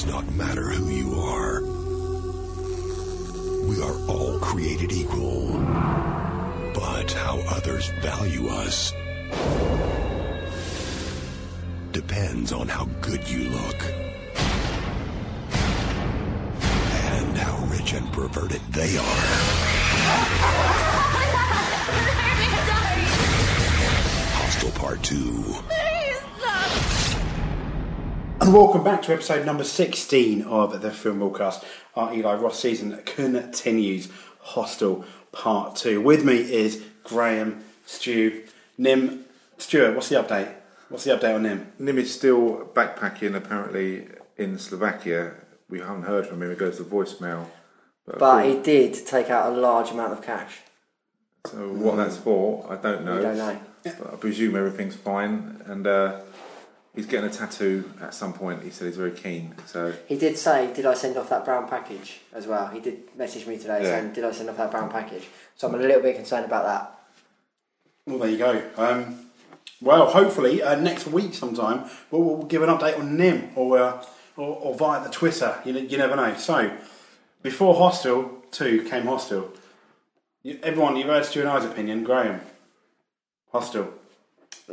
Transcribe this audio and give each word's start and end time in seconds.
does 0.00 0.10
not 0.10 0.32
matter 0.32 0.70
who 0.70 0.88
you 0.88 1.14
are. 1.20 1.60
We 3.68 3.82
are 3.82 4.08
all 4.08 4.38
created 4.38 4.92
equal. 4.92 5.58
But 6.72 7.12
how 7.12 7.38
others 7.48 7.90
value 8.00 8.48
us 8.48 8.94
depends 11.92 12.50
on 12.52 12.68
how 12.68 12.86
good 13.02 13.28
you 13.28 13.50
look. 13.50 13.82
And 17.12 17.36
how 17.36 17.58
rich 17.66 17.92
and 17.92 18.10
perverted 18.10 18.62
they 18.70 18.96
are. 18.96 19.02
Hostel 24.32 24.70
Part 24.70 25.02
2. 25.02 25.79
And 28.40 28.54
welcome 28.54 28.82
back 28.82 29.02
to 29.02 29.12
episode 29.12 29.44
number 29.44 29.64
16 29.64 30.42
of 30.42 30.80
the 30.80 30.90
Film 30.90 31.18
Broadcast. 31.18 31.62
Our 31.94 32.14
Eli 32.14 32.34
Roth 32.36 32.54
season 32.54 33.00
continues. 33.04 34.08
Hostel 34.40 35.04
Part 35.32 35.76
2. 35.76 36.00
With 36.00 36.24
me 36.24 36.36
is 36.36 36.82
Graham, 37.04 37.62
Stu, 37.84 38.44
Nim. 38.78 39.26
Stuart, 39.58 39.94
what's 39.94 40.08
the 40.08 40.16
update? 40.16 40.52
What's 40.88 41.04
the 41.04 41.10
update 41.16 41.34
on 41.34 41.42
Nim? 41.42 41.70
Nim 41.78 41.98
is 41.98 42.12
still 42.14 42.70
backpacking 42.74 43.34
apparently 43.34 44.08
in 44.38 44.58
Slovakia. 44.58 45.34
We 45.68 45.80
haven't 45.80 46.04
heard 46.04 46.26
from 46.26 46.42
him. 46.42 46.50
It 46.50 46.58
goes 46.58 46.78
to 46.78 46.84
voicemail. 46.84 47.46
But 48.06 48.46
he 48.46 48.58
did 48.60 49.06
take 49.06 49.28
out 49.28 49.52
a 49.52 49.56
large 49.56 49.90
amount 49.90 50.14
of 50.14 50.22
cash. 50.22 50.60
so 51.46 51.68
what 51.72 51.96
that's 51.96 52.16
for, 52.16 52.66
I 52.70 52.76
don't 52.76 53.04
know. 53.04 53.16
We 53.16 53.22
don't 53.22 53.36
know. 53.36 53.60
But 53.84 54.12
I 54.12 54.16
presume 54.16 54.56
everything's 54.56 54.96
fine. 54.96 55.62
And 55.66 55.86
uh, 55.86 56.20
he's 56.94 57.06
getting 57.06 57.28
a 57.28 57.32
tattoo 57.32 57.90
at 58.00 58.14
some 58.14 58.32
point. 58.32 58.62
He 58.62 58.70
said 58.70 58.86
he's 58.86 58.96
very 58.96 59.12
keen. 59.12 59.54
So 59.66 59.92
He 60.06 60.16
did 60.16 60.36
say, 60.36 60.72
"Did 60.74 60.86
I 60.86 60.94
send 60.94 61.16
off 61.16 61.28
that 61.30 61.44
brown 61.44 61.68
package 61.68 62.20
as 62.32 62.46
well?" 62.46 62.66
He 62.68 62.80
did 62.80 63.16
message 63.16 63.46
me 63.46 63.56
today 63.58 63.82
Yeah. 63.82 64.00
saying, 64.00 64.12
"Did 64.12 64.24
I 64.24 64.32
send 64.32 64.50
off 64.50 64.56
that 64.56 64.70
brown 64.70 64.90
package?" 64.90 65.28
So 65.56 65.68
I'm 65.68 65.74
a 65.74 65.78
little 65.78 66.02
bit 66.02 66.16
concerned 66.16 66.44
about 66.46 66.64
that. 66.64 66.98
Well, 68.06 68.18
there 68.18 68.30
you 68.30 68.38
go. 68.38 68.62
Um, 68.76 69.26
well, 69.80 70.06
hopefully 70.10 70.62
uh, 70.62 70.74
next 70.78 71.06
week 71.06 71.34
sometime 71.34 71.84
we'll, 72.10 72.22
we'll 72.22 72.42
give 72.44 72.62
an 72.62 72.68
update 72.68 72.98
on 72.98 73.16
Nim 73.16 73.50
or, 73.54 73.78
uh, 73.78 74.04
or, 74.36 74.56
or 74.56 74.74
via 74.74 75.02
the 75.02 75.10
Twitter. 75.10 75.58
You, 75.64 75.74
you 75.74 75.96
never 75.96 76.16
know. 76.16 76.34
So, 76.36 76.70
before 77.42 77.74
Hostel 77.74 78.42
2 78.50 78.84
came 78.90 79.04
Hostel, 79.06 79.52
you, 80.42 80.58
everyone, 80.62 80.96
you've 80.96 81.06
heard 81.06 81.24
Stu 81.24 81.40
and 81.40 81.48
I's 81.48 81.64
opinion. 81.64 82.04
Graham, 82.04 82.40
Hostel. 83.52 83.92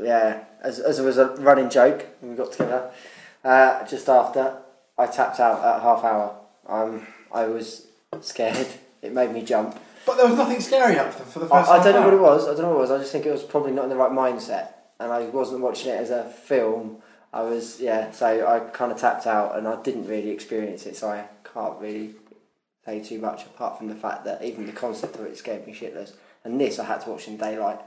Yeah, 0.01 0.43
as, 0.61 0.79
as 0.79 0.99
it 0.99 1.03
was 1.03 1.17
a 1.17 1.35
running 1.37 1.69
joke 1.69 2.05
when 2.19 2.31
we 2.31 2.37
got 2.37 2.51
together. 2.51 2.91
Uh, 3.43 3.85
just 3.85 4.09
after, 4.09 4.57
I 4.97 5.07
tapped 5.07 5.39
out 5.39 5.63
at 5.63 5.81
half 5.81 6.03
hour. 6.03 6.37
Um, 6.67 7.07
I 7.31 7.45
was 7.45 7.87
scared. 8.21 8.67
It 9.01 9.13
made 9.13 9.31
me 9.31 9.43
jump. 9.43 9.79
But 10.05 10.17
there 10.17 10.27
was 10.27 10.37
nothing 10.37 10.59
scary 10.59 10.97
up 10.97 11.13
for, 11.13 11.39
the 11.39 11.45
I, 11.45 11.59
first 11.59 11.69
I 11.69 11.75
half 11.75 11.83
don't 11.85 11.93
know 11.93 12.01
what 12.01 12.13
it 12.13 12.21
was. 12.21 12.47
I 12.47 12.53
don't 12.53 12.61
know 12.63 12.69
what 12.69 12.77
it 12.77 12.81
was. 12.81 12.91
I 12.91 12.97
just 12.97 13.11
think 13.11 13.25
it 13.25 13.31
was 13.31 13.43
probably 13.43 13.71
not 13.71 13.83
in 13.83 13.89
the 13.89 13.95
right 13.95 14.11
mindset, 14.11 14.69
and 14.99 15.11
I 15.11 15.21
wasn't 15.25 15.61
watching 15.61 15.91
it 15.91 15.99
as 15.99 16.09
a 16.09 16.23
film. 16.23 16.97
I 17.33 17.43
was, 17.43 17.79
yeah. 17.79 18.11
So 18.11 18.47
I 18.47 18.59
kind 18.71 18.91
of 18.91 18.97
tapped 18.97 19.27
out, 19.27 19.57
and 19.57 19.67
I 19.67 19.81
didn't 19.81 20.07
really 20.07 20.29
experience 20.29 20.85
it. 20.85 20.95
So 20.95 21.09
I 21.09 21.27
can't 21.53 21.79
really 21.79 22.15
say 22.85 23.03
too 23.03 23.19
much 23.19 23.45
apart 23.45 23.77
from 23.77 23.87
the 23.87 23.95
fact 23.95 24.23
that 24.25 24.43
even 24.43 24.65
the 24.65 24.71
concept 24.71 25.15
of 25.17 25.25
it 25.25 25.37
scared 25.37 25.67
me 25.67 25.73
shitless. 25.73 26.13
And 26.43 26.59
this 26.59 26.79
I 26.79 26.85
had 26.85 27.01
to 27.01 27.09
watch 27.09 27.27
in 27.27 27.37
daylight. 27.37 27.79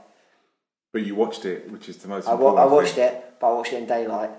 But 0.93 1.03
you 1.05 1.15
watched 1.15 1.45
it, 1.45 1.69
which 1.71 1.87
is 1.89 1.97
the 1.97 2.07
most 2.07 2.27
I, 2.27 2.33
wa- 2.33 2.49
important 2.49 2.59
I 2.69 2.73
watched 2.73 2.95
thing. 2.95 3.07
it, 3.13 3.33
but 3.39 3.47
I 3.47 3.53
watched 3.53 3.73
it 3.73 3.77
in 3.77 3.85
daylight 3.85 4.29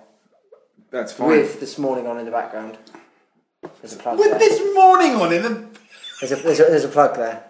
That's 0.90 1.12
fine. 1.12 1.28
with 1.28 1.60
this 1.60 1.78
morning 1.78 2.06
on 2.06 2.18
in 2.18 2.24
the 2.26 2.30
background. 2.30 2.76
There's 3.80 3.94
a 3.94 3.96
plug 3.96 4.18
With 4.18 4.30
there. 4.30 4.38
this 4.38 4.60
morning 4.74 5.14
on 5.14 5.32
it, 5.32 5.42
the- 5.42 5.66
There's 6.20 6.32
a, 6.32 6.36
there's, 6.36 6.60
a, 6.60 6.64
there's 6.64 6.84
a 6.84 6.88
plug 6.88 7.16
there. 7.16 7.44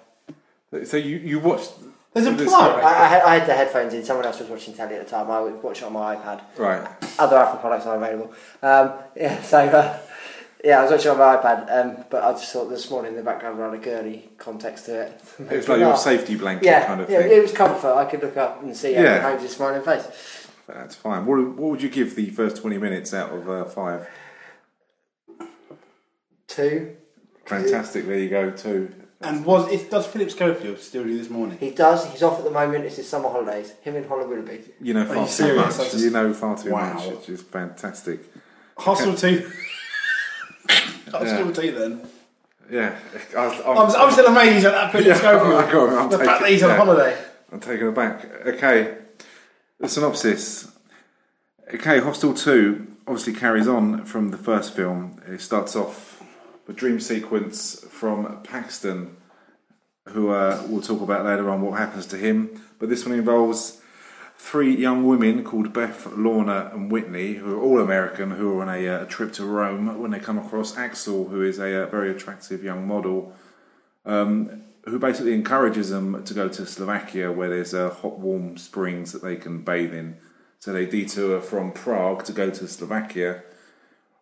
So 0.87 0.97
you, 0.97 1.16
you 1.19 1.41
watched... 1.41 1.72
there's 2.15 2.27
a 2.27 2.32
plug. 2.32 2.81
I, 2.82 2.88
I, 3.04 3.06
had, 3.09 3.22
I 3.22 3.34
had 3.38 3.49
the 3.49 3.54
headphones 3.54 3.93
in. 3.93 4.04
Someone 4.04 4.25
else 4.25 4.38
was 4.41 4.49
watching 4.49 4.72
telly 4.75 4.94
at 4.94 5.04
the 5.04 5.10
time. 5.10 5.31
I 5.31 5.41
would 5.41 5.62
watch 5.62 5.78
it 5.78 5.84
on 5.84 5.93
my 5.93 6.15
iPad. 6.16 6.41
Right. 6.56 6.87
other 7.19 7.37
Apple 7.38 7.59
products 7.59 7.84
are 7.87 7.97
available. 7.97 8.32
Um, 8.62 8.93
yeah, 9.16 9.43
so 9.43 9.59
uh, 9.59 9.98
yeah, 10.65 10.78
I 10.78 10.83
was 10.83 10.93
watching 10.93 11.11
on 11.11 11.19
my 11.19 11.37
iPad, 11.37 11.71
um, 11.99 12.05
but 12.11 12.23
I 12.23 12.33
just 12.33 12.53
thought 12.53 12.69
this 12.69 12.91
morning 12.91 13.12
in 13.12 13.17
the 13.17 13.23
background 13.25 13.59
had 13.59 13.75
a 13.75 13.78
girly 13.78 14.31
context 14.39 14.87
to 14.87 15.03
it. 15.03 15.21
It 15.50 15.56
was 15.56 15.69
like 15.69 15.78
your 15.81 15.97
safety 15.97 16.37
blanket 16.37 16.65
yeah, 16.67 16.87
kind 16.87 17.00
of 17.00 17.11
yeah, 17.11 17.23
thing. 17.23 17.33
it 17.33 17.43
was 17.43 17.53
comfort. 17.53 17.95
I 17.95 18.05
could 18.05 18.23
look 18.23 18.37
up 18.37 18.62
and 18.62 18.77
see 18.77 18.93
Yeah. 18.93 19.03
yeah. 19.03 19.37
Holmes' 19.37 19.51
smiling 19.55 19.83
face. 19.83 20.49
That's 20.69 20.95
fine. 20.95 21.27
What, 21.27 21.39
what 21.56 21.71
would 21.72 21.83
you 21.83 21.89
give 21.89 22.15
the 22.15 22.31
first 22.31 22.59
20 22.62 22.78
minutes 22.78 23.12
out 23.12 23.31
of 23.33 23.51
uh, 23.51 23.65
five? 23.65 24.09
Two. 26.47 26.97
Fantastic. 27.47 28.06
There 28.06 28.19
you 28.19 28.28
go, 28.28 28.51
two. 28.51 28.95
And 29.21 29.45
was 29.45 29.71
it, 29.72 29.91
does 29.91 30.06
Philip 30.06 30.31
Schofield 30.31 30.78
still 30.78 31.05
do 31.05 31.17
this 31.17 31.31
morning? 31.31 31.59
He 31.59 31.71
does. 31.71 32.05
He's 32.06 32.22
off 32.22 32.39
at 32.39 32.45
the 32.45 32.51
moment. 32.51 32.84
It's 32.84 32.97
his 32.97 33.09
summer 33.09 33.28
holidays. 33.28 33.72
Him 33.83 33.97
and 33.97 34.06
Holly 34.06 34.27
Willoughby. 34.27 34.61
You 34.81 34.95
know 34.95 35.05
far 35.06 35.17
you 35.17 35.22
too 35.27 35.28
serious? 35.31 35.78
much. 35.78 35.91
Just- 35.93 36.05
You 36.05 36.11
know 36.11 36.33
far 36.34 36.56
too 36.56 36.71
Wow. 36.72 36.95
much. 36.95 37.06
It's 37.06 37.27
just 37.27 37.45
fantastic. 37.47 38.21
Hostel 41.10 41.21
2. 41.21 41.44
Hostel 41.44 41.53
2 41.53 41.72
then. 41.72 42.09
Yeah. 42.71 42.99
I, 43.37 43.62
I'm, 43.66 43.78
I'm, 43.78 44.10
still 44.12 44.27
amazed 44.27 44.65
at 44.65 44.72
that 44.72 44.93
Philip 44.93 45.06
Yeah, 45.06 45.15
Schofield. 45.15 45.55
I 45.55 45.72
got 45.72 45.93
it, 45.93 45.97
I'm 45.97 46.10
the 46.10 46.19
fact 46.19 46.41
that 46.41 46.50
he's 46.50 46.62
on 46.62 46.71
yeah. 46.71 46.77
holiday. 46.77 47.25
I'm 47.53 47.60
taken 47.60 47.88
aback. 47.88 48.25
Okay. 48.47 48.97
The 49.78 49.88
synopsis. 49.88 50.72
Okay, 51.75 52.00
Hostel 52.00 52.33
2 52.33 52.87
obviously 53.06 53.34
carries 53.34 53.69
on 53.69 54.05
from 54.05 54.31
the 54.31 54.38
first 54.38 54.75
film. 54.75 55.21
It 55.27 55.41
starts 55.41 55.77
off 55.77 56.22
a 56.69 56.72
dream 56.72 57.00
sequence 57.00 57.84
from 57.91 58.43
Paxton, 58.43 59.16
who 60.09 60.31
uh, 60.31 60.65
we'll 60.69 60.81
talk 60.81 61.03
about 61.03 61.25
later 61.27 61.50
on 61.50 61.60
what 61.60 61.78
happens 61.78 62.06
to 62.06 62.16
him. 62.16 62.62
But 62.78 62.89
this 62.89 63.04
one 63.04 63.19
involves 63.19 63.81
three 64.42 64.75
young 64.75 65.06
women 65.06 65.44
called 65.44 65.72
Beth, 65.72 66.04
Lorna, 66.16 66.70
and 66.75 66.91
Whitney, 66.91 67.34
who 67.34 67.54
are 67.54 67.62
all 67.62 67.80
American, 67.80 68.32
who 68.32 68.58
are 68.58 68.62
on 68.62 68.69
a, 68.69 68.88
uh, 68.88 69.04
a 69.04 69.06
trip 69.06 69.32
to 69.34 69.44
Rome 69.47 70.00
when 70.00 70.10
they 70.10 70.19
come 70.19 70.36
across 70.36 70.76
Axel, 70.76 71.28
who 71.28 71.42
is 71.42 71.60
a, 71.60 71.84
uh 71.84 71.86
very 71.86 72.10
attractive 72.10 72.64
young 72.64 72.86
model 72.86 73.32
um, 74.04 74.62
who 74.86 74.98
basically 74.98 75.32
encourages 75.32 75.91
them 75.91 76.25
to 76.25 76.34
go 76.34 76.48
to 76.48 76.66
Slovakia 76.66 77.30
where 77.30 77.50
there's 77.50 77.72
uh, 77.72 77.91
hot, 77.91 78.19
warm 78.19 78.56
springs 78.56 79.12
that 79.12 79.22
they 79.22 79.36
can 79.36 79.62
bathe 79.62 79.94
in. 79.94 80.16
So 80.59 80.72
they 80.72 80.86
detour 80.86 81.41
from 81.41 81.70
Prague 81.70 82.24
to 82.24 82.32
go 82.32 82.50
to 82.50 82.66
Slovakia, 82.66 83.44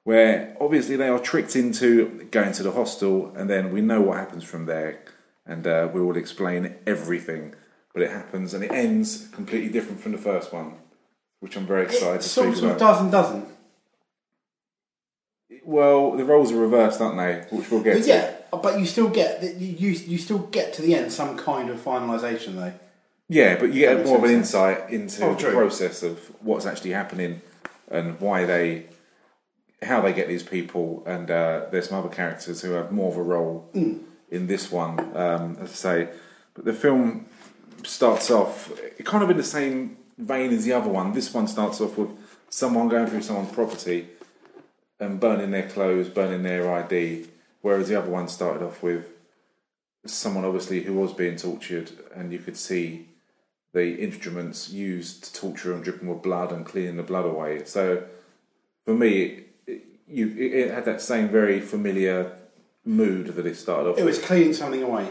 where 0.05 0.55
obviously 0.61 0.97
they 0.97 1.09
are 1.09 1.19
tricked 1.19 1.57
into 1.57 2.29
going 2.31 2.53
to 2.53 2.63
the 2.63 2.73
hostel, 2.73 3.33
and 3.35 3.49
then 3.49 3.73
we 3.73 3.81
know 3.81 4.03
what 4.03 4.19
happens 4.19 4.45
from 4.45 4.67
there, 4.67 5.01
and 5.47 5.67
uh, 5.67 5.89
we 5.93 6.03
will 6.03 6.17
explain 6.17 6.77
everything. 6.87 7.55
But 7.93 8.03
it 8.03 8.11
happens, 8.11 8.55
and 8.55 8.63
it 8.63 8.71
ends 8.71 9.29
completely 9.33 9.69
different 9.69 10.01
from 10.01 10.13
the 10.13 10.19
first 10.19 10.53
one, 10.53 10.75
which 11.41 11.57
I'm 11.57 11.67
very 11.67 11.85
excited 11.85 12.17
It 12.21 12.23
to 12.23 12.29
sort 12.29 12.49
speak 12.55 12.59
of 12.65 12.71
about. 12.71 12.79
does 12.79 13.01
and 13.01 13.11
doesn't. 13.11 13.49
Well, 15.65 16.13
the 16.17 16.25
roles 16.25 16.53
are 16.53 16.57
reversed, 16.57 17.01
aren't 17.01 17.17
they? 17.19 17.57
Which 17.57 17.71
we'll 17.71 17.83
get 17.83 17.95
But 17.97 18.03
to. 18.05 18.09
yeah, 18.09 18.35
but 18.63 18.79
you 18.79 18.87
still 18.87 19.09
get 19.09 19.43
you 19.59 19.91
you 19.91 20.19
still 20.19 20.39
get 20.39 20.73
to 20.75 20.83
the 20.83 20.95
end 20.95 21.13
some 21.13 21.37
kind 21.37 21.69
of 21.71 21.79
finalisation 21.81 22.55
though. 22.55 22.73
Yeah, 23.29 23.57
but 23.59 23.73
you 23.73 23.81
get 23.81 24.05
more 24.05 24.19
of 24.19 24.25
an 24.25 24.31
insight 24.31 24.91
into 24.91 25.25
Oh, 25.25 25.35
the 25.35 25.51
process 25.51 26.03
of 26.03 26.19
what's 26.41 26.67
actually 26.67 26.91
happening 26.91 27.43
and 27.89 28.19
why 28.21 28.45
they, 28.45 28.87
how 29.83 30.01
they 30.01 30.13
get 30.13 30.27
these 30.27 30.43
people. 30.43 31.05
And 31.07 31.31
uh, 31.31 31.67
there's 31.71 31.89
some 31.91 31.99
other 31.99 32.09
characters 32.13 32.63
who 32.63 32.73
have 32.73 32.91
more 32.91 33.11
of 33.13 33.17
a 33.17 33.23
role 33.23 33.69
Mm. 33.73 34.01
in 34.31 34.47
this 34.49 34.73
one, 34.73 34.99
um, 35.17 35.57
as 35.61 35.71
I 35.71 35.75
say. 35.75 36.09
But 36.55 36.65
the 36.65 36.73
film 36.73 37.27
starts 37.85 38.31
off 38.31 38.73
kind 39.05 39.25
of 39.25 39.31
in 39.31 39.37
the 39.37 39.45
same 39.45 39.97
vein 40.19 40.53
as 40.53 40.65
the 40.65 40.73
other 40.73 40.89
one. 40.89 41.13
This 41.13 41.33
one 41.33 41.47
starts 41.47 41.81
off 41.81 41.97
with 41.97 42.11
someone 42.49 42.89
going 42.89 43.07
through 43.07 43.23
someone's 43.23 43.53
property 43.53 44.09
and 44.99 45.19
burning 45.19 45.51
their 45.51 45.69
clothes, 45.69 46.09
burning 46.09 46.43
their 46.43 46.73
ID, 46.73 47.27
whereas 47.63 47.89
the 47.89 47.99
other 47.99 48.11
one 48.11 48.29
started 48.29 48.65
off 48.65 48.83
with 48.83 49.07
someone 50.07 50.45
obviously 50.45 50.83
who 50.83 50.95
was 50.95 51.13
being 51.13 51.37
tortured, 51.37 51.93
and 52.15 52.33
you 52.33 52.39
could 52.39 52.57
see 52.57 53.09
the 53.73 53.97
instruments 54.01 54.71
used 54.71 55.25
to 55.25 55.33
torture 55.33 55.71
them 55.71 55.83
dripping 55.83 56.09
with 56.09 56.23
blood 56.23 56.53
and 56.53 56.67
cleaning 56.67 56.97
the 56.97 57.03
blood 57.03 57.25
away. 57.25 57.65
So 57.65 58.05
for 58.85 58.95
me, 58.95 59.45
it, 59.67 59.85
you 60.09 60.29
it, 60.29 60.53
it 60.53 60.75
had 60.75 60.85
that 60.87 61.01
same 61.01 61.29
very 61.29 61.61
familiar 61.61 62.33
mood 62.85 63.29
that 63.37 63.47
it 63.47 63.57
started 63.57 63.91
off. 63.91 63.99
It 63.99 64.05
was 64.05 64.17
with. 64.17 64.27
cleaning 64.27 64.55
something 64.55 64.83
away, 64.83 65.09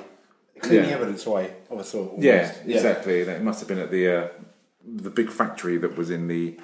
cleaning 0.61 0.89
Yeah. 0.89 0.95
evidence 0.95 1.25
away 1.25 1.53
of 1.69 1.79
a 1.79 1.83
sort. 1.83 2.09
almost. 2.09 2.23
Yeah, 2.23 2.51
exactly. 2.65 3.19
It 3.21 3.41
must 3.41 3.59
have 3.59 3.67
been 3.67 3.79
at 3.79 3.91
the 3.91 4.07
uh, 4.17 4.27
the 4.85 5.09
big 5.09 5.29
factory 5.31 5.77
that 5.77 5.97
was 5.97 6.09
in 6.09 6.27
the 6.27 6.57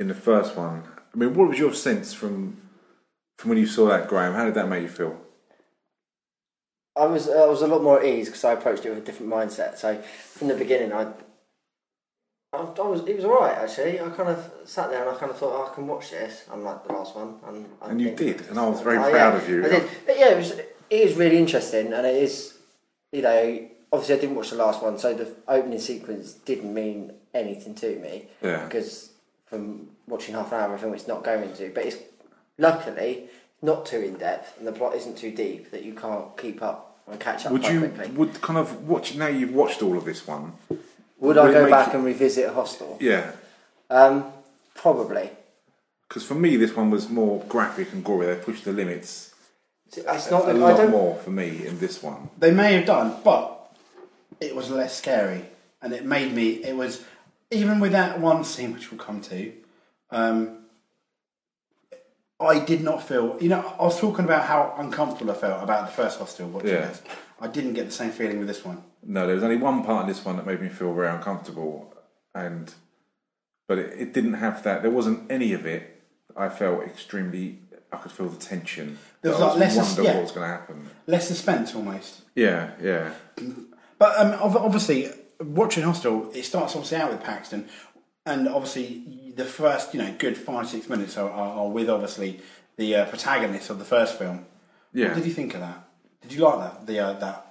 in 0.00 0.08
the 0.08 0.14
first 0.14 0.56
one. 0.56 0.84
I 1.14 1.18
mean, 1.18 1.34
what 1.34 1.48
was 1.48 1.58
your 1.58 1.72
sense 1.74 2.12
from 2.14 2.56
from 3.38 3.50
when 3.50 3.58
you 3.58 3.66
saw 3.66 3.88
that, 3.88 4.08
Graham? 4.08 4.34
How 4.34 4.44
did 4.44 4.54
that 4.54 4.68
make 4.68 4.82
you 4.82 4.88
feel? 4.88 5.20
I 6.96 7.04
was 7.06 7.28
I 7.28 7.44
was 7.46 7.62
a 7.62 7.66
lot 7.66 7.82
more 7.82 8.00
at 8.00 8.06
ease 8.06 8.26
because 8.28 8.44
I 8.44 8.52
approached 8.52 8.84
it 8.86 8.90
with 8.90 8.98
a 8.98 9.02
different 9.02 9.30
mindset. 9.32 9.76
So 9.76 10.00
from 10.34 10.48
the 10.48 10.54
beginning, 10.54 10.92
I 10.92 11.12
I, 12.52 12.58
I 12.58 12.82
was, 12.88 13.06
it 13.06 13.16
was 13.16 13.24
alright 13.24 13.58
actually. 13.58 14.00
I 14.00 14.08
kind 14.10 14.30
of 14.30 14.50
sat 14.64 14.88
there 14.90 15.02
and 15.06 15.10
I 15.14 15.18
kind 15.18 15.30
of 15.30 15.36
thought, 15.36 15.52
oh, 15.52 15.70
I 15.70 15.74
can 15.74 15.86
watch 15.86 16.10
this, 16.10 16.44
unlike 16.50 16.86
the 16.86 16.92
last 16.94 17.14
one. 17.14 17.34
And, 17.46 17.66
I 17.82 17.90
And 17.90 18.00
you 18.00 18.12
did, 18.14 18.46
and 18.48 18.58
I 18.58 18.66
was 18.66 18.80
very 18.80 18.96
Oh, 18.96 19.10
proud 19.10 19.34
yeah, 19.34 19.36
of 19.42 19.48
you. 19.48 19.64
I 19.66 19.68
did. 19.68 19.88
But 20.06 20.18
yeah, 20.18 20.30
it 20.30 20.36
was. 20.38 20.52
It 20.52 20.76
is 20.88 21.16
really 21.16 21.36
interesting, 21.38 21.92
and 21.92 22.06
it 22.06 22.14
is. 22.22 22.55
You 23.16 23.22
know, 23.22 23.66
obviously 23.94 24.14
I 24.16 24.18
didn't 24.18 24.36
watch 24.36 24.50
the 24.50 24.56
last 24.56 24.82
one, 24.82 24.98
so 24.98 25.14
the 25.14 25.26
opening 25.48 25.80
sequence 25.80 26.34
didn't 26.34 26.74
mean 26.74 27.14
anything 27.32 27.74
to 27.76 27.98
me. 27.98 28.26
Yeah. 28.42 28.66
Because 28.66 29.08
from 29.46 29.88
watching 30.06 30.34
half 30.34 30.52
an 30.52 30.60
hour 30.60 30.66
of 30.66 30.72
a 30.72 30.78
film, 30.78 30.92
it's 30.92 31.08
not 31.08 31.24
going 31.24 31.50
to. 31.54 31.70
But 31.74 31.86
it's 31.86 31.96
luckily 32.58 33.30
not 33.62 33.86
too 33.86 34.00
in 34.00 34.18
depth, 34.18 34.58
and 34.58 34.66
the 34.66 34.72
plot 34.72 34.94
isn't 34.96 35.16
too 35.16 35.30
deep 35.30 35.70
that 35.70 35.82
you 35.82 35.94
can't 35.94 36.36
keep 36.36 36.60
up 36.60 36.98
and 37.10 37.18
catch 37.18 37.46
up 37.46 37.52
Would 37.52 37.66
you 37.66 37.78
quickly. 37.88 38.08
would 38.10 38.38
kind 38.42 38.58
of 38.58 38.86
watch 38.86 39.14
now? 39.14 39.28
You've 39.28 39.54
watched 39.54 39.80
all 39.82 39.96
of 39.96 40.04
this 40.04 40.26
one. 40.26 40.52
Would 41.20 41.38
I 41.38 41.44
would 41.44 41.50
it 41.52 41.54
go 41.54 41.70
back 41.70 41.86
you- 41.94 41.94
and 41.94 42.04
revisit 42.04 42.50
Hostel? 42.50 42.98
Yeah, 43.00 43.32
Um, 43.88 44.30
probably. 44.74 45.30
because 46.06 46.22
for 46.22 46.34
me 46.34 46.56
this 46.58 46.76
one 46.76 46.90
was 46.90 47.08
more 47.08 47.42
graphic 47.48 47.94
and 47.94 48.04
gory. 48.04 48.26
They 48.26 48.34
pushed 48.34 48.66
the 48.66 48.72
limits 48.74 49.32
It's 49.94 50.30
not. 50.30 50.44
a 50.46 50.48
I 50.48 50.52
lot 50.52 50.76
don't. 50.76 50.90
more 50.90 51.16
for 51.16 51.30
me 51.30 51.66
in 51.66 51.78
this 51.78 52.02
one. 52.02 52.28
They 52.38 52.50
may 52.50 52.74
have 52.74 52.86
done, 52.86 53.16
but 53.24 53.70
it 54.40 54.54
was 54.54 54.70
less 54.70 54.96
scary, 54.96 55.44
and 55.80 55.92
it 55.92 56.04
made 56.04 56.32
me. 56.34 56.50
It 56.64 56.76
was 56.76 57.04
even 57.50 57.80
with 57.80 57.92
that 57.92 58.20
one 58.20 58.44
scene, 58.44 58.72
which 58.74 58.90
we'll 58.90 59.00
come 59.00 59.20
to. 59.22 59.52
Um, 60.10 60.58
I 62.38 62.58
did 62.58 62.82
not 62.82 63.02
feel. 63.06 63.36
You 63.40 63.48
know, 63.48 63.74
I 63.78 63.82
was 63.84 63.98
talking 63.98 64.24
about 64.24 64.44
how 64.44 64.74
uncomfortable 64.76 65.30
I 65.32 65.34
felt 65.34 65.62
about 65.62 65.86
the 65.86 65.92
first 65.92 66.18
hostel 66.18 66.48
watching 66.48 66.70
Yeah. 66.70 66.88
this. 66.88 67.02
I 67.40 67.48
didn't 67.48 67.74
get 67.74 67.86
the 67.86 67.92
same 67.92 68.10
feeling 68.10 68.38
with 68.38 68.48
this 68.48 68.64
one. 68.64 68.82
No, 69.02 69.26
there 69.26 69.34
was 69.34 69.44
only 69.44 69.56
one 69.56 69.84
part 69.84 70.02
in 70.02 70.08
this 70.08 70.24
one 70.24 70.36
that 70.36 70.46
made 70.46 70.60
me 70.60 70.68
feel 70.68 70.92
very 70.94 71.08
uncomfortable, 71.08 71.94
and 72.34 72.72
but 73.68 73.78
it, 73.78 73.98
it 74.00 74.12
didn't 74.12 74.34
have 74.34 74.62
that. 74.64 74.82
There 74.82 74.90
wasn't 74.90 75.30
any 75.30 75.52
of 75.52 75.64
it. 75.64 76.02
I 76.36 76.48
felt 76.50 76.82
extremely. 76.82 77.60
I 77.92 77.96
could 77.98 78.12
feel 78.12 78.28
the 78.28 78.36
tension. 78.38 78.98
There 79.22 79.32
was 79.32 79.40
I 79.40 79.46
like 79.48 79.58
less- 79.58 79.76
wonder 79.76 80.02
yeah. 80.02 80.14
what 80.14 80.22
was 80.22 80.32
going 80.32 80.48
to 80.50 80.56
happen. 80.56 80.90
Less 81.06 81.28
suspense, 81.28 81.74
almost. 81.74 82.22
Yeah, 82.34 82.72
yeah, 82.82 83.12
But 83.98 84.18
um, 84.18 84.34
obviously, 84.40 85.10
watching 85.40 85.84
Hostel, 85.84 86.30
it 86.34 86.44
starts 86.44 86.74
obviously 86.74 86.98
out 86.98 87.10
with 87.12 87.22
Paxton, 87.22 87.68
and 88.26 88.48
obviously 88.48 89.32
the 89.36 89.44
first, 89.44 89.94
you 89.94 90.02
know, 90.02 90.14
good 90.18 90.36
five 90.36 90.68
six 90.68 90.88
minutes 90.88 91.16
are, 91.16 91.30
are, 91.30 91.60
are 91.60 91.68
with 91.68 91.88
obviously 91.88 92.40
the 92.76 92.94
uh, 92.96 93.04
protagonist 93.06 93.70
of 93.70 93.78
the 93.78 93.84
first 93.84 94.18
film. 94.18 94.44
yeah. 94.92 95.06
What 95.08 95.16
did 95.16 95.26
you 95.26 95.32
think 95.32 95.54
of 95.54 95.60
that? 95.60 95.88
Did 96.22 96.32
you 96.32 96.40
like 96.42 96.58
that? 96.58 96.86
The 96.86 96.98
uh, 96.98 97.12
that? 97.14 97.42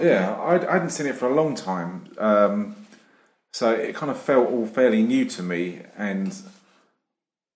Yeah, 0.00 0.38
I'd, 0.40 0.64
I 0.66 0.74
hadn't 0.74 0.90
seen 0.90 1.06
it 1.06 1.16
for 1.16 1.28
a 1.28 1.34
long 1.34 1.54
time, 1.54 2.10
um, 2.18 2.76
so 3.52 3.72
it 3.72 3.94
kind 3.94 4.10
of 4.10 4.18
felt 4.20 4.48
all 4.50 4.66
fairly 4.66 5.02
new 5.02 5.24
to 5.26 5.42
me, 5.42 5.80
and 5.96 6.34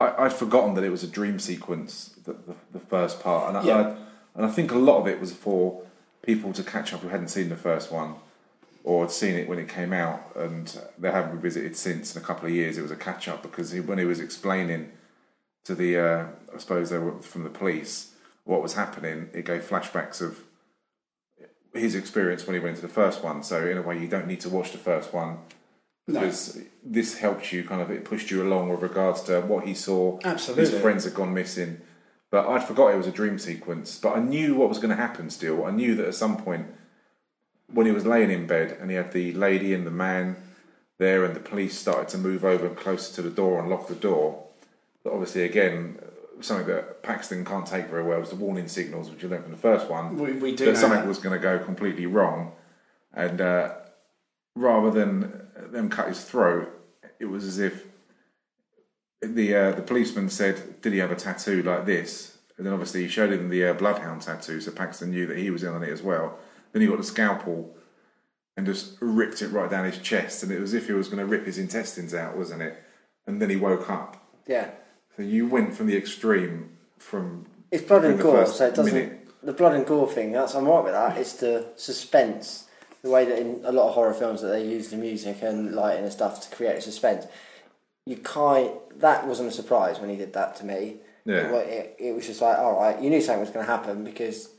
I, 0.02 0.25
I'd 0.26 0.32
forgotten 0.32 0.75
that 0.75 0.84
it 0.84 0.90
was 0.90 1.04
a 1.04 1.08
dream 1.08 1.38
sequence, 1.38 2.14
the, 2.25 2.32
the, 2.32 2.54
the 2.72 2.81
first 2.81 3.22
part, 3.22 3.49
and 3.49 3.58
I, 3.58 3.62
Yeah. 3.64 3.76
I, 3.76 3.96
and 4.34 4.46
I 4.46 4.50
think 4.50 4.72
a 4.72 4.78
lot 4.78 4.99
of 4.99 5.06
it 5.06 5.20
was 5.20 5.32
for 5.32 5.82
people 6.22 6.52
to 6.54 6.62
catch 6.62 6.93
up 6.93 7.00
who 7.00 7.08
hadn't 7.08 7.28
seen 7.28 7.49
the 7.49 7.56
first 7.56 7.93
one, 7.93 8.14
or 8.84 9.02
had 9.02 9.10
seen 9.10 9.34
it 9.34 9.49
when 9.49 9.58
it 9.58 9.69
came 9.69 9.93
out, 9.93 10.34
and 10.34 10.81
they 10.99 11.10
haven't 11.10 11.32
revisited 11.32 11.76
since. 11.76 12.16
In 12.16 12.22
a 12.22 12.25
couple 12.25 12.46
of 12.49 12.54
years, 12.54 12.78
it 12.78 12.82
was 12.82 12.90
a 12.90 12.96
catch 12.96 13.28
up 13.28 13.43
because 13.43 13.70
he, 13.70 13.81
when 13.81 13.99
he 13.99 14.04
was 14.04 14.20
explaining 14.20 14.90
to 15.64 15.75
the, 15.75 15.99
uh, 15.99 16.26
I 16.54 16.58
suppose 16.58 16.90
they 16.90 16.99
were 16.99 17.20
from 17.22 17.44
the 17.44 17.50
police, 17.50 18.14
what 18.44 18.62
was 18.62 18.75
happening, 18.75 19.28
it 19.32 19.44
gave 19.44 19.62
flashbacks 19.62 20.20
of 20.20 20.40
his 21.75 21.94
experience 21.94 22.46
when 22.46 22.54
he 22.54 22.60
went 22.60 22.76
to 22.76 22.82
the 22.82 22.88
first 22.88 23.22
one. 23.22 23.43
So 23.43 23.66
in 23.66 23.78
a 23.78 23.82
way, 23.82 23.99
you 23.99 24.08
don't 24.08 24.26
need 24.26 24.40
to 24.40 24.49
watch 24.49 24.72
the 24.72 24.78
first 24.78 25.12
one 25.14 25.38
because 26.06 26.58
this 26.82 27.19
helped 27.19 27.52
you 27.52 27.64
kind 27.64 27.81
of 27.81 27.90
it 27.90 28.04
pushed 28.04 28.31
you 28.31 28.43
along 28.43 28.69
with 28.69 28.82
regards 28.82 29.22
to 29.22 29.40
what 29.43 29.66
he 29.66 29.75
saw. 29.75 30.19
Absolutely. 30.25 30.64
his 30.70 30.81
friends 30.81 31.04
had 31.04 31.14
gone 31.14 31.32
missing, 31.32 31.81
but 32.31 32.49
I'd 32.49 32.64
forgot 32.64 32.88
it 32.88 32.96
was 32.96 33.06
a 33.06 33.12
dream 33.12 33.38
sequence. 33.38 33.99
But 33.99 34.16
I 34.16 34.20
knew 34.20 34.54
what 34.54 34.69
was 34.69 34.78
going 34.78 34.90
to 34.90 34.96
happen. 34.96 35.31
Still, 35.31 35.64
I 35.64 35.70
knew 35.70 35.94
that 35.94 36.06
at 36.08 36.14
some 36.14 36.37
point 36.37 36.66
when 37.72 37.87
he 37.87 37.93
was 37.93 38.04
laying 38.04 38.31
in 38.31 38.46
bed 38.46 38.76
and 38.81 38.90
he 38.90 38.96
had 38.96 39.12
the 39.12 39.32
lady 39.32 39.72
and 39.75 39.87
the 39.87 39.90
man 39.90 40.37
there, 40.99 41.25
and 41.25 41.34
the 41.34 41.40
police 41.40 41.78
started 41.78 42.08
to 42.08 42.19
move 42.19 42.44
over 42.44 42.69
closer 42.69 43.14
to 43.14 43.22
the 43.22 43.31
door 43.31 43.60
and 43.60 43.69
lock 43.69 43.88
the 43.88 43.94
door. 43.94 44.44
But 45.04 45.12
obviously, 45.12 45.43
again. 45.44 45.99
Something 46.40 46.66
that 46.75 47.04
Paxton 47.04 47.44
can't 47.44 47.64
take 47.64 47.87
very 47.87 48.02
well 48.02 48.20
is 48.20 48.31
the 48.31 48.34
warning 48.34 48.66
signals, 48.66 49.08
which 49.08 49.22
you 49.22 49.28
learned 49.28 49.44
from 49.44 49.52
the 49.52 49.58
first 49.58 49.88
one 49.88 50.19
We, 50.19 50.32
we 50.32 50.56
do 50.56 50.64
that 50.64 50.76
something 50.76 50.99
that. 50.99 51.06
was 51.06 51.19
going 51.19 51.38
to 51.38 51.40
go 51.40 51.60
completely 51.60 52.06
wrong, 52.06 52.50
and 53.14 53.40
uh, 53.40 53.75
rather 54.54 54.90
than 54.90 55.49
them 55.70 55.88
cut 55.88 56.08
his 56.08 56.25
throat, 56.25 56.69
it 57.19 57.26
was 57.26 57.44
as 57.44 57.58
if 57.58 57.87
the 59.20 59.54
uh, 59.54 59.72
the 59.72 59.82
policeman 59.82 60.28
said, 60.28 60.81
"Did 60.81 60.93
he 60.93 60.99
have 60.99 61.12
a 61.12 61.16
tattoo 61.16 61.62
like 61.62 61.87
this?" 61.87 62.38
And 62.56 62.66
then 62.66 62.72
obviously 62.72 63.02
he 63.02 63.08
showed 63.08 63.32
him 63.32 63.49
the 63.49 63.64
uh, 63.66 63.72
bloodhound 63.72 64.22
tattoo, 64.22 64.60
so 64.60 64.70
Paxton 64.70 65.10
knew 65.10 65.26
that 65.26 65.38
he 65.38 65.50
was 65.50 65.62
in 65.62 65.72
on 65.72 65.82
it 65.82 65.88
as 65.88 66.02
well. 66.02 66.38
Then 66.72 66.82
he 66.82 66.88
got 66.88 66.99
the 66.99 67.04
scalpel 67.04 67.75
and 68.56 68.66
just 68.66 68.96
ripped 69.00 69.40
it 69.40 69.49
right 69.49 69.70
down 69.70 69.84
his 69.84 69.99
chest, 69.99 70.43
and 70.43 70.52
it 70.52 70.60
was 70.60 70.75
as 70.75 70.82
if 70.82 70.87
he 70.87 70.93
was 70.93 71.08
going 71.08 71.19
to 71.19 71.26
rip 71.26 71.46
his 71.46 71.58
intestines 71.58 72.12
out, 72.14 72.37
wasn't 72.37 72.62
it? 72.62 72.82
And 73.26 73.40
then 73.40 73.49
he 73.49 73.56
woke 73.56 73.88
up. 73.88 74.22
Yeah. 74.46 74.70
So 75.16 75.22
you 75.22 75.46
went 75.46 75.75
from 75.75 75.87
the 75.87 75.96
extreme 75.96 76.76
from 76.96 77.46
It's 77.70 77.82
blood 77.84 78.04
and 78.04 78.20
gore, 78.20 78.46
so 78.46 78.66
it 78.66 78.75
doesn't. 78.75 78.94
minute. 78.94 79.19
The 79.43 79.52
blood 79.52 79.75
and 79.75 79.87
gore 79.87 80.08
thing, 80.08 80.32
that's 80.32 80.54
I'm 80.54 80.66
right 80.66 80.84
with 80.84 80.93
that. 80.93 81.16
It's 81.16 81.32
the 81.34 81.69
suspense, 81.76 82.69
the 83.02 83.10
way 83.10 83.25
that 83.25 83.38
in 83.38 83.60
a 83.64 83.72
lot 83.72 83.88
of 83.88 83.94
horror 83.94 84.14
films 84.14 84.40
that 84.43 84.49
they 84.49 84.66
use 84.66 84.88
the 84.88 84.96
music 84.96 85.43
and 85.43 85.75
lighting 85.75 86.04
and 86.04 86.12
stuff 86.12 86.40
to 86.49 86.56
create 86.56 86.82
suspense. 86.82 87.26
You 88.06 88.16
can't. 88.16 88.72
That 89.00 89.26
wasn't 89.26 89.49
a 89.49 89.52
surprise 89.52 90.00
when 90.00 90.10
he 90.10 90.16
did 90.16 90.32
that 90.32 90.56
to 90.56 90.64
me. 90.64 90.96
Yeah. 91.25 91.52
It, 91.54 91.69
it, 91.69 91.96
it 92.06 92.12
was 92.14 92.26
just 92.26 92.40
like, 92.40 92.58
all 92.58 92.81
right, 92.81 93.00
you 93.00 93.10
knew 93.10 93.20
something 93.20 93.40
was 93.40 93.50
going 93.50 93.64
to 93.64 93.70
happen 93.70 94.04
because 94.04 94.50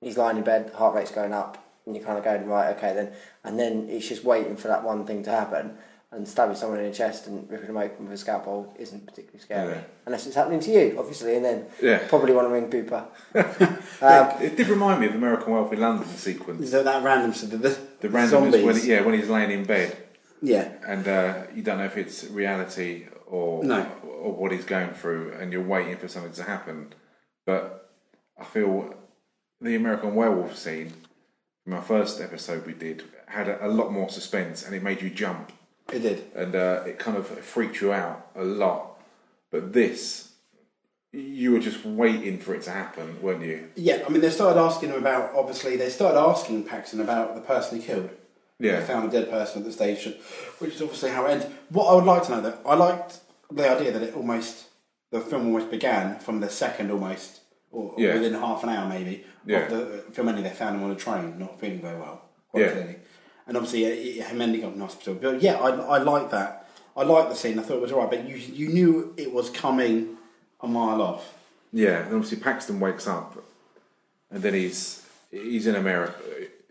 he's 0.00 0.18
lying 0.18 0.36
in 0.36 0.44
bed, 0.44 0.72
heart 0.74 0.94
rate's 0.94 1.10
going 1.10 1.32
up, 1.32 1.64
and 1.86 1.96
you're 1.96 2.04
kind 2.04 2.18
of 2.18 2.24
going 2.24 2.46
right, 2.46 2.76
okay 2.76 2.94
then, 2.94 3.12
and 3.42 3.58
then 3.58 3.88
it's 3.88 4.08
just 4.08 4.24
waiting 4.24 4.56
for 4.56 4.68
that 4.68 4.84
one 4.84 5.06
thing 5.06 5.22
to 5.22 5.30
happen. 5.30 5.76
And 6.14 6.28
stabbing 6.28 6.54
someone 6.54 6.78
in 6.78 6.86
the 6.90 6.96
chest 6.96 7.26
and 7.26 7.50
ripping 7.50 7.66
them 7.66 7.76
open 7.76 8.04
with 8.04 8.14
a 8.14 8.16
scalpel 8.16 8.72
isn't 8.78 9.04
particularly 9.04 9.40
scary, 9.40 9.72
Yeah. 9.72 9.80
unless 10.06 10.26
it's 10.26 10.36
happening 10.36 10.60
to 10.60 10.70
you, 10.70 10.96
obviously, 10.96 11.34
and 11.34 11.44
then 11.44 11.66
Yeah. 11.82 12.06
probably 12.08 12.32
want 12.32 12.46
to 12.48 12.52
ring 12.54 12.70
Booper. 12.70 13.04
Yeah, 14.00 14.40
it 14.46 14.56
did 14.56 14.68
remind 14.68 15.00
me 15.00 15.06
of 15.06 15.12
the 15.12 15.18
American 15.18 15.52
in 15.52 15.80
London 15.80 16.06
sequence. 16.06 16.70
So 16.70 16.82
that 16.82 16.84
that 16.84 17.02
random 17.02 17.32
the, 17.32 17.56
the, 17.56 17.78
The 18.00 18.08
randomness 18.08 18.28
zombies. 18.28 18.64
when 18.64 18.76
yeah 18.84 19.00
when 19.00 19.14
he's 19.14 19.28
laying 19.28 19.50
in 19.50 19.64
bed 19.64 19.96
yeah. 20.40 20.68
and 20.86 21.08
uh, 21.08 21.34
you 21.52 21.62
don't 21.62 21.78
know 21.78 21.84
if 21.92 21.96
it's 21.96 22.24
reality 22.24 23.06
or 23.26 23.64
No. 23.64 23.84
or 24.22 24.32
what 24.34 24.52
he's 24.52 24.64
going 24.64 24.90
through 24.90 25.32
and 25.40 25.52
you're 25.52 25.62
waiting 25.66 25.96
for 25.96 26.06
something 26.06 26.32
to 26.34 26.44
happen. 26.44 26.92
But 27.44 27.90
I 28.38 28.44
feel 28.44 28.94
the 29.60 29.74
American 29.74 30.14
Werewolf 30.14 30.56
scene 30.56 30.92
from 31.64 31.72
our 31.72 31.82
first 31.82 32.20
episode 32.20 32.66
we 32.66 32.74
did 32.74 33.02
had 33.26 33.48
a, 33.48 33.66
a 33.66 33.70
lot 33.80 33.90
more 33.92 34.08
suspense 34.08 34.64
and 34.64 34.74
it 34.76 34.82
made 34.84 35.02
you 35.02 35.10
jump 35.10 35.50
It 35.92 36.00
did. 36.00 36.24
and 36.34 36.54
uh, 36.54 36.82
it 36.86 36.98
kind 36.98 37.16
of 37.16 37.26
freaked 37.26 37.80
you 37.80 37.92
out 37.92 38.26
a 38.34 38.42
lot. 38.42 38.98
But 39.50 39.72
this, 39.72 40.32
you 41.12 41.52
were 41.52 41.58
just 41.60 41.84
waiting 41.84 42.38
for 42.38 42.54
it 42.54 42.62
to 42.62 42.70
happen, 42.70 43.20
weren't 43.22 43.42
you? 43.44 43.68
Yeah, 43.76 44.02
I 44.06 44.08
mean, 44.08 44.20
they 44.20 44.30
started 44.30 44.58
asking 44.58 44.90
him 44.90 44.96
about. 44.98 45.34
Obviously, 45.34 45.76
they 45.76 45.90
started 45.90 46.18
asking 46.18 46.64
Paxton 46.64 47.00
about 47.00 47.34
the 47.34 47.40
person 47.42 47.78
he 47.80 47.86
killed. 47.86 48.10
Yeah. 48.58 48.80
They 48.80 48.86
found 48.86 49.08
a 49.08 49.10
dead 49.10 49.30
person 49.30 49.58
at 49.60 49.66
the 49.66 49.72
station, 49.72 50.14
which 50.58 50.74
is 50.74 50.82
obviously 50.82 51.10
how 51.10 51.26
it 51.26 51.30
ended. 51.32 51.50
What 51.68 51.86
I 51.90 51.94
would 51.94 52.04
like 52.04 52.22
to 52.24 52.30
know 52.32 52.40
that 52.40 52.60
I 52.66 52.74
liked 52.74 53.20
the 53.52 53.68
idea 53.70 53.92
that 53.92 54.02
it 54.02 54.14
almost 54.14 54.66
the 55.10 55.20
film 55.20 55.46
almost 55.46 55.70
began 55.70 56.18
from 56.18 56.40
the 56.40 56.48
second 56.48 56.90
almost, 56.90 57.40
or, 57.70 57.92
or 57.92 58.00
Yeah. 58.00 58.14
within 58.14 58.34
half 58.34 58.62
an 58.64 58.70
hour 58.70 58.88
maybe 58.88 59.24
Yeah. 59.44 59.58
of 59.66 59.70
the 59.70 59.86
film 60.12 60.28
ending. 60.28 60.44
They 60.44 60.50
found 60.50 60.76
him 60.76 60.82
on 60.84 60.90
a 60.90 60.96
train, 60.96 61.38
not 61.38 61.60
feeling 61.60 61.80
very 61.80 61.98
well, 61.98 62.22
quite 62.50 62.62
Yeah. 62.62 62.70
clearly, 62.72 62.96
and 63.46 63.56
obviously 63.56 64.20
him 64.20 64.40
ending 64.40 64.64
up 64.64 64.74
in 64.74 64.80
hospital. 64.80 65.14
But 65.14 65.42
yeah, 65.42 65.56
I, 65.56 65.70
I 65.70 65.98
like 65.98 66.30
that. 66.30 66.68
I 66.96 67.02
like 67.02 67.28
the 67.28 67.34
scene. 67.34 67.58
I 67.58 67.62
thought 67.62 67.76
it 67.76 67.82
was 67.82 67.92
alright, 67.92 68.10
but 68.10 68.28
you 68.28 68.36
you 68.36 68.68
knew 68.68 69.14
it 69.16 69.32
was 69.32 69.50
coming 69.50 70.16
a 70.60 70.68
mile 70.68 71.02
off. 71.02 71.34
Yeah, 71.72 72.04
and 72.04 72.14
obviously 72.14 72.38
Paxton 72.38 72.78
wakes 72.80 73.06
up, 73.06 73.42
and 74.30 74.42
then 74.42 74.54
he's 74.54 75.04
he's 75.30 75.66
in 75.66 75.74
America. 75.74 76.14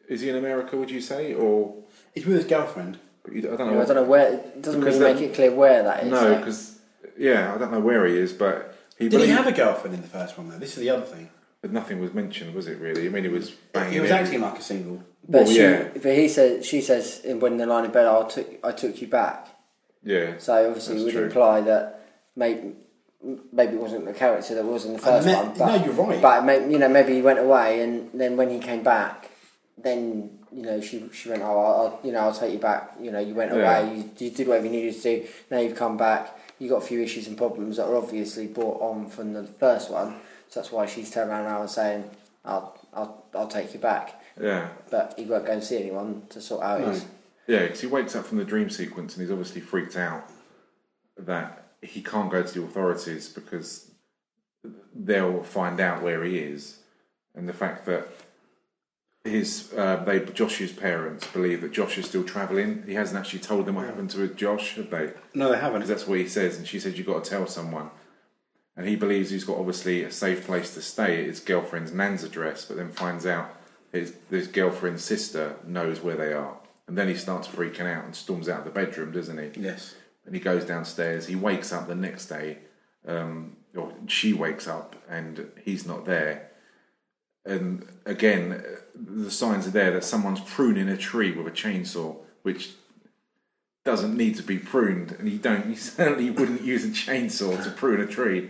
Is 0.08 0.22
he 0.22 0.30
in 0.30 0.36
America? 0.36 0.78
Would 0.78 0.92
you 0.92 1.02
say, 1.02 1.34
or 1.34 1.76
He's 2.14 2.26
with 2.26 2.38
his 2.38 2.46
girlfriend. 2.46 3.00
I 3.26 3.30
don't 3.30 3.44
know. 3.44 3.66
You 3.66 3.72
know, 3.72 3.82
I 3.82 3.86
don't 3.86 3.96
know 3.96 4.04
where. 4.04 4.34
It 4.34 4.62
doesn't 4.62 4.82
really 4.82 5.00
that- 5.00 5.16
make 5.16 5.24
it 5.24 5.34
clear 5.34 5.52
where 5.52 5.84
that 5.84 6.04
is. 6.04 6.12
No, 6.12 6.20
so- 6.20 6.38
because 6.38 6.80
yeah, 7.18 7.54
I 7.54 7.58
don't 7.58 7.72
know 7.72 7.80
where 7.80 8.06
he 8.06 8.18
is, 8.18 8.34
but 8.34 8.76
he. 8.98 9.10
Did 9.10 9.20
but 9.20 9.26
he 9.28 9.32
have 9.32 9.48
a 9.48 9.52
girlfriend 9.52 9.96
in 9.96 10.02
the 10.02 10.08
first 10.08 10.38
one 10.38 10.50
though? 10.50 10.58
This 10.58 10.78
is 10.78 10.80
the 10.80 10.90
other 10.90 11.06
thing. 11.06 11.30
But 11.64 11.72
nothing 11.72 12.02
was 12.02 12.14
mentioned, 12.14 12.54
was 12.54 12.68
it? 12.68 12.78
Really? 12.78 13.06
I 13.08 13.10
mean, 13.10 13.24
he 13.24 13.30
was 13.30 13.52
banging. 13.52 13.94
He 13.94 14.00
was 14.02 14.12
every- 14.12 14.26
acting 14.26 14.42
like 14.42 14.60
a 14.60 14.62
single. 14.62 15.02
But 15.28 15.44
Well, 15.46 15.52
she, 15.54 15.60
yeah. 15.62 15.88
but 15.94 16.14
he 16.18 16.28
says, 16.28 16.66
she 16.66 16.82
says, 16.82 17.22
in 17.24 17.40
when 17.40 17.56
they're 17.56 17.66
lying 17.66 17.86
in 17.86 17.92
bed, 17.92 18.06
I 18.06 18.28
took, 18.28 18.48
I 18.66 18.74
took 18.74 19.02
you 19.02 19.08
back. 19.08 19.48
Yeah. 20.04 20.34
So 20.40 20.68
obviously, 20.68 20.96
That's 20.96 21.02
it 21.02 21.06
would 21.06 21.14
true. 21.14 21.24
imply 21.28 21.62
that 21.62 22.02
maybe, 22.36 22.74
maybe 23.54 23.76
it 23.76 23.80
wasn't 23.80 24.04
the 24.06 24.12
character 24.12 24.56
that 24.56 24.66
was 24.66 24.84
in 24.84 24.92
the 24.92 25.00
first 25.00 25.26
met- 25.26 25.38
one. 25.46 25.58
But, 25.58 25.78
no, 25.78 25.86
you're 25.86 25.94
right. 25.94 26.22
But 26.22 26.44
may, 26.44 26.70
you 26.70 26.78
know, 26.78 26.90
maybe 26.90 27.14
he 27.14 27.22
went 27.22 27.40
away, 27.40 27.80
and 27.82 28.10
then 28.14 28.36
when 28.36 28.50
he 28.50 28.60
came 28.60 28.84
back, 28.84 29.30
then 29.78 30.40
you 30.52 30.64
know, 30.64 30.82
she 30.82 31.10
she 31.14 31.30
went, 31.30 31.42
oh, 31.42 31.46
I'll, 31.58 31.82
I'll- 31.82 32.00
you 32.04 32.12
know, 32.12 32.20
I'll 32.20 32.34
take 32.34 32.52
you 32.52 32.60
back. 32.60 32.92
You 33.02 33.12
know, 33.12 33.20
you 33.20 33.34
went 33.34 33.54
Yeah. 33.56 33.80
away, 33.80 33.96
you, 33.96 34.10
you 34.20 34.30
did 34.32 34.50
whatever 34.50 34.66
you 34.66 34.72
needed 34.74 34.96
to 34.96 35.02
do. 35.02 35.28
Now 35.50 35.60
you've 35.62 35.78
come 35.78 35.96
back. 35.96 36.38
You 36.60 36.68
got 36.70 36.84
a 36.84 36.86
few 36.86 37.02
issues 37.02 37.28
and 37.28 37.38
problems 37.38 37.78
that 37.78 37.86
are 37.86 37.96
obviously 37.96 38.48
brought 38.48 38.82
on 38.82 39.08
from 39.08 39.32
the 39.32 39.44
first 39.46 39.90
one. 39.90 40.16
So 40.54 40.60
that's 40.60 40.72
why 40.72 40.86
she's 40.86 41.10
turned 41.10 41.32
around 41.32 41.46
now 41.46 41.62
and 41.62 41.70
saying, 41.70 42.12
I'll 42.46 42.78
I'll 42.94 43.26
I'll 43.34 43.48
take 43.48 43.74
you 43.74 43.80
back. 43.80 44.22
Yeah. 44.40 44.68
But 44.92 45.16
he 45.18 45.26
won't 45.26 45.48
go 45.48 45.54
and 45.54 45.64
see 45.64 45.78
anyone 45.78 46.28
to 46.30 46.40
sort 46.42 46.62
out 46.62 46.82
his. 46.82 47.06
Yeah, 47.48 47.64
because 47.64 47.82
he 47.82 47.88
wakes 47.88 48.16
up 48.16 48.24
from 48.24 48.38
the 48.38 48.46
dream 48.46 48.70
sequence 48.70 49.16
and 49.16 49.24
he's 49.24 49.32
obviously 49.32 49.62
freaked 49.62 49.98
out 49.98 50.30
that 51.18 51.70
he 51.82 52.04
can't 52.04 52.32
go 52.32 52.44
to 52.44 52.54
the 52.54 52.64
authorities 52.64 53.30
because 53.30 53.90
they'll 54.94 55.42
find 55.42 55.80
out 55.80 56.04
where 56.04 56.24
he 56.24 56.38
is, 56.38 56.78
and 57.34 57.50
the 57.50 57.54
fact 57.54 57.88
that 57.88 58.08
his 59.24 59.74
uh, 59.76 60.04
they 60.06 60.20
Josh's 60.20 60.72
parents 60.72 61.26
believe 61.26 61.62
that 61.62 61.72
Josh 61.72 61.98
is 61.98 62.06
still 62.06 62.24
travelling. 62.24 62.84
He 62.86 62.94
hasn't 62.94 63.20
actually 63.20 63.40
told 63.40 63.66
them 63.66 63.74
what 63.74 63.88
happened 63.88 64.12
to 64.12 64.28
Josh, 64.28 64.76
have 64.76 64.92
they? 64.92 65.14
No, 65.34 65.52
they 65.52 65.58
haven't. 65.58 65.80
Because 65.80 65.90
that's 65.90 66.08
what 66.08 66.20
he 66.20 66.28
says, 66.28 66.60
and 66.60 66.68
she 66.68 66.80
said 66.80 66.96
you've 66.96 67.08
got 67.08 67.24
to 67.24 67.30
tell 67.30 67.48
someone. 67.48 67.90
And 68.76 68.88
he 68.88 68.96
believes 68.96 69.30
he's 69.30 69.44
got 69.44 69.58
obviously 69.58 70.04
a 70.04 70.12
safe 70.12 70.46
place 70.46 70.74
to 70.74 70.82
stay 70.82 71.20
at 71.20 71.28
his 71.28 71.40
girlfriend's 71.40 71.94
nan's 71.94 72.24
address, 72.24 72.66
but 72.66 72.78
then 72.78 72.90
finds 72.90 73.26
out 73.26 73.56
his 73.92 74.16
his 74.30 74.48
girlfriend's 74.48 75.04
sister 75.04 75.58
knows 75.66 76.02
where 76.02 76.16
they 76.16 76.34
are, 76.34 76.58
and 76.88 76.98
then 76.98 77.08
he 77.08 77.16
starts 77.16 77.48
freaking 77.48 77.86
out 77.86 78.06
and 78.06 78.16
storms 78.16 78.50
out 78.50 78.60
of 78.60 78.66
the 78.66 78.72
bedroom, 78.72 79.12
doesn't 79.12 79.38
he? 79.38 79.62
Yes. 79.62 79.96
And 80.26 80.34
he 80.34 80.42
goes 80.42 80.66
downstairs. 80.66 81.28
He 81.28 81.36
wakes 81.36 81.72
up 81.72 81.88
the 81.88 81.96
next 81.96 82.28
day, 82.28 82.60
um, 83.08 83.58
or 83.76 83.94
she 84.08 84.34
wakes 84.34 84.68
up, 84.68 84.96
and 85.08 85.52
he's 85.64 85.86
not 85.86 86.06
there. 86.06 86.50
And 87.46 87.86
again, 88.06 88.64
the 88.96 89.30
signs 89.30 89.68
are 89.68 89.72
there 89.72 89.92
that 89.92 90.04
someone's 90.04 90.40
pruning 90.40 90.90
a 90.90 90.98
tree 90.98 91.32
with 91.32 91.46
a 91.46 91.52
chainsaw, 91.52 92.18
which 92.42 92.72
doesn't 93.86 94.16
need 94.16 94.36
to 94.38 94.44
be 94.44 94.58
pruned, 94.58 95.12
and 95.14 95.30
you 95.30 95.38
don't. 95.38 95.68
You 95.68 95.76
certainly 95.76 96.30
wouldn't 96.30 96.62
use 96.62 96.86
a 96.86 96.90
chainsaw 96.90 97.62
to 97.64 97.70
prune 97.72 98.02
a 98.02 98.08
tree. 98.08 98.50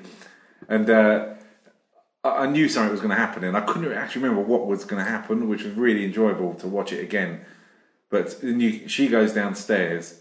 And 0.70 0.90
uh, 0.90 1.34
I 2.24 2.48
knew 2.48 2.70
something 2.70 2.92
was 2.92 3.02
going 3.02 3.12
to 3.12 3.16
happen, 3.16 3.44
and 3.44 3.58
I 3.58 3.62
couldn't 3.62 3.92
actually 3.92 4.24
remember 4.24 4.44
what 4.44 4.68
was 4.68 4.86
going 4.86 5.04
to 5.04 5.10
happen, 5.10 5.50
which 5.50 5.63
was 5.63 5.74
really 5.74 6.06
enjoyable 6.06 6.54
to 6.56 6.68
watch 6.68 6.94
it 6.94 7.02
again. 7.02 7.42
But 8.10 8.40
then 8.42 8.60
you, 8.60 8.88
she 8.88 9.08
goes 9.08 9.34
downstairs 9.34 10.20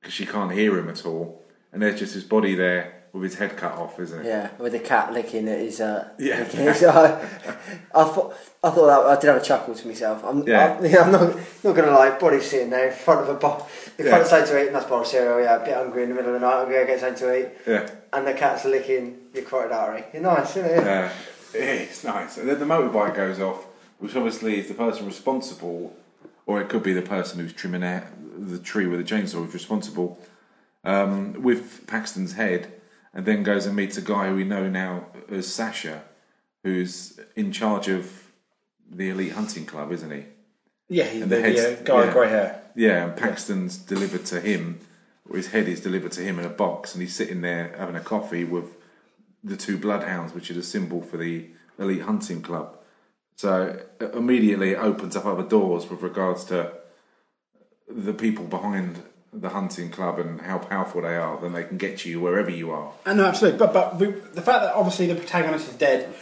because 0.00 0.12
she 0.12 0.26
can't 0.26 0.52
hear 0.52 0.76
him 0.76 0.88
at 0.88 1.06
all, 1.06 1.42
and 1.72 1.80
there's 1.80 1.98
just 1.98 2.14
his 2.14 2.24
body 2.24 2.54
there 2.54 3.01
with 3.12 3.24
his 3.24 3.34
head 3.34 3.56
cut 3.56 3.72
off, 3.72 4.00
isn't 4.00 4.20
it? 4.20 4.26
Yeah, 4.26 4.50
with 4.58 4.72
the 4.72 4.78
cat 4.78 5.12
licking 5.12 5.46
at 5.48 5.58
his. 5.58 5.80
Uh, 5.80 6.08
Yeah. 6.18 6.38
licking 6.40 6.60
his 6.60 6.82
eye. 6.84 7.20
I 7.94 8.04
thought 8.04 8.34
I 8.64 8.70
thought 8.70 8.86
that 8.86 9.18
I 9.18 9.20
did 9.20 9.26
have 9.28 9.42
a 9.42 9.44
chuckle 9.44 9.74
to 9.74 9.86
myself. 9.86 10.24
I'm, 10.24 10.46
Yeah. 10.46 10.78
I, 10.80 10.86
am 10.86 11.12
not 11.12 11.36
not 11.64 11.76
gonna 11.76 11.90
lie. 11.90 12.18
Body's 12.18 12.46
sitting 12.48 12.70
there 12.70 12.88
in 12.88 12.94
front 12.94 13.20
of 13.20 13.28
a 13.28 13.34
bowl, 13.34 13.68
in 13.98 14.06
front 14.06 14.22
of 14.22 14.22
Yeah. 14.22 14.24
something 14.24 14.54
to 14.54 14.62
eat, 14.62 14.66
and 14.68 14.76
that's 14.76 14.86
bowl 14.86 15.00
of 15.02 15.06
cereal. 15.06 15.40
Yeah, 15.42 15.56
a 15.56 15.64
bit 15.64 15.74
hungry 15.74 16.04
in 16.04 16.08
the 16.08 16.14
middle 16.14 16.34
of 16.34 16.40
the 16.40 16.46
night. 16.46 16.62
I'm 16.62 16.70
gonna 16.72 16.86
get 16.86 17.00
something 17.00 17.18
to 17.28 17.38
eat, 17.38 17.48
Yeah. 17.66 17.88
and 18.14 18.26
the 18.26 18.32
cat's 18.32 18.64
licking 18.64 19.18
your 19.34 19.44
carotid 19.44 19.72
artery. 19.72 20.04
You're 20.14 20.22
nice, 20.22 20.56
isn't 20.56 20.70
it? 20.70 20.86
Uh, 20.86 21.08
it's 21.54 22.04
nice. 22.04 22.38
And 22.38 22.48
then 22.48 22.58
the 22.60 22.64
motorbike 22.64 23.14
goes 23.14 23.40
off, 23.40 23.66
which 23.98 24.16
obviously 24.16 24.58
is 24.58 24.68
the 24.68 24.74
person 24.74 25.04
responsible, 25.04 25.94
or 26.46 26.62
it 26.62 26.70
could 26.70 26.82
be 26.82 26.94
the 26.94 27.02
person 27.02 27.40
who's 27.40 27.52
trimming 27.52 27.84
out 27.84 28.04
the 28.38 28.58
tree 28.58 28.86
with 28.86 28.98
a 29.00 29.04
chainsaw 29.04 29.46
is 29.46 29.52
responsible, 29.52 30.18
um, 30.84 31.34
with 31.42 31.86
Paxton's 31.86 32.32
head, 32.32 32.72
and 33.14 33.26
then 33.26 33.42
goes 33.42 33.66
and 33.66 33.76
meets 33.76 33.96
a 33.96 34.02
guy 34.02 34.28
who 34.28 34.36
we 34.36 34.44
know 34.44 34.68
now 34.68 35.06
as 35.30 35.52
Sasha, 35.52 36.02
who's 36.64 37.18
in 37.36 37.52
charge 37.52 37.88
of 37.88 38.24
the 38.90 39.10
elite 39.10 39.32
hunting 39.32 39.64
club, 39.66 39.92
isn't 39.92 40.10
he? 40.10 40.24
Yeah, 40.88 41.04
he's 41.04 41.22
And 41.22 41.30
the, 41.30 41.36
the 41.36 41.42
head's- 41.42 41.80
uh, 41.80 41.82
guy 41.84 41.94
yeah. 42.00 42.04
with 42.06 42.12
grey 42.14 42.28
hair. 42.28 42.62
Yeah, 42.74 43.04
and 43.04 43.16
Paxton's 43.16 43.76
delivered 43.76 44.24
to 44.26 44.40
him, 44.40 44.80
or 45.28 45.36
his 45.36 45.48
head 45.48 45.68
is 45.68 45.80
delivered 45.80 46.12
to 46.12 46.22
him 46.22 46.38
in 46.38 46.44
a 46.46 46.50
box, 46.50 46.94
and 46.94 47.02
he's 47.02 47.14
sitting 47.14 47.42
there 47.42 47.74
having 47.76 47.96
a 47.96 48.00
coffee 48.00 48.44
with 48.44 48.76
the 49.44 49.56
two 49.56 49.76
bloodhounds, 49.76 50.32
which 50.32 50.50
is 50.50 50.56
a 50.56 50.62
symbol 50.62 51.02
for 51.02 51.16
the 51.18 51.48
elite 51.78 52.02
hunting 52.02 52.40
club. 52.42 52.78
So 53.36 53.80
uh, 54.00 54.10
immediately 54.12 54.70
it 54.70 54.76
opens 54.78 55.16
up 55.16 55.26
other 55.26 55.42
doors 55.42 55.90
with 55.90 56.00
regards 56.02 56.44
to 56.46 56.72
the 57.88 58.14
people 58.14 58.44
behind 58.46 59.02
the 59.32 59.48
hunting 59.50 59.90
club 59.90 60.18
and 60.18 60.40
how 60.42 60.58
powerful 60.58 61.02
they 61.02 61.16
are. 61.16 61.40
Then 61.40 61.52
they 61.52 61.64
can 61.64 61.78
get 61.78 62.04
you 62.04 62.20
wherever 62.20 62.50
you 62.50 62.70
are. 62.70 62.92
And 63.06 63.18
no, 63.18 63.26
absolutely. 63.26 63.58
But 63.58 63.72
but 63.72 63.98
the, 63.98 64.06
the 64.06 64.42
fact 64.42 64.62
that 64.62 64.74
obviously 64.74 65.06
the 65.06 65.14
protagonist 65.14 65.68
is 65.68 65.74
dead 65.74 66.14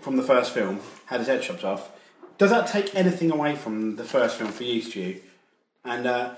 from 0.00 0.16
the 0.16 0.22
first 0.22 0.52
film, 0.52 0.80
had 1.06 1.20
his 1.20 1.28
head 1.28 1.42
chopped 1.42 1.64
off, 1.64 1.90
does 2.38 2.50
that 2.50 2.66
take 2.66 2.94
anything 2.94 3.30
away 3.30 3.56
from 3.56 3.96
the 3.96 4.04
first 4.04 4.36
film 4.36 4.50
for 4.50 4.64
you, 4.64 4.82
Stu? 4.82 5.20
And 5.84 6.06
uh, 6.06 6.34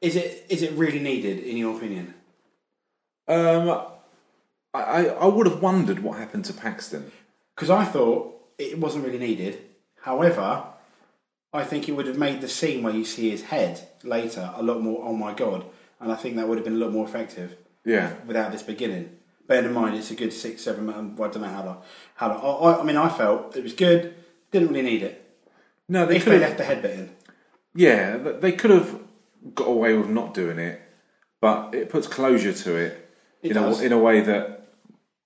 is 0.00 0.16
it 0.16 0.46
is 0.48 0.62
it 0.62 0.72
really 0.72 1.00
needed 1.00 1.40
in 1.40 1.56
your 1.56 1.76
opinion? 1.76 2.14
Um, 3.28 3.70
I 4.72 4.80
I, 4.80 5.04
I 5.06 5.26
would 5.26 5.46
have 5.46 5.62
wondered 5.62 6.00
what 6.00 6.18
happened 6.18 6.44
to 6.46 6.52
Paxton. 6.52 7.10
Because 7.54 7.70
I 7.70 7.86
thought 7.86 8.38
it 8.58 8.78
wasn't 8.78 9.06
really 9.06 9.18
needed. 9.18 9.58
However, 10.02 10.64
I 11.52 11.64
think 11.64 11.88
it 11.88 11.92
would 11.92 12.06
have 12.06 12.18
made 12.18 12.40
the 12.40 12.48
scene 12.48 12.82
where 12.82 12.94
you 12.94 13.04
see 13.04 13.30
his 13.30 13.44
head 13.44 13.88
later 14.02 14.50
a 14.56 14.62
lot 14.62 14.80
more. 14.82 15.02
Oh 15.04 15.14
my 15.14 15.32
god! 15.34 15.64
And 16.00 16.12
I 16.12 16.16
think 16.16 16.36
that 16.36 16.48
would 16.48 16.58
have 16.58 16.64
been 16.64 16.74
a 16.80 16.84
lot 16.84 16.92
more 16.92 17.06
effective. 17.06 17.56
Yeah. 17.84 18.14
Without 18.26 18.52
this 18.52 18.62
beginning. 18.62 19.10
Bear 19.46 19.64
in 19.64 19.72
mind, 19.72 19.94
it's 19.96 20.10
a 20.10 20.16
good 20.16 20.32
six, 20.32 20.62
seven. 20.62 20.88
um, 20.90 21.14
I 21.14 21.28
don't 21.28 21.40
know 21.42 21.48
how 21.48 21.64
long. 21.64 21.82
How 22.16 22.28
long? 22.28 22.74
I, 22.74 22.80
I 22.80 22.82
mean, 22.84 22.96
I 22.96 23.08
felt 23.08 23.56
it 23.56 23.62
was 23.62 23.74
good. 23.74 24.14
Didn't 24.50 24.68
really 24.68 24.82
need 24.82 25.02
it. 25.04 25.22
No, 25.88 26.04
they 26.04 26.16
If 26.16 26.24
could 26.24 26.32
they 26.32 26.38
have 26.40 26.48
left 26.48 26.58
the 26.58 26.64
head 26.64 26.82
bit 26.82 26.98
in. 26.98 27.10
Yeah, 27.74 28.16
they 28.16 28.52
could 28.52 28.70
have 28.72 28.98
got 29.54 29.68
away 29.68 29.94
with 29.94 30.08
not 30.08 30.34
doing 30.34 30.58
it, 30.58 30.80
but 31.40 31.74
it 31.74 31.90
puts 31.90 32.08
closure 32.08 32.52
to 32.52 32.74
it, 32.74 33.08
It 33.42 33.52
in, 33.52 33.56
a, 33.56 33.60
does. 33.60 33.80
in 33.82 33.92
a 33.92 33.98
way 33.98 34.20
that 34.20 34.66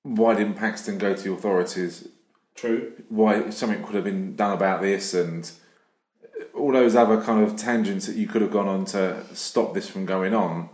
why 0.02 0.34
didn't 0.34 0.54
Paxton 0.56 0.98
go 0.98 1.14
to 1.14 1.22
the 1.22 1.32
authorities? 1.32 2.08
True. 2.54 2.92
Why 3.08 3.48
something 3.48 3.82
could 3.82 3.94
have 3.94 4.04
been 4.04 4.36
done 4.36 4.52
about 4.52 4.82
this 4.82 5.14
and 5.14 5.50
all 6.54 6.73
those 6.73 6.94
other 6.97 7.20
kind 7.20 7.42
of 7.42 7.56
tangents 7.56 8.06
that 8.06 8.16
you 8.16 8.26
could 8.26 8.42
have 8.42 8.50
gone 8.50 8.68
on 8.68 8.85
to 8.87 9.23
stop 9.35 9.75
this 9.75 9.88
from 9.88 10.06
going 10.06 10.35
on. 10.35 10.68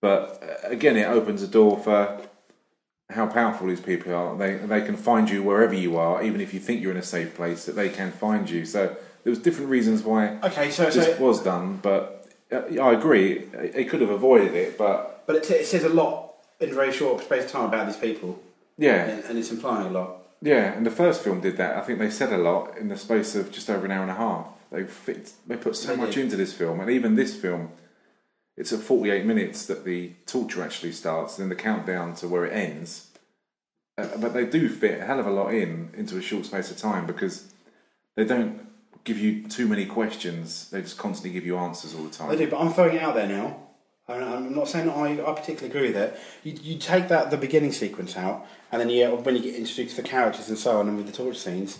But 0.00 0.42
uh, 0.42 0.68
again, 0.68 0.96
it 0.96 1.06
opens 1.06 1.42
a 1.42 1.48
door 1.48 1.78
for 1.78 2.20
how 3.10 3.26
powerful 3.26 3.66
these 3.68 3.80
people 3.80 4.14
are. 4.14 4.36
They 4.36 4.54
they 4.54 4.80
can 4.82 4.96
find 4.96 5.28
you 5.30 5.42
wherever 5.42 5.74
you 5.74 5.96
are, 5.96 6.22
even 6.22 6.40
if 6.40 6.52
you 6.54 6.60
think 6.60 6.82
you're 6.82 6.90
in 6.92 6.98
a 6.98 7.02
safe 7.02 7.34
place. 7.34 7.64
That 7.66 7.74
they 7.76 7.88
can 7.88 8.12
find 8.12 8.48
you. 8.48 8.64
So 8.64 8.96
there 9.24 9.30
was 9.30 9.38
different 9.38 9.70
reasons 9.70 10.02
why 10.02 10.38
Okay, 10.42 10.70
so, 10.70 10.84
this 10.90 10.94
so 10.94 11.16
was 11.24 11.42
done, 11.42 11.78
but 11.82 12.28
uh, 12.52 12.62
I 12.80 12.92
agree. 12.92 13.38
They 13.74 13.84
could 13.84 14.00
have 14.00 14.10
avoided 14.10 14.54
it, 14.54 14.78
but 14.78 15.24
but 15.26 15.36
it, 15.36 15.44
t- 15.44 15.54
it 15.54 15.66
says 15.66 15.84
a 15.84 15.88
lot 15.88 16.34
in 16.60 16.70
a 16.70 16.74
very 16.74 16.92
short 16.92 17.22
space 17.22 17.44
of 17.44 17.50
time 17.50 17.64
about 17.64 17.86
these 17.86 17.96
people, 17.96 18.40
yeah, 18.76 19.04
and, 19.04 19.24
and 19.24 19.38
it's 19.38 19.50
implying 19.50 19.86
a 19.86 19.90
lot. 19.90 20.22
yeah. 20.42 20.72
And 20.72 20.84
the 20.86 20.90
first 20.90 21.22
film 21.22 21.40
did 21.40 21.56
that. 21.56 21.76
I 21.76 21.80
think 21.80 21.98
they 21.98 22.10
said 22.10 22.32
a 22.32 22.38
lot 22.38 22.76
in 22.78 22.88
the 22.88 22.96
space 22.96 23.34
of 23.34 23.50
just 23.50 23.68
over 23.70 23.84
an 23.84 23.90
hour 23.90 24.02
and 24.02 24.10
a 24.10 24.14
half. 24.14 24.48
They 24.70 24.84
fit, 24.84 25.32
they 25.46 25.56
put 25.56 25.76
so 25.76 25.96
much 25.96 26.16
into 26.16 26.36
this 26.36 26.52
film, 26.52 26.80
and 26.80 26.90
even 26.90 27.14
this 27.14 27.34
film, 27.34 27.70
it's 28.56 28.72
at 28.72 28.80
forty 28.80 29.10
eight 29.10 29.24
minutes 29.24 29.64
that 29.66 29.84
the 29.84 30.12
torture 30.26 30.62
actually 30.62 30.92
starts, 30.92 31.36
then 31.36 31.48
the 31.48 31.54
countdown 31.54 32.14
to 32.16 32.28
where 32.28 32.44
it 32.44 32.52
ends. 32.52 33.10
Uh, 33.96 34.16
but 34.18 34.34
they 34.34 34.44
do 34.44 34.68
fit 34.68 35.00
a 35.00 35.04
hell 35.04 35.20
of 35.20 35.26
a 35.26 35.30
lot 35.30 35.54
in 35.54 35.90
into 35.96 36.18
a 36.18 36.22
short 36.22 36.44
space 36.46 36.70
of 36.70 36.76
time 36.76 37.06
because 37.06 37.52
they 38.14 38.24
don't 38.24 38.66
give 39.04 39.18
you 39.18 39.48
too 39.48 39.66
many 39.66 39.86
questions. 39.86 40.68
They 40.70 40.82
just 40.82 40.98
constantly 40.98 41.32
give 41.32 41.46
you 41.46 41.56
answers 41.56 41.94
all 41.94 42.04
the 42.04 42.10
time. 42.10 42.28
They 42.28 42.36
do, 42.36 42.50
but 42.50 42.60
I'm 42.60 42.72
throwing 42.72 42.96
it 42.96 43.02
out 43.02 43.14
there 43.14 43.26
now. 43.26 43.56
I'm 44.06 44.22
I'm 44.22 44.54
not 44.54 44.68
saying 44.68 44.86
that 44.86 44.96
I, 44.96 45.12
I 45.12 45.34
particularly 45.34 45.68
agree 45.68 45.88
with 45.88 45.96
it. 45.96 46.20
You, 46.44 46.72
you 46.74 46.78
take 46.78 47.08
that 47.08 47.30
the 47.30 47.36
beginning 47.36 47.72
sequence 47.72 48.16
out, 48.16 48.46
and 48.70 48.80
then 48.80 48.90
you 48.90 49.08
when 49.08 49.34
you 49.34 49.42
get 49.42 49.54
introduced 49.54 49.96
to 49.96 50.02
the 50.02 50.08
characters 50.08 50.48
and 50.48 50.58
so 50.58 50.78
on, 50.78 50.88
and 50.88 50.96
with 50.96 51.06
the 51.06 51.12
torture 51.12 51.38
scenes, 51.38 51.78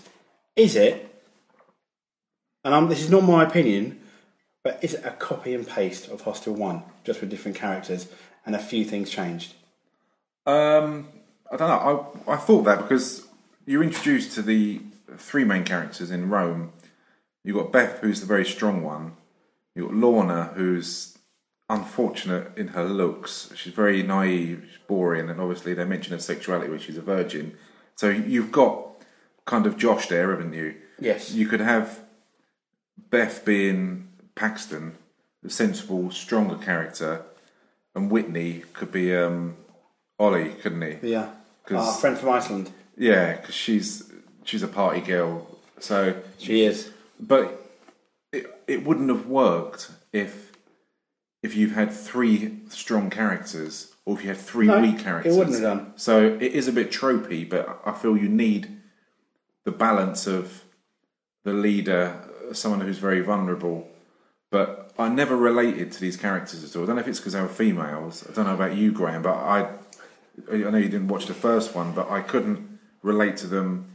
is 0.55 0.75
it? 0.75 1.08
And 2.63 2.75
I'm, 2.75 2.89
this 2.89 3.01
is 3.01 3.09
not 3.09 3.23
my 3.23 3.43
opinion, 3.43 3.99
but 4.63 4.83
is 4.83 4.93
it 4.93 5.05
a 5.05 5.11
copy 5.11 5.53
and 5.53 5.67
paste 5.67 6.09
of 6.09 6.21
Hostel 6.21 6.53
One, 6.53 6.83
just 7.03 7.21
with 7.21 7.29
different 7.29 7.57
characters 7.57 8.07
and 8.45 8.55
a 8.55 8.59
few 8.59 8.83
things 8.83 9.09
changed? 9.09 9.53
Um, 10.45 11.07
I 11.51 11.57
don't 11.57 11.69
know. 11.69 12.13
I 12.27 12.33
I 12.33 12.37
thought 12.37 12.63
that 12.63 12.77
because 12.81 13.27
you're 13.65 13.83
introduced 13.83 14.33
to 14.33 14.41
the 14.41 14.81
three 15.17 15.43
main 15.43 15.63
characters 15.63 16.11
in 16.11 16.29
Rome. 16.29 16.73
You've 17.43 17.55
got 17.55 17.71
Beth, 17.71 17.99
who's 17.99 18.19
the 18.19 18.25
very 18.25 18.45
strong 18.45 18.83
one. 18.83 19.13
You've 19.75 19.89
got 19.89 19.97
Lorna, 19.97 20.51
who's 20.55 21.17
unfortunate 21.69 22.51
in 22.57 22.69
her 22.69 22.83
looks. 22.83 23.51
She's 23.55 23.73
very 23.73 24.03
naive, 24.03 24.65
she's 24.67 24.79
boring, 24.87 25.29
and 25.29 25.39
obviously 25.39 25.73
they 25.73 25.85
mention 25.85 26.13
her 26.13 26.19
sexuality, 26.19 26.69
which 26.69 26.83
she's 26.83 26.97
a 26.97 27.01
virgin. 27.01 27.55
So 27.95 28.09
you've 28.09 28.51
got 28.51 29.03
kind 29.45 29.65
of 29.65 29.77
Josh 29.77 30.07
there, 30.07 30.31
haven't 30.31 30.53
you? 30.53 30.75
Yes. 30.99 31.31
You 31.31 31.47
could 31.47 31.59
have 31.61 31.99
Beth 33.09 33.43
being 33.45 34.07
Paxton, 34.35 34.95
the 35.43 35.49
sensible, 35.49 36.11
stronger 36.11 36.55
character, 36.55 37.23
and 37.95 38.09
Whitney 38.11 38.63
could 38.73 38.91
be 38.91 39.15
um, 39.15 39.55
Ollie, 40.17 40.49
couldn't 40.61 40.81
he? 41.01 41.09
Yeah. 41.11 41.29
Our 41.71 41.93
friend 41.93 42.17
from 42.17 42.29
Iceland. 42.29 42.71
Yeah, 42.97 43.35
because 43.37 43.53
she's 43.55 44.11
she's 44.43 44.63
a 44.63 44.67
party 44.67 45.01
girl. 45.01 45.47
So, 45.79 46.15
She 46.39 46.63
is. 46.65 46.91
but 47.19 47.71
it, 48.33 48.47
it 48.67 48.83
wouldn't 48.85 49.09
have 49.09 49.27
worked 49.27 49.91
if 50.11 50.51
if 51.43 51.55
you've 51.55 51.71
had 51.73 51.91
three 51.93 52.59
strong 52.69 53.09
characters 53.09 53.93
or 54.05 54.17
if 54.17 54.23
you 54.23 54.29
had 54.29 54.37
three 54.37 54.65
No, 54.67 54.81
weak 54.81 54.99
characters. 54.99 55.35
it 55.35 55.37
wouldn't 55.39 55.55
have 55.61 55.77
done. 55.77 55.93
So 55.95 56.25
it 56.25 56.51
is 56.51 56.67
a 56.67 56.73
bit 56.73 56.91
tropey, 56.91 57.47
but 57.47 57.79
I 57.85 57.91
feel 57.93 58.17
you 58.17 58.27
need 58.27 58.75
the 59.63 59.71
balance 59.71 60.25
of 60.27 60.63
the 61.43 61.53
leader, 61.53 62.19
someone 62.53 62.81
who's 62.81 62.97
very 62.97 63.21
vulnerable. 63.21 63.87
But 64.51 64.91
I 64.97 65.09
never 65.09 65.37
related 65.37 65.91
to 65.91 66.01
these 66.01 66.17
characters 66.17 66.63
at 66.63 66.75
all. 66.75 66.83
I 66.83 66.87
don't 66.87 66.95
know 66.95 67.01
if 67.01 67.07
it's 67.07 67.19
because 67.19 67.33
they 67.33 67.41
were 67.41 67.47
females. 67.47 68.25
I 68.27 68.33
don't 68.33 68.45
know 68.45 68.55
about 68.55 68.75
you, 68.75 68.91
Graham, 68.91 69.21
but 69.21 69.35
I 69.35 69.69
I 70.51 70.57
know 70.57 70.77
you 70.77 70.89
didn't 70.89 71.09
watch 71.09 71.25
the 71.25 71.33
first 71.33 71.75
one, 71.75 71.91
but 71.91 72.09
I 72.09 72.21
couldn't 72.21 72.79
relate 73.03 73.37
to 73.37 73.47
them 73.47 73.89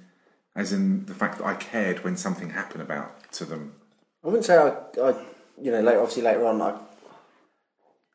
as 0.57 0.73
in 0.73 1.07
the 1.07 1.15
fact 1.15 1.39
that 1.39 1.47
I 1.47 1.55
cared 1.55 2.05
when 2.05 2.17
something 2.17 2.51
happened 2.51 2.83
about 2.83 3.33
to 3.33 3.45
them. 3.45 3.75
I 4.23 4.29
wouldn't 4.29 4.45
say 4.45 4.57
I, 4.57 4.69
I 5.01 5.15
you 5.61 5.71
know, 5.71 5.81
later, 5.81 6.01
obviously 6.01 6.23
later 6.23 6.47
on, 6.47 6.63
I, 6.63 6.77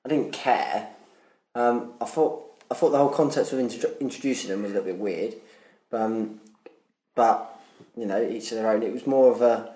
I 0.05 0.10
didn't 0.10 0.31
care. 0.31 0.89
Um, 1.55 1.93
I 2.00 2.05
thought, 2.05 2.63
I 2.72 2.75
thought 2.75 2.91
the 2.91 2.98
whole 2.98 3.10
concept 3.10 3.51
of 3.51 3.60
intro- 3.60 3.96
introducing 4.00 4.50
them 4.50 4.63
was 4.63 4.72
a 4.72 4.75
little 4.75 4.91
bit 4.91 5.00
weird, 5.00 5.36
but, 5.89 6.01
um, 6.01 6.39
but 7.15 7.60
you 7.96 8.05
know, 8.05 8.22
each 8.22 8.51
of 8.51 8.58
their 8.58 8.69
own. 8.69 8.84
It 8.84 8.93
was 8.93 9.08
more 9.08 9.31
of 9.31 9.41
a, 9.41 9.74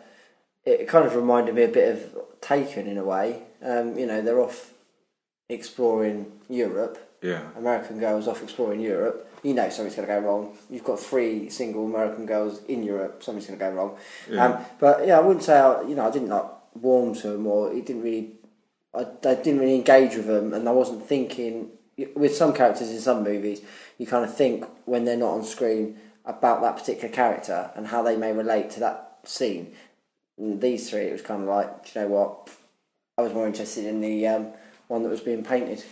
it 0.66 0.88
kind 0.88 1.06
of 1.06 1.16
reminded 1.16 1.56
me 1.56 1.64
a 1.64 1.68
bit 1.68 1.96
of 1.96 2.24
Taken 2.44 2.88
in 2.88 2.98
a 2.98 3.06
way. 3.06 3.42
Um, 3.62 3.98
you 3.98 4.06
know, 4.06 4.22
they're 4.22 4.42
off 4.42 4.74
exploring 5.48 6.30
Europe. 6.50 6.98
Yeah. 7.22 7.42
American 7.58 8.00
girls 8.02 8.28
off 8.28 8.44
exploring 8.44 8.82
Europe. 8.82 9.30
You 9.44 9.54
know 9.54 9.70
something's 9.70 9.96
going 9.96 10.10
to 10.10 10.14
go 10.14 10.20
wrong. 10.20 10.58
You've 10.70 10.84
got 10.84 11.00
three 11.00 11.50
single 11.50 11.86
American 11.86 12.26
girls 12.26 12.62
in 12.66 12.84
Europe. 12.84 13.24
Something's 13.24 13.48
going 13.48 13.60
to 13.60 13.66
go 13.66 13.72
wrong. 13.72 13.98
Yeah. 14.30 14.46
Um, 14.46 14.66
but 14.78 15.08
yeah, 15.08 15.20
I 15.20 15.22
wouldn't 15.22 15.46
say 15.46 15.58
I, 15.58 15.84
you 15.84 15.96
know 15.96 16.06
I 16.06 16.12
didn't 16.12 16.28
like 16.28 16.44
warm 16.82 17.16
to 17.16 17.30
them 17.30 17.48
or 17.48 17.72
it 17.72 17.86
didn't 17.86 18.02
really. 18.02 18.32
I, 18.94 19.06
I 19.24 19.36
didn't 19.36 19.60
really 19.60 19.76
engage 19.76 20.18
with 20.18 20.28
them, 20.28 20.54
and 20.54 20.68
I 20.68 20.74
wasn't 20.74 21.08
thinking 21.08 21.70
with 22.14 22.36
some 22.36 22.52
characters 22.54 22.90
in 22.90 23.00
some 23.00 23.24
movies. 23.24 23.62
You 23.98 24.06
kind 24.06 24.26
of 24.26 24.36
think 24.36 24.66
when 24.84 25.06
they're 25.06 25.16
not 25.16 25.32
on 25.32 25.46
screen 25.46 25.98
about 26.26 26.62
that 26.62 26.76
particular 26.76 27.08
character 27.08 27.72
and 27.74 27.88
how 27.88 28.04
they 28.04 28.18
may 28.18 28.34
relate 28.34 28.70
to 28.72 28.82
that 28.82 29.20
scene. 29.24 29.74
And 30.38 30.62
these 30.62 30.90
three, 30.90 31.02
it 31.02 31.12
was 31.12 31.22
kind 31.22 31.44
of 31.44 31.48
like, 31.48 31.86
do 31.86 32.00
you 32.00 32.06
know 32.06 32.12
what? 32.14 32.50
I 33.18 33.22
was 33.22 33.34
more 33.34 33.46
interested 33.46 33.86
in 33.86 34.02
the 34.02 34.28
um, 34.28 34.48
one 34.88 35.04
that 35.04 35.10
was 35.10 35.22
being 35.22 35.44
painted. 35.44 35.84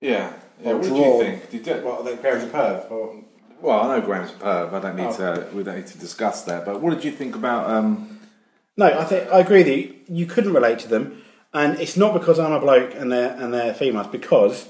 Yeah. 0.00 0.32
yeah. 0.62 0.70
Or 0.70 0.74
What 0.76 0.82
did 0.82 0.88
draw. 0.88 1.18
you 1.18 1.24
think? 1.24 1.50
Did 1.50 1.66
you, 1.66 1.74
What, 1.74 2.04
that 2.04 2.22
Graham's 2.22 2.44
a 2.44 2.48
perv? 2.48 2.90
Or... 2.90 3.24
well, 3.60 3.80
I 3.80 3.98
know 3.98 4.06
Graham's 4.06 4.30
a 4.30 4.34
perv. 4.34 4.72
I 4.72 4.80
don't 4.80 4.96
need 4.96 5.06
Oh. 5.06 5.16
to. 5.34 5.48
We 5.54 5.62
don't 5.62 5.76
need 5.76 5.86
to 5.88 5.98
discuss 5.98 6.42
that. 6.44 6.64
But 6.64 6.80
what 6.80 6.94
did 6.94 7.04
you 7.04 7.12
think 7.12 7.34
about? 7.36 7.68
Um, 7.68 8.18
No, 8.76 8.86
I 8.86 9.04
think 9.04 9.30
I 9.30 9.40
agree 9.40 9.58
with 9.58 9.68
you. 9.68 9.94
You 10.08 10.26
couldn't 10.26 10.54
relate 10.54 10.78
to 10.80 10.88
them, 10.88 11.22
and 11.52 11.78
it's 11.78 11.96
not 11.98 12.14
because 12.14 12.38
I'm 12.38 12.52
a 12.52 12.60
bloke 12.60 12.94
and 12.94 13.12
they're 13.12 13.36
and 13.38 13.52
they're 13.52 13.74
females. 13.74 14.06
Because 14.06 14.68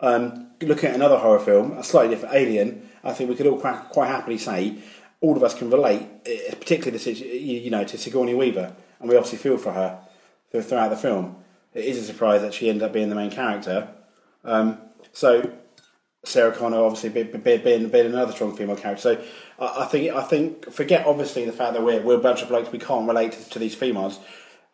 um, 0.00 0.48
looking 0.60 0.88
at 0.88 0.96
another 0.96 1.18
horror 1.18 1.38
film, 1.38 1.72
a 1.78 1.84
slightly 1.84 2.10
different 2.16 2.34
Alien, 2.34 2.90
I 3.04 3.12
think 3.12 3.30
we 3.30 3.36
could 3.36 3.46
all 3.46 3.58
quite, 3.60 3.88
quite 3.90 4.08
happily 4.08 4.38
say 4.38 4.78
all 5.22 5.36
of 5.36 5.42
us 5.42 5.54
can 5.54 5.70
relate, 5.70 6.06
eh, 6.26 6.54
particularly 6.54 6.98
situ- 6.98 7.24
you 7.24 7.60
you 7.60 7.70
know 7.70 7.84
to 7.84 7.96
Sigourney 7.96 8.34
Weaver, 8.34 8.74
and 9.00 9.08
we 9.08 9.16
obviously 9.16 9.38
feel 9.38 9.56
for 9.56 9.72
her 9.72 9.98
throughout 10.60 10.90
the 10.90 10.96
film. 10.96 11.36
It 11.72 11.86
is 11.86 11.98
a 11.98 12.04
surprise 12.04 12.42
that 12.42 12.52
she 12.52 12.68
ended 12.68 12.82
up 12.82 12.92
being 12.92 13.08
the 13.08 13.14
main 13.14 13.30
character. 13.30 13.88
Um, 14.44 14.78
so 15.12 15.50
Sarah 16.24 16.52
Connor 16.52 16.78
obviously 16.84 17.08
be- 17.08 17.22
be- 17.22 17.56
being, 17.56 17.88
being 17.88 18.06
another 18.06 18.32
strong 18.32 18.54
female 18.54 18.76
character. 18.76 19.00
So 19.02 19.24
I, 19.58 19.84
I 19.84 19.86
think 19.86 20.14
I 20.14 20.22
think 20.22 20.70
forget 20.70 21.06
obviously 21.06 21.44
the 21.44 21.52
fact 21.52 21.72
that 21.74 21.82
we're, 21.82 22.02
we're 22.02 22.16
a 22.16 22.20
bunch 22.20 22.42
of 22.42 22.48
blokes 22.48 22.70
we 22.70 22.78
can't 22.78 23.08
relate 23.08 23.32
to, 23.32 23.48
to 23.50 23.58
these 23.58 23.74
females. 23.74 24.18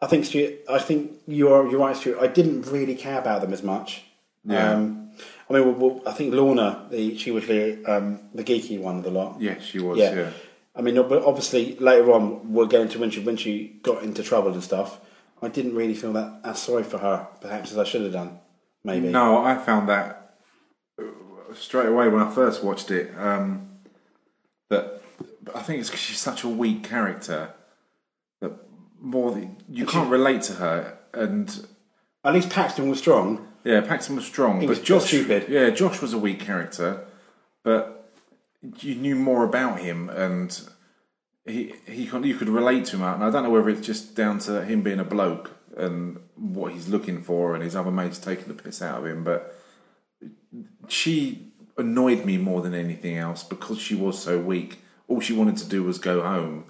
I 0.01 0.07
think 0.07 0.25
Stu, 0.25 0.59
I 0.69 0.79
think 0.79 1.13
you're 1.27 1.71
you're 1.71 1.81
right, 1.81 1.97
Stuart. 1.97 2.19
I 2.21 2.27
didn't 2.27 2.63
really 2.63 2.95
care 2.95 3.19
about 3.19 3.41
them 3.41 3.53
as 3.53 3.63
much. 3.63 4.05
Yeah. 4.45 4.73
Um, 4.73 5.11
I 5.49 5.55
mean, 5.55 5.65
well, 5.65 5.91
well, 5.91 6.03
I 6.07 6.13
think 6.13 6.35
Lorna, 6.35 6.87
the, 6.91 7.17
she 7.17 7.31
was 7.31 7.47
the 7.47 7.83
um, 7.85 8.21
the 8.35 8.45
geeky 8.45 8.79
one 8.79 8.99
of 8.99 9.05
the 9.05 9.11
lot. 9.11 9.41
yes, 9.41 9.63
she 9.63 9.79
was. 9.81 9.99
Yeah. 9.99 10.15
Yeah. 10.15 10.31
I 10.77 10.83
mean, 10.83 10.95
but 10.95 11.25
obviously 11.25 11.75
later 11.77 12.13
on 12.13 12.53
we're 12.53 12.67
get 12.67 12.91
to 12.93 12.99
when 12.99 13.11
she 13.11 13.21
when 13.21 13.37
she 13.37 13.79
got 13.83 14.03
into 14.03 14.23
trouble 14.23 14.53
and 14.53 14.63
stuff. 14.63 15.01
I 15.41 15.49
didn't 15.49 15.75
really 15.75 15.95
feel 15.95 16.13
that 16.15 16.41
as 16.45 16.61
sorry 16.61 16.83
for 16.83 16.99
her, 16.99 17.29
perhaps 17.41 17.71
as 17.71 17.79
I 17.79 17.85
should 17.85 18.03
have 18.03 18.13
done. 18.13 18.41
Maybe. 18.85 19.09
No, 19.09 19.45
I 19.45 19.57
found 19.57 19.89
that 19.89 20.37
uh, 21.01 21.05
straight 21.55 21.87
away 21.89 22.09
when 22.09 22.23
I 22.23 22.31
first 22.31 22.63
watched 22.63 22.91
it. 22.91 23.13
Um, 23.17 23.71
that 24.69 25.03
but 25.43 25.57
I 25.57 25.63
think 25.63 25.81
it's 25.81 25.89
because 25.89 26.01
she's 26.03 26.19
such 26.19 26.45
a 26.45 26.49
weak 26.49 26.85
character 26.85 27.55
that 28.41 28.53
more 29.01 29.33
than, 29.33 29.57
you 29.69 29.87
can't 29.87 30.11
relate 30.11 30.43
to 30.43 30.55
her. 30.55 30.99
And 31.15 31.67
At 32.25 32.35
least 32.35 32.51
Paxton 32.51 32.89
was 32.89 32.99
strong. 32.99 33.48
Yeah, 33.69 33.83
Paxton 33.83 34.17
was 34.17 34.25
strong, 34.25 34.61
He 34.61 34.67
but 34.67 34.79
was 34.79 34.81
Josh 34.81 35.09
stupid. 35.09 35.47
Yeah, 35.49 35.69
Josh 35.69 36.01
was 36.01 36.15
a 36.15 36.19
weak 36.19 36.41
character, 36.41 37.05
but 37.63 38.11
you 38.81 38.95
knew 38.95 39.15
more 39.15 39.45
about 39.45 39.81
him 39.81 40.09
and. 40.11 40.61
He, 41.45 41.73
he 41.87 42.03
you 42.03 42.35
could 42.35 42.51
relate 42.51 42.85
to 42.87 42.97
him, 42.97 43.03
and 43.03 43.25
I 43.25 43.31
don't 43.31 43.43
know 43.43 43.49
whether 43.49 43.71
it's 43.71 43.87
just 43.87 44.15
down 44.15 44.39
to 44.41 44.63
him 44.67 44.83
being 44.83 44.99
a 44.99 45.05
bloke 45.05 45.53
and 45.79 46.19
what 46.35 46.73
he's 46.73 46.89
looking 46.89 47.23
for, 47.23 47.55
and 47.55 47.65
his 47.65 47.75
other 47.75 47.91
mates 47.91 48.19
taking 48.19 48.49
the 48.49 48.63
piss 48.63 48.83
out 48.83 48.99
of 48.99 49.07
him. 49.07 49.25
But 49.25 49.59
she 50.89 51.53
annoyed 51.79 52.27
me 52.27 52.37
more 52.37 52.61
than 52.61 52.75
anything 52.75 53.17
else 53.17 53.43
because 53.43 53.79
she 53.79 53.95
was 53.95 54.23
so 54.23 54.39
weak. 54.39 54.81
All 55.07 55.21
she 55.21 55.33
wanted 55.33 55.57
to 55.59 55.69
do 55.69 55.83
was 55.83 55.99
go 55.99 56.23
home. 56.23 56.67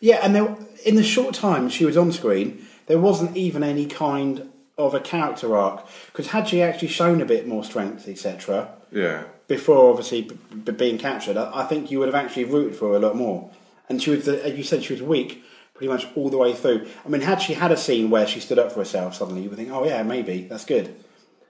Yeah, 0.00 0.20
and 0.22 0.34
there, 0.34 0.56
in 0.86 0.96
the 0.96 1.02
short 1.02 1.34
time 1.34 1.68
she 1.68 1.84
was 1.84 1.98
on 1.98 2.10
screen, 2.12 2.64
there 2.86 2.98
wasn't 2.98 3.36
even 3.36 3.62
any 3.62 3.84
kind 3.84 4.50
of 4.76 4.94
a 4.94 5.00
character 5.00 5.56
arc. 5.56 5.86
Because 6.06 6.28
had 6.28 6.48
she 6.48 6.62
actually 6.62 6.88
shown 6.88 7.20
a 7.20 7.24
bit 7.26 7.46
more 7.46 7.64
strength, 7.64 8.08
etc., 8.08 8.68
Yeah, 8.90 9.24
before 9.46 9.90
obviously 9.90 10.22
b- 10.22 10.36
b- 10.64 10.72
being 10.72 10.98
captured, 10.98 11.36
I, 11.36 11.62
I 11.62 11.64
think 11.64 11.90
you 11.90 11.98
would 11.98 12.08
have 12.08 12.14
actually 12.14 12.44
rooted 12.44 12.76
for 12.76 12.90
her 12.90 12.96
a 12.96 12.98
lot 13.00 13.16
more. 13.16 13.50
And 13.88 14.02
she 14.02 14.10
was, 14.10 14.24
the, 14.24 14.44
as 14.44 14.56
you 14.56 14.64
said, 14.64 14.82
she 14.82 14.92
was 14.94 15.02
weak 15.02 15.44
pretty 15.74 15.92
much 15.92 16.06
all 16.14 16.30
the 16.30 16.38
way 16.38 16.54
through. 16.54 16.86
I 17.04 17.08
mean, 17.08 17.20
had 17.20 17.42
she 17.42 17.54
had 17.54 17.72
a 17.72 17.76
scene 17.76 18.08
where 18.08 18.26
she 18.26 18.40
stood 18.40 18.58
up 18.58 18.72
for 18.72 18.78
herself 18.78 19.14
suddenly, 19.16 19.42
you 19.42 19.48
would 19.50 19.58
think, 19.58 19.70
oh 19.70 19.84
yeah, 19.84 20.02
maybe 20.02 20.42
that's 20.42 20.64
good. 20.64 20.94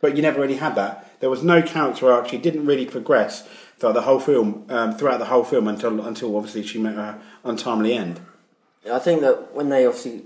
But 0.01 0.17
you 0.17 0.23
never 0.23 0.41
really 0.41 0.57
had 0.57 0.75
that. 0.75 1.21
There 1.21 1.31
was 1.31 1.43
no 1.43 1.63
character 1.63 2.11
arc. 2.11 2.29
She 2.29 2.39
didn't 2.39 2.67
really 2.67 2.87
progress 2.87 3.47
throughout 3.79 3.93
the 3.93 4.03
whole 4.03 4.21
film. 4.21 4.67
Um, 4.69 4.97
throughout 4.97 5.19
the 5.19 5.27
whole 5.27 5.45
film 5.45 5.69
until 5.69 6.05
until 6.05 6.37
obviously 6.37 6.63
she 6.63 6.79
met 6.79 6.95
her 6.95 7.21
untimely 7.45 7.95
end. 7.95 8.21
I 8.91 8.99
think 8.99 9.21
that 9.23 9.55
when 9.55 9.69
they 9.71 9.87
obviously 9.87 10.25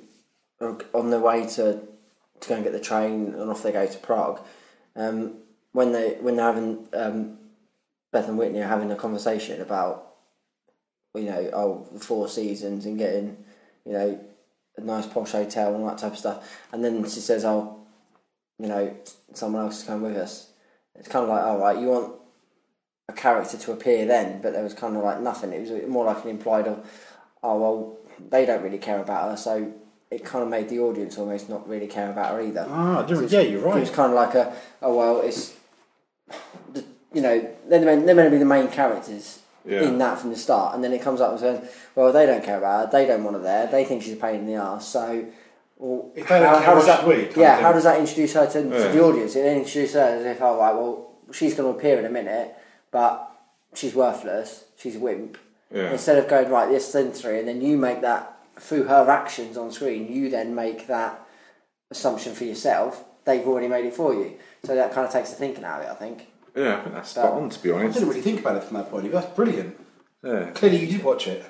on 0.60 1.10
their 1.10 1.20
way 1.20 1.46
to 1.46 1.80
to 2.40 2.48
go 2.48 2.54
and 2.54 2.64
get 2.64 2.72
the 2.72 2.80
train 2.80 3.34
and 3.34 3.50
off 3.50 3.62
they 3.62 3.72
go 3.72 3.86
to 3.86 3.98
Prague, 3.98 4.40
um, 4.96 5.34
when 5.72 5.92
they 5.92 6.16
when 6.20 6.36
they're 6.36 6.46
having 6.46 6.88
um, 6.92 7.38
Beth 8.12 8.28
and 8.28 8.38
Whitney 8.38 8.60
are 8.60 8.68
having 8.68 8.90
a 8.90 8.96
conversation 8.96 9.60
about 9.60 10.14
you 11.14 11.24
know 11.24 11.50
oh 11.52 11.88
the 11.92 12.00
four 12.00 12.28
seasons 12.28 12.86
and 12.86 12.98
getting 12.98 13.36
you 13.84 13.92
know 13.92 14.20
a 14.76 14.80
nice 14.80 15.06
posh 15.06 15.32
hotel 15.32 15.74
and 15.74 15.82
all 15.82 15.90
that 15.90 15.98
type 15.98 16.12
of 16.12 16.18
stuff, 16.18 16.58
and 16.72 16.84
then 16.84 17.02
she 17.04 17.20
says 17.20 17.44
oh 17.44 17.78
you 18.58 18.68
know 18.68 18.94
someone 19.34 19.62
else 19.62 19.80
is 19.80 19.86
coming 19.86 20.12
with 20.12 20.16
us. 20.16 20.50
It's 20.94 21.08
kind 21.08 21.24
of 21.24 21.28
like 21.28 21.42
all 21.42 21.58
right 21.58 21.78
you 21.78 21.88
want 21.88 22.14
a 23.08 23.12
character 23.12 23.56
to 23.56 23.72
appear 23.72 24.04
then, 24.06 24.42
but 24.42 24.52
there 24.52 24.62
was 24.62 24.74
kind 24.74 24.96
of 24.96 25.02
like 25.02 25.20
nothing. 25.20 25.52
It 25.52 25.60
was 25.60 25.88
more 25.88 26.04
like 26.04 26.24
an 26.24 26.30
implied 26.30 26.66
oh 27.42 27.58
well 27.58 27.98
they 28.30 28.44
don't 28.44 28.62
really 28.62 28.78
care 28.78 29.00
about 29.00 29.30
her, 29.30 29.36
so 29.36 29.72
it 30.10 30.24
kind 30.24 30.42
of 30.42 30.48
made 30.48 30.68
the 30.68 30.78
audience 30.80 31.18
almost 31.18 31.48
not 31.48 31.68
really 31.68 31.86
care 31.86 32.10
about 32.10 32.32
her 32.32 32.40
either. 32.40 32.66
Ah. 32.68 33.04
So 33.06 33.20
Yeah, 33.26 33.40
you're 33.40 33.60
right. 33.60 33.76
It 33.76 33.80
was 33.80 33.90
kind 33.90 34.12
of 34.12 34.16
like 34.16 34.34
a 34.34 34.54
oh 34.82 34.96
well, 34.96 35.20
it's 35.20 35.54
the, 36.72 36.84
you 37.12 37.20
know 37.20 37.46
they're 37.68 37.80
meant, 37.84 38.06
they're 38.06 38.14
meant 38.14 38.26
to 38.28 38.30
be 38.30 38.38
the 38.38 38.44
main 38.44 38.68
characters 38.68 39.40
Yeah. 39.64 39.82
in 39.82 39.98
that 39.98 40.18
from 40.18 40.30
the 40.30 40.36
start, 40.36 40.74
and 40.74 40.82
then 40.82 40.92
it 40.92 41.02
comes 41.02 41.20
up 41.20 41.32
and 41.32 41.40
says, 41.40 41.70
well 41.94 42.12
they 42.12 42.26
don't 42.26 42.42
care 42.44 42.58
about 42.58 42.86
her, 42.86 42.90
they 42.92 43.06
don't 43.06 43.24
want 43.24 43.36
her 43.36 43.42
there, 43.42 43.66
they 43.66 43.84
think 43.84 44.02
she's 44.02 44.14
a 44.14 44.16
pain 44.16 44.36
in 44.40 44.46
the 44.46 44.54
ass, 44.54 44.88
so. 44.88 45.26
Well, 45.80 46.10
If 46.16 46.26
they 46.26 46.40
does 46.40 46.86
that? 46.86 47.00
should 47.00 47.06
we, 47.08 47.14
kind 47.14 47.28
of 47.30 47.36
yeah, 47.36 47.60
how 47.60 47.72
does 47.72 47.84
that 47.84 48.00
introduce 48.00 48.32
her 48.32 48.46
to, 48.48 48.58
Yeah. 48.62 48.82
to 48.88 48.88
the 48.92 49.00
audience? 49.00 49.36
It 49.36 49.46
introduces 49.46 49.94
her 49.94 50.00
as 50.18 50.26
if, 50.26 50.42
oh 50.42 50.58
right, 50.58 50.74
well, 50.74 51.12
she's 51.32 51.54
going 51.54 51.72
to 51.72 51.78
appear 51.78 52.00
in 52.00 52.04
a 52.04 52.10
minute, 52.10 52.52
but 52.90 53.30
she's 53.74 53.94
worthless, 53.94 54.64
she's 54.76 54.96
a 54.96 54.98
wimp. 54.98 55.38
Yeah. 55.72 55.92
Instead 55.92 56.18
of 56.18 56.26
going 56.28 56.48
right, 56.50 56.68
this 56.68 56.90
then 56.90 57.12
three, 57.12 57.38
and 57.38 57.46
then 57.46 57.60
you 57.60 57.76
make 57.76 58.00
that 58.00 58.37
through 58.58 58.84
her 58.84 59.08
actions 59.10 59.56
on 59.56 59.70
screen, 59.72 60.10
you 60.12 60.30
then 60.30 60.54
make 60.54 60.86
that 60.88 61.20
assumption 61.90 62.34
for 62.34 62.44
yourself. 62.44 63.04
They've 63.24 63.46
already 63.46 63.68
made 63.68 63.84
it 63.86 63.94
for 63.94 64.14
you, 64.14 64.34
so 64.64 64.74
that 64.74 64.92
kind 64.92 65.06
of 65.06 65.12
takes 65.12 65.30
the 65.30 65.36
thinking 65.36 65.64
out 65.64 65.80
of 65.82 65.86
it. 65.86 65.90
I 65.90 65.94
think. 65.94 66.26
yeah, 66.56 66.76
I 66.78 66.80
think 66.80 66.94
that's 66.94 67.10
spot 67.10 67.32
on 67.32 67.50
to 67.50 67.62
be 67.62 67.70
honest. 67.70 67.72
I 67.72 67.84
honest. 67.84 67.94
didn't 67.98 68.08
really 68.08 68.20
think 68.22 68.40
about 68.40 68.56
it 68.56 68.64
from 68.64 68.76
that 68.78 68.90
point 68.90 69.04
of 69.06 69.10
view. 69.10 69.20
That's 69.20 69.34
brilliant. 69.34 69.76
Yeah, 70.24 70.50
Clearly, 70.50 70.78
you 70.84 70.86
did 70.98 71.04
watch 71.04 71.28
it. 71.28 71.44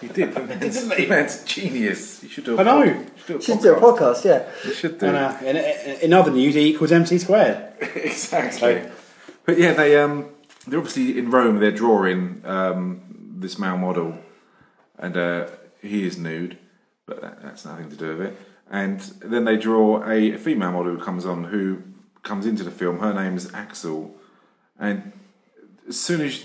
you 0.00 0.08
did. 0.08 0.34
Didn't 0.34 0.62
he? 0.92 1.04
The 1.04 1.06
man's 1.08 1.44
genius. 1.44 2.22
You 2.22 2.28
should 2.30 2.44
do. 2.44 2.56
A 2.56 2.60
I 2.60 2.62
know. 2.62 2.94
pod- 2.94 2.94
You 2.94 3.02
should 3.18 3.26
do 3.26 3.36
a 3.36 3.42
Should 3.42 3.60
do 3.60 3.74
a 3.74 3.80
podcast. 3.80 3.98
podcast, 3.98 4.24
yeah. 4.24 4.48
You 4.64 4.72
should 4.74 4.98
do. 4.98 5.06
And, 5.06 5.16
uh, 5.16 5.36
in, 5.42 5.56
in, 5.56 6.00
in 6.00 6.12
other 6.14 6.30
news, 6.30 6.56
E 6.56 6.60
equals 6.70 6.90
MC 6.92 7.18
squared. 7.18 7.72
exactly. 7.80 8.82
But 9.44 9.58
yeah, 9.58 9.74
they 9.74 9.98
um, 9.98 10.28
they're 10.66 10.78
obviously 10.78 11.18
in 11.18 11.30
Rome. 11.30 11.58
They're 11.58 11.70
drawing 11.72 12.40
um, 12.46 13.02
this 13.38 13.58
male 13.58 13.76
model, 13.76 14.16
and 14.98 15.16
uh, 15.16 15.48
he 15.82 16.06
is 16.06 16.18
nude, 16.18 16.58
but 17.06 17.20
that, 17.20 17.42
that's 17.42 17.64
nothing 17.64 17.90
to 17.90 17.96
do 17.96 18.16
with 18.16 18.28
it. 18.28 18.36
And 18.70 19.00
then 19.20 19.44
they 19.44 19.56
draw 19.56 20.02
a 20.08 20.36
female 20.36 20.72
model 20.72 20.96
who 20.96 21.02
comes 21.02 21.24
on, 21.24 21.44
who 21.44 21.82
comes 22.22 22.46
into 22.46 22.64
the 22.64 22.70
film. 22.70 22.98
Her 22.98 23.14
name 23.14 23.36
is 23.36 23.52
Axel, 23.54 24.14
and 24.78 25.12
as 25.88 25.98
soon 25.98 26.20
as 26.20 26.44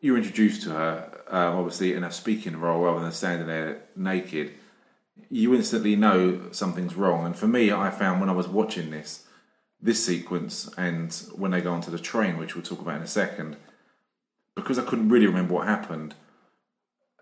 you're 0.00 0.18
introduced 0.18 0.62
to 0.62 0.70
her, 0.70 1.22
um, 1.28 1.56
obviously 1.56 1.94
in 1.94 2.04
a 2.04 2.12
speaking 2.12 2.60
role 2.60 2.82
rather 2.84 3.00
than 3.00 3.12
standing 3.12 3.46
there 3.46 3.80
naked, 3.96 4.52
you 5.30 5.54
instantly 5.54 5.96
know 5.96 6.50
something's 6.52 6.94
wrong. 6.94 7.24
And 7.24 7.36
for 7.36 7.46
me, 7.46 7.72
I 7.72 7.90
found 7.90 8.20
when 8.20 8.28
I 8.28 8.34
was 8.34 8.46
watching 8.46 8.90
this, 8.90 9.26
this 9.80 10.04
sequence, 10.04 10.68
and 10.76 11.12
when 11.34 11.50
they 11.50 11.60
go 11.60 11.72
onto 11.72 11.90
the 11.90 11.98
train, 11.98 12.36
which 12.36 12.54
we'll 12.54 12.64
talk 12.64 12.80
about 12.80 12.96
in 12.96 13.02
a 13.02 13.06
second, 13.06 13.56
because 14.54 14.78
I 14.78 14.84
couldn't 14.84 15.08
really 15.08 15.26
remember 15.26 15.54
what 15.54 15.66
happened. 15.66 16.14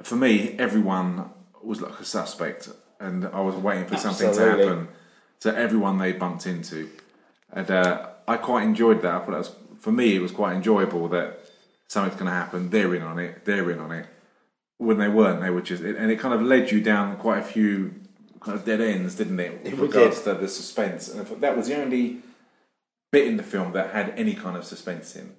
For 0.02 0.16
me, 0.16 0.56
everyone 0.58 1.30
was 1.64 1.80
like 1.80 1.98
a 2.00 2.04
suspect, 2.04 2.68
and 3.00 3.26
I 3.26 3.40
was 3.40 3.54
waiting 3.56 3.86
for 3.86 3.96
something 3.96 4.32
to 4.32 4.40
happen 4.40 4.88
to 5.40 5.56
everyone 5.56 5.98
they 5.98 6.12
bumped 6.12 6.46
into, 6.46 6.90
and 7.52 7.70
uh, 7.70 8.08
I 8.28 8.36
quite 8.36 8.64
enjoyed 8.64 9.02
that. 9.02 9.14
I 9.14 9.18
thought 9.18 9.30
that 9.32 9.38
was 9.38 9.54
for 9.82 9.92
me, 9.92 10.14
it 10.14 10.20
was 10.20 10.30
quite 10.30 10.54
enjoyable 10.54 11.08
that 11.08 11.40
something's 11.88 12.14
going 12.14 12.30
to 12.30 12.36
happen. 12.36 12.70
They're 12.70 12.94
in 12.94 13.02
on 13.02 13.18
it. 13.18 13.44
They're 13.44 13.68
in 13.70 13.80
on 13.80 13.90
it. 13.90 14.06
When 14.78 14.98
they 14.98 15.08
weren't, 15.08 15.40
they 15.40 15.50
were 15.50 15.60
just, 15.60 15.82
and 15.82 16.10
it 16.10 16.18
kind 16.20 16.34
of 16.34 16.40
led 16.42 16.70
you 16.70 16.80
down 16.80 17.16
quite 17.16 17.38
a 17.40 17.42
few 17.42 17.94
kind 18.40 18.56
of 18.56 18.64
dead 18.64 18.80
ends, 18.80 19.16
didn't 19.16 19.38
it? 19.40 19.62
With 19.64 19.72
It 19.72 19.78
regards 19.78 20.20
did. 20.20 20.34
to 20.34 20.40
the 20.40 20.48
suspense, 20.48 21.08
and 21.08 21.20
I 21.20 21.24
thought 21.24 21.40
that 21.40 21.56
was 21.56 21.68
the 21.68 21.80
only 21.80 22.18
bit 23.10 23.26
in 23.26 23.36
the 23.36 23.42
film 23.42 23.72
that 23.72 23.90
had 23.90 24.14
any 24.16 24.34
kind 24.34 24.56
of 24.56 24.64
suspense 24.64 25.16
in. 25.16 25.34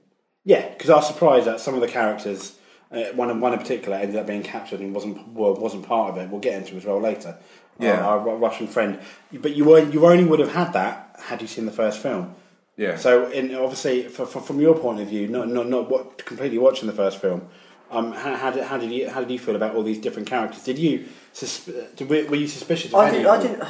Yeah, 0.45 0.69
because 0.69 0.89
I 0.89 0.95
was 0.95 1.07
surprised 1.07 1.47
that 1.47 1.59
some 1.61 1.73
of 1.73 1.81
the 1.81 1.87
characters, 1.87 2.55
uh, 2.93 3.13
one 3.13 3.29
in 3.29 3.39
one 3.39 3.53
in 3.53 3.59
particular, 3.59 3.97
ended 3.97 4.15
up 4.15 4.27
being 4.27 4.43
captured 4.43 4.79
and 4.79 4.93
wasn't 4.93 5.27
well, 5.29 5.55
wasn't 5.55 5.87
part 5.87 6.11
of 6.11 6.17
it. 6.17 6.29
We'll 6.29 6.41
get 6.41 6.55
into 6.55 6.75
it 6.75 6.77
as 6.77 6.85
well 6.85 6.99
later. 6.99 7.37
Yeah. 7.79 8.05
our, 8.05 8.29
our 8.29 8.37
Russian 8.37 8.67
friend. 8.67 8.99
But 9.31 9.55
you 9.55 9.65
weren't, 9.65 9.93
you 9.93 10.05
only 10.05 10.25
would 10.25 10.39
have 10.39 10.53
had 10.53 10.73
that 10.73 11.15
had 11.23 11.41
you 11.41 11.47
seen 11.47 11.65
the 11.65 11.71
first 11.71 11.99
film. 11.99 12.35
Yeah. 12.77 12.97
So, 12.97 13.29
in, 13.31 13.53
obviously, 13.55 14.03
for, 14.03 14.25
for, 14.25 14.41
from 14.41 14.59
your 14.59 14.77
point 14.77 14.99
of 14.99 15.07
view, 15.07 15.27
not 15.27 15.47
not 15.47 15.67
not 15.67 15.89
what, 15.89 16.25
completely 16.25 16.57
watching 16.57 16.87
the 16.87 16.93
first 16.93 17.19
film. 17.19 17.47
Um, 17.91 18.11
how, 18.11 18.35
how, 18.35 18.49
did, 18.51 18.63
how 18.63 18.77
did 18.77 18.91
you 18.91 19.09
how 19.09 19.19
did 19.19 19.29
you 19.29 19.37
feel 19.37 19.55
about 19.55 19.75
all 19.75 19.83
these 19.83 19.99
different 19.99 20.27
characters? 20.27 20.63
Did 20.63 20.79
you 20.79 21.05
sus- 21.31 21.69
did, 21.95 22.09
were 22.09 22.25
were 22.25 22.35
you 22.35 22.47
suspicious? 22.47 22.91
Of 22.91 22.99
I 22.99 23.09
any 23.09 23.17
didn't, 23.17 23.27
of 23.27 23.39
I 23.39 23.41
didn't. 23.41 23.69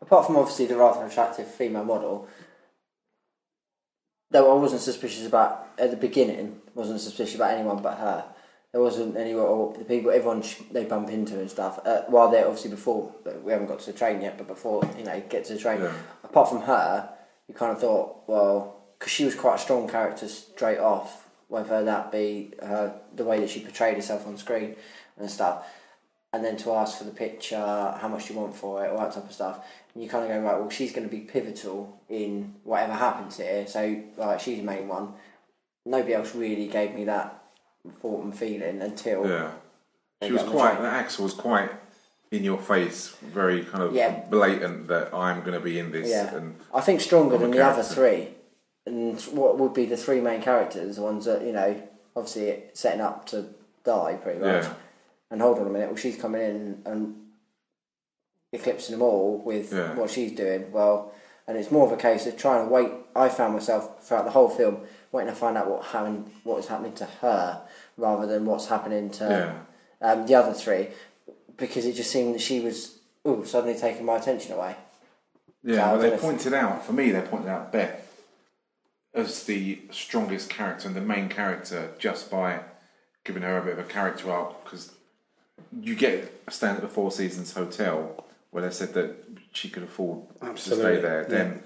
Apart 0.00 0.26
from 0.26 0.36
obviously 0.36 0.66
the 0.66 0.76
rather 0.76 1.04
attractive 1.04 1.48
female 1.48 1.84
model, 1.84 2.28
though 4.30 4.56
I 4.56 4.60
wasn't 4.60 4.82
suspicious 4.82 5.26
about 5.26 5.68
at 5.78 5.90
the 5.90 5.96
beginning. 5.96 6.60
Wasn't 6.74 7.00
suspicious 7.00 7.34
about 7.34 7.54
anyone 7.54 7.82
but 7.82 7.98
her. 7.98 8.24
There 8.76 8.82
wasn't 8.82 9.16
anyone 9.16 9.46
or 9.46 9.72
the 9.72 9.86
people 9.86 10.10
everyone 10.10 10.42
sh- 10.42 10.60
they 10.70 10.84
bump 10.84 11.08
into 11.08 11.40
and 11.40 11.50
stuff. 11.50 11.80
Uh, 11.86 12.02
while 12.08 12.30
they're 12.30 12.44
obviously 12.44 12.68
before 12.68 13.10
we 13.42 13.50
haven't 13.50 13.68
got 13.68 13.78
to 13.80 13.86
the 13.90 13.96
train 13.96 14.20
yet, 14.20 14.36
but 14.36 14.46
before 14.46 14.86
you 14.98 15.02
know 15.02 15.18
get 15.30 15.46
to 15.46 15.54
the 15.54 15.58
train. 15.58 15.80
Yeah. 15.80 15.94
Apart 16.22 16.50
from 16.50 16.60
her, 16.60 17.08
you 17.48 17.54
kind 17.54 17.72
of 17.72 17.80
thought, 17.80 18.28
well, 18.28 18.76
because 18.98 19.10
she 19.10 19.24
was 19.24 19.34
quite 19.34 19.54
a 19.54 19.58
strong 19.58 19.88
character 19.88 20.28
straight 20.28 20.76
off. 20.76 21.26
Whether 21.48 21.84
that 21.84 22.12
be 22.12 22.52
her 22.60 23.00
the 23.14 23.24
way 23.24 23.40
that 23.40 23.48
she 23.48 23.60
portrayed 23.60 23.94
herself 23.94 24.26
on 24.26 24.36
screen 24.36 24.76
and 25.16 25.30
stuff 25.30 25.66
and 26.34 26.44
then 26.44 26.58
to 26.58 26.72
ask 26.72 26.98
for 26.98 27.04
the 27.04 27.12
picture, 27.12 27.56
how 27.56 28.08
much 28.08 28.26
do 28.28 28.34
you 28.34 28.40
want 28.40 28.54
for 28.54 28.84
it, 28.84 28.90
all 28.90 28.98
that 28.98 29.12
type 29.12 29.24
of 29.24 29.32
stuff. 29.32 29.64
And 29.94 30.02
you 30.02 30.10
kind 30.10 30.22
of 30.22 30.28
go, 30.28 30.38
right, 30.40 30.60
well, 30.60 30.68
she's 30.68 30.92
going 30.92 31.08
to 31.08 31.10
be 31.10 31.22
pivotal 31.22 31.98
in 32.10 32.56
whatever 32.62 32.92
happens 32.92 33.38
here. 33.38 33.66
So, 33.66 34.02
like, 34.18 34.40
she's 34.40 34.58
the 34.58 34.64
main 34.64 34.86
one. 34.86 35.14
Nobody 35.86 36.12
else 36.12 36.34
really 36.34 36.68
gave 36.68 36.94
me 36.94 37.04
that 37.04 37.42
thought 38.00 38.24
and 38.24 38.36
feeling 38.36 38.82
until. 38.82 39.28
Yeah. 39.28 39.52
She 40.22 40.32
was 40.32 40.42
quite, 40.44 40.80
the 40.80 40.88
Axel 40.88 41.24
was 41.24 41.34
quite 41.34 41.70
in 42.30 42.42
your 42.42 42.58
face, 42.58 43.14
very 43.22 43.64
kind 43.64 43.84
of 43.84 43.94
Yeah. 43.94 44.20
blatant 44.30 44.88
that 44.88 45.12
I'm 45.14 45.40
going 45.40 45.52
to 45.52 45.60
be 45.60 45.78
in 45.78 45.92
this. 45.92 46.08
Yeah. 46.08 46.34
And 46.34 46.56
I 46.74 46.80
think 46.80 47.00
stronger 47.00 47.36
than 47.38 47.50
the 47.50 47.62
other 47.64 47.82
character. 47.82 47.94
three. 47.94 48.28
And 48.86 49.20
what 49.36 49.58
would 49.58 49.74
be 49.74 49.84
the 49.84 49.96
three 49.96 50.20
main 50.20 50.40
characters, 50.42 50.96
the 50.96 51.02
ones 51.02 51.26
that, 51.26 51.42
you 51.42 51.52
know, 51.52 51.80
obviously 52.14 52.62
setting 52.72 53.00
up 53.00 53.26
to 53.26 53.46
die 53.84 54.14
pretty 54.22 54.40
much. 54.40 54.64
Yeah. 54.64 54.74
And 55.30 55.42
hold 55.42 55.58
on 55.58 55.66
a 55.66 55.70
minute, 55.70 55.88
well, 55.88 55.96
she's 55.96 56.16
coming 56.16 56.40
in 56.40 56.82
and 56.86 57.14
eclipsing 58.52 58.92
them 58.92 59.02
all 59.02 59.38
with 59.38 59.72
Yeah. 59.72 59.94
what 59.94 60.10
she's 60.10 60.32
doing. 60.32 60.72
Well, 60.72 61.12
and 61.46 61.56
it's 61.58 61.70
more 61.70 61.86
of 61.86 61.92
a 61.92 61.96
case 61.96 62.26
of 62.26 62.36
trying 62.36 62.66
to 62.66 62.72
wait. 62.72 62.90
I 63.14 63.28
found 63.28 63.54
myself 63.54 64.02
throughout 64.06 64.24
the 64.24 64.30
whole 64.30 64.48
film 64.48 64.80
waiting 65.16 65.32
to 65.32 65.38
find 65.38 65.56
out 65.56 65.68
what 65.70 65.84
happened, 65.86 66.30
what 66.44 66.56
was 66.58 66.68
happening 66.68 66.92
to 66.94 67.06
her, 67.06 67.62
rather 67.96 68.26
than 68.26 68.44
what's 68.44 68.66
happening 68.68 69.10
to 69.10 69.54
um, 70.00 70.26
the 70.26 70.34
other 70.34 70.52
three, 70.52 70.88
because 71.56 71.86
it 71.86 71.94
just 71.94 72.10
seemed 72.10 72.34
that 72.34 72.40
she 72.40 72.60
was 72.60 72.98
ooh, 73.26 73.44
suddenly 73.44 73.78
taking 73.78 74.04
my 74.04 74.16
attention 74.16 74.52
away. 74.52 74.76
Yeah, 75.64 75.76
So 75.76 75.80
well, 75.80 75.98
they 75.98 76.06
don't 76.10 76.14
if- 76.16 76.20
pointed 76.20 76.54
out, 76.54 76.84
for 76.84 76.92
me, 76.92 77.10
they 77.10 77.22
pointed 77.22 77.48
out 77.48 77.72
Beth 77.72 78.02
as 79.14 79.44
the 79.44 79.80
strongest 79.90 80.50
character 80.50 80.86
and 80.86 80.94
the 80.96 81.00
main 81.00 81.28
character 81.30 81.90
just 81.98 82.30
by 82.30 82.60
giving 83.24 83.42
her 83.42 83.56
a 83.58 83.62
bit 83.62 83.72
of 83.72 83.78
a 83.78 83.84
character 83.88 84.30
arc 84.30 84.62
because 84.62 84.92
you 85.80 85.94
get 85.96 86.30
a 86.46 86.50
stand 86.50 86.76
at 86.76 86.82
the 86.82 86.88
Four 86.88 87.10
Seasons 87.10 87.54
Hotel 87.54 88.24
where 88.50 88.62
they 88.62 88.70
said 88.70 88.92
that 88.92 89.16
she 89.52 89.70
could 89.70 89.82
afford 89.82 90.20
to 90.40 90.56
stay 90.58 91.00
there. 91.00 91.22
yeah. 91.22 91.28
Then 91.28 91.62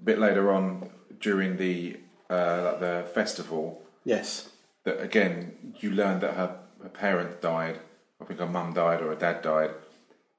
a 0.00 0.04
bit 0.04 0.18
later 0.20 0.52
on 0.52 0.90
during 1.20 1.56
the 1.56 1.98
uh, 2.32 2.62
like 2.64 2.80
the 2.80 3.04
festival, 3.14 3.82
Yes. 4.04 4.48
that 4.84 5.00
again 5.00 5.74
you 5.80 5.90
learned 5.90 6.20
that 6.22 6.34
her, 6.34 6.56
her 6.82 6.88
parent 6.88 7.40
died. 7.40 7.78
I 8.20 8.24
think 8.24 8.40
her 8.40 8.46
mum 8.46 8.72
died 8.72 9.00
or 9.02 9.08
her 9.08 9.14
dad 9.26 9.42
died, 9.42 9.70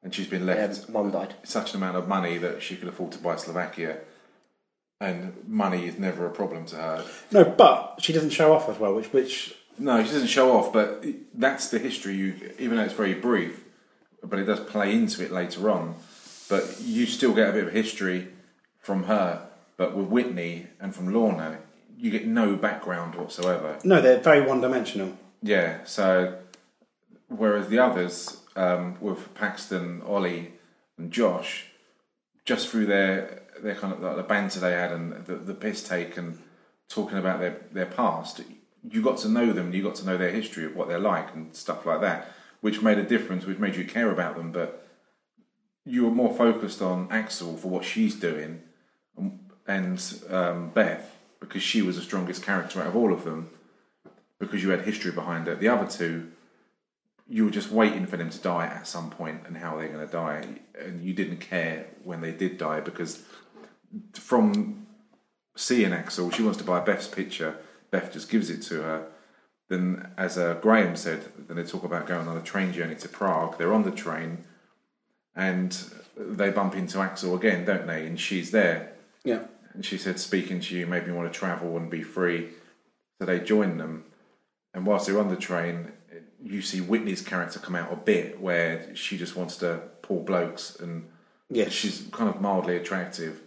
and 0.02 0.14
she's 0.14 0.28
been 0.28 0.46
Yeah, 0.48 0.56
left 0.56 0.90
mum 0.90 1.12
died. 1.12 1.36
such 1.44 1.72
an 1.74 1.78
amount 1.82 1.98
of 1.98 2.08
money 2.08 2.38
that 2.40 2.62
she 2.62 2.76
could 2.76 2.88
afford 2.88 3.12
to 3.14 3.20
buy 3.20 3.36
Slovakia, 3.36 3.98
and 5.00 5.34
money 5.48 5.86
is 5.86 5.98
never 6.00 6.26
a 6.26 6.32
problem 6.32 6.66
to 6.68 6.76
her. 6.78 7.06
No, 7.32 7.44
but 7.44 7.96
she 8.00 8.14
doesn't 8.14 8.30
show 8.32 8.54
off 8.54 8.70
as 8.70 8.80
well, 8.80 8.94
which 8.96 9.12
which 9.14 9.56
No, 9.78 10.04
she 10.04 10.12
doesn't 10.12 10.28
show 10.28 10.56
off, 10.58 10.72
but 10.72 11.04
that's 11.34 11.70
the 11.70 11.80
history. 11.80 12.14
You, 12.16 12.34
even 12.60 12.78
though 12.78 12.84
it's 12.84 12.94
very 12.94 13.16
brief, 13.16 13.64
but 14.24 14.40
it 14.40 14.46
does 14.46 14.60
play 14.62 14.94
into 14.94 15.24
it 15.24 15.32
later 15.32 15.70
on. 15.70 15.96
But 16.50 16.64
you 16.82 17.06
still 17.08 17.34
get 17.34 17.50
a 17.50 17.54
bit 17.54 17.64
of 17.68 17.74
history 17.74 18.28
from 18.80 19.04
her. 19.04 19.48
But 19.76 19.96
with 19.96 20.08
Whitney 20.08 20.68
and 20.80 20.94
from 20.94 21.12
Lorna, 21.12 21.58
you 22.04 22.12
get 22.12 22.28
no 22.28 22.58
background 22.58 23.16
whatsoever. 23.16 23.80
no, 23.86 24.02
they're 24.02 24.20
very 24.20 24.46
one 24.46 24.60
dimensional. 24.60 25.18
Yeah, 25.42 25.86
so 25.86 26.38
whereas 27.30 27.70
the 27.70 27.80
others, 27.80 28.42
um, 28.58 28.98
with 29.00 29.34
Paxton, 29.36 30.02
Ollie, 30.02 30.52
and 30.98 31.14
Josh, 31.14 31.68
just 32.44 32.68
through 32.68 32.88
their 32.88 33.44
their 33.62 33.76
kind 33.76 33.94
of 33.94 34.02
like 34.02 34.18
the 34.18 34.24
banter 34.24 34.60
they 34.60 34.74
had 34.74 34.92
and 34.92 35.26
the, 35.26 35.36
the 35.36 35.54
piss 35.54 35.88
take 35.88 36.18
and 36.18 36.40
talking 36.90 37.18
about 37.18 37.40
their 37.40 37.62
their 37.72 37.86
past, 37.86 38.42
you 38.90 39.02
got 39.02 39.18
to 39.20 39.30
know 39.30 39.54
them. 39.54 39.74
You 39.74 39.82
got 39.82 39.96
to 39.96 40.06
know 40.06 40.18
their 40.18 40.32
history 40.32 40.66
of 40.66 40.76
what 40.76 40.90
they're 40.90 41.00
like 41.00 41.34
and 41.34 41.56
stuff 41.56 41.86
like 41.86 42.02
that, 42.02 42.34
which 42.60 42.82
made 42.82 42.98
a 42.98 43.04
difference, 43.04 43.46
which 43.46 43.60
made 43.60 43.78
you 43.78 43.86
care 43.86 44.12
about 44.12 44.36
them. 44.36 44.52
But 44.52 44.86
you 45.86 46.04
were 46.04 46.12
more 46.12 46.36
focused 46.36 46.82
on 46.82 47.08
Axel 47.10 47.56
for 47.56 47.70
what 47.70 47.86
she's 47.86 48.16
doing, 48.16 48.62
and, 49.16 49.40
and 49.66 50.24
um, 50.30 50.70
Beth 50.72 51.13
because 51.44 51.62
she 51.62 51.82
was 51.82 51.98
the 51.98 52.02
strongest 52.02 52.42
character 52.42 52.82
out 52.82 52.88
of 52.88 52.96
all 52.96 53.12
of 53.12 53.26
them 53.26 53.50
because 54.40 54.64
you 54.64 54.70
had 54.70 54.82
history 54.82 55.12
behind 55.12 55.48
it. 55.48 55.60
The 55.60 55.68
other 55.68 55.90
two, 55.90 56.32
you 57.28 57.44
were 57.46 57.52
just 57.52 57.70
waiting 57.70 58.06
for 58.06 58.16
them 58.16 58.30
to 58.30 58.38
die 58.40 58.66
at 58.66 58.88
some 58.88 59.10
point 59.10 59.42
and 59.46 59.58
how 59.58 59.78
they're 59.78 59.90
going 59.90 60.06
to 60.06 60.12
die, 60.12 60.46
and 60.80 61.04
you 61.04 61.14
didn't 61.14 61.38
care 61.38 61.88
when 62.04 62.22
they 62.22 62.32
did 62.32 62.58
die 62.58 62.80
because 62.80 63.24
from 64.14 64.88
seeing 65.56 65.92
Axel, 65.94 66.32
she 66.32 66.44
wants 66.44 66.58
to 66.60 66.64
buy 66.64 66.80
Beth's 66.80 67.08
picture. 67.08 67.58
Beth 67.92 68.12
just 68.14 68.30
gives 68.30 68.50
it 68.50 68.62
to 68.64 68.82
her. 68.82 69.08
Then, 69.70 70.12
as 70.18 70.38
uh, 70.38 70.56
Graham 70.62 70.96
said, 70.96 71.26
then 71.48 71.58
they 71.58 71.64
talk 71.64 71.84
about 71.84 72.08
going 72.08 72.28
on 72.28 72.38
a 72.38 72.42
train 72.42 72.72
journey 72.74 72.96
to 72.96 73.10
Prague. 73.10 73.58
They're 73.58 73.74
on 73.74 73.84
the 73.84 73.92
train, 73.92 74.46
and 75.36 75.78
they 76.18 76.52
bump 76.52 76.76
into 76.76 77.00
Axel 77.00 77.36
again, 77.36 77.66
don't 77.66 77.88
they? 77.88 78.06
And 78.06 78.20
she's 78.20 78.52
there, 78.52 78.94
Yeah. 79.26 79.44
And 79.74 79.86
she 79.86 79.98
said, 79.98 80.20
"Speaking 80.20 80.60
to 80.62 80.76
you 80.76 80.86
made 80.88 81.08
me 81.08 81.14
want 81.14 81.32
to 81.32 81.38
travel 81.40 81.76
and 81.78 81.90
be 81.90 82.04
free." 82.04 82.50
So 83.20 83.26
they 83.26 83.40
join 83.40 83.78
them, 83.78 84.06
and 84.74 84.86
whilst 84.86 85.08
they're 85.08 85.20
on 85.20 85.30
the 85.30 85.36
train, 85.36 85.92
you 86.42 86.62
see 86.62 86.82
Whitney's 86.82 87.22
character 87.22 87.60
come 87.60 87.76
out 87.76 87.92
a 87.94 87.96
bit 87.96 88.40
where 88.42 88.96
she 88.96 89.18
just 89.18 89.36
wants 89.36 89.58
to 89.58 89.82
pull 90.02 90.22
blokes, 90.22 90.76
and 90.76 91.10
Yes. 91.50 91.72
she's 91.72 92.08
kind 92.12 92.30
of 92.30 92.42
mildly 92.42 92.76
attractive, 92.76 93.42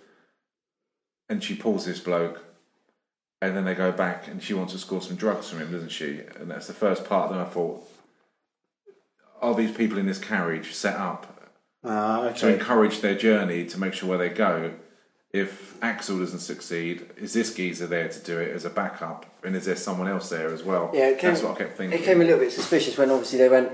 and 1.29 1.43
she 1.43 1.55
pulls 1.55 1.85
this 1.85 2.01
bloke, 2.01 2.43
and 3.43 3.57
then 3.57 3.65
they 3.65 3.75
go 3.75 3.93
back, 3.93 4.27
and 4.29 4.43
she 4.43 4.55
wants 4.55 4.73
to 4.73 4.79
score 4.79 5.03
some 5.03 5.17
drugs 5.17 5.49
from 5.51 5.59
him, 5.61 5.73
doesn't 5.73 5.91
she? 5.91 6.21
And 6.37 6.51
that's 6.51 6.67
the 6.69 6.73
first 6.73 7.05
part. 7.05 7.31
Then 7.31 7.39
I 7.41 7.45
thought, 7.45 7.87
are 9.43 9.55
these 9.55 9.73
people 9.77 9.99
in 9.99 10.07
this 10.07 10.19
carriage 10.19 10.73
set 10.75 10.97
up 10.97 11.51
Ah, 11.85 12.31
to 12.31 12.49
encourage 12.53 13.01
their 13.01 13.15
journey 13.15 13.65
to 13.67 13.79
make 13.79 13.93
sure 13.93 14.09
where 14.09 14.19
they 14.19 14.31
go. 14.31 14.73
If 15.37 15.83
Axel 15.83 16.19
doesn't 16.19 16.41
succeed, 16.41 17.07
is 17.17 17.35
this 17.35 17.55
geezer 17.55 17.87
there 17.87 18.09
to 18.09 18.21
do 18.21 18.39
it 18.39 18.55
as 18.55 18.65
a 18.65 18.71
backup? 18.71 19.27
And 19.45 19.55
is 19.55 19.67
there 19.67 19.77
someone 19.77 20.09
else 20.09 20.31
there 20.31 20.53
as 20.53 20.63
well? 20.63 20.91
Yeah, 20.95 21.09
it 21.09 21.19
came, 21.19 21.31
That's 21.31 21.43
what 21.43 21.57
I 21.57 21.59
kept 21.59 21.77
thinking. 21.77 21.99
It 21.99 22.05
came 22.05 22.21
a 22.21 22.25
little 22.25 22.41
bit 22.41 22.53
suspicious 22.53 22.97
when 22.97 23.11
obviously 23.11 23.39
they 23.39 23.49
went 23.49 23.73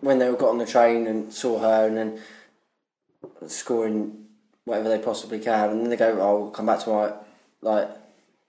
when 0.00 0.18
they 0.18 0.30
got 0.30 0.48
on 0.48 0.58
the 0.58 0.66
train 0.66 1.06
and 1.06 1.32
saw 1.32 1.58
her, 1.58 1.86
and 1.86 1.96
then 1.96 2.20
scoring 3.48 4.26
whatever 4.64 4.88
they 4.88 4.98
possibly 4.98 5.40
can, 5.40 5.70
and 5.70 5.82
then 5.82 5.90
they 5.90 5.96
go, 5.96 6.20
"I'll 6.20 6.50
come 6.50 6.66
back 6.66 6.80
to 6.80 6.90
my 6.90 7.12
like 7.60 7.90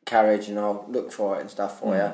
carriage 0.05 0.47
and 0.49 0.59
I'll 0.59 0.85
look 0.87 1.11
for 1.11 1.37
it 1.37 1.41
and 1.41 1.49
stuff 1.49 1.79
for 1.79 1.93
hmm. 1.93 1.99
you." 1.99 2.11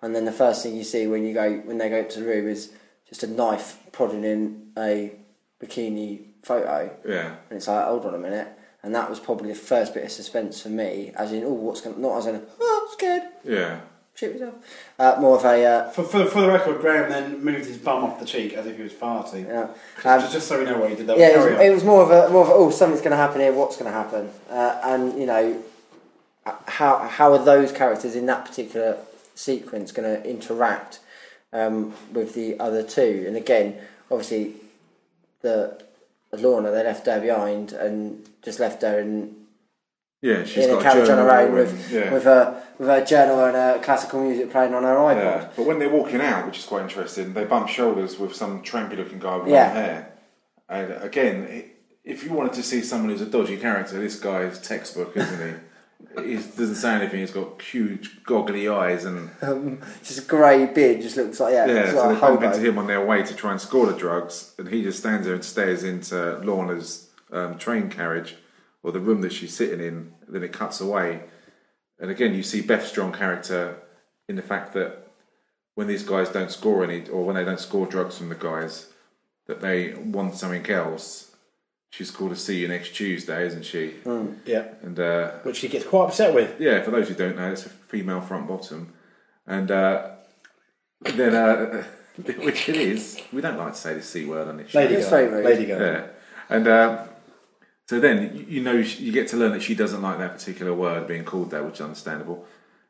And 0.00 0.14
then 0.14 0.24
the 0.24 0.32
first 0.32 0.62
thing 0.62 0.76
you 0.76 0.84
see 0.84 1.06
when 1.06 1.24
you 1.24 1.34
go 1.34 1.58
when 1.58 1.78
they 1.78 1.88
go 1.88 2.00
up 2.00 2.08
to 2.10 2.20
the 2.20 2.26
room 2.26 2.48
is 2.48 2.72
just 3.08 3.22
a 3.22 3.26
knife 3.26 3.78
prodding 3.92 4.24
in 4.24 4.70
a 4.78 5.12
bikini 5.60 6.24
photo, 6.42 6.90
Yeah. 7.06 7.34
and 7.50 7.56
it's 7.56 7.68
like, 7.68 7.84
hold 7.84 8.06
on 8.06 8.14
a 8.14 8.18
minute. 8.18 8.48
And 8.88 8.94
that 8.94 9.10
was 9.10 9.20
probably 9.20 9.50
the 9.50 9.54
first 9.54 9.92
bit 9.92 10.02
of 10.02 10.10
suspense 10.10 10.62
for 10.62 10.70
me, 10.70 11.12
as 11.14 11.30
in, 11.30 11.44
oh, 11.44 11.52
what's 11.52 11.82
going? 11.82 12.00
Not 12.00 12.16
as 12.20 12.26
in, 12.26 12.40
oh, 12.58 12.88
scared, 12.94 13.22
Yeah. 13.44 13.80
shit 14.14 14.32
yourself. 14.32 14.54
Uh, 14.98 15.16
more 15.20 15.36
of 15.36 15.44
a, 15.44 15.62
uh, 15.62 15.90
For, 15.90 16.04
for, 16.04 16.24
for 16.24 16.40
the 16.40 16.48
record, 16.48 16.80
Graham 16.80 17.10
then 17.10 17.44
moved 17.44 17.66
his 17.66 17.76
bum 17.76 18.02
off 18.02 18.18
the 18.18 18.24
cheek 18.24 18.54
as 18.54 18.64
if 18.64 18.78
he 18.78 18.82
was 18.82 18.94
farting. 18.94 19.40
you 19.42 19.48
know, 19.48 19.74
Just, 20.02 20.06
um, 20.06 20.32
just 20.32 20.48
so 20.48 20.58
we 20.58 20.64
know 20.64 20.78
what 20.78 20.88
he 20.88 20.96
did. 20.96 21.06
That 21.06 21.18
yeah, 21.18 21.26
it 21.26 21.34
Carry 21.34 21.50
was, 21.52 21.60
on. 21.60 21.66
it 21.66 21.70
was 21.74 21.84
more 21.84 22.02
of 22.02 22.10
a 22.10 22.30
more 22.32 22.44
of 22.44 22.48
a, 22.48 22.52
oh 22.54 22.70
something's 22.70 23.02
going 23.02 23.10
to 23.10 23.18
happen 23.18 23.42
here. 23.42 23.52
What's 23.52 23.76
going 23.76 23.92
to 23.92 23.98
happen? 23.98 24.30
Uh, 24.48 24.80
and 24.84 25.20
you 25.20 25.26
know, 25.26 25.62
uh, 26.46 26.54
how 26.66 26.96
how 27.08 27.30
are 27.34 27.44
those 27.44 27.72
characters 27.72 28.16
in 28.16 28.24
that 28.24 28.46
particular 28.46 28.96
sequence 29.34 29.92
going 29.92 30.08
to 30.22 30.26
interact 30.26 31.00
um, 31.52 31.92
with 32.14 32.32
the 32.32 32.58
other 32.58 32.82
two? 32.82 33.24
And 33.26 33.36
again, 33.36 33.76
obviously, 34.10 34.54
the 35.42 35.78
Lorna 36.32 36.70
they 36.70 36.84
left 36.84 37.06
her 37.06 37.20
behind 37.20 37.72
and 37.72 38.28
just 38.44 38.60
left 38.60 38.82
her 38.82 39.00
in 39.00 39.34
Yeah, 40.22 40.44
she's 40.44 40.64
in 40.64 40.70
a 40.70 40.74
got 40.74 40.82
carriage 40.82 41.08
on 41.08 41.18
her 41.18 41.30
own 41.30 41.46
journal 41.48 41.54
with 41.64 41.90
yeah. 41.92 42.12
with 42.12 42.24
her 42.24 42.62
with 42.78 42.88
her 42.88 43.04
journal 43.04 43.44
and 43.44 43.54
her 43.54 43.80
classical 43.82 44.22
music 44.22 44.50
playing 44.50 44.74
on 44.74 44.82
her 44.84 44.94
iPod. 44.96 45.16
Yeah, 45.16 45.48
but 45.56 45.66
when 45.66 45.78
they're 45.78 45.88
walking 45.88 46.20
out, 46.20 46.46
which 46.46 46.58
is 46.58 46.64
quite 46.64 46.82
interesting, 46.82 47.34
they 47.34 47.44
bump 47.44 47.68
shoulders 47.68 48.18
with 48.18 48.34
some 48.34 48.62
trampy-looking 48.62 49.18
guy 49.18 49.36
with 49.36 49.48
Yeah. 49.48 49.66
long 49.66 49.74
hair. 49.74 50.12
And 50.68 51.02
again, 51.02 51.64
if 52.04 52.24
you 52.24 52.32
wanted 52.32 52.52
to 52.54 52.62
see 52.62 52.82
someone 52.82 53.10
who's 53.10 53.20
a 53.20 53.26
dodgy 53.26 53.56
character, 53.56 53.98
this 53.98 54.18
guy 54.18 54.42
is 54.42 54.60
textbook, 54.60 55.16
isn't 55.16 55.48
he? 55.48 56.22
he 56.24 56.34
doesn't 56.36 56.76
say 56.76 56.94
anything. 56.94 57.20
He's 57.20 57.32
got 57.32 57.60
huge 57.60 58.22
goggly 58.24 58.68
eyes, 58.68 59.04
and 59.04 59.30
Um, 59.42 59.80
just 60.04 60.18
a 60.18 60.22
grey 60.22 60.66
beard, 60.66 61.00
just 61.00 61.16
looks 61.16 61.40
like 61.40 61.54
yeah, 61.54 61.66
yeah, 61.66 61.90
so 61.90 61.96
like 61.96 62.08
they 62.10 62.16
a 62.16 62.20
bump 62.20 62.40
hobo. 62.42 62.46
into 62.46 62.60
him 62.68 62.78
on 62.78 62.86
their 62.86 63.04
way 63.04 63.22
to 63.22 63.34
try 63.34 63.50
and 63.52 63.60
score 63.60 63.86
the 63.86 63.98
drugs, 63.98 64.54
and 64.58 64.68
he 64.68 64.82
just 64.82 65.00
stands 65.00 65.26
there 65.26 65.34
and 65.34 65.44
stares 65.44 65.82
into 65.84 66.38
Lorna's 66.44 67.07
um, 67.32 67.58
train 67.58 67.90
carriage 67.90 68.36
or 68.82 68.92
the 68.92 69.00
room 69.00 69.20
that 69.22 69.32
she's 69.32 69.54
sitting 69.54 69.80
in. 69.84 70.12
Then 70.28 70.42
it 70.42 70.52
cuts 70.52 70.80
away, 70.80 71.22
and 71.98 72.10
again 72.10 72.34
you 72.34 72.42
see 72.42 72.60
Beth's 72.60 72.88
strong 72.88 73.12
character 73.12 73.76
in 74.28 74.36
the 74.36 74.42
fact 74.42 74.74
that 74.74 75.08
when 75.74 75.86
these 75.86 76.02
guys 76.02 76.28
don't 76.28 76.50
score 76.50 76.84
any, 76.84 77.08
or 77.08 77.24
when 77.24 77.36
they 77.36 77.44
don't 77.44 77.60
score 77.60 77.86
drugs 77.86 78.18
from 78.18 78.28
the 78.28 78.34
guys, 78.34 78.88
that 79.46 79.60
they 79.60 79.94
want 79.94 80.34
something 80.36 80.68
else. 80.70 81.24
She's 81.90 82.10
called 82.10 82.30
to 82.30 82.36
see 82.36 82.58
you 82.58 82.68
next 82.68 82.94
Tuesday, 82.94 83.46
isn't 83.46 83.64
she? 83.64 83.94
yeah. 84.44 84.64
And 84.82 85.00
uh, 85.00 85.30
Which 85.42 85.56
she 85.56 85.68
gets 85.68 85.86
quite 85.86 86.08
upset 86.08 86.34
with. 86.34 86.60
yeah, 86.60 86.82
for 86.82 86.90
those 86.90 87.08
who 87.08 87.14
don't 87.14 87.36
know, 87.36 87.50
it's 87.52 87.64
a 87.64 87.70
female 87.70 88.20
front 88.20 88.46
bottom, 88.46 88.92
and 89.46 89.70
uh, 89.70 90.10
then 91.00 91.34
uh, 91.34 91.84
which 92.42 92.68
it 92.68 92.76
is. 92.76 93.18
We 93.32 93.40
don't 93.40 93.56
like 93.56 93.72
to 93.72 93.78
say 93.78 93.94
the 93.94 94.02
c 94.02 94.26
word 94.26 94.48
on 94.48 94.58
this 94.58 94.70
show. 94.70 94.80
Lady 94.80 94.94
It's 94.96 95.08
Go. 95.08 95.40
Lady 95.42 95.64
Go. 95.64 95.78
Yeah, 95.78 96.06
and 96.54 96.68
uh, 96.68 97.06
so 97.88 97.98
then 97.98 98.16
you- 98.34 98.46
you 98.56 98.60
know 98.62 98.72
you 98.72 99.12
get 99.12 99.28
to 99.28 99.36
learn 99.36 99.52
that 99.52 99.62
she 99.62 99.74
doesn't 99.74 100.02
like 100.02 100.18
that 100.18 100.32
particular 100.38 100.72
word 100.74 101.06
being 101.06 101.24
called 101.24 101.50
that, 101.52 101.64
which 101.64 101.76
is 101.76 101.80
understandable. 101.80 102.44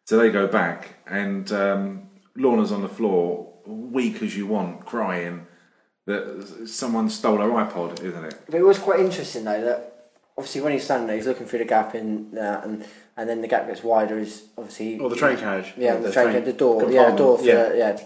So 0.04 0.16
they 0.18 0.30
go 0.30 0.46
back, 0.46 0.94
and 1.06 1.50
um, 1.52 2.02
Lorna's 2.36 2.72
on 2.72 2.82
the 2.82 2.88
floor, 2.88 3.52
weak 3.66 4.22
as 4.22 4.36
you 4.36 4.46
want, 4.46 4.84
crying 4.86 5.46
that 6.06 6.66
someone 6.66 7.10
stole 7.10 7.36
her 7.38 7.48
iPod, 7.50 8.02
isn't 8.02 8.24
it? 8.24 8.34
But 8.46 8.54
it 8.56 8.62
was 8.64 8.78
quite 8.78 9.00
interesting 9.00 9.44
though 9.44 9.60
that 9.62 10.10
obviously 10.38 10.62
when 10.62 10.72
he's 10.72 10.84
standing 10.84 11.06
there, 11.06 11.16
he's 11.16 11.26
looking 11.26 11.46
through 11.46 11.58
the 11.60 11.64
gap 11.66 11.94
in 11.94 12.30
that, 12.32 12.64
and 12.64 12.84
and 13.16 13.28
then 13.28 13.40
the 13.42 13.48
gap 13.48 13.66
gets 13.68 13.82
wider. 13.84 14.18
Is 14.18 14.44
obviously 14.56 14.98
Or 14.98 15.10
the 15.10 15.16
train 15.16 15.36
carriage. 15.36 15.74
yeah, 15.76 15.94
Or 15.96 16.00
the, 16.00 16.12
train, 16.12 16.42
the 16.44 16.52
door, 16.52 16.90
yeah, 16.90 17.10
the 17.10 17.16
door 17.16 17.38
for 17.38 17.44
Yeah. 17.44 17.68
the, 17.68 17.76
yeah. 17.76 17.98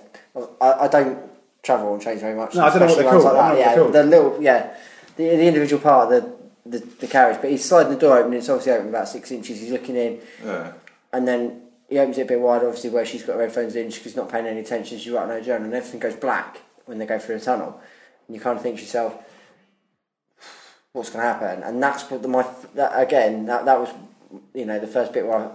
I, 0.61 0.85
I 0.85 0.88
don't 0.88 1.18
travel 1.62 1.92
on 1.92 2.00
trains 2.00 2.20
very 2.22 2.35
much. 2.35 2.55
No, 2.57 2.64
I 2.64 2.70
don't 2.70 2.81
know 2.81 2.87
what 2.87 2.90
especially 2.98 3.02
they're 3.05 3.20
called. 3.22 3.37
Like 3.37 3.57
that. 3.57 3.59
yeah, 3.59 3.74
they're 3.76 3.92
the 3.92 4.11
little 4.11 4.37
yeah, 4.42 4.74
the, 5.16 5.24
the 5.37 5.46
individual 5.46 5.81
part 5.81 6.12
of 6.12 6.22
the, 6.24 6.41
the 6.66 6.79
the 6.79 7.07
carriage. 7.07 7.38
But 7.40 7.51
he's 7.51 7.64
sliding 7.64 7.92
the 7.92 7.98
door 7.98 8.18
open. 8.18 8.33
It's 8.35 8.48
obviously 8.48 8.72
open 8.72 8.88
about 8.88 9.09
six 9.09 9.31
inches. 9.31 9.61
He's 9.61 9.70
looking 9.72 9.96
in, 9.96 10.20
Yeah. 10.44 10.72
and 11.12 11.27
then 11.27 11.62
he 11.88 11.98
opens 11.98 12.18
it 12.18 12.22
a 12.22 12.27
bit 12.27 12.40
wider. 12.40 12.66
Obviously, 12.66 12.90
where 12.90 13.05
she's 13.07 13.22
got 13.22 13.37
her 13.37 13.42
headphones 13.42 13.77
in, 13.77 13.90
she's 13.90 14.16
not 14.16 14.29
paying 14.31 14.46
any 14.46 14.61
attention. 14.61 14.98
She's 14.98 15.12
writing 15.12 15.31
her 15.31 15.40
journal, 15.40 15.66
and 15.66 15.75
everything 15.75 16.01
goes 16.01 16.16
black 16.16 16.61
when 16.87 16.98
they 16.98 17.07
go 17.07 17.18
through 17.18 17.38
the 17.38 17.44
tunnel. 17.44 17.81
And 18.29 18.35
you 18.37 18.40
kind 18.40 18.57
of 18.57 18.62
think 18.62 18.77
to 18.77 18.83
yourself, 18.83 19.14
what's 20.92 21.11
going 21.11 21.25
to 21.25 21.33
happen? 21.33 21.62
And 21.62 21.83
that's 21.83 22.09
what 22.11 22.22
the, 22.22 22.29
my 22.29 22.46
that, 22.75 22.92
again 23.01 23.46
that 23.46 23.64
that 23.64 23.79
was 23.79 23.88
you 24.55 24.64
know 24.64 24.79
the 24.79 24.87
first 24.87 25.12
bit 25.12 25.27
where 25.27 25.38
I 25.38 25.51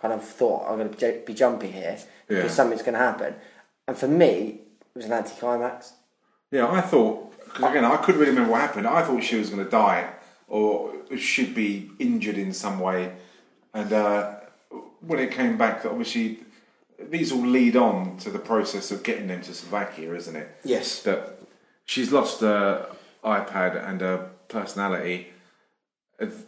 kind 0.00 0.14
of 0.14 0.24
thought 0.24 0.66
I'm 0.68 0.78
going 0.78 0.92
to 0.92 1.22
be 1.26 1.34
jumpy 1.34 1.70
here 1.70 1.98
because 2.26 2.44
Yeah. 2.44 2.50
something's 2.50 2.82
going 2.82 2.94
to 2.94 2.98
happen. 3.00 3.34
And 3.88 3.96
for 3.96 4.08
me, 4.08 4.60
it 4.94 4.96
was 4.98 5.06
an 5.06 5.12
anticlimax. 5.12 5.92
Yeah, 6.50 6.68
I 6.70 6.80
thought 6.80 7.30
because 7.44 7.70
again 7.70 7.84
I 7.84 7.96
couldn't 7.98 8.20
really 8.20 8.32
remember 8.32 8.52
what 8.52 8.60
happened. 8.60 8.86
I 8.86 9.02
thought 9.02 9.22
she 9.22 9.36
was 9.36 9.50
going 9.50 9.64
to 9.64 9.70
die 9.70 10.08
or 10.52 10.92
should 11.16 11.54
be 11.54 11.90
injured 11.98 12.36
in 12.36 12.52
some 12.52 12.78
way, 12.78 13.14
and 13.72 13.90
uh, 13.90 14.34
when 15.00 15.18
it 15.18 15.30
came 15.30 15.56
back, 15.56 15.82
that 15.82 15.90
obviously 15.90 16.40
these 16.98 17.32
all 17.32 17.46
lead 17.46 17.74
on 17.74 18.18
to 18.18 18.30
the 18.30 18.38
process 18.38 18.90
of 18.90 19.02
getting 19.02 19.28
them 19.28 19.40
to 19.40 19.54
Slovakia, 19.54 20.14
isn't 20.14 20.36
it? 20.36 20.48
Yes. 20.62 21.02
That 21.04 21.40
she's 21.86 22.12
lost 22.12 22.42
her 22.42 22.86
iPad 23.24 23.88
and 23.88 24.02
her 24.02 24.30
personality. 24.48 25.28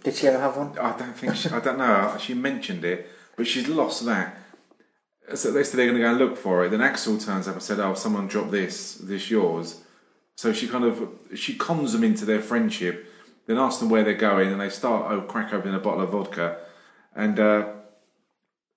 Did 0.03 0.15
she 0.15 0.27
ever 0.29 0.39
have 0.39 0.57
one? 0.59 0.79
I 0.79 0.97
don't 0.97 1.17
think 1.17 1.35
she, 1.35 1.49
I 1.49 1.61
don't 1.61 1.79
know. 1.79 2.15
She 2.21 2.35
mentioned 2.35 2.85
it, 2.85 3.09
but 3.37 3.47
she's 3.47 3.69
lost 3.69 4.05
that. 4.05 4.37
So 5.35 5.51
they 5.51 5.65
said 5.65 5.79
they're 5.79 5.87
going 5.87 5.97
to 5.97 6.03
go 6.03 6.11
and 6.11 6.19
look 6.19 6.37
for 6.37 6.67
it. 6.67 6.69
Then 6.69 6.83
Axel 6.83 7.17
turns 7.17 7.49
up 7.49 7.55
and 7.55 7.63
said, 7.63 7.81
"Oh, 7.81 7.95
someone 7.95 8.29
dropped 8.29 8.51
this. 8.51 8.95
This 8.97 9.31
yours." 9.31 9.81
So 10.37 10.53
she 10.53 10.69
kind 10.69 10.85
of 10.85 11.09
she 11.35 11.57
cons 11.57 11.93
them 11.93 12.05
into 12.05 12.27
their 12.27 12.43
friendship. 12.43 13.11
Then 13.47 13.59
ask 13.59 13.81
them 13.81 13.91
where 13.91 14.05
they're 14.05 14.15
going, 14.15 14.51
and 14.53 14.61
they 14.61 14.71
start 14.71 15.11
oh 15.11 15.21
crack 15.23 15.53
open 15.53 15.75
a 15.75 15.79
bottle 15.79 16.03
of 16.03 16.11
vodka, 16.11 16.59
and 17.15 17.39
uh, 17.39 17.69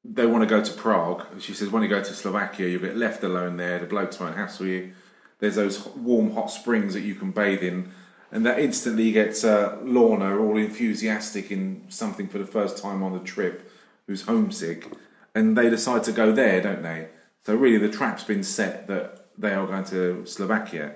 they 0.03 0.25
want 0.25 0.43
to 0.43 0.49
go 0.49 0.63
to 0.63 0.73
Prague. 0.73 1.25
She 1.39 1.53
says, 1.53 1.69
"When 1.69 1.83
you 1.83 1.89
go 1.89 2.03
to 2.03 2.13
Slovakia, 2.13 2.67
you'll 2.67 2.81
get 2.81 2.97
left 2.97 3.23
alone 3.23 3.57
there. 3.57 3.79
The 3.79 3.85
blokes 3.85 4.19
won't 4.19 4.35
hassle 4.35 4.67
you. 4.67 4.93
There's 5.39 5.55
those 5.55 5.85
warm 5.95 6.31
hot 6.31 6.51
springs 6.51 6.93
that 6.93 7.01
you 7.01 7.15
can 7.15 7.31
bathe 7.31 7.63
in." 7.63 7.91
And 8.29 8.45
that 8.45 8.59
instantly 8.59 9.13
gets 9.13 9.45
uh, 9.45 9.77
Lorna 9.81 10.37
all 10.37 10.57
enthusiastic 10.57 11.49
in 11.49 11.85
something 11.87 12.27
for 12.27 12.39
the 12.39 12.45
first 12.45 12.77
time 12.77 13.01
on 13.01 13.13
the 13.13 13.19
trip, 13.19 13.71
who's 14.05 14.23
homesick, 14.23 14.91
and 15.33 15.57
they 15.57 15.69
decide 15.69 16.03
to 16.03 16.11
go 16.11 16.33
there, 16.33 16.59
don't 16.59 16.83
they? 16.83 17.07
So 17.45 17.55
really, 17.55 17.77
the 17.77 17.89
trap's 17.89 18.25
been 18.25 18.43
set 18.43 18.87
that 18.87 19.27
they 19.37 19.53
are 19.53 19.65
going 19.65 19.85
to 19.85 20.25
Slovakia. 20.25 20.95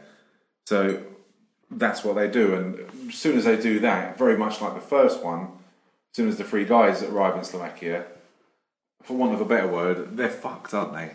So 0.65 1.03
that's 1.71 2.03
what 2.03 2.15
they 2.15 2.27
do, 2.27 2.53
and 2.53 3.10
as 3.10 3.15
soon 3.15 3.38
as 3.38 3.45
they 3.45 3.55
do 3.60 3.79
that, 3.79 4.17
very 4.17 4.38
much 4.38 4.62
like 4.62 4.73
the 4.75 4.81
first 4.81 5.23
one, 5.23 5.41
as 6.12 6.15
soon 6.17 6.27
as 6.29 6.38
the 6.38 6.43
three 6.43 6.65
guys 6.65 7.01
arrive 7.01 7.38
in 7.38 7.43
Slovakia, 7.43 8.05
for 9.03 9.15
want 9.15 9.34
of 9.34 9.41
a 9.41 9.45
better 9.45 9.67
word, 9.67 10.17
they're 10.17 10.29
fucked, 10.29 10.73
aren't 10.73 10.93
they? 10.93 11.12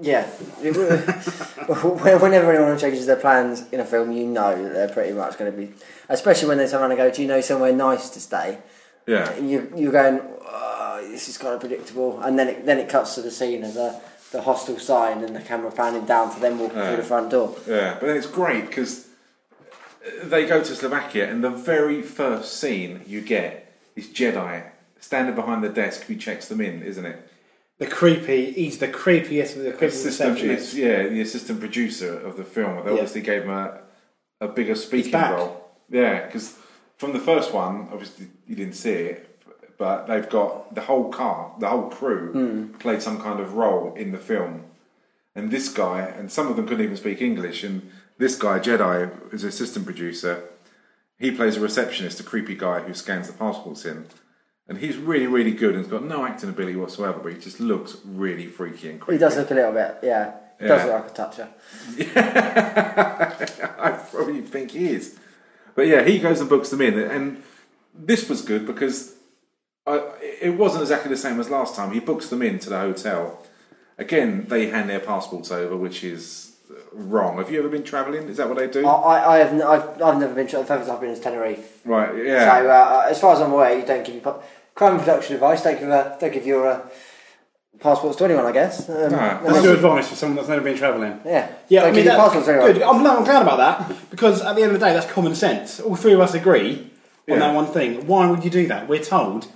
Yeah. 0.00 0.26
Whenever 0.60 2.52
anyone 2.52 2.78
changes 2.78 3.06
their 3.06 3.16
plans 3.16 3.64
in 3.72 3.80
a 3.80 3.84
film, 3.84 4.12
you 4.12 4.26
know 4.26 4.62
that 4.62 4.72
they're 4.72 4.88
pretty 4.88 5.12
much 5.12 5.38
going 5.38 5.50
to 5.50 5.56
be, 5.56 5.72
especially 6.08 6.48
when 6.48 6.58
they 6.58 6.68
turn 6.68 6.80
around 6.82 6.90
and 6.92 6.98
go, 6.98 7.10
"Do 7.10 7.22
you 7.22 7.28
know 7.28 7.40
somewhere 7.40 7.72
nice 7.72 8.10
to 8.10 8.20
stay?" 8.20 8.58
Yeah, 9.06 9.36
you 9.38 9.72
you're 9.76 9.92
going, 9.92 10.20
oh, 10.20 11.06
this 11.10 11.28
is 11.28 11.38
kind 11.38 11.54
of 11.54 11.60
predictable, 11.60 12.20
and 12.20 12.38
then 12.38 12.48
it 12.48 12.66
then 12.66 12.78
it 12.78 12.88
cuts 12.88 13.14
to 13.14 13.22
the 13.22 13.30
scene 13.30 13.64
of 13.64 13.74
the 13.74 13.98
the 14.32 14.42
hostel 14.42 14.78
sign 14.78 15.22
and 15.24 15.34
the 15.34 15.40
camera 15.40 15.70
panning 15.70 16.04
down 16.04 16.34
to 16.34 16.40
them 16.40 16.58
walking 16.58 16.76
Yeah. 16.76 16.88
through 16.88 16.96
the 16.96 17.02
front 17.08 17.30
door. 17.30 17.56
yeah. 17.66 17.94
But 17.98 18.06
then 18.08 18.16
it's 18.16 18.26
great 18.26 18.66
because 18.66 19.05
they 20.22 20.46
go 20.46 20.62
to 20.62 20.74
Slovakia, 20.74 21.28
and 21.30 21.42
the 21.42 21.50
very 21.50 22.02
first 22.02 22.58
scene 22.60 23.02
you 23.06 23.20
get 23.20 23.72
is 23.94 24.06
Jedi 24.08 24.62
standing 25.00 25.34
behind 25.34 25.62
the 25.62 25.68
desk 25.68 26.02
who 26.04 26.16
checks 26.16 26.48
them 26.48 26.60
in, 26.60 26.82
isn't 26.82 27.04
it? 27.06 27.28
The 27.78 27.86
creepy. 27.86 28.52
He's 28.52 28.78
the 28.78 28.88
creepiest 28.88 29.56
of 29.56 29.62
the 29.78 29.86
Assistant, 29.86 30.38
it's, 30.40 30.74
yeah, 30.74 31.08
the 31.08 31.20
assistant 31.20 31.60
producer 31.60 32.18
of 32.18 32.36
the 32.36 32.44
film. 32.44 32.76
They 32.84 32.90
Yeah. 32.90 32.92
obviously 32.92 33.20
gave 33.20 33.42
him 33.42 33.50
a, 33.50 33.80
a 34.40 34.48
bigger 34.48 34.74
speaking 34.74 35.12
role. 35.12 35.70
Yeah, 35.90 36.24
because 36.26 36.56
from 36.96 37.12
the 37.12 37.20
first 37.20 37.52
one, 37.52 37.88
obviously 37.92 38.28
you 38.46 38.56
didn't 38.56 38.74
see 38.74 38.92
it, 38.92 39.44
but 39.78 40.06
they've 40.06 40.28
got 40.28 40.74
the 40.74 40.80
whole 40.82 41.10
car, 41.10 41.52
the 41.60 41.68
whole 41.68 41.90
crew 41.90 42.32
Hmm. 42.32 42.78
played 42.78 43.02
some 43.02 43.20
kind 43.20 43.40
of 43.40 43.54
role 43.54 43.94
in 43.94 44.12
the 44.12 44.18
film. 44.18 44.62
And 45.34 45.50
this 45.50 45.68
guy, 45.68 46.00
and 46.00 46.32
some 46.32 46.46
of 46.48 46.56
them 46.56 46.66
couldn't 46.66 46.82
even 46.84 46.96
speak 46.96 47.20
English, 47.20 47.62
and 47.62 47.90
this 48.18 48.36
guy, 48.36 48.58
Jedi, 48.58 49.32
is 49.34 49.42
an 49.42 49.48
assistant 49.50 49.84
producer. 49.84 50.44
He 51.18 51.30
plays 51.30 51.56
a 51.56 51.60
receptionist, 51.60 52.20
a 52.20 52.22
creepy 52.22 52.54
guy 52.54 52.80
who 52.80 52.94
scans 52.94 53.26
the 53.26 53.32
passports 53.32 53.84
in. 53.84 54.06
And 54.68 54.78
he's 54.78 54.96
really, 54.96 55.26
really 55.26 55.52
good 55.52 55.74
and 55.74 55.84
has 55.84 55.86
got 55.90 56.02
no 56.04 56.24
acting 56.26 56.48
ability 56.50 56.76
whatsoever, 56.76 57.20
but 57.22 57.32
he 57.32 57.38
just 57.38 57.60
looks 57.60 57.98
really 58.04 58.46
freaky 58.46 58.90
and 58.90 59.00
creepy. 59.00 59.16
He 59.16 59.20
does 59.20 59.36
look 59.36 59.50
a 59.50 59.54
little 59.54 59.72
bit, 59.72 59.98
yeah. 60.02 60.32
He 60.58 60.66
does 60.66 60.84
Yeah. 60.84 60.94
look 60.96 61.02
like 61.04 61.12
a 61.12 61.14
toucher. 61.14 61.48
I 63.78 63.90
probably 64.10 64.40
think 64.42 64.72
he 64.72 64.88
is. 64.88 65.18
But 65.74 65.86
yeah, 65.86 66.02
he 66.02 66.18
goes 66.18 66.40
and 66.40 66.48
books 66.48 66.70
them 66.70 66.80
in, 66.80 66.98
and 66.98 67.42
this 67.94 68.28
was 68.28 68.42
good 68.42 68.66
because 68.66 69.14
I, 69.86 70.10
it 70.42 70.56
wasn't 70.56 70.82
exactly 70.82 71.10
the 71.10 71.16
same 71.16 71.38
as 71.38 71.48
last 71.50 71.76
time. 71.76 71.92
He 71.92 72.00
books 72.00 72.28
them 72.28 72.42
into 72.42 72.70
the 72.70 72.78
hotel. 72.78 73.44
Again, 73.98 74.46
they 74.48 74.66
hand 74.68 74.90
their 74.90 75.00
passports 75.00 75.50
over, 75.52 75.76
which 75.76 76.02
is 76.02 76.55
wrong. 76.92 77.38
Have 77.38 77.50
you 77.50 77.58
ever 77.58 77.68
been 77.68 77.84
travelling? 77.84 78.28
Is 78.28 78.36
that 78.38 78.48
what 78.48 78.58
they 78.58 78.66
do? 78.68 78.86
I, 78.86 78.92
I, 78.92 79.34
I 79.34 79.38
have, 79.38 79.52
n- 79.52 79.62
I've, 79.62 80.02
I've 80.02 80.18
never 80.18 80.34
been. 80.34 80.46
to- 80.48 80.58
The 80.58 80.64
furthest 80.64 80.90
I've 80.90 81.00
been 81.00 81.10
is 81.10 81.20
Tenerife. 81.20 81.80
right. 81.84 82.10
So 82.10 82.16
Yeah. 82.16 82.52
uh, 83.04 83.06
as 83.10 83.20
far 83.20 83.34
as 83.34 83.40
I'm 83.40 83.52
aware, 83.52 83.78
you 83.78 83.84
don't 83.86 84.04
give 84.04 84.14
your 84.16 84.24
pa- 84.24 84.40
crime 84.74 84.98
production 84.98 85.34
advice. 85.34 85.62
Don't 85.62 85.78
give 85.78 85.90
uh, 85.90 86.16
don't 86.18 86.32
give 86.32 86.46
your 86.46 86.66
uh, 86.68 86.80
passports 87.80 88.16
to 88.18 88.24
anyone. 88.24 88.46
I 88.46 88.52
guess. 88.52 88.88
Um, 88.88 88.96
No. 89.12 89.40
That's 89.44 89.60
good 89.62 89.76
advice 89.76 90.08
for 90.08 90.14
someone 90.14 90.36
that's 90.36 90.48
never 90.48 90.62
been 90.62 90.76
travelling. 90.76 91.20
yeah. 91.24 91.48
Yeah, 91.68 91.80
Don't 91.82 91.88
I 91.88 91.92
mean, 91.92 91.94
give 91.96 92.04
your 92.06 92.14
that, 92.14 92.20
passports 92.22 92.46
to 92.46 92.52
anyone. 92.52 92.72
good. 92.72 92.82
I'm, 92.82 93.02
no, 93.02 93.16
I'm 93.18 93.24
glad 93.24 93.42
about 93.42 93.58
that 93.88 94.10
because 94.10 94.42
at 94.42 94.56
the 94.56 94.62
end 94.62 94.72
of 94.72 94.80
the 94.80 94.86
day, 94.86 94.92
that's 94.92 95.10
common 95.10 95.34
sense. 95.34 95.80
All 95.80 95.96
three 95.96 96.12
of 96.14 96.20
us 96.20 96.34
agree 96.34 96.90
on 97.28 97.34
Yeah. 97.34 97.38
that 97.40 97.54
one 97.54 97.66
thing. 97.66 98.06
Why 98.06 98.28
would 98.30 98.44
you 98.44 98.50
do 98.50 98.66
that? 98.68 98.88
We're 98.88 99.02
told 99.04 99.48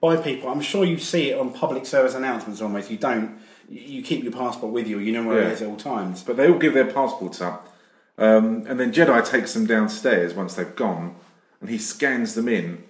by 0.00 0.16
people. 0.16 0.50
I'm 0.50 0.60
sure 0.60 0.84
you 0.84 0.98
see 0.98 1.30
it 1.30 1.38
on 1.38 1.52
public 1.52 1.86
service 1.86 2.14
announcements. 2.14 2.60
Almost, 2.62 2.90
you 2.90 2.96
don't. 2.98 3.38
You 3.74 4.02
keep 4.02 4.22
your 4.22 4.32
passport 4.32 4.72
with 4.72 4.86
you. 4.86 4.98
You 4.98 5.12
know 5.12 5.26
where 5.26 5.42
it 5.42 5.52
is 5.52 5.62
at 5.62 5.68
all 5.68 5.76
times. 5.76 6.22
But 6.22 6.36
they 6.36 6.48
all 6.48 6.58
give 6.58 6.74
their 6.74 6.86
passports 6.86 7.40
up. 7.40 7.74
Um, 8.16 8.64
and 8.68 8.78
then 8.78 8.92
Jedi 8.92 9.28
takes 9.28 9.54
them 9.54 9.66
downstairs 9.66 10.34
once 10.34 10.54
they've 10.54 10.76
gone, 10.76 11.16
and 11.60 11.68
he 11.68 11.78
scans 11.78 12.34
them 12.34 12.48
in. 12.48 12.84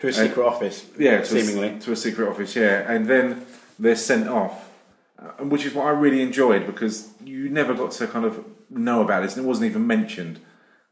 To 0.00 0.08
a 0.08 0.12
secret 0.12 0.44
office. 0.44 0.84
Yeah, 0.98 1.18
to 1.20 1.24
seemingly. 1.24 1.68
a, 1.68 1.80
to 1.80 1.92
a 1.92 1.96
secret 1.96 2.28
office. 2.28 2.54
Yeah, 2.54 2.90
and 2.90 3.06
then 3.06 3.46
they're 3.78 3.96
sent 3.96 4.28
off, 4.28 4.70
uh, 5.18 5.44
which 5.44 5.64
is 5.64 5.72
what 5.72 5.86
I 5.86 5.90
really 5.90 6.20
enjoyed 6.20 6.66
because 6.66 7.08
you 7.24 7.48
never 7.48 7.72
got 7.72 7.92
to 7.92 8.06
kind 8.06 8.26
of 8.26 8.44
know 8.68 9.00
about 9.00 9.22
this, 9.22 9.36
and 9.36 9.46
it 9.46 9.48
wasn't 9.48 9.70
even 9.70 9.86
mentioned. 9.86 10.40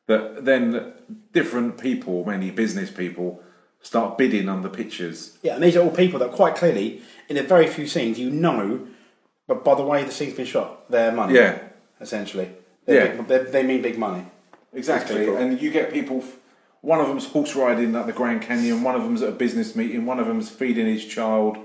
That 0.06 0.44
then 0.44 0.92
different 1.32 1.78
people, 1.78 2.24
mainly 2.24 2.50
business 2.50 2.90
people, 2.90 3.42
start 3.82 4.16
bidding 4.16 4.48
on 4.48 4.62
the 4.62 4.70
pictures. 4.70 5.36
Yeah, 5.42 5.54
and 5.54 5.62
these 5.62 5.76
are 5.76 5.82
all 5.82 5.90
people 5.90 6.18
that 6.20 6.32
quite 6.32 6.56
clearly, 6.56 7.02
in 7.28 7.36
a 7.36 7.42
very 7.42 7.66
few 7.66 7.86
scenes, 7.86 8.18
you 8.18 8.30
know, 8.30 8.86
but 9.46 9.64
by 9.64 9.74
the 9.74 9.82
way 9.84 10.04
the 10.04 10.12
scene's 10.12 10.34
been 10.34 10.46
shot, 10.46 10.90
they're 10.90 11.12
money. 11.12 11.34
Yeah. 11.34 11.58
essentially. 12.00 12.48
They're 12.86 13.06
Yeah. 13.06 13.12
big, 13.22 13.26
they 13.28 13.38
they 13.50 13.62
mean 13.62 13.80
big 13.82 13.98
money. 13.98 14.24
Exactly, 14.72 15.20
people. 15.20 15.36
and 15.36 15.60
you 15.62 15.70
get 15.70 15.92
people. 15.92 16.18
f- 16.18 16.36
One 16.80 17.00
of 17.00 17.06
them's 17.08 17.24
horse 17.26 17.54
riding 17.56 17.94
at 17.96 18.06
the 18.06 18.12
Grand 18.12 18.42
Canyon. 18.42 18.82
One 18.82 18.94
of 18.94 19.02
them's 19.04 19.22
at 19.22 19.30
a 19.30 19.32
business 19.32 19.74
meeting. 19.74 20.04
One 20.04 20.18
of 20.20 20.26
them's 20.26 20.50
feeding 20.50 20.86
his 20.86 21.04
child. 21.06 21.56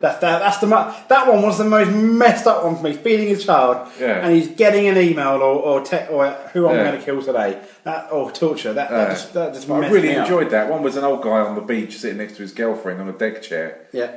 That, 0.00 0.20
that, 0.20 0.38
that's 0.38 0.58
the 0.58 0.68
mo- 0.68 0.94
that 1.08 1.26
one 1.26 1.42
was 1.42 1.58
the 1.58 1.64
most 1.64 1.90
messed 1.90 2.46
up 2.46 2.62
one 2.62 2.76
for 2.76 2.82
me. 2.84 2.92
Feeding 2.92 3.26
his 3.26 3.44
child, 3.44 3.88
Yeah. 3.98 4.24
and 4.24 4.32
he's 4.36 4.46
getting 4.46 4.86
an 4.86 4.96
email 4.96 5.42
or 5.42 5.56
or, 5.70 5.80
te- 5.80 6.06
or 6.08 6.28
who 6.52 6.68
I'm 6.68 6.76
Yeah. 6.76 6.84
going 6.84 6.98
to 7.00 7.04
kill 7.04 7.20
today, 7.20 7.58
that, 7.82 8.12
or 8.12 8.30
torture. 8.30 8.72
That, 8.72 8.90
that 8.90 9.08
just 9.10 9.32
that 9.34 9.54
just 9.54 9.68
I 9.68 9.80
messed 9.80 9.92
really 9.92 10.10
me 10.10 10.16
up. 10.16 10.26
enjoyed 10.28 10.50
that. 10.50 10.70
One 10.70 10.82
was 10.84 10.94
an 10.96 11.02
old 11.02 11.22
guy 11.22 11.40
on 11.40 11.56
the 11.56 11.62
beach 11.62 11.98
sitting 11.98 12.18
next 12.18 12.34
to 12.36 12.42
his 12.42 12.52
girlfriend 12.52 13.00
on 13.00 13.08
a 13.08 13.12
deck 13.24 13.42
chair, 13.42 13.88
Yeah, 13.92 14.10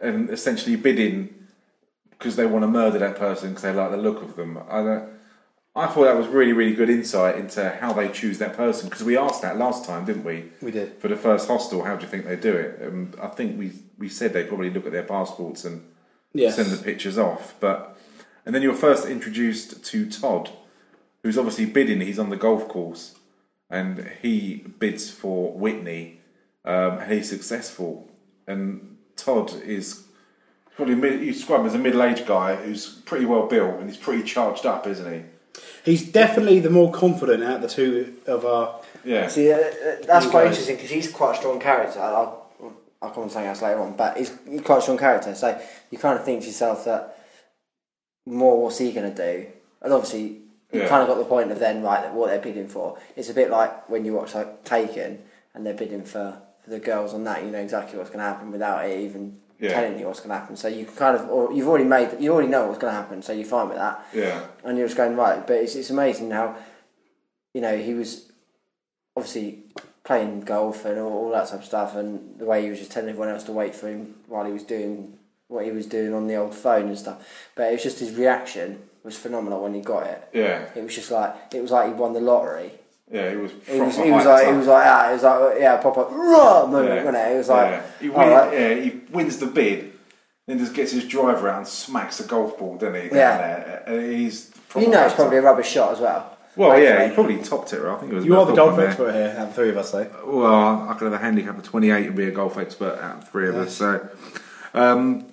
and 0.00 0.30
essentially 0.30 0.76
bidding 0.76 1.34
because 2.18 2.36
they 2.36 2.46
want 2.46 2.62
to 2.64 2.68
murder 2.68 2.98
that 2.98 3.16
person 3.16 3.50
because 3.50 3.62
they 3.62 3.72
like 3.72 3.90
the 3.90 3.96
look 3.96 4.22
of 4.22 4.36
them. 4.36 4.58
I 4.70 5.06
I 5.76 5.86
thought 5.86 6.04
that 6.04 6.16
was 6.16 6.26
really, 6.26 6.52
really 6.52 6.74
good 6.74 6.90
insight 6.90 7.36
into 7.36 7.70
how 7.80 7.92
they 7.92 8.08
choose 8.08 8.38
that 8.38 8.56
person 8.56 8.88
because 8.88 9.04
we 9.04 9.16
asked 9.16 9.42
that 9.42 9.56
last 9.58 9.84
time, 9.84 10.04
didn't 10.04 10.24
we? 10.24 10.50
We 10.60 10.72
did. 10.72 10.94
for 10.98 11.06
the 11.06 11.16
first 11.16 11.46
hostel. 11.46 11.84
How 11.84 11.94
do 11.94 12.02
you 12.04 12.10
think 12.10 12.24
they 12.26 12.34
do 12.36 12.52
it? 12.56 12.80
Um, 12.84 13.12
I 13.22 13.28
think 13.28 13.58
we 13.58 13.72
we 13.96 14.08
said 14.08 14.32
they 14.32 14.44
probably 14.44 14.70
look 14.70 14.86
at 14.86 14.92
their 14.92 15.04
passports 15.04 15.64
and 15.64 15.82
Yes. 16.34 16.56
send 16.56 16.70
the 16.70 16.82
pictures 16.82 17.16
off. 17.18 17.54
But 17.60 17.96
and 18.44 18.54
then 18.54 18.62
you're 18.62 18.74
first 18.74 19.06
introduced 19.06 19.84
to 19.84 20.10
Todd, 20.10 20.50
who's 21.22 21.38
obviously 21.38 21.66
bidding. 21.66 22.00
He's 22.00 22.18
on 22.18 22.30
the 22.30 22.36
golf 22.36 22.66
course, 22.66 23.14
and 23.70 24.10
he 24.20 24.64
bids 24.80 25.10
for 25.10 25.52
Whitney, 25.52 26.20
um, 26.64 26.98
and 26.98 27.12
he's 27.12 27.28
successful. 27.28 28.10
And 28.48 28.96
Todd 29.16 29.52
is 29.62 30.04
probably 30.78 30.94
mid, 30.94 31.20
you 31.20 31.32
describe 31.32 31.60
him 31.60 31.66
as 31.66 31.74
a 31.74 31.78
middle-aged 31.78 32.24
guy 32.24 32.54
who's 32.54 32.86
pretty 33.04 33.26
well 33.26 33.46
built 33.48 33.80
and 33.80 33.88
he's 33.90 33.98
pretty 33.98 34.22
charged 34.22 34.64
up, 34.64 34.86
isn't 34.86 35.12
he? 35.12 35.22
he's 35.84 36.10
definitely 36.12 36.60
the 36.60 36.70
more 36.70 36.92
confident 36.92 37.42
out 37.42 37.56
of 37.56 37.62
the 37.62 37.68
two 37.68 38.14
of 38.26 38.44
our. 38.46 38.80
Yeah. 39.04 39.26
See, 39.26 39.50
uh, 39.50 39.56
uh, 39.56 39.96
that's 40.06 40.26
quite 40.26 40.44
guys. 40.44 40.50
interesting 40.52 40.76
because 40.76 40.90
he's 40.90 41.10
quite 41.10 41.34
a 41.34 41.38
strong 41.38 41.58
character. 41.58 41.98
I'll, 42.00 42.46
I'll 43.02 43.10
come 43.10 43.24
on 43.24 43.28
to 43.28 43.32
something 43.34 43.48
else 43.48 43.60
later 43.62 43.80
on, 43.80 43.96
but 43.96 44.16
he's, 44.16 44.32
he's 44.48 44.60
quite 44.60 44.78
a 44.78 44.82
strong 44.82 44.98
character. 44.98 45.34
So 45.34 45.60
you 45.90 45.98
kind 45.98 46.16
of 46.18 46.24
think 46.24 46.42
to 46.42 46.46
yourself 46.46 46.84
that 46.84 47.18
more 48.26 48.62
what's 48.62 48.78
he 48.78 48.92
going 48.92 49.12
to 49.12 49.16
do? 49.16 49.46
And 49.82 49.92
obviously, 49.92 50.22
you 50.72 50.80
Yeah. 50.82 50.88
kind 50.88 51.02
of 51.02 51.08
got 51.08 51.18
the 51.18 51.24
point 51.24 51.50
of 51.50 51.58
then, 51.58 51.82
right, 51.82 52.12
what 52.12 52.28
they're 52.28 52.38
bidding 52.40 52.68
for. 52.68 52.98
It's 53.16 53.30
a 53.30 53.34
bit 53.34 53.50
like 53.50 53.88
when 53.88 54.04
you 54.04 54.12
watch 54.12 54.34
like 54.34 54.64
Taken 54.64 55.22
and 55.54 55.64
they're 55.66 55.74
bidding 55.74 56.04
for, 56.04 56.38
for 56.62 56.70
the 56.70 56.78
girls 56.78 57.14
on 57.14 57.24
that, 57.24 57.42
you 57.44 57.50
know 57.50 57.58
exactly 57.60 57.98
what's 57.98 58.10
going 58.10 58.20
to 58.20 58.24
happen 58.26 58.52
without 58.52 58.84
it 58.84 59.00
even 59.00 59.38
Yeah. 59.60 59.72
telling 59.72 59.98
you 59.98 60.06
what's 60.06 60.20
going 60.20 60.30
to 60.30 60.36
happen. 60.38 60.56
So 60.56 60.68
you 60.68 60.84
kind 60.86 61.16
of, 61.16 61.28
or 61.28 61.52
you've 61.52 61.66
already 61.68 61.84
made, 61.84 62.16
you 62.20 62.32
already 62.32 62.48
know 62.48 62.66
what's 62.66 62.78
going 62.78 62.92
to 62.92 62.96
happen, 63.00 63.22
so 63.22 63.32
you're 63.32 63.44
fine 63.44 63.68
with 63.68 63.78
that 63.78 64.06
Yeah. 64.14 64.44
and 64.64 64.78
you're 64.78 64.86
just 64.86 64.96
going 64.96 65.16
right. 65.16 65.44
But 65.46 65.56
it's, 65.56 65.74
it's 65.74 65.90
amazing 65.90 66.30
how, 66.30 66.54
you 67.54 67.60
know, 67.60 67.76
he 67.76 67.94
was 67.94 68.30
obviously 69.16 69.58
playing 70.04 70.42
golf 70.42 70.84
and 70.84 70.98
all, 71.00 71.12
all 71.12 71.30
that 71.32 71.48
type 71.48 71.58
of 71.60 71.64
stuff, 71.64 71.96
and 71.96 72.38
the 72.38 72.44
way 72.44 72.62
he 72.62 72.70
was 72.70 72.78
just 72.78 72.92
telling 72.92 73.08
everyone 73.10 73.28
else 73.30 73.42
to 73.44 73.52
wait 73.52 73.74
for 73.74 73.88
him 73.88 74.14
while 74.28 74.44
he 74.46 74.52
was 74.52 74.62
doing 74.62 75.18
what 75.48 75.64
he 75.64 75.70
was 75.70 75.86
doing 75.86 76.14
on 76.14 76.26
the 76.28 76.36
old 76.36 76.54
phone 76.54 76.88
and 76.88 76.98
stuff. 76.98 77.26
But 77.56 77.68
it 77.68 77.72
was 77.72 77.82
just 77.82 77.98
his 78.00 78.14
reaction 78.14 78.80
was 79.02 79.16
phenomenal 79.16 79.62
when 79.62 79.74
he 79.74 79.80
got 79.80 80.06
it. 80.06 80.28
Yeah. 80.32 80.68
It 80.76 80.84
was 80.84 80.94
just 80.94 81.10
like 81.10 81.34
it 81.54 81.60
was 81.62 81.70
like 81.70 81.88
he 81.88 81.94
won 81.94 82.12
the 82.12 82.20
lottery. 82.20 82.72
Yeah. 83.10 83.30
He 83.30 83.36
was. 83.36 83.52
He 83.66 83.80
was, 83.80 83.96
he 83.96 84.10
was 84.10 84.26
like 84.26 84.44
up. 84.46 84.50
he 84.52 84.56
was 84.58 84.66
like 84.66 84.86
ah, 84.86 85.10
it 85.10 85.12
was 85.14 85.22
like 85.22 85.60
yeah, 85.60 85.76
pop 85.78 85.96
up 85.98 86.10
raw 86.10 86.66
moment, 86.66 86.88
Yeah. 86.88 87.04
wasn't 87.04 87.16
it? 87.16 87.32
It 87.32 87.36
was 87.38 87.48
like 87.48 87.70
yeah. 87.70 87.82
He, 88.00 88.08
win, 88.08 88.28
right. 88.28 88.52
yeah, 88.52 88.74
he 88.74 89.00
wins 89.10 89.38
the 89.38 89.46
bid, 89.46 89.92
then 90.46 90.58
just 90.58 90.74
gets 90.74 90.92
his 90.92 91.06
driver 91.06 91.48
out 91.48 91.58
and 91.58 91.68
smacks 91.68 92.18
the 92.18 92.24
golf 92.24 92.58
ball, 92.58 92.76
doesn't 92.76 92.94
he? 92.94 93.08
Yeah. 93.08 93.36
there. 93.38 93.84
And 93.86 94.12
he's 94.12 94.50
you 94.76 94.88
know 94.88 95.06
it's 95.06 95.14
probably 95.14 95.38
a 95.38 95.42
rubbish 95.42 95.68
shot 95.68 95.92
as 95.92 96.00
well. 96.00 96.36
well, 96.56 96.70
Hopefully. 96.70 96.86
yeah, 96.86 97.08
he 97.08 97.14
probably 97.14 97.38
topped 97.38 97.72
it. 97.72 97.80
Right? 97.80 97.96
I 97.96 97.98
think 98.00 98.12
it 98.12 98.16
was. 98.16 98.24
You 98.26 98.38
are 98.38 98.44
the 98.46 98.54
golf 98.54 98.72
on 98.72 98.76
there. 98.78 98.88
expert 98.88 99.12
here, 99.12 99.34
out 99.38 99.48
of 99.48 99.54
three 99.54 99.70
of 99.70 99.76
us, 99.78 99.90
though. 99.92 100.10
Well, 100.26 100.88
I 100.88 100.92
could 100.94 101.10
have 101.10 101.14
a 101.14 101.24
handicap 101.24 101.56
of 101.56 101.64
28 101.64 102.06
and 102.08 102.16
be 102.16 102.26
a 102.26 102.30
golf 102.30 102.58
expert 102.58 102.98
out 103.00 103.22
of 103.22 103.28
three 103.30 103.48
of 103.48 103.56
us. 103.56 103.74
So, 103.74 104.06
um, 104.74 105.32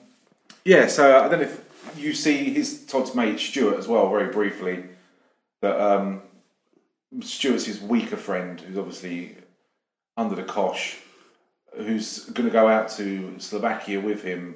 yeah, 0.64 0.88
so 0.88 1.20
I 1.20 1.28
don't 1.28 1.40
know 1.42 1.46
if 1.48 1.62
you 1.98 2.14
see 2.14 2.54
his 2.54 2.86
Todd's 2.86 3.14
mate 3.16 3.40
Stuart 3.40 3.78
as 3.78 3.88
well, 3.88 4.10
very 4.10 4.32
briefly. 4.32 4.86
That 5.62 5.80
um, 5.80 6.22
Stuart's 7.22 7.66
his 7.66 7.80
weaker 7.82 8.18
friend, 8.18 8.60
who's 8.62 8.78
obviously 8.78 9.36
under 10.18 10.36
the 10.36 10.44
cosh, 10.44 10.98
who's 11.76 12.26
going 12.26 12.48
to 12.48 12.54
go 12.54 12.68
out 12.68 12.90
to 12.92 13.36
Slovakia 13.40 14.00
with 14.00 14.24
him 14.24 14.56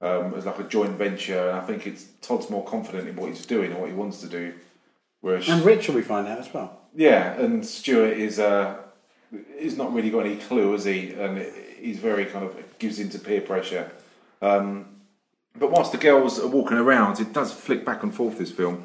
um, 0.00 0.34
as 0.34 0.46
like 0.46 0.58
a 0.58 0.64
joint 0.64 0.92
venture. 0.92 1.48
And 1.50 1.58
I 1.58 1.62
think 1.62 1.86
it's 1.86 2.06
Todd's 2.20 2.50
more 2.50 2.64
confident 2.64 3.08
in 3.08 3.16
what 3.16 3.28
he's 3.30 3.46
doing 3.46 3.70
and 3.72 3.80
what 3.80 3.88
he 3.88 3.94
wants 3.94 4.20
to 4.20 4.28
do. 4.28 4.54
Whereas 5.20 5.48
And 5.48 5.64
Richard, 5.64 5.94
we 5.94 6.02
find 6.02 6.28
out 6.28 6.38
as 6.38 6.52
well. 6.52 6.80
yeah, 6.94 7.32
and 7.40 7.64
Stuart 7.64 8.14
is 8.16 8.38
uh, 8.38 8.76
he's 9.58 9.76
not 9.76 9.92
really 9.92 10.10
got 10.10 10.26
any 10.26 10.36
clue, 10.36 10.72
has 10.72 10.84
he? 10.84 11.12
And 11.12 11.38
he's 11.78 11.98
very 11.98 12.26
kind 12.26 12.44
of 12.44 12.54
gives 12.78 12.98
into 13.00 13.18
peer 13.18 13.40
pressure. 13.40 13.90
Um, 14.42 14.86
but 15.58 15.70
whilst 15.70 15.92
the 15.92 15.98
girls 15.98 16.38
are 16.38 16.46
walking 16.48 16.76
around, 16.76 17.18
it 17.18 17.32
does 17.32 17.52
flick 17.52 17.84
back 17.84 18.02
and 18.02 18.14
forth. 18.14 18.38
This 18.38 18.52
film 18.52 18.84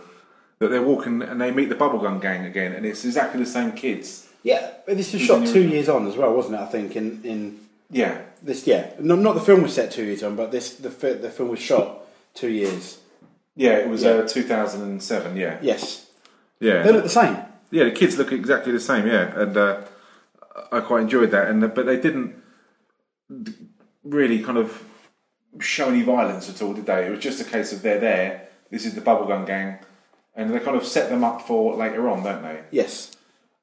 that 0.61 0.69
they're 0.69 0.83
walking 0.83 1.23
and 1.23 1.41
they 1.41 1.49
meet 1.49 1.69
the 1.69 1.75
bubblegum 1.75 2.21
gang 2.21 2.45
again, 2.45 2.73
and 2.73 2.85
it's 2.85 3.03
exactly 3.03 3.39
the 3.43 3.49
same 3.49 3.71
kids. 3.71 4.27
Yeah, 4.43 4.69
but 4.85 4.95
this 4.95 5.11
was 5.11 5.21
shot 5.23 5.47
two 5.47 5.67
years 5.67 5.89
on 5.89 6.07
as 6.07 6.15
well, 6.15 6.33
wasn't 6.35 6.53
it? 6.55 6.59
I 6.61 6.65
think 6.67 6.95
in 6.95 7.19
in 7.23 7.59
Yeah, 7.89 8.21
this 8.43 8.67
yeah, 8.67 8.91
not 8.99 9.17
not 9.19 9.33
the 9.33 9.41
film 9.41 9.63
was 9.63 9.73
set 9.73 9.89
two 9.91 10.03
years 10.05 10.21
on, 10.21 10.35
but 10.35 10.51
this 10.51 10.75
the 10.75 10.91
fi- 10.91 11.13
the 11.25 11.31
film 11.31 11.49
was 11.49 11.59
shot 11.59 12.01
two 12.35 12.49
years. 12.49 12.99
yeah, 13.55 13.77
it 13.83 13.89
was 13.89 14.03
Yeah. 14.03 14.11
Uh, 14.21 14.27
2007. 14.27 15.35
Yeah, 15.35 15.57
Yes, 15.63 16.05
yeah, 16.59 16.83
they 16.83 16.91
look 16.91 17.03
the 17.03 17.09
same. 17.09 17.37
Yeah, 17.71 17.85
the 17.85 17.91
kids 17.91 18.17
look 18.19 18.31
exactly 18.31 18.71
the 18.71 18.79
same. 18.79 19.07
Yeah, 19.07 19.33
and 19.41 19.57
uh, 19.57 19.81
I 20.71 20.79
quite 20.81 21.01
enjoyed 21.01 21.31
that. 21.31 21.47
And 21.47 21.63
uh, 21.63 21.67
but 21.69 21.87
they 21.87 21.99
didn't 21.99 22.35
d- 23.43 23.53
really 24.03 24.43
kind 24.43 24.59
of 24.59 24.83
show 25.59 25.89
any 25.89 26.03
violence 26.03 26.49
at 26.51 26.61
all, 26.61 26.73
did 26.73 26.85
they? 26.85 27.07
It 27.07 27.09
was 27.09 27.19
just 27.19 27.41
a 27.41 27.45
case 27.55 27.73
of 27.73 27.81
they're 27.81 27.99
there. 27.99 28.47
This 28.69 28.85
is 28.85 28.93
the 28.93 29.01
bubblegum 29.01 29.45
gang, 29.47 29.79
and 30.35 30.53
they 30.53 30.59
kind 30.59 30.77
of 30.77 30.85
set 30.85 31.09
them 31.09 31.23
up 31.23 31.41
for 31.41 31.75
later 31.75 32.07
on, 32.09 32.23
don't 32.23 32.41
they? 32.43 32.61
Yes, 32.71 33.11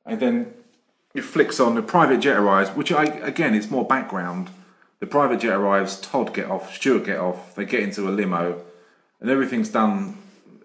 And 0.05 0.21
then 0.21 0.55
it 1.15 1.23
flicks 1.23 1.59
on 1.61 1.75
the 1.75 1.83
private 1.83 2.21
jet 2.21 2.37
arrives, 2.37 2.71
which 2.71 2.93
I 2.93 3.05
again 3.05 3.55
it's 3.55 3.71
more 3.71 3.85
background. 3.87 4.51
The 5.01 5.07
private 5.07 5.41
jet 5.41 5.55
arrives. 5.55 6.01
Todd 6.01 6.35
get 6.35 6.51
off. 6.51 6.75
Stuart 6.75 7.05
get 7.05 7.19
off. 7.19 7.55
They 7.55 7.65
get 7.65 7.83
into 7.83 8.09
a 8.09 8.11
limo, 8.11 8.63
and 9.21 9.31
everything's 9.31 9.71
done. 9.71 10.19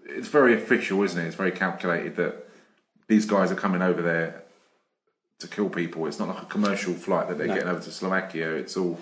It's 0.05 0.27
very 0.27 0.53
official, 0.53 1.01
isn't 1.03 1.19
it? 1.19 1.27
It's 1.27 1.35
very 1.35 1.51
calculated 1.51 2.15
that 2.17 2.45
these 3.07 3.25
guys 3.25 3.51
are 3.51 3.55
coming 3.55 3.81
over 3.81 4.01
there 4.01 4.43
to 5.39 5.47
kill 5.47 5.69
people. 5.69 6.05
It's 6.07 6.19
not 6.19 6.27
like 6.29 6.41
a 6.43 6.45
commercial 6.45 6.93
flight 6.93 7.27
that 7.29 7.37
they're 7.37 7.47
No. 7.47 7.53
getting 7.55 7.69
over 7.69 7.81
to 7.81 7.91
Slovakia. 7.91 8.51
It's 8.55 8.75
all 8.77 8.97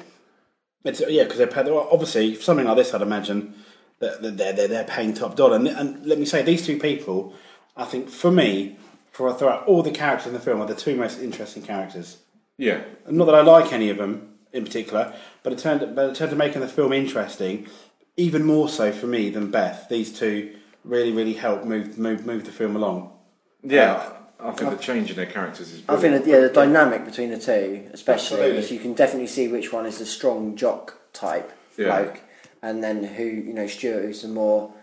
it's, 0.84 1.02
yeah, 1.08 1.24
because 1.24 1.38
they're 1.38 1.74
obviously 1.96 2.36
something 2.36 2.66
like 2.66 2.78
this. 2.78 2.94
I'd 2.94 3.02
imagine 3.04 3.54
that 4.02 4.22
that 4.22 4.38
they're, 4.38 4.54
they're 4.54 4.68
they're 4.68 4.84
paying 4.84 5.14
top 5.14 5.36
dollar. 5.36 5.56
And, 5.56 5.68
and 5.68 6.06
let 6.06 6.20
me 6.20 6.26
say, 6.26 6.42
these 6.42 6.66
two 6.66 6.78
people, 6.78 7.34
I 7.78 7.86
think 7.86 8.10
for 8.10 8.32
me, 8.32 8.78
for 9.12 9.34
throughout 9.34 9.66
all 9.68 9.82
the 9.84 9.92
characters 9.92 10.28
in 10.28 10.34
the 10.34 10.40
film 10.40 10.62
are 10.62 10.68
the 10.68 10.76
two 10.76 10.96
most 10.96 11.20
interesting 11.22 11.64
characters. 11.64 12.18
Yeah, 12.58 12.82
Not 13.10 13.26
that 13.26 13.36
I 13.36 13.42
like 13.42 13.74
any 13.74 13.90
of 13.90 13.98
them 13.98 14.36
in 14.54 14.64
particular, 14.66 15.14
but 15.42 15.54
it 15.54 15.60
turned 15.60 15.96
but 15.96 16.10
it 16.10 16.16
turned 16.16 16.32
to 16.32 16.36
making 16.38 16.62
the 16.62 16.68
film 16.68 16.94
interesting, 16.94 17.68
even 18.18 18.46
more 18.46 18.70
so 18.70 18.92
for 18.92 19.08
me 19.08 19.30
than 19.30 19.50
Beth. 19.50 19.88
These 19.90 20.18
two 20.20 20.56
really 20.84 21.12
really 21.12 21.34
helped 21.34 21.66
move 21.66 21.98
move 21.98 22.26
move 22.26 22.46
the 22.46 22.52
film 22.52 22.76
along. 22.76 23.12
yeah. 23.64 23.94
Uh, 23.94 24.14
I 24.44 24.52
think 24.54 24.72
the 24.72 24.78
change 24.84 25.12
in 25.12 25.16
their 25.16 25.28
characters 25.28 25.72
is. 25.72 25.84
I 25.88 25.98
think 25.98 26.14
that, 26.16 26.28
yeah, 26.28 26.40
the 26.40 26.50
dynamic 26.50 27.06
between 27.06 27.30
the 27.30 27.38
two, 27.38 27.88
especially, 27.94 28.40
Absolutely. 28.40 28.58
is 28.58 28.72
you 28.72 28.80
can 28.80 28.94
definitely 28.96 29.28
see 29.28 29.48
which 29.48 29.72
one 29.72 29.86
is 29.86 30.00
the 30.00 30.06
strong 30.06 30.56
jock 30.56 30.98
type 31.14 31.52
Yeah. 31.78 31.86
bloke, 32.02 32.22
and 32.62 32.84
then 32.84 33.04
who 33.04 33.24
you 33.24 33.54
know 33.54 33.68
Stuart, 33.68 34.04
who's 34.04 34.22
the 34.22 34.28
more 34.28 34.74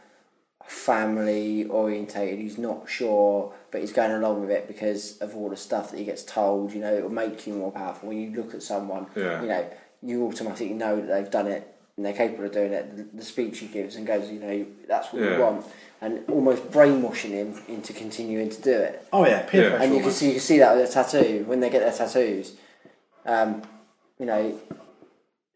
family 0.66 1.64
orientated. 1.64 2.38
He's 2.38 2.58
not 2.58 2.88
sure, 2.88 3.52
but 3.70 3.80
he's 3.80 3.92
going 3.92 4.12
along 4.12 4.42
with 4.42 4.50
it 4.50 4.68
because 4.68 5.18
of 5.18 5.34
all 5.34 5.48
the 5.48 5.56
stuff 5.56 5.90
that 5.90 5.98
he 5.98 6.04
gets 6.04 6.22
told. 6.22 6.72
You 6.72 6.80
know, 6.80 6.94
it 6.94 7.02
will 7.02 7.10
make 7.10 7.46
you 7.46 7.54
more 7.54 7.72
powerful 7.72 8.08
when 8.10 8.20
you 8.20 8.30
look 8.36 8.54
at 8.54 8.62
someone. 8.62 9.06
Yeah. 9.16 9.40
You 9.42 9.48
know, 9.48 9.70
you 10.02 10.26
automatically 10.26 10.74
know 10.74 10.96
that 10.96 11.06
they've 11.06 11.30
done 11.30 11.46
it 11.46 11.74
and 11.96 12.04
they're 12.04 12.12
capable 12.12 12.44
of 12.44 12.52
doing 12.52 12.72
it. 12.72 12.96
The, 12.96 13.16
the 13.18 13.24
speech 13.24 13.58
he 13.58 13.66
gives 13.66 13.96
and 13.96 14.06
goes, 14.06 14.30
you 14.30 14.38
know, 14.40 14.66
that's 14.86 15.12
what 15.12 15.22
Yeah. 15.22 15.36
we 15.36 15.42
want, 15.42 15.66
and 16.00 16.22
almost 16.28 16.70
brainwashing 16.70 17.32
him 17.32 17.60
into 17.66 17.92
continuing 17.92 18.50
to 18.50 18.62
do 18.62 18.70
it 18.72 19.04
Oh 19.12 19.26
yeah, 19.26 19.42
peer 19.42 19.70
Yeah. 19.70 19.82
and 19.82 19.94
you 19.94 20.00
can 20.02 20.12
see 20.12 20.26
you 20.26 20.32
can 20.32 20.40
see 20.40 20.58
that 20.58 20.76
with 20.76 20.88
a 20.88 20.92
tattoo 20.92 21.44
when 21.48 21.60
they 21.60 21.70
get 21.70 21.80
their 21.80 21.92
tattoos. 21.92 22.54
Um, 23.26 23.62
you 24.18 24.26
know, 24.26 24.58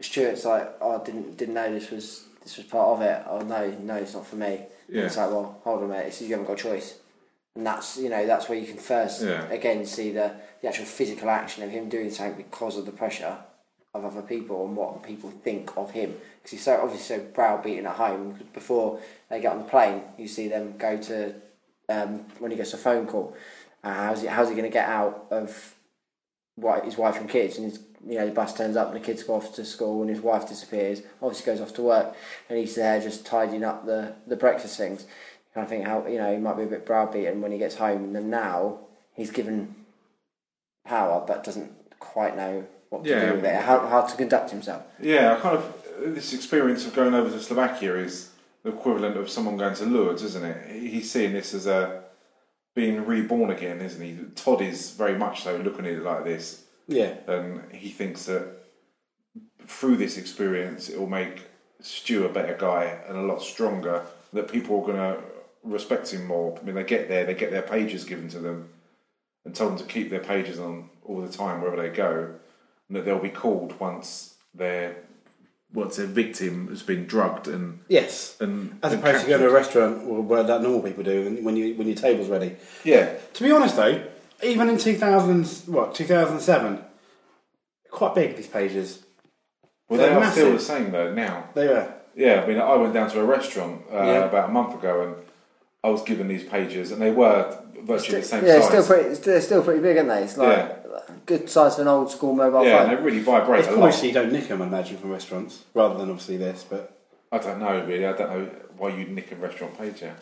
Stuart's 0.03 0.45
like, 0.45 0.71
oh, 0.81 1.01
I 1.01 1.05
didn't 1.05 1.37
didn't 1.37 1.55
know 1.55 1.73
this 1.73 1.91
was 1.91 2.25
this 2.43 2.57
was 2.57 2.67
part 2.67 2.89
of 2.89 3.03
it. 3.03 3.23
Oh 3.29 3.41
no, 3.41 3.71
no, 3.81 3.95
it's 3.97 4.15
not 4.15 4.27
for 4.27 4.37
me. 4.37 4.61
Yeah. 4.89 5.03
It's 5.03 5.17
like, 5.17 5.31
well, 5.31 5.61
hold 5.65 5.79
on 5.79 5.85
a 5.85 5.89
minute, 5.89 6.07
it's, 6.09 6.21
you 6.21 6.29
haven't 6.31 6.47
got 6.47 6.59
a 6.59 6.63
choice. 6.63 6.99
And 7.55 7.67
that's 7.67 7.99
you 7.99 8.09
know 8.09 8.27
that's 8.27 8.49
where 8.49 8.59
you 8.59 8.67
can 8.67 8.79
first 8.79 9.23
Yeah. 9.23 9.47
again 9.49 9.85
see 9.87 10.11
the 10.11 10.33
the 10.61 10.69
actual 10.69 10.87
physical 10.87 11.29
action 11.31 11.63
of 11.63 11.71
him 11.71 11.89
doing 11.89 12.11
something 12.11 12.37
because 12.43 12.77
of 12.79 12.87
the 12.87 12.93
pressure 12.93 13.37
of 13.95 14.05
other 14.07 14.23
people 14.23 14.65
and 14.67 14.75
what 14.75 15.03
people 15.03 15.31
think 15.31 15.77
of 15.77 15.91
him 15.91 16.15
because 16.37 16.51
he's 16.53 16.63
so 16.65 16.81
obviously 16.83 17.19
so 17.19 17.23
browbeaten 17.35 17.87
at 17.87 17.97
home. 17.97 18.39
Before 18.55 19.01
they 19.29 19.41
get 19.41 19.53
on 19.53 19.59
the 19.59 19.65
plane, 19.65 20.03
you 20.19 20.27
see 20.29 20.49
them 20.49 20.77
go 20.79 20.97
to 20.97 21.35
um, 21.91 22.25
when 22.39 22.51
he 22.51 22.57
gets 22.57 22.73
a 22.73 22.79
phone 22.79 23.07
call. 23.07 23.37
Uh, 23.85 23.93
how's 23.93 24.23
he 24.23 24.29
how's 24.29 24.49
he 24.49 24.55
going 24.55 24.69
to 24.71 24.73
get 24.73 24.89
out 24.89 25.27
of 25.31 25.75
what 26.57 26.85
his 26.85 26.97
wife 26.97 27.19
and 27.21 27.29
kids 27.29 27.59
and 27.59 27.71
his 27.71 27.79
you 28.07 28.15
know 28.17 28.27
the 28.27 28.33
bus 28.33 28.55
turns 28.55 28.77
up 28.77 28.89
and 28.93 28.97
the 29.01 29.05
kids 29.05 29.23
go 29.23 29.35
off 29.35 29.55
to 29.55 29.65
school 29.65 30.01
and 30.03 30.11
his 30.11 30.21
wife 30.21 30.49
disappears 30.49 31.03
obviously 31.23 31.47
goes 31.53 31.61
off 31.61 31.73
to 31.75 31.83
work 31.83 32.15
and 32.49 32.59
he's 32.59 32.75
there 32.75 33.01
just 33.01 33.25
tidying 33.25 33.63
up 33.65 33.87
the 33.87 34.13
the 34.27 34.37
breakfast 34.37 34.77
things 34.77 35.03
you 35.03 35.55
kind 35.55 35.65
of 35.65 35.69
think 35.71 35.87
how 35.87 36.07
you 36.07 36.19
know 36.19 36.33
he 36.33 36.39
might 36.39 36.57
be 36.57 36.65
a 36.65 36.67
bit 36.67 36.85
browbeaten 36.85 37.41
when 37.41 37.53
he 37.53 37.59
gets 37.59 37.77
home 37.77 38.05
and 38.05 38.15
then 38.17 38.29
now 38.31 38.79
he's 39.15 39.31
given 39.31 39.75
power 40.85 41.23
but 41.27 41.45
doesn't 41.45 41.71
quite 42.01 42.37
know 42.37 42.65
what 42.91 43.05
to 43.05 43.11
Yeah. 43.11 43.27
do 43.31 43.37
with 43.37 43.45
it 43.45 43.55
how, 43.63 43.87
how 43.87 44.03
to 44.03 44.17
conduct 44.17 44.51
himself 44.51 44.83
Yeah, 45.01 45.35
I 45.37 45.41
kind 45.41 45.57
of 45.57 46.15
this 46.15 46.33
experience 46.33 46.85
of 46.87 46.95
going 46.95 47.15
over 47.15 47.31
to 47.31 47.41
Slovakia 47.41 47.95
is 47.97 48.31
the 48.65 48.71
equivalent 48.71 49.17
of 49.17 49.29
someone 49.31 49.57
going 49.57 49.75
to 49.75 49.85
Lourdes, 49.85 50.23
isn't 50.25 50.45
it? 50.45 50.71
He's 50.71 51.11
seeing 51.11 51.33
this 51.33 51.53
as 51.55 51.67
a 51.67 52.03
being 52.75 53.05
reborn 53.07 53.51
again, 53.51 53.81
isn't 53.81 54.03
he? 54.03 54.19
Todd 54.35 54.63
is 54.63 54.91
very 54.93 55.17
much 55.17 55.43
so 55.43 55.57
looking 55.59 55.85
at 55.87 55.93
it 55.93 56.03
like 56.03 56.25
this, 56.25 56.65
yeah, 56.93 57.15
and 57.27 57.73
he 57.73 57.91
thinks 57.91 58.27
that 58.27 58.47
through 59.67 59.97
this 59.97 60.17
experience, 60.17 60.89
it 60.89 60.99
will 60.99 61.09
make 61.09 61.43
Stu 61.81 62.25
a 62.25 62.29
better 62.29 62.57
guy 62.57 62.99
and 63.09 63.17
a 63.17 63.23
lot 63.23 63.43
stronger. 63.43 64.05
That 64.33 64.51
people 64.51 64.81
are 64.81 64.87
going 64.87 64.97
to 64.97 65.23
respect 65.63 66.13
him 66.13 66.27
more. 66.27 66.59
I 66.59 66.65
mean, 66.65 66.75
they 66.75 66.85
get 66.85 67.09
there, 67.09 67.25
they 67.25 67.35
get 67.35 67.51
their 67.51 67.63
pages 67.63 68.05
given 68.05 68.29
to 68.31 68.39
them, 68.39 68.71
and 69.45 69.55
told 69.55 69.73
them 69.73 69.79
to 69.79 69.93
keep 69.93 70.11
their 70.11 70.21
pages 70.21 70.59
on 70.59 70.91
all 71.05 71.21
the 71.21 71.29
time 71.29 71.61
wherever 71.61 71.81
they 71.81 71.95
go, 71.95 72.35
and 72.89 72.97
that 72.97 73.05
they'll 73.05 73.19
be 73.19 73.29
called 73.29 73.79
once 73.79 74.37
their 74.55 74.97
once 75.73 75.97
their 75.97 76.07
victim 76.07 76.69
has 76.69 76.83
been 76.83 77.07
drugged 77.07 77.49
and 77.49 77.81
yes. 77.89 78.37
and 78.41 78.79
As 78.83 78.93
and 78.93 79.03
opposed 79.03 79.23
to 79.23 79.29
going 79.29 79.41
to 79.41 79.49
a 79.49 79.53
restaurant 79.53 80.05
where, 80.05 80.21
where 80.21 80.43
that 80.43 80.61
normal 80.61 80.83
people 80.83 81.03
do 81.03 81.25
when, 81.25 81.45
when 81.45 81.57
you 81.57 81.75
when 81.77 81.87
your 81.87 81.97
table's 81.97 82.29
ready. 82.29 82.57
Yeah, 82.85 83.17
To 83.35 83.43
be 83.43 83.51
honest 83.51 83.77
though, 83.77 84.05
even 84.43 84.69
in 84.69 84.79
2000, 84.79 85.47
what 85.73 85.95
2007, 85.95 86.79
quite 87.91 88.15
big 88.15 88.37
these 88.37 88.47
pages. 88.49 89.03
well, 89.89 89.99
They're 90.01 90.11
they 90.11 90.27
are 90.27 90.31
still 90.33 90.53
the 90.53 90.61
same 90.61 90.91
though 90.91 91.13
now. 91.15 91.49
They 91.55 91.69
were. 91.69 91.93
Yeah, 92.15 92.43
I 92.43 92.47
mean, 92.47 92.59
I 92.59 92.75
went 92.77 92.93
down 92.93 93.11
to 93.11 93.21
a 93.21 93.25
restaurant 93.25 93.83
uh, 93.91 93.97
Yeah. 93.97 94.25
about 94.25 94.51
a 94.51 94.53
month 94.53 94.75
ago, 94.75 95.03
and 95.03 95.15
I 95.83 95.89
was 95.89 96.03
given 96.03 96.29
these 96.29 96.45
pages, 96.45 96.93
and 96.93 97.01
they 97.01 97.11
were 97.11 97.59
virtually 97.83 98.21
the 98.21 98.27
same 98.27 98.45
yeah 98.45 98.53
size. 98.53 98.59
it's 98.59 98.67
still 98.69 98.87
pretty 98.87 99.09
it's, 99.09 99.19
they're 99.21 99.41
still 99.41 99.61
pretty 99.63 99.81
big 99.81 99.97
aren't 99.97 100.09
they 100.09 100.23
it's 100.23 100.37
like 100.39 101.27
good 101.27 101.51
size 101.51 101.75
for 101.75 101.83
an 101.83 101.89
old 101.89 102.09
school 102.13 102.33
mobile 102.33 102.65
yeah, 102.65 102.79
phone 102.79 102.91
and 102.91 102.99
they 102.99 103.03
really 103.03 103.19
vibrate 103.19 103.59
It's 103.61 103.67
a 103.69 103.73
probably 103.73 103.91
lot. 103.91 103.95
so 103.99 104.07
you 104.07 104.13
don't 104.13 104.31
nick 104.33 104.47
them, 104.47 104.63
I 104.63 104.67
imagine, 104.69 104.99
from 104.99 105.11
restaurants, 105.11 105.65
rather 105.75 105.95
than 105.99 106.09
obviously 106.11 106.37
this. 106.37 106.65
But 106.69 106.97
I 107.33 107.39
don't 107.39 107.59
know 107.59 107.85
really. 107.85 108.07
I 108.07 108.13
don't 108.13 108.31
know 108.31 108.51
why 108.77 108.91
you'd 108.91 109.11
nick 109.11 109.33
a 109.33 109.37
restaurant 109.37 109.77
page. 109.79 110.03
Yeah. 110.03 110.13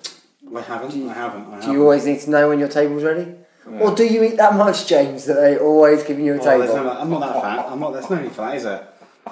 I 0.57 0.61
haven't. 0.63 1.09
I 1.09 1.13
haven't. 1.13 1.47
I 1.49 1.51
haven't. 1.57 1.61
Do 1.67 1.73
you 1.73 1.83
always 1.83 2.07
need 2.07 2.21
to 2.21 2.31
know 2.31 2.49
when 2.49 2.59
your 2.59 2.69
table's 2.69 3.03
ready? 3.05 3.35
Or 3.67 3.95
do 3.95 4.05
you 4.05 4.23
eat 4.25 4.37
that 4.39 4.55
much, 4.55 4.87
James, 4.87 5.25
that 5.27 5.35
they 5.35 5.59
always 5.59 6.03
giving 6.03 6.25
you 6.25 6.35
a 6.35 6.39
Oh, 6.39 6.45
table? 6.45 6.67
no, 6.77 6.91
I'm 6.91 7.11
not 7.11 7.21
that 7.21 7.43
fat. 7.43 7.67
I'm 7.71 7.79
not. 7.81 7.93
There's 7.93 8.09
no 8.11 8.17
need 8.21 8.33
for 8.33 8.41
that, 8.43 8.57
is 8.57 8.63
there? 8.65 8.87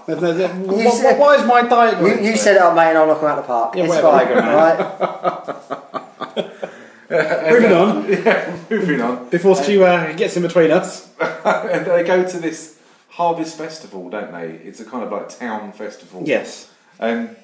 There's 0.06 0.20
no, 0.20 0.32
there, 0.34 0.54
You 0.56 0.84
what, 0.86 0.94
said- 0.94 1.18
why 1.18 1.34
is 1.36 1.44
my 1.46 1.62
diet? 1.62 1.98
you, 2.00 2.20
you 2.30 2.36
set 2.36 2.54
it 2.56 2.62
up, 2.62 2.74
mate, 2.76 2.90
and 2.90 2.98
I'll 2.98 3.06
knock 3.06 3.20
them 3.20 3.30
out 3.30 3.38
of 3.38 3.44
the 3.44 3.48
park. 3.48 3.74
Yeah, 3.74 3.84
it's 3.84 3.98
fine, 3.98 4.28
you 4.28 4.34
go, 7.08 7.50
Moving 7.50 7.72
on. 7.72 8.06
yeah. 8.12 8.56
Moving 8.70 9.00
on. 9.00 9.28
Before 9.30 9.56
Stu 9.56 9.82
uh, 9.84 10.12
gets 10.12 10.36
in 10.36 10.42
between 10.42 10.70
us. 10.70 11.08
and 11.20 11.86
they 11.86 12.04
go 12.04 12.22
to 12.28 12.38
this 12.38 12.78
harvest 13.08 13.56
festival, 13.56 14.10
don't 14.10 14.30
they? 14.32 14.50
It's 14.62 14.80
a 14.80 14.84
kind 14.84 15.02
of 15.04 15.10
like 15.10 15.28
town 15.30 15.72
festival. 15.72 16.22
Yes, 16.26 16.70
And 17.00 17.34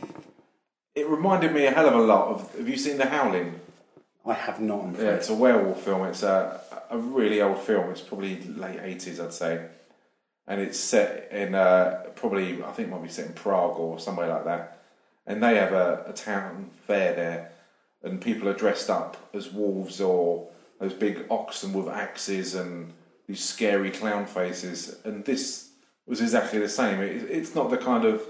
it 0.95 1.09
reminded 1.09 1.53
me 1.53 1.67
a 1.67 1.71
hell 1.73 1.89
of 1.89 1.95
a 1.95 2.03
lot 2.03 2.29
of. 2.29 2.55
Have 2.57 2.69
you 2.69 2.77
seen 2.77 2.99
The 2.99 3.07
Howling? 3.07 3.59
I 4.27 4.35
have 4.35 4.61
not. 4.61 4.93
Yeah, 4.99 5.15
it's 5.15 5.29
a 5.29 5.35
werewolf 5.35 5.83
film. 5.83 6.05
It's 6.05 6.23
a 6.23 6.61
a 6.95 6.99
really 6.99 7.41
old 7.43 7.59
film. 7.59 7.91
It's 7.91 8.01
probably 8.01 8.43
late 8.43 8.81
eighties, 8.81 9.21
I'd 9.21 9.33
say, 9.33 9.67
and 10.47 10.61
it's 10.61 10.79
set 10.79 11.29
in 11.33 11.55
uh, 11.55 12.05
probably 12.15 12.63
I 12.63 12.71
think 12.73 12.89
it 12.89 12.91
might 12.91 13.03
be 13.03 13.09
set 13.09 13.27
in 13.27 13.33
Prague 13.33 13.79
or 13.79 13.99
somewhere 13.99 14.29
like 14.29 14.45
that. 14.45 14.83
And 15.27 15.43
they 15.43 15.57
have 15.57 15.73
a, 15.73 16.05
a 16.07 16.13
town 16.13 16.71
fair 16.87 17.15
there, 17.15 17.51
and 18.03 18.21
people 18.21 18.49
are 18.49 18.55
dressed 18.55 18.91
up 18.91 19.17
as 19.35 19.51
wolves 19.51 20.01
or 20.01 20.49
those 20.79 20.93
big 20.93 21.25
oxen 21.31 21.73
with 21.73 21.89
axes 21.89 22.55
and 22.55 22.93
these 23.27 23.43
scary 23.43 23.91
clown 23.91 24.27
faces. 24.27 24.99
And 25.05 25.25
this 25.25 25.71
was 26.07 26.21
exactly 26.21 26.59
the 26.59 26.69
same. 26.69 27.01
It, 27.01 27.23
it's 27.31 27.55
not 27.55 27.71
the 27.71 27.79
kind 27.79 28.05
of 28.05 28.23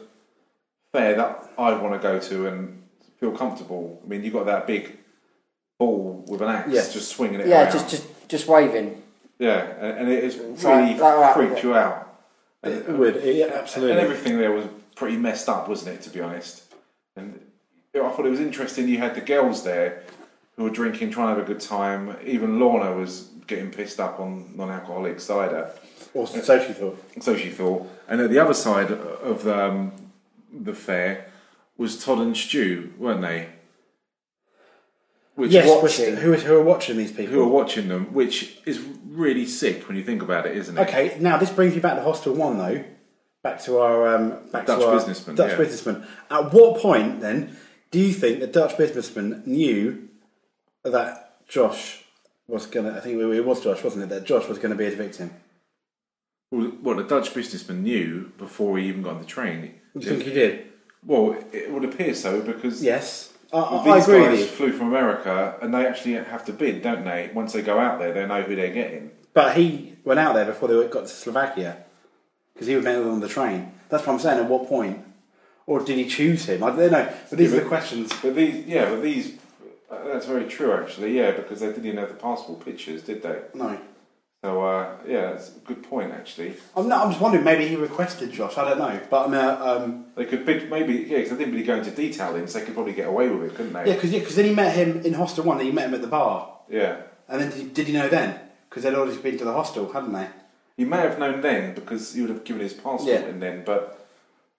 fair 0.93 1.17
that 1.17 1.51
I'd 1.59 1.83
want 1.83 1.95
to 1.95 1.99
go 1.99 2.21
to 2.21 2.47
and 2.47 2.83
feel 3.19 3.33
comfortable. 3.33 4.01
I 4.05 4.09
mean, 4.09 4.23
you've 4.23 4.35
got 4.35 4.47
that 4.47 4.67
big 4.67 4.97
ball 5.81 6.25
with 6.29 6.41
an 6.43 6.49
axe 6.49 6.93
just 6.93 7.09
swinging 7.17 7.41
it 7.41 7.49
Yeah, 7.49 7.65
around. 7.65 7.73
just, 7.73 7.91
just 7.91 8.14
just 8.35 8.49
waving. 8.49 9.01
yeah, 9.39 9.61
and, 9.79 9.99
and 9.99 10.09
it 10.11 10.25
is 10.25 10.37
like- 10.65 10.65
really 10.65 10.99
like 10.99 10.99
that, 10.99 11.35
freaked 11.35 11.63
you 11.63 11.75
out. 11.75 12.01
It 12.65 12.89
would. 12.89 13.23
Yeah, 13.23 13.67
And 13.77 13.85
everything 13.85 14.39
there 14.39 14.51
was 14.51 14.67
pretty 14.97 15.17
messed 15.19 15.49
up, 15.49 15.69
wasn't 15.69 15.97
it? 15.97 16.03
To 16.03 16.11
be 16.11 16.21
honest, 16.21 16.63
and 17.15 17.39
I 17.95 17.99
thought 18.11 18.27
it 18.27 18.31
was 18.31 18.41
interesting. 18.41 18.89
You 18.89 18.99
had 18.99 19.15
the 19.15 19.21
girls 19.21 19.63
there 19.63 20.03
who 20.57 20.65
were 20.65 20.71
drinking, 20.71 21.11
trying 21.11 21.29
to 21.29 21.35
have 21.41 21.45
a 21.49 21.53
good 21.53 21.61
time. 21.61 22.17
Even 22.25 22.59
Lorna 22.59 22.93
was 22.93 23.29
getting 23.47 23.71
pissed 23.71 24.01
up 24.01 24.19
on 24.19 24.57
non-alcoholic 24.57 25.21
cider. 25.21 25.71
Or 26.15 26.27
so 26.27 26.65
she 26.67 26.73
thought. 26.73 26.99
So 27.21 27.37
she 27.37 27.51
thought. 27.51 27.89
And 28.09 28.21
at 28.21 28.31
the 28.31 28.39
other 28.39 28.55
side 28.55 28.91
of 28.91 29.47
um, 29.47 29.93
the 30.53 30.75
fair 30.75 31.27
was 31.77 32.03
Todd 32.03 32.21
and 32.21 32.37
Stu, 32.37 32.93
weren't 32.99 33.21
they? 33.21 33.49
Which 35.35 35.51
Yes, 35.51 35.69
watching. 35.69 36.17
who, 36.17 36.35
who 36.35 36.55
are 36.55 36.63
watching 36.63 36.97
these 36.97 37.11
people? 37.11 37.35
who 37.35 37.43
are 37.43 37.49
watching 37.49 37.89
them, 37.89 38.13
which 38.15 38.59
is 38.67 38.81
really 39.05 39.47
sick 39.47 39.89
when 39.89 39.97
you 39.97 40.05
think 40.05 40.23
about 40.23 40.47
it, 40.47 40.57
isn't 40.57 40.79
it? 40.79 40.81
Okay, 40.83 41.17
now 41.21 41.37
this 41.37 41.51
brings 41.51 41.75
you 41.75 41.81
back 41.81 41.97
to 41.97 42.03
Hostel 42.03 42.35
One, 42.35 42.59
though. 42.59 42.85
Back 43.43 43.61
to 43.65 43.79
our 43.79 44.15
um, 44.15 44.31
back 44.53 44.67
Dutch 44.67 44.81
to 44.81 44.87
our 44.87 44.95
businessman, 44.95 45.37
Dutch 45.37 45.51
yeah. 45.51 45.57
businessman. 45.59 46.07
At 46.31 46.53
what 46.53 46.81
point 46.81 47.21
then 47.21 47.57
do 47.91 47.99
you 47.99 48.13
think 48.13 48.41
the 48.41 48.47
Dutch 48.47 48.79
businessman 48.79 49.43
knew 49.45 50.09
that 50.83 51.47
Josh 51.47 52.05
was 52.49 52.67
gonna? 52.67 52.97
I 52.97 53.01
think 53.01 53.21
it 53.21 53.45
was 53.45 53.63
Josh, 53.63 53.85
wasn't 53.85 54.05
it? 54.05 54.09
That 54.09 54.25
Josh 54.25 54.49
was 54.49 54.59
going 54.59 54.71
to 54.71 54.77
be 54.77 54.87
his 54.87 54.95
victim. 54.95 55.31
Well, 56.51 56.69
what 56.81 56.97
the 56.97 57.03
Dutch 57.03 57.35
businessman 57.35 57.83
knew 57.83 58.33
before 58.39 58.79
he 58.79 58.89
even 58.89 59.03
got 59.03 59.17
on 59.17 59.21
the 59.21 59.27
train. 59.27 59.75
Do 59.97 60.01
you 60.07 60.11
think 60.13 60.23
he 60.23 60.33
did? 60.33 60.67
Well, 61.05 61.37
it 61.53 61.71
would 61.71 61.85
appear 61.85 62.15
so 62.15 62.41
because 62.41 62.83
Yes, 62.83 63.34
Well, 63.55 63.81
I, 63.89 63.95
these 63.99 64.09
agree 64.09 64.25
guys 64.25 64.51
flew 64.51 64.73
from 64.73 64.89
America 64.89 65.57
and 65.63 65.73
they 65.73 65.87
actually 65.87 66.15
have 66.15 66.45
to 66.47 66.53
bid, 66.53 66.83
don't 66.83 67.05
they? 67.05 67.31
Once 67.33 67.53
they 67.53 67.63
go 67.63 67.79
out 67.79 68.01
there, 68.01 68.13
they 68.13 68.27
know 68.27 68.43
who 68.43 68.57
they're 68.57 68.73
getting. 68.75 69.13
But 69.33 69.57
he 69.57 69.95
went 70.05 70.19
out 70.19 70.35
there 70.35 70.45
before 70.45 70.69
they 70.69 70.89
got 70.89 71.03
to 71.03 71.09
Slovakia 71.09 71.85
because 72.53 72.67
he 72.67 72.75
was 72.75 72.85
met 72.85 72.99
them 72.99 73.11
on 73.11 73.21
the 73.21 73.29
train. 73.29 73.73
That's 73.89 74.05
what 74.07 74.15
I'm 74.15 74.19
saying. 74.19 74.41
At 74.41 74.49
what 74.49 74.69
point, 74.69 75.05
or 75.67 75.81
did 75.85 75.99
he 75.99 76.07
choose 76.07 76.47
him? 76.47 76.65
I 76.65 76.71
don't 76.71 76.91
know. 76.91 77.13
But 77.31 77.39
these 77.39 77.53
Yeah, 77.53 77.59
are 77.59 77.63
the 77.63 77.69
questions. 77.69 78.13
But 78.21 78.35
these, 78.35 78.67
yeah, 78.67 78.91
but 78.91 79.03
these, 79.03 79.37
uh, 79.89 80.05
that's 80.05 80.27
very 80.27 80.47
true, 80.49 80.73
actually. 80.73 81.17
Yeah, 81.17 81.31
because 81.31 81.61
they 81.61 81.69
didn't 81.69 81.87
even 81.87 81.99
have 81.99 82.09
the 82.09 82.15
passport 82.15 82.65
pictures, 82.65 83.03
did 83.03 83.23
they? 83.23 83.39
No. 83.55 83.79
So 84.45 84.63
uh, 84.63 84.97
yeah, 85.09 85.31
it's 85.31 85.57
a 85.57 85.61
good 85.61 85.83
point, 85.85 86.13
actually. 86.13 86.53
I'm, 86.77 86.87
not, 86.87 87.03
I'm 87.07 87.11
just 87.13 87.23
wondering, 87.23 87.45
maybe 87.45 87.67
he 87.67 87.77
requested 87.77 88.31
Josh, 88.31 88.59
I 88.59 88.69
don't 88.69 88.79
know. 88.79 89.01
But 89.09 89.25
I 89.25 89.27
mean, 89.29 89.41
uh, 89.41 89.59
um, 89.65 90.05
They 90.17 90.27
could 90.27 90.45
bid, 90.45 90.69
maybe 90.69 90.93
yeah, 91.09 91.17
because 91.21 91.31
they 91.31 91.37
didn't 91.39 91.55
really 91.55 91.65
go 91.65 91.77
into 91.77 91.91
detail 91.91 92.37
in, 92.37 92.47
so 92.47 92.59
they 92.59 92.67
could 92.67 92.75
probably 92.75 92.93
get 92.93 93.09
away 93.09 93.31
with 93.31 93.51
it, 93.51 93.57
couldn't 93.57 93.73
they? 93.73 93.89
yeah, 93.89 93.95
because 93.95 94.37
then 94.37 94.45
he 94.45 94.55
met 94.55 94.77
him 94.77 95.01
in 95.01 95.15
Hostel 95.15 95.45
1, 95.45 95.57
then 95.57 95.67
he 95.67 95.73
met 95.73 95.89
him 95.89 95.95
at 95.95 96.03
the 96.03 96.09
bar. 96.09 96.59
Yeah. 96.69 97.01
And 97.27 97.41
then 97.41 97.51
did, 97.53 97.73
did 97.73 97.87
he 97.87 97.95
know 97.95 98.07
then? 98.11 98.39
Because 98.69 98.83
they'd 98.83 98.95
already 98.95 99.17
been 99.17 99.39
to 99.39 99.45
the 99.47 99.53
hostel, 99.55 99.91
hadn't 99.91 100.13
they? 100.13 100.29
He 100.77 100.85
may 100.85 100.99
have 100.99 101.19
known 101.19 101.41
then 101.41 101.75
because 101.75 102.13
he 102.13 102.21
would 102.21 102.29
have 102.29 102.45
given 102.45 102.61
his 102.61 102.75
passport 102.75 103.09
Yeah. 103.09 103.27
in 103.27 103.41
then, 103.41 103.63
but 103.65 104.07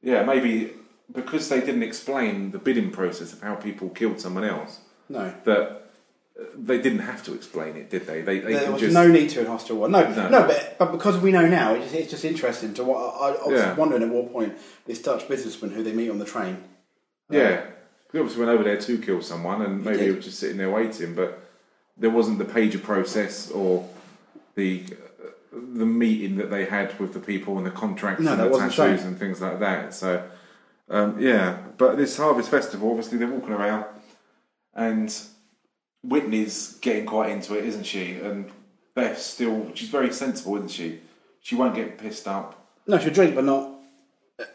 yeah, 0.02 0.24
maybe 0.24 0.72
because 1.14 1.48
they 1.50 1.60
didn't 1.60 1.84
explain 1.84 2.50
the 2.50 2.58
bidding 2.58 2.90
process 2.90 3.34
of 3.34 3.42
how 3.44 3.54
people 3.54 3.90
killed 3.90 4.20
someone 4.20 4.46
else, 4.46 4.80
No. 5.10 5.32
that 5.44 5.85
they 6.58 6.80
didn't 6.82 7.00
have 7.00 7.24
to 7.24 7.34
explain 7.34 7.78
it, 7.78 7.90
did 7.90 8.06
they? 8.08 8.22
They, 8.22 8.40
they 8.40 8.54
There 8.56 8.72
was 8.72 8.82
just 8.82 8.94
no 8.94 9.08
need 9.08 9.30
to 9.32 9.40
in 9.42 9.46
Hostel 9.48 9.78
1. 9.78 9.92
No, 9.92 10.10
No. 10.14 10.30
no, 10.30 10.48
but, 10.48 10.76
but 10.78 10.92
because 10.92 11.18
we 11.18 11.32
know 11.32 11.48
now, 11.48 11.74
it's 11.76 11.86
just, 11.86 11.96
it's 11.96 12.12
just 12.12 12.26
interesting 12.26 12.74
to 12.74 12.84
what. 12.84 12.98
I, 12.98 13.30
I 13.44 13.48
was 13.48 13.60
Yeah. 13.60 13.74
wondering 13.76 14.04
at 14.04 14.10
what 14.10 14.32
point 14.34 14.54
this 14.86 15.02
Dutch 15.02 15.28
businessman 15.30 15.72
who 15.72 15.82
they 15.84 15.94
meet 15.94 16.10
on 16.10 16.20
the 16.20 16.26
train. 16.26 16.64
yeah. 17.30 17.62
We 18.14 18.20
obviously 18.22 18.46
went 18.46 18.54
over 18.58 18.64
there 18.64 18.80
to 18.80 18.98
kill 19.00 19.22
someone, 19.22 19.62
and 19.62 19.84
maybe 19.84 19.98
he 20.00 20.06
did. 20.06 20.16
was 20.18 20.26
just 20.26 20.40
sitting 20.40 20.56
there 20.56 20.70
waiting, 20.70 21.16
but 21.16 21.38
there 21.98 22.10
wasn't 22.10 22.38
the 22.38 22.46
pager 22.46 22.82
process 22.82 23.52
or 23.52 23.90
the 24.56 24.86
uh, 25.22 25.28
the 25.52 25.86
meeting 25.86 26.38
that 26.38 26.50
they 26.50 26.64
had 26.66 26.98
with 26.98 27.14
the 27.14 27.20
people 27.20 27.58
and 27.58 27.66
the 27.66 27.72
contracts 27.72 28.22
No, 28.24 28.32
and 28.34 28.40
the 28.54 28.58
tattoos 28.58 29.04
and 29.04 29.18
things 29.18 29.42
like 29.42 29.60
that. 29.60 29.94
So 29.94 30.24
um, 30.90 31.20
yeah, 31.20 31.58
but 31.78 31.98
this 31.98 32.16
Harvest 32.16 32.50
Festival, 32.50 32.90
obviously 32.90 33.18
they're 33.18 33.28
walking 33.28 33.52
around, 33.54 33.84
and 34.74 35.14
Whitney's 36.08 36.76
getting 36.76 37.06
quite 37.06 37.32
into 37.32 37.58
it, 37.58 37.66
isn't 37.66 37.86
she? 37.86 38.14
And 38.14 38.52
Beth's 38.94 39.26
still 39.26 39.72
she's 39.74 39.90
very 39.90 40.12
sensible, 40.12 40.56
isn't 40.58 40.72
she? 40.72 41.00
She 41.42 41.56
won't 41.56 41.76
get 41.76 41.98
pissed 41.98 42.28
up. 42.28 42.68
No, 42.88 42.98
she'll 42.98 43.14
drink, 43.14 43.36
but 43.36 43.44
not 43.44 43.72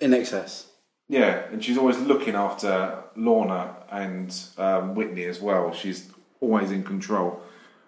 in 0.00 0.14
excess. 0.14 0.66
Yeah, 1.08 1.42
and 1.50 1.62
she's 1.64 1.76
always 1.76 1.98
looking 1.98 2.34
after 2.34 3.02
Lorna 3.16 3.74
and 3.90 4.36
um, 4.58 4.94
Whitney 4.94 5.24
as 5.24 5.40
well. 5.40 5.72
She's 5.72 6.08
always 6.40 6.70
in 6.70 6.84
control. 6.84 7.42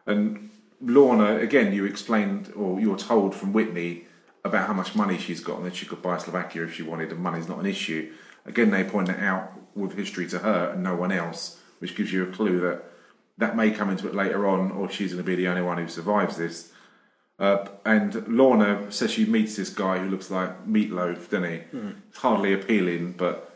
And 0.06 0.50
Lorna, 0.80 1.36
again, 1.36 1.72
you 1.72 1.84
explained 1.84 2.52
or 2.56 2.80
you're 2.80 2.96
told 2.96 3.34
from 3.34 3.52
Whitney 3.52 4.06
about 4.44 4.66
how 4.66 4.72
much 4.72 4.96
money 4.96 5.18
she's 5.18 5.40
got 5.40 5.58
and 5.58 5.66
that 5.66 5.76
she 5.76 5.86
could 5.86 6.02
buy 6.02 6.18
Slovakia 6.18 6.64
if 6.64 6.74
she 6.74 6.82
wanted, 6.82 7.12
and 7.12 7.20
money's 7.20 7.48
not 7.48 7.60
an 7.60 7.66
issue. 7.66 8.12
Again, 8.44 8.70
they 8.70 8.82
point 8.82 9.08
it 9.08 9.20
out 9.20 9.52
with 9.76 9.94
history 9.94 10.26
to 10.28 10.40
her 10.40 10.70
and 10.72 10.82
no 10.82 10.96
one 10.96 11.12
else, 11.12 11.60
which 11.78 11.94
gives 11.94 12.12
you 12.12 12.24
a 12.24 12.32
clue 12.32 12.58
that 12.60 12.82
that 13.38 13.56
may 13.56 13.70
come 13.70 13.90
into 13.90 14.06
it 14.08 14.14
later 14.14 14.46
on, 14.46 14.70
or 14.72 14.90
she's 14.90 15.12
going 15.12 15.24
to 15.24 15.26
be 15.26 15.34
the 15.36 15.48
only 15.48 15.62
one 15.62 15.78
who 15.78 15.88
survives 15.88 16.36
this. 16.36 16.70
Uh, 17.38 17.66
and 17.84 18.26
Lorna 18.28 18.92
says 18.92 19.10
she 19.10 19.24
meets 19.24 19.56
this 19.56 19.70
guy 19.70 19.98
who 19.98 20.08
looks 20.08 20.30
like 20.30 20.66
Meat 20.66 20.92
Loaf, 20.92 21.30
doesn't 21.30 21.50
he? 21.50 21.60
It's 22.08 22.18
hardly 22.18 22.52
appealing, 22.52 23.12
but 23.12 23.52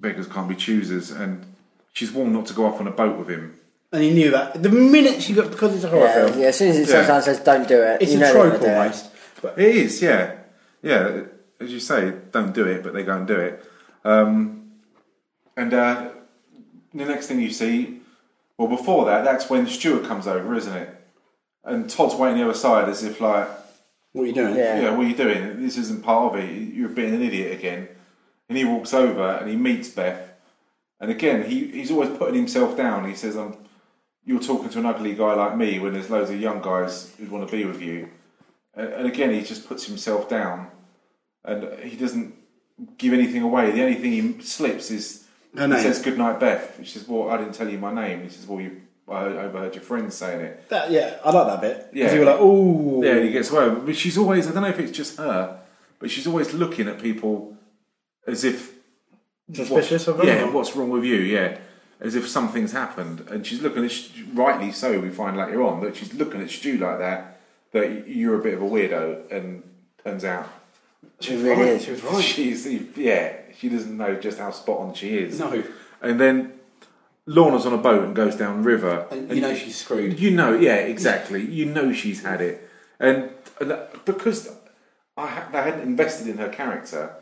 beggars 0.00 0.26
can't 0.26 0.48
be 0.48 0.54
choosers. 0.54 1.10
And 1.10 1.44
she's 1.92 2.12
warned 2.12 2.32
not 2.32 2.46
to 2.46 2.54
go 2.54 2.64
off 2.66 2.80
on 2.80 2.86
a 2.86 2.90
boat 2.92 3.18
with 3.18 3.28
him. 3.28 3.58
And 3.92 4.02
he 4.02 4.10
knew 4.12 4.30
that. 4.30 4.62
The 4.62 4.68
minute 4.70 5.22
she 5.22 5.32
got, 5.34 5.50
because 5.50 5.74
it's 5.74 5.84
a 5.84 5.88
horror 5.88 6.04
Yeah, 6.06 6.26
film, 6.26 6.38
yeah, 6.40 6.46
as 6.46 6.56
soon 6.58 6.68
as 6.70 6.76
it 6.78 6.88
Yeah. 6.88 7.00
sometimes 7.02 7.24
says 7.24 7.40
don't 7.40 7.66
do 7.66 7.82
it, 7.82 8.02
it's 8.02 8.12
you 8.12 8.18
a 8.18 8.20
know 8.20 8.32
trope 8.32 8.60
they're 8.60 8.70
it. 8.74 8.78
almost. 8.78 9.10
But 9.42 9.58
It 9.58 9.76
is, 9.76 10.02
yeah, 10.02 10.34
yeah. 10.82 11.22
As 11.60 11.72
you 11.72 11.80
say, 11.80 12.12
don't 12.32 12.54
do 12.54 12.66
it, 12.66 12.82
but 12.84 12.92
they 12.94 13.02
go 13.02 13.16
and 13.16 13.26
do 13.26 13.34
it. 13.36 13.64
Um, 14.04 14.70
and 15.56 15.74
uh, 15.74 16.10
the 16.94 17.04
next 17.04 17.26
thing 17.26 17.40
you 17.40 17.50
see, 17.50 17.97
well, 18.58 18.68
before 18.68 19.04
that, 19.06 19.24
that's 19.24 19.48
when 19.48 19.66
Stuart 19.68 20.04
comes 20.04 20.26
over, 20.26 20.54
isn't 20.54 20.76
it? 20.76 20.94
And 21.64 21.88
Todd's 21.88 22.16
waiting 22.16 22.38
the 22.38 22.44
other 22.44 22.54
side 22.54 22.88
as 22.88 23.04
if 23.04 23.20
like, 23.20 23.48
what 24.12 24.24
are 24.24 24.26
you 24.26 24.32
doing? 24.32 24.56
Yeah. 24.56 24.80
yeah, 24.80 24.90
what 24.90 25.06
are 25.06 25.08
you 25.08 25.14
doing? 25.14 25.62
This 25.62 25.78
isn't 25.78 26.02
part 26.02 26.34
of 26.34 26.40
it. 26.40 26.50
You're 26.50 26.88
being 26.88 27.14
an 27.14 27.22
idiot 27.22 27.52
again. 27.52 27.88
And 28.48 28.58
he 28.58 28.64
walks 28.64 28.92
over 28.92 29.22
and 29.22 29.48
he 29.48 29.54
meets 29.54 29.90
Beth. 29.90 30.32
And 31.00 31.10
again, 31.10 31.48
he, 31.48 31.68
he's 31.68 31.92
always 31.92 32.10
putting 32.16 32.34
himself 32.34 32.76
down. 32.76 33.08
He 33.08 33.14
says, 33.14 33.36
um, 33.36 33.56
You're 34.24 34.40
talking 34.40 34.70
to 34.70 34.80
an 34.80 34.86
ugly 34.86 35.14
guy 35.14 35.34
like 35.34 35.56
me 35.56 35.78
when 35.78 35.92
there's 35.92 36.10
loads 36.10 36.30
of 36.30 36.40
young 36.40 36.60
guys 36.60 37.14
who 37.18 37.26
want 37.26 37.48
to 37.48 37.56
be 37.56 37.64
with 37.64 37.80
you. 37.80 38.08
And, 38.74 38.88
and 38.88 39.06
again, 39.06 39.32
he 39.32 39.42
just 39.42 39.68
puts 39.68 39.84
himself 39.84 40.28
down. 40.28 40.68
And 41.44 41.78
he 41.84 41.96
doesn't 41.96 42.34
give 42.96 43.12
anything 43.12 43.42
away. 43.42 43.70
The 43.70 43.82
only 43.82 43.94
thing 43.94 44.12
he 44.12 44.42
slips 44.42 44.90
is 44.90 45.27
Her 45.56 45.66
he 45.68 45.82
says, 45.82 46.02
Good 46.02 46.18
night, 46.18 46.40
Beth. 46.40 46.78
She 46.82 46.98
says, 46.98 47.08
Well, 47.08 47.30
I 47.30 47.36
didn't 47.38 47.54
tell 47.54 47.68
you 47.68 47.78
my 47.78 47.92
name. 47.92 48.22
He 48.22 48.28
says, 48.28 48.46
Well, 48.46 48.60
you, 48.60 48.82
I 49.08 49.24
overheard 49.24 49.74
your 49.74 49.82
friends 49.82 50.14
saying 50.14 50.40
it. 50.40 50.68
That, 50.68 50.90
yeah, 50.90 51.18
I 51.24 51.30
like 51.30 51.46
that 51.46 51.60
bit. 51.60 51.90
Yeah. 51.92 52.12
you 52.12 52.20
were 52.20 52.26
like, 52.26 52.40
ooh. 52.40 53.00
Yeah, 53.02 53.12
and 53.16 53.24
he 53.24 53.32
gets 53.32 53.50
away. 53.50 53.70
But 53.70 53.96
she's 53.96 54.18
always, 54.18 54.46
I 54.46 54.52
don't 54.52 54.62
know 54.62 54.68
if 54.68 54.78
it's 54.78 54.96
just 54.96 55.16
her, 55.16 55.60
but 55.98 56.10
she's 56.10 56.26
always 56.26 56.52
looking 56.52 56.88
at 56.88 57.00
people 57.00 57.56
as 58.26 58.44
if. 58.44 58.74
Suspicious 59.52 60.06
what- 60.06 60.12
of 60.12 60.18
them? 60.18 60.26
Yeah, 60.26 60.44
or- 60.44 60.52
what's 60.52 60.76
wrong 60.76 60.90
with 60.90 61.04
you? 61.04 61.16
Yeah. 61.16 61.58
As 62.00 62.14
if 62.14 62.28
something's 62.28 62.72
happened. 62.72 63.26
And 63.30 63.46
she's 63.46 63.62
looking 63.62 63.84
at, 63.84 63.92
rightly 64.34 64.70
so, 64.72 65.00
we 65.00 65.08
find 65.10 65.36
later 65.36 65.62
on, 65.62 65.80
that 65.80 65.96
she's 65.96 66.12
looking 66.14 66.42
at 66.42 66.50
Stu 66.50 66.76
like 66.76 66.98
that, 66.98 67.40
that 67.72 68.08
you're 68.08 68.38
a 68.38 68.42
bit 68.42 68.54
of 68.54 68.62
a 68.62 68.66
weirdo, 68.66 69.32
and 69.32 69.62
turns 70.04 70.24
out. 70.24 70.48
She 71.20 71.36
really 71.36 71.50
right. 71.62 71.68
is. 71.72 71.84
She 71.84 71.90
was 71.92 72.02
right. 72.04 72.24
She's, 72.34 72.66
yeah, 72.96 73.36
she 73.56 73.68
doesn't 73.68 73.96
know 73.96 74.14
just 74.16 74.38
how 74.38 74.50
spot 74.50 74.78
on 74.80 74.94
she 74.94 75.18
is. 75.18 75.38
No. 75.38 75.62
And 76.00 76.20
then 76.20 76.52
Lorna's 77.26 77.66
on 77.66 77.72
a 77.72 77.78
boat 77.78 78.04
and 78.04 78.14
goes 78.14 78.36
down 78.36 78.62
river. 78.62 79.06
And 79.10 79.30
you 79.34 79.40
know 79.40 79.54
she's 79.54 79.76
screwed. 79.76 80.18
You 80.20 80.30
know, 80.30 80.54
yeah, 80.54 80.76
exactly. 80.76 81.44
You 81.44 81.66
know 81.66 81.92
she's 81.92 82.22
had 82.22 82.40
it, 82.40 82.68
and, 83.00 83.30
and 83.60 83.72
uh, 83.72 83.86
because 84.04 84.48
I 85.16 85.26
ha- 85.26 85.48
hadn't 85.52 85.80
invested 85.80 86.28
in 86.28 86.38
her 86.38 86.48
character, 86.48 87.14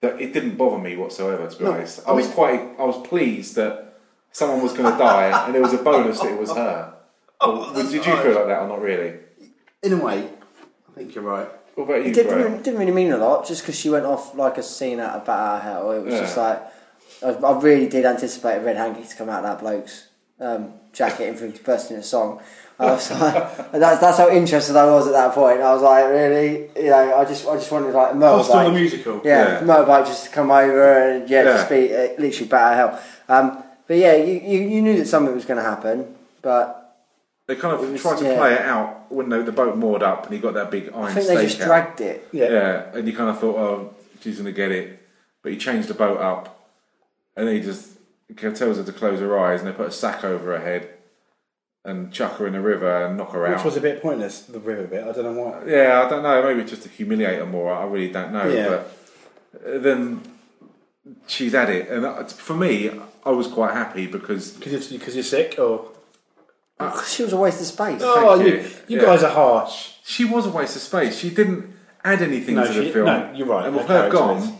that 0.00 0.20
it 0.20 0.32
didn't 0.32 0.56
bother 0.56 0.78
me 0.78 0.96
whatsoever. 0.96 1.46
To 1.48 1.56
be 1.58 1.64
No, 1.64 1.72
honest, 1.72 2.00
I 2.06 2.10
I 2.10 2.12
was 2.14 2.26
quite, 2.28 2.60
I 2.78 2.84
was 2.84 3.06
pleased 3.06 3.54
that 3.56 3.98
someone 4.32 4.62
was 4.62 4.72
going 4.72 4.90
to 4.90 4.98
die, 4.98 5.46
and 5.46 5.54
it 5.54 5.60
was 5.60 5.74
a 5.74 5.78
bonus 5.78 6.20
that 6.20 6.32
it 6.32 6.38
was 6.40 6.52
her. 6.52 6.94
Oh, 7.44 7.72
Or- 7.72 7.74
did 7.74 7.92
you 7.92 8.00
feel 8.00 8.14
like 8.36 8.46
that 8.46 8.60
or 8.62 8.68
not 8.68 8.80
really? 8.80 9.18
In 9.82 9.92
a 9.94 9.96
way, 9.96 10.28
I 10.88 10.92
think 10.94 11.12
you're 11.12 11.24
right. 11.24 11.48
What 11.74 11.84
about 11.84 12.04
you, 12.04 12.10
It 12.10 12.14
didn't, 12.14 12.34
really, 12.36 12.56
didn't 12.58 12.78
really 12.78 12.92
mean 12.92 13.12
a 13.12 13.16
lot, 13.18 13.46
just 13.46 13.62
because 13.62 13.78
she 13.78 13.88
went 13.90 14.04
off 14.04 14.34
like 14.34 14.58
a 14.58 14.62
scene 14.62 15.00
out 15.00 15.16
of 15.16 15.24
Bat 15.24 15.38
Out 15.38 15.56
of 15.56 15.62
Hell. 15.62 15.90
It 15.92 16.04
was 16.04 16.14
Yeah. 16.14 16.20
just 16.20 16.36
like, 16.36 16.62
I, 17.24 17.28
I 17.46 17.60
really 17.60 17.88
did 17.88 18.04
anticipate 18.04 18.56
a 18.56 18.60
red 18.60 18.76
hanky 18.76 19.04
to 19.06 19.16
come 19.16 19.28
out 19.30 19.44
of 19.44 19.50
that 19.50 19.60
bloke's 19.60 20.08
um, 20.40 20.72
jacket 20.92 21.28
and 21.28 21.38
for 21.38 21.46
him 21.46 21.52
to 21.52 21.62
burst 21.62 21.90
in 21.90 21.96
a 21.96 22.02
song. 22.02 22.40
I 22.78 22.86
was 22.92 23.10
like, 23.20 23.72
that's, 23.72 24.00
that's 24.00 24.18
how 24.18 24.28
interested 24.30 24.76
I 24.76 24.86
was 24.86 25.06
at 25.06 25.12
that 25.12 25.32
point. 25.34 25.60
I 25.60 25.72
was 25.72 25.82
like, 25.82 26.04
really? 26.10 26.68
You 26.76 26.90
know, 26.90 27.16
I 27.16 27.24
just 27.24 27.46
I 27.46 27.54
just 27.54 27.70
wanted 27.70 27.94
like 27.94 28.12
a 28.12 28.16
motorbike. 28.16 28.66
the 28.66 28.72
musical. 28.72 29.20
Yeah, 29.24 29.60
Yeah. 29.60 29.66
motorbike 29.66 30.06
just 30.06 30.24
to 30.24 30.30
come 30.30 30.50
over 30.50 31.10
and 31.10 31.28
yeah, 31.30 31.42
Yeah. 31.44 31.52
just 31.56 31.68
be 31.70 31.94
uh, 31.94 32.08
literally 32.18 32.48
bat 32.48 32.78
out 32.78 32.88
of 32.94 33.00
hell. 33.28 33.38
Um, 33.38 33.62
but 33.86 33.96
yeah, 33.98 34.16
you, 34.16 34.40
you, 34.40 34.60
you 34.68 34.82
knew 34.82 34.96
that 34.98 35.06
something 35.06 35.34
was 35.34 35.44
going 35.44 35.58
to 35.62 35.68
happen, 35.68 36.14
but 36.40 36.81
They 37.54 37.60
kind 37.60 37.74
of 37.74 37.90
was- 37.90 38.00
tried 38.00 38.18
to 38.18 38.24
yeah. 38.24 38.36
play 38.36 38.54
it 38.54 38.62
out 38.62 39.12
when 39.12 39.28
the, 39.28 39.42
the 39.42 39.52
boat 39.52 39.76
moored 39.76 40.02
up, 40.02 40.24
and 40.24 40.34
he 40.34 40.40
got 40.40 40.54
that 40.54 40.70
big 40.70 40.90
iron 40.94 41.04
I 41.04 41.12
think 41.12 41.24
stake 41.26 41.36
they 41.38 41.44
just 41.46 41.60
out. 41.60 41.66
dragged 41.66 42.00
it. 42.00 42.28
Yeah. 42.32 42.50
Yeah, 42.50 42.90
and 42.94 43.06
you 43.06 43.14
kind 43.14 43.28
of 43.28 43.38
thought, 43.38 43.56
oh, 43.56 43.94
she's 44.20 44.36
going 44.36 44.46
to 44.46 44.52
get 44.52 44.70
it. 44.72 44.98
But 45.42 45.52
he 45.52 45.58
changed 45.58 45.88
the 45.88 45.94
boat 45.94 46.18
up, 46.18 46.68
and 47.36 47.46
then 47.48 47.54
he 47.56 47.60
just 47.60 47.90
he 48.28 48.34
tells 48.34 48.60
her 48.78 48.84
to 48.84 48.92
close 48.92 49.20
her 49.20 49.38
eyes, 49.38 49.60
and 49.60 49.68
they 49.68 49.72
put 49.74 49.88
a 49.88 49.92
sack 49.92 50.24
over 50.24 50.56
her 50.56 50.64
head 50.64 50.88
and 51.84 52.12
chuck 52.12 52.36
her 52.38 52.46
in 52.46 52.52
the 52.54 52.60
river 52.60 53.04
and 53.06 53.16
knock 53.18 53.32
her 53.32 53.44
out. 53.46 53.56
Which 53.56 53.64
was 53.64 53.76
a 53.76 53.80
bit 53.80 54.00
pointless, 54.00 54.42
the 54.42 54.60
river 54.60 54.84
bit. 54.86 55.02
I 55.02 55.12
don't 55.12 55.24
know 55.24 55.42
why. 55.42 55.62
yeah, 55.66 56.02
I 56.04 56.08
don't 56.08 56.22
know. 56.22 56.42
Maybe 56.42 56.66
just 56.68 56.84
to 56.84 56.88
humiliate 56.88 57.38
her 57.40 57.46
more. 57.46 57.72
I 57.74 57.84
really 57.84 58.10
don't 58.10 58.32
know. 58.32 58.48
Yeah. 58.48 58.68
But 59.52 59.66
uh, 59.74 59.78
then 59.78 60.22
she's 61.26 61.54
at 61.54 61.68
it, 61.68 61.88
and 61.90 62.06
uh, 62.06 62.24
for 62.24 62.54
me, 62.54 62.90
I 63.26 63.30
was 63.30 63.48
quite 63.48 63.72
happy 63.74 64.06
because 64.06 64.52
Because 64.52 64.90
you're, 64.90 65.00
'cause 65.00 65.14
you're 65.14 65.24
sick, 65.24 65.56
or. 65.58 65.88
Uh, 66.82 67.02
she 67.04 67.22
was 67.22 67.32
a 67.32 67.36
waste 67.36 67.60
of 67.60 67.66
space. 67.66 68.00
Oh, 68.04 68.36
Thank 68.38 68.48
you, 68.48 68.54
you. 68.56 68.68
you 68.88 68.96
Yeah. 68.98 69.04
guys 69.04 69.22
are 69.22 69.30
harsh. 69.30 69.90
she 70.04 70.24
was 70.24 70.46
a 70.46 70.50
waste 70.50 70.76
of 70.76 70.82
space. 70.82 71.16
She 71.18 71.30
didn't 71.30 71.72
add 72.04 72.22
anything 72.22 72.56
No, 72.56 72.66
to 72.66 72.72
the 72.72 72.84
she- 72.84 72.92
film. 72.92 73.06
no, 73.06 73.30
you're 73.34 73.46
right, 73.46 73.66
And 73.66 73.76
with 73.76 73.86
her 73.86 73.94
her 73.94 74.10
character 74.10 74.18
gone, 74.18 74.38
is. 74.38 74.50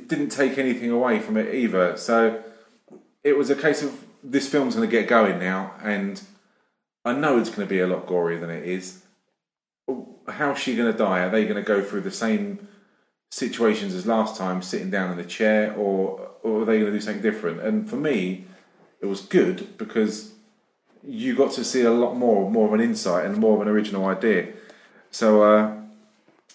it 0.00 0.08
didn't 0.08 0.30
take 0.30 0.56
anything 0.58 0.90
away 0.90 1.20
from 1.20 1.36
it 1.36 1.54
either. 1.54 1.96
So 1.96 2.42
it 3.22 3.36
was 3.36 3.50
a 3.50 3.54
case 3.56 3.82
of 3.82 3.92
this 4.24 4.48
film's 4.48 4.74
going 4.76 4.88
to 4.88 4.90
get 4.90 5.08
going 5.08 5.38
now, 5.38 5.74
and 5.82 6.20
I 7.04 7.12
know 7.12 7.38
it's 7.38 7.50
going 7.50 7.66
to 7.66 7.70
be 7.70 7.80
a 7.80 7.86
lot 7.86 8.06
gorier 8.06 8.40
than 8.40 8.50
it 8.50 8.64
is. 8.66 9.02
How's 10.28 10.58
she 10.58 10.76
going 10.76 10.90
to 10.90 10.96
die? 10.96 11.20
Are 11.20 11.30
they 11.30 11.44
going 11.44 11.56
to 11.56 11.62
go 11.62 11.82
through 11.82 12.02
the 12.02 12.10
same 12.12 12.68
situations 13.30 13.94
as 13.94 14.06
last 14.06 14.36
time, 14.36 14.62
sitting 14.62 14.90
down 14.90 15.10
in 15.10 15.16
the 15.16 15.24
chair, 15.24 15.74
or 15.74 16.30
or 16.42 16.62
are 16.62 16.64
they 16.64 16.78
going 16.80 16.92
to 16.92 16.98
do 16.98 17.00
something 17.00 17.22
different? 17.22 17.60
And 17.60 17.88
for 17.88 17.96
me, 17.96 18.44
it 19.00 19.06
was 19.06 19.20
good 19.20 19.76
because 19.78 20.31
you 21.06 21.34
got 21.34 21.52
to 21.52 21.64
see 21.64 21.82
a 21.82 21.90
lot 21.90 22.16
more, 22.16 22.50
more 22.50 22.66
of 22.66 22.72
an 22.72 22.80
insight 22.80 23.24
and 23.24 23.36
more 23.36 23.56
of 23.56 23.62
an 23.62 23.68
original 23.68 24.06
idea. 24.06 24.52
So 25.10 25.42
uh, 25.42 25.76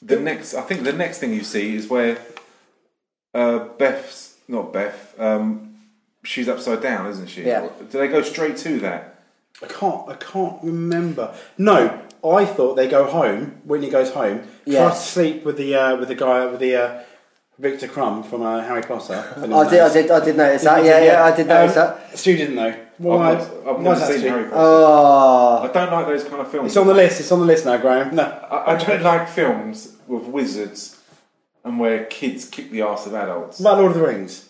the 0.02 0.20
next, 0.20 0.54
I 0.54 0.62
think 0.62 0.84
the 0.84 0.94
next 0.94 1.20
thing 1.20 1.34
you 1.34 1.44
see 1.44 1.76
is 1.76 1.88
where 1.88 2.18
uh, 3.34 3.60
Beth's 3.78 4.38
not 4.48 4.72
Beth, 4.72 5.14
um, 5.20 5.76
she's 6.24 6.48
upside 6.48 6.82
down, 6.82 7.08
isn't 7.08 7.28
she? 7.28 7.44
Yeah. 7.44 7.70
Do 7.92 8.00
they 8.00 8.08
go 8.08 8.22
straight 8.22 8.58
to 8.58 8.80
that? 8.80 9.22
I 9.62 9.68
can't. 9.68 10.08
I 10.08 10.16
can't 10.16 10.64
remember. 10.64 11.34
No, 11.58 12.02
I 12.24 12.46
thought 12.46 12.76
they 12.76 12.88
go 12.88 13.06
home. 13.06 13.62
Whitney 13.66 13.90
goes 13.90 14.12
home. 14.12 14.44
Yeah. 14.66 14.86
Tries 14.86 15.00
to 15.00 15.06
sleep 15.06 15.44
with 15.44 15.58
the 15.58 15.76
uh, 15.76 15.98
with 15.98 16.10
the 16.10 16.16
guy 16.16 16.46
with 16.46 16.60
the 16.60 16.76
uh, 16.76 17.04
Viktor 17.60 17.88
Krum 17.88 18.24
from 18.24 18.44
uh, 18.44 18.62
Harry 18.62 18.84
Potter. 18.84 19.26
if 19.38 19.44
anyone 19.44 19.66
I 19.66 19.70
did, 19.70 19.80
I 19.80 19.84
knows. 19.86 19.94
did, 19.94 20.12
I 20.12 20.26
did 20.26 20.38
notice 20.38 20.64
that. 20.64 20.86
Yeah, 20.86 21.04
yeah, 21.04 21.24
I 21.24 21.36
did 21.36 21.48
notice 21.48 21.76
Um, 21.78 21.96
that. 21.98 22.18
Stu 22.18 22.38
didn't 22.38 22.56
know. 22.56 22.76
Why? 23.00 23.32
I've, 23.32 23.42
I've 23.42 23.66
why 23.78 23.82
never 23.82 24.00
that, 24.00 24.12
seen 24.14 24.22
Harry 24.28 24.44
Potter. 24.44 24.56
Oh, 24.56 25.60
I 25.64 25.72
don't 25.74 25.92
like 25.92 26.06
those 26.08 26.24
kind 26.24 26.42
of 26.42 26.52
films. 26.52 26.68
It's 26.68 26.78
on 26.78 26.88
the 26.88 26.94
list. 26.94 27.20
It's 27.20 27.32
on 27.32 27.40
the 27.40 27.46
list 27.46 27.66
now, 27.66 27.78
Graham. 27.78 28.16
No. 28.16 28.24
I, 28.24 28.74
I 28.76 28.78
don't 28.78 29.02
like 29.04 29.28
films 29.30 29.96
with 30.08 30.24
wizards 30.26 31.00
and 31.64 31.80
where 31.80 32.06
kids 32.06 32.48
kick 32.48 32.70
the 32.72 32.82
arse 32.82 33.06
of 33.08 33.14
adults. 33.16 33.60
What 33.60 33.72
about 33.74 33.80
Lord 33.82 33.92
of 33.96 33.98
the 34.02 34.08
Rings? 34.08 34.50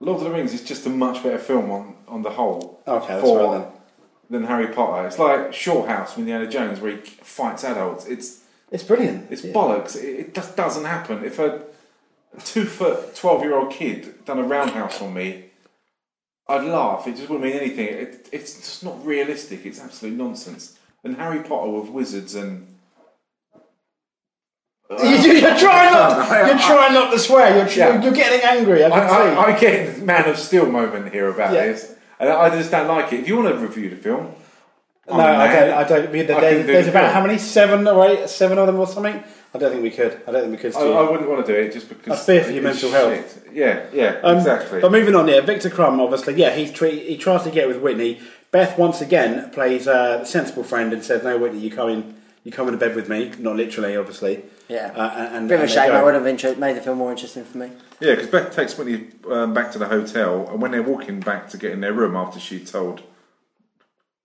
Lord 0.00 0.18
of 0.18 0.24
the 0.24 0.30
Rings 0.30 0.52
is 0.52 0.62
just 0.62 0.86
a 0.86 0.90
much 0.90 1.22
better 1.22 1.38
film 1.38 1.70
on, 1.70 1.94
on 2.08 2.22
the 2.22 2.30
whole. 2.30 2.80
Okay, 2.86 3.06
that's 3.14 3.28
right 3.28 3.58
then. 3.60 3.66
Than 4.30 4.44
Harry 4.44 4.66
Potter. 4.68 5.06
It's 5.06 5.18
like 5.18 5.52
Short 5.54 5.86
Round 5.86 6.08
with 6.08 6.18
Indiana 6.18 6.48
Jones 6.48 6.80
where 6.80 6.92
he 6.92 6.98
fights 6.98 7.62
adults. 7.64 8.06
It's 8.06 8.40
It's 8.72 8.82
brilliant. 8.82 9.30
it's 9.30 9.44
Yeah. 9.44 9.52
bollocks. 9.52 9.96
It, 9.96 10.04
it 10.20 10.34
just 10.34 10.56
doesn't 10.56 10.84
happen. 10.84 11.24
If 11.24 11.38
a 11.38 11.62
two 12.44 12.64
foot, 12.64 13.14
12 13.16 13.42
year 13.42 13.54
old 13.56 13.70
kid 13.70 14.24
done 14.24 14.38
a 14.38 14.42
roundhouse 14.42 15.00
on 15.02 15.14
me, 15.14 15.44
I'd 16.48 16.64
laugh. 16.64 17.06
It 17.06 17.16
just 17.16 17.28
wouldn't 17.28 17.44
mean 17.44 17.56
anything. 17.60 17.86
It, 17.88 18.28
it's 18.32 18.54
just 18.56 18.84
not 18.84 19.04
realistic. 19.04 19.64
It's 19.64 19.80
absolute 19.80 20.14
nonsense. 20.16 20.78
And 21.02 21.16
Harry 21.16 21.40
Potter 21.42 21.70
with 21.70 21.90
wizards 21.90 22.34
and. 22.34 22.66
You- 24.90 24.98
You're 25.32 25.56
trying 25.58 25.92
not. 25.92 26.28
You're 26.46 26.58
trying 26.58 26.92
not 26.94 27.10
to 27.10 27.18
swear. 27.18 27.56
You're, 27.56 27.68
Yeah. 27.68 28.02
you're 28.02 28.12
getting 28.12 28.40
angry. 28.46 28.84
I 28.84 28.88
I. 28.88 29.34
I, 29.34 29.54
I 29.54 29.58
get 29.58 30.02
Man 30.02 30.28
of 30.28 30.38
Steel 30.38 30.66
moment 30.66 31.12
here 31.12 31.28
about 31.28 31.52
Yeah. 31.54 31.66
this. 31.66 31.94
And 32.20 32.28
I 32.28 32.48
just 32.50 32.70
don't 32.70 32.86
like 32.86 33.12
it. 33.12 33.20
If 33.20 33.28
you 33.28 33.36
want 33.36 33.48
to 33.48 33.58
review 33.60 33.90
the 33.90 33.96
film, 33.96 34.32
no, 35.08 35.16
I 35.16 35.46
don't. 35.52 35.72
I 35.72 35.84
don't. 35.84 36.12
We, 36.12 36.20
I 36.20 36.24
there, 36.24 36.58
can 36.58 36.66
there's 36.66 36.86
about 36.86 37.12
how 37.12 37.22
many? 37.26 37.38
Seven 37.38 37.86
or 37.88 38.06
eight? 38.06 38.28
Seven 38.28 38.56
of 38.58 38.66
them 38.66 38.78
or 38.78 38.86
something? 38.86 39.22
I 39.54 39.58
don't 39.58 39.70
think 39.70 39.82
we 39.84 39.90
could. 39.90 40.20
I 40.26 40.32
don't 40.32 40.42
think 40.42 40.52
we 40.52 40.56
could. 40.58 40.74
I, 40.74 40.80
I 40.80 41.08
wouldn't 41.08 41.28
want 41.30 41.46
to 41.46 41.52
do 41.52 41.58
it 41.58 41.72
just 41.72 41.88
because. 41.88 42.20
I 42.20 42.24
fear 42.24 42.42
for 42.42 42.50
your 42.50 42.66
it's 42.66 42.82
mental 42.82 42.90
health. 42.90 43.44
Yeah, 43.52 43.86
yeah, 43.92 44.18
Um, 44.24 44.36
exactly. 44.38 44.80
But 44.80 44.90
moving 44.90 45.14
on, 45.14 45.28
yeah, 45.28 45.40
Viktor 45.42 45.70
Krum, 45.70 46.00
obviously, 46.00 46.34
yeah, 46.34 46.54
he 46.54 46.70
tre- 46.72 46.98
he 46.98 47.16
tries 47.16 47.44
to 47.44 47.50
get 47.50 47.68
with 47.68 47.80
Whitney. 47.80 48.20
Beth 48.50 48.76
once 48.76 49.00
again 49.00 49.50
plays 49.50 49.86
uh, 49.86 50.18
the 50.18 50.24
sensible 50.24 50.64
friend 50.64 50.92
and 50.92 51.04
says, 51.04 51.22
"No, 51.22 51.38
Whitney, 51.38 51.60
you 51.60 51.70
come 51.70 51.88
in, 51.88 52.16
you 52.42 52.50
come 52.50 52.66
into 52.66 52.78
bed 52.78 52.96
with 52.96 53.08
me." 53.08 53.32
Not 53.38 53.54
literally, 53.54 53.96
obviously. 53.96 54.42
Yeah. 54.68 54.92
Uh, 54.96 55.10
and, 55.16 55.36
and 55.36 55.48
bit 55.48 55.60
of 55.60 55.66
a 55.66 55.68
shame. 55.68 55.86
go. 55.88 55.92
That 55.92 56.04
would 56.04 56.14
have 56.14 56.26
inter- 56.26 56.56
made 56.56 56.76
the 56.76 56.80
film 56.80 56.98
more 56.98 57.12
interesting 57.12 57.44
for 57.44 57.58
me. 57.58 57.70
Yeah, 58.00 58.16
because 58.16 58.28
Beth 58.30 58.54
takes 58.54 58.76
Whitney 58.76 59.08
um, 59.30 59.54
back 59.54 59.70
to 59.72 59.78
the 59.78 59.86
hotel, 59.86 60.48
and 60.50 60.60
when 60.60 60.72
they're 60.72 60.82
walking 60.82 61.20
back 61.20 61.48
to 61.50 61.58
get 61.58 61.70
in 61.70 61.80
their 61.80 61.92
room 61.92 62.16
after 62.16 62.40
she 62.40 62.58
told 62.64 63.02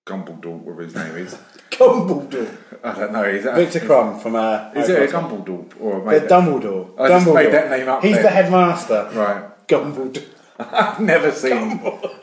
Gumbledore, 0.08 0.58
whatever 0.60 0.82
his 0.84 0.96
name 0.96 1.16
is, 1.18 1.38
Dumbledore. 1.72 2.58
I 2.84 2.94
don't 2.98 3.12
know, 3.12 3.24
is 3.24 3.44
that 3.44 3.56
Viktor 3.56 3.80
Krum 3.82 4.22
from 4.22 4.36
uh, 4.36 4.72
Is 4.76 4.90
it 4.90 5.10
a. 5.10 5.14
Gumbledore 5.14 5.66
or 5.82 6.02
Uh, 6.02 6.06
made 6.06 6.22
that- 6.24 6.30
Dumbledore. 6.30 6.90
I 7.00 7.08
just 7.10 7.26
Dumbledore. 7.28 7.34
made 7.36 7.52
that 7.54 7.70
name 7.70 7.90
up 7.90 8.04
He's 8.04 8.14
then. 8.16 8.24
the 8.24 8.30
headmaster. 8.30 9.10
Right, 9.14 9.68
Gumbledore. 9.68 10.24
I've 10.60 11.00
never 11.00 11.32
seen 11.32 11.80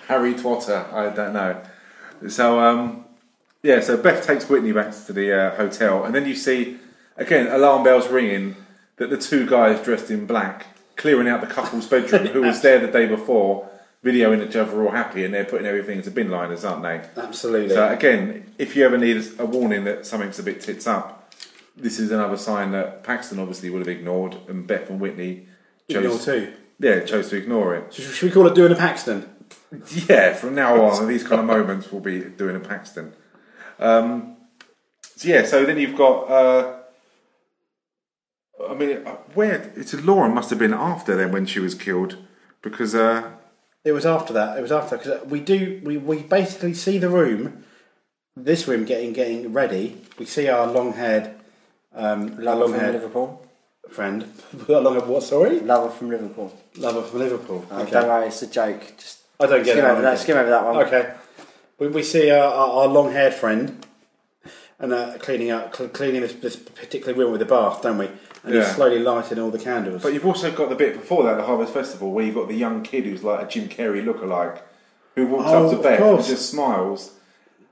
Harry 0.08 0.34
Potter. 0.34 0.84
I 0.92 1.08
don't 1.10 1.32
know. 1.32 1.60
So 2.28 2.58
um, 2.60 3.04
yeah, 3.62 3.80
so 3.80 3.96
Beth 3.96 4.26
takes 4.26 4.48
Whitney 4.48 4.72
back 4.72 4.92
to 5.06 5.12
the 5.12 5.32
uh, 5.32 5.56
hotel, 5.56 6.04
and 6.04 6.14
then 6.14 6.26
you 6.26 6.34
see 6.34 6.78
again 7.16 7.46
alarm 7.48 7.82
bells 7.84 8.08
ringing 8.08 8.56
that 8.96 9.10
the 9.10 9.16
two 9.18 9.46
guys 9.46 9.82
dressed 9.84 10.10
in 10.10 10.26
black 10.26 10.66
clearing 10.96 11.28
out 11.28 11.42
the 11.42 11.46
couple's 11.46 11.86
bedroom 11.86 12.26
who 12.28 12.40
was 12.40 12.62
there 12.62 12.78
the 12.78 12.86
day 12.88 13.04
before, 13.04 13.68
videoing 14.04 14.46
each 14.46 14.56
other 14.56 14.82
all 14.82 14.90
happy, 14.90 15.24
and 15.24 15.34
they're 15.34 15.44
putting 15.44 15.66
everything 15.66 15.98
into 15.98 16.10
bin 16.10 16.30
liners, 16.30 16.64
aren't 16.64 16.82
they? 16.82 17.20
Absolutely. 17.20 17.74
So 17.74 17.88
again, 17.88 18.52
if 18.58 18.76
you 18.76 18.84
ever 18.84 18.98
need 18.98 19.24
a 19.38 19.46
warning 19.46 19.84
that 19.84 20.06
something's 20.06 20.38
a 20.38 20.42
bit 20.42 20.60
tits 20.60 20.86
up, 20.86 21.32
this 21.76 21.98
is 21.98 22.10
another 22.10 22.36
sign 22.36 22.72
that 22.72 23.02
Paxton 23.02 23.38
obviously 23.38 23.70
would 23.70 23.80
have 23.80 23.88
ignored, 23.88 24.36
and 24.48 24.66
Beth 24.66 24.88
and 24.90 25.00
Whitney 25.00 25.46
chose 25.90 26.24
two. 26.24 26.52
yeah 26.78 27.00
chose 27.00 27.28
to 27.30 27.36
ignore 27.36 27.74
it. 27.74 27.92
Should 27.92 28.04
should 28.04 28.26
we 28.28 28.32
call 28.32 28.46
it 28.46 28.54
doing 28.54 28.72
a 28.72 28.76
Paxton? 28.76 29.30
Yeah, 30.08 30.32
from 30.32 30.54
now 30.54 30.80
on, 30.82 31.06
these 31.06 31.22
kind 31.22 31.40
of 31.40 31.46
moments 31.46 31.92
will 31.92 32.00
be 32.00 32.20
doing 32.20 32.56
a 32.56 32.60
Paxton. 32.60 33.12
Um, 33.78 34.36
so 35.16 35.28
yeah, 35.28 35.44
so 35.44 35.64
then 35.64 35.78
you've 35.78 35.96
got. 35.96 36.30
Uh, 36.30 36.72
I 38.68 38.74
mean, 38.74 39.06
uh, 39.06 39.16
where 39.34 39.72
it's 39.76 39.92
Lauren 39.94 40.34
must 40.34 40.50
have 40.50 40.58
been 40.58 40.74
after 40.74 41.14
then 41.14 41.30
when 41.30 41.46
she 41.46 41.60
was 41.60 41.74
killed, 41.74 42.16
because 42.62 42.94
uh, 42.94 43.32
It 43.86 43.92
was 43.92 44.04
after 44.04 44.32
that. 44.32 44.58
It 44.58 44.62
was 44.62 44.72
after 44.72 44.96
because 44.98 45.24
we 45.26 45.38
do 45.38 45.80
we, 45.84 45.96
we 45.96 46.18
basically 46.22 46.74
see 46.74 46.98
the 46.98 47.08
room, 47.08 47.62
this 48.36 48.66
room 48.66 48.84
getting 48.84 49.12
getting 49.12 49.52
ready. 49.52 49.96
We 50.18 50.26
see 50.26 50.48
our 50.48 50.66
long 50.66 50.92
haired, 50.94 51.30
um, 51.94 52.34
our 52.38 52.56
long 52.56 52.70
from 52.72 52.80
haired 52.80 52.94
Liverpool. 52.96 53.46
friend. 53.88 54.24
our 54.68 54.80
long 54.80 54.94
haired 54.94 55.06
what? 55.06 55.22
Sorry, 55.22 55.60
Lover 55.60 55.90
from 55.90 56.10
Liverpool. 56.10 56.52
lover 56.76 57.02
from 57.02 57.20
Liverpool. 57.20 57.64
Oh, 57.70 57.82
Okay. 57.82 57.92
Don't 57.92 58.08
worry, 58.08 58.26
it's 58.26 58.42
a 58.42 58.48
joke. 58.48 58.82
Just 58.98 59.20
I 59.38 59.46
don't 59.46 59.64
get 59.64 59.78
it. 59.78 59.84
over 59.84 60.02
that. 60.02 60.18
Skim 60.18 60.36
over 60.36 60.50
that 60.50 60.64
one. 60.64 60.76
Okay. 60.86 61.14
We, 61.78 61.86
we 61.86 62.02
see 62.02 62.28
our, 62.30 62.42
our, 62.52 62.68
our 62.80 62.86
long 62.88 63.12
haired 63.12 63.34
friend 63.34 63.86
and 64.80 64.92
uh, 64.92 65.16
cleaning 65.18 65.52
up 65.52 65.76
cl- 65.76 65.90
cleaning 65.90 66.22
this, 66.22 66.32
this 66.34 66.56
particular 66.56 67.14
room 67.14 67.30
with 67.30 67.38
the 67.40 67.46
bath, 67.46 67.82
don't 67.82 67.98
we? 67.98 68.08
And 68.46 68.54
he's 68.54 68.64
Yeah. 68.64 68.74
slowly 68.74 69.00
lighting 69.00 69.38
all 69.40 69.50
the 69.50 69.58
candles. 69.58 70.02
But 70.02 70.14
you've 70.14 70.24
also 70.24 70.50
got 70.52 70.68
the 70.68 70.76
bit 70.76 70.94
before 70.94 71.24
that, 71.24 71.36
the 71.36 71.42
Harvest 71.42 71.74
Festival, 71.74 72.12
where 72.12 72.24
you've 72.24 72.36
got 72.36 72.46
the 72.48 72.54
young 72.54 72.82
kid 72.82 73.04
who's 73.04 73.22
like 73.24 73.42
a 73.42 73.46
Jim 73.46 73.68
Carrey 73.68 74.02
lookalike, 74.04 74.58
who 75.16 75.26
walks 75.26 75.44
Oh, 75.48 75.64
up 75.64 75.70
to 75.72 75.76
of 75.78 75.82
Beth 75.82 76.00
and 76.00 76.24
just 76.24 76.48
smiles, 76.50 77.10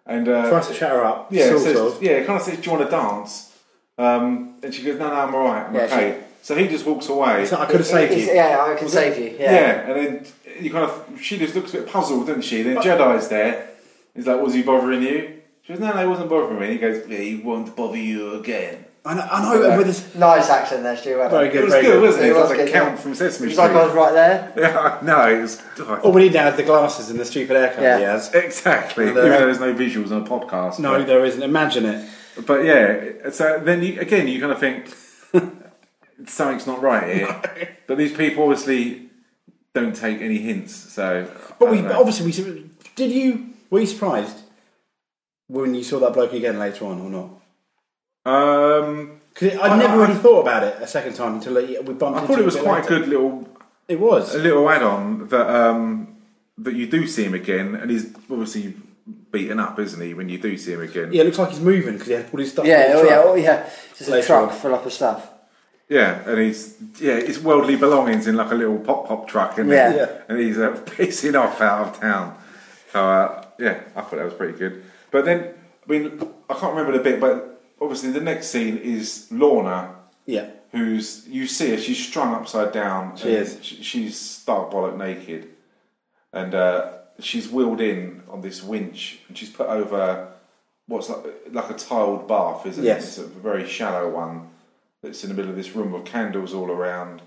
and 0.04 0.28
uh, 0.28 0.50
Tries 0.50 0.66
to 0.68 0.74
chat 0.74 0.90
her 0.90 1.04
up. 1.04 1.28
yeah, 1.30 1.48
sort 1.50 1.60
says, 1.62 1.76
of. 1.78 2.02
yeah, 2.02 2.24
kind 2.24 2.38
of 2.40 2.42
says, 2.42 2.58
"Do 2.58 2.70
you 2.70 2.76
want 2.76 2.90
to 2.90 2.90
dance?" 2.90 3.52
Um, 3.96 4.54
and 4.64 4.74
she 4.74 4.82
goes, 4.82 4.98
"No, 4.98 5.08
no, 5.08 5.14
I'm 5.14 5.34
all 5.34 5.44
right, 5.44 5.64
I'm 5.66 5.74
Yeah, 5.74 5.82
okay." 5.82 6.18
So 6.42 6.54
he 6.56 6.66
just 6.68 6.84
walks 6.84 7.08
away. 7.08 7.42
It's 7.42 7.52
like, 7.52 7.60
I 7.62 7.66
could 7.66 7.76
have 7.80 7.86
saved 7.86 8.12
It's- 8.12 8.26
you. 8.28 8.34
Yeah, 8.34 8.66
I 8.68 8.74
can 8.74 8.88
save 8.88 9.16
you. 9.18 9.34
yeah. 9.38 9.52
Yeah. 9.52 9.80
and 9.90 9.96
then 9.96 10.26
you 10.60 10.70
kind 10.70 10.84
of 10.84 11.04
she 11.22 11.38
just 11.38 11.54
looks 11.54 11.72
a 11.72 11.78
bit 11.78 11.86
puzzled, 11.86 12.26
doesn't 12.26 12.42
she? 12.42 12.62
Then 12.62 12.76
Jedi's 12.78 13.28
there. 13.28 13.68
He's 14.14 14.26
like, 14.26 14.40
"Was 14.42 14.52
he 14.54 14.62
bothering 14.62 15.02
you?" 15.02 15.30
She 15.62 15.72
goes, 15.72 15.80
"No, 15.80 15.92
no, 15.92 16.00
he 16.00 16.06
wasn't 16.06 16.28
bothering 16.28 16.58
me." 16.58 16.64
And 16.66 16.72
he 16.72 16.78
goes, 16.80 17.02
"Yeah, 17.08 17.18
he 17.18 17.36
won't 17.36 17.74
bother 17.76 17.96
you 17.96 18.34
again." 18.34 18.84
I 19.06 19.12
know, 19.14 19.20
I 19.30 19.42
know 19.42 19.68
and 19.68 19.76
with 19.78 19.86
this 19.86 20.14
Nice 20.14 20.48
accent 20.48 20.82
there, 20.82 20.96
Stu. 20.96 21.18
well 21.18 21.28
done. 21.30 21.44
very 21.50 21.58
It 21.58 21.62
was 21.64 21.72
very 21.74 21.84
good, 21.84 21.92
good. 21.92 22.02
wasn't 22.02 22.24
it? 22.24 22.26
It 22.28 22.30
It 22.30 22.34
was 22.34 22.40
was 22.42 22.50
like 22.50 22.58
a 22.60 22.64
good, 22.64 22.72
count 22.72 22.90
yeah. 22.90 22.96
from 23.02 23.14
Sesame 23.14 23.26
It's 23.48 23.54
Street. 23.54 23.56
like 23.58 23.70
I 23.72 23.84
was 23.86 23.94
right 23.94 24.12
there. 24.14 24.52
Yeah, 24.56 24.98
no, 25.02 25.28
it 25.36 25.42
was. 25.42 25.62
Oh. 25.80 26.00
All 26.04 26.12
we 26.12 26.22
need 26.22 26.32
now 26.32 26.48
is 26.48 26.56
the 26.56 26.62
glasses 26.62 27.10
and 27.10 27.20
the 27.20 27.24
stupid 27.26 27.54
haircut 27.56 27.82
Yeah. 27.82 27.98
he 27.98 28.04
has. 28.04 28.32
Exactly. 28.32 29.08
And, 29.08 29.16
Even 29.18 29.30
though 29.30 29.38
there's 29.40 29.60
no 29.60 29.74
visuals 29.74 30.10
on 30.10 30.22
a 30.22 30.24
podcast. 30.26 30.78
No, 30.78 30.96
but, 30.98 31.06
there 31.06 31.22
isn't. 31.24 31.42
Imagine 31.42 31.84
it. 31.84 32.08
but 32.46 32.64
yeah. 32.64 33.28
So 33.30 33.58
then 33.62 33.82
you, 33.82 34.00
again, 34.00 34.26
you 34.26 34.40
kind 34.40 34.52
of 34.52 34.58
think 34.58 34.94
something's 36.26 36.66
not 36.66 36.80
right 36.82 37.14
here. 37.14 37.42
But 37.86 37.98
these 37.98 38.14
people 38.16 38.44
obviously 38.44 39.10
don't 39.74 39.94
take 39.94 40.22
any 40.22 40.38
hints. 40.38 40.74
So, 40.74 41.30
But 41.58 41.68
I 41.68 41.70
we 41.72 41.76
don't 41.82 41.88
know. 41.88 42.00
obviously 42.00 42.24
we 42.42 42.70
did 42.96 43.12
you 43.12 43.48
were 43.68 43.80
you 43.80 43.86
surprised 43.86 44.38
when 45.48 45.74
you 45.74 45.84
saw 45.84 45.98
that 46.00 46.14
bloke 46.14 46.32
again 46.32 46.58
later 46.58 46.86
on 46.86 46.98
or 47.02 47.10
not? 47.10 47.30
Um, 48.24 49.20
Because 49.34 49.58
I 49.58 49.68
I- 49.68 49.78
never 49.78 49.94
I- 50.02 50.06
really 50.06 50.14
thought 50.20 50.40
about 50.42 50.62
it 50.62 50.76
a 50.80 50.86
second 50.86 51.14
time 51.14 51.34
until 51.34 51.54
we 51.54 51.76
bumped. 51.94 52.02
I 52.02 52.08
into 52.08 52.26
thought 52.26 52.38
it 52.38 52.44
was 52.44 52.54
a 52.54 52.58
bit 52.58 52.64
quite 52.66 52.84
a 52.84 52.88
good 52.88 53.08
little, 53.08 53.48
It 53.88 53.98
was. 54.00 54.34
a 54.34 54.38
little 54.38 54.68
add-on 54.70 55.28
that 55.28 55.50
um, 55.50 56.08
that 56.58 56.74
you 56.74 56.86
do 56.86 57.06
see 57.06 57.24
him 57.24 57.34
again, 57.34 57.74
and 57.74 57.90
he's 57.90 58.06
obviously 58.30 58.74
beaten 59.32 59.58
up, 59.58 59.78
isn't 59.78 60.00
he? 60.00 60.14
When 60.14 60.28
you 60.28 60.38
do 60.38 60.56
see 60.56 60.72
him 60.72 60.80
again, 60.82 61.12
Yeah, 61.12 61.22
it 61.22 61.24
looks 61.26 61.38
like 61.38 61.50
he's 61.50 61.60
moving 61.60 61.94
because 61.94 62.06
he 62.08 62.14
had 62.14 62.26
all 62.32 62.38
his 62.40 62.52
stuff. 62.52 62.64
Yeah, 62.64 62.92
oh 62.94 63.02
yeah, 63.04 63.22
oh 63.24 63.34
yeah. 63.34 63.68
Just 63.98 64.10
a 64.10 64.22
truck 64.22 64.50
on. 64.52 64.56
full 64.56 64.74
up 64.74 64.86
of 64.86 64.92
stuff. 64.92 65.28
Yeah, 65.88 66.20
and 66.26 66.38
he's 66.40 66.76
yeah, 67.00 67.16
his 67.20 67.38
worldly 67.40 67.76
belongings 67.76 68.26
in 68.26 68.36
like 68.36 68.50
a 68.52 68.54
little 68.54 68.78
pop 68.78 69.06
pop 69.08 69.28
truck, 69.28 69.58
and 69.58 69.68
Yeah. 69.68 69.94
Yeah. 69.94 70.08
and 70.28 70.38
he's 70.38 70.58
uh, 70.58 70.70
pissing 70.86 71.38
off 71.38 71.60
out 71.60 71.88
of 71.88 72.00
town. 72.00 72.36
So 72.92 73.00
uh, 73.04 73.44
yeah, 73.58 73.80
I 73.96 74.00
thought 74.00 74.16
that 74.16 74.24
was 74.24 74.34
pretty 74.34 74.56
good. 74.56 74.82
But 75.10 75.24
then, 75.26 75.40
I 75.86 75.92
mean, 75.92 76.22
I 76.48 76.54
can't 76.54 76.72
remember 76.74 76.96
the 76.96 77.02
bit, 77.04 77.20
but 77.20 77.53
obviously 77.84 78.10
the 78.10 78.20
next 78.20 78.48
scene 78.48 78.76
is 78.78 79.28
Lorna, 79.30 79.94
Yeah, 80.26 80.48
who's 80.72 81.26
you 81.28 81.46
see 81.46 81.70
her, 81.70 81.78
she's 81.78 82.04
strung 82.04 82.34
upside 82.34 82.72
down. 82.72 83.16
She 83.16 83.28
is. 83.30 83.58
sh- 83.62 83.82
She's 83.82 84.18
stark 84.18 84.70
bollock 84.72 84.96
naked, 84.96 85.48
and 86.32 86.54
uh, 86.54 86.92
she's 87.20 87.48
wheeled 87.48 87.80
in 87.80 88.22
on 88.30 88.40
this 88.40 88.62
winch, 88.62 89.20
and 89.28 89.36
she's 89.38 89.50
put 89.50 89.68
over 89.68 90.28
what's 90.86 91.08
like, 91.08 91.24
like 91.52 91.70
a 91.70 91.74
tiled 91.74 92.26
bath, 92.28 92.66
isn't 92.66 92.84
Yes. 92.84 93.18
it? 93.18 93.22
It's 93.22 93.30
a 93.36 93.38
very 93.40 93.66
shallow 93.66 94.10
one 94.10 94.48
that's 95.02 95.22
in 95.24 95.28
the 95.30 95.34
middle 95.36 95.50
of 95.50 95.56
this 95.56 95.74
room 95.76 95.92
with 95.92 96.04
candles 96.04 96.52
all 96.54 96.70
around. 96.70 97.22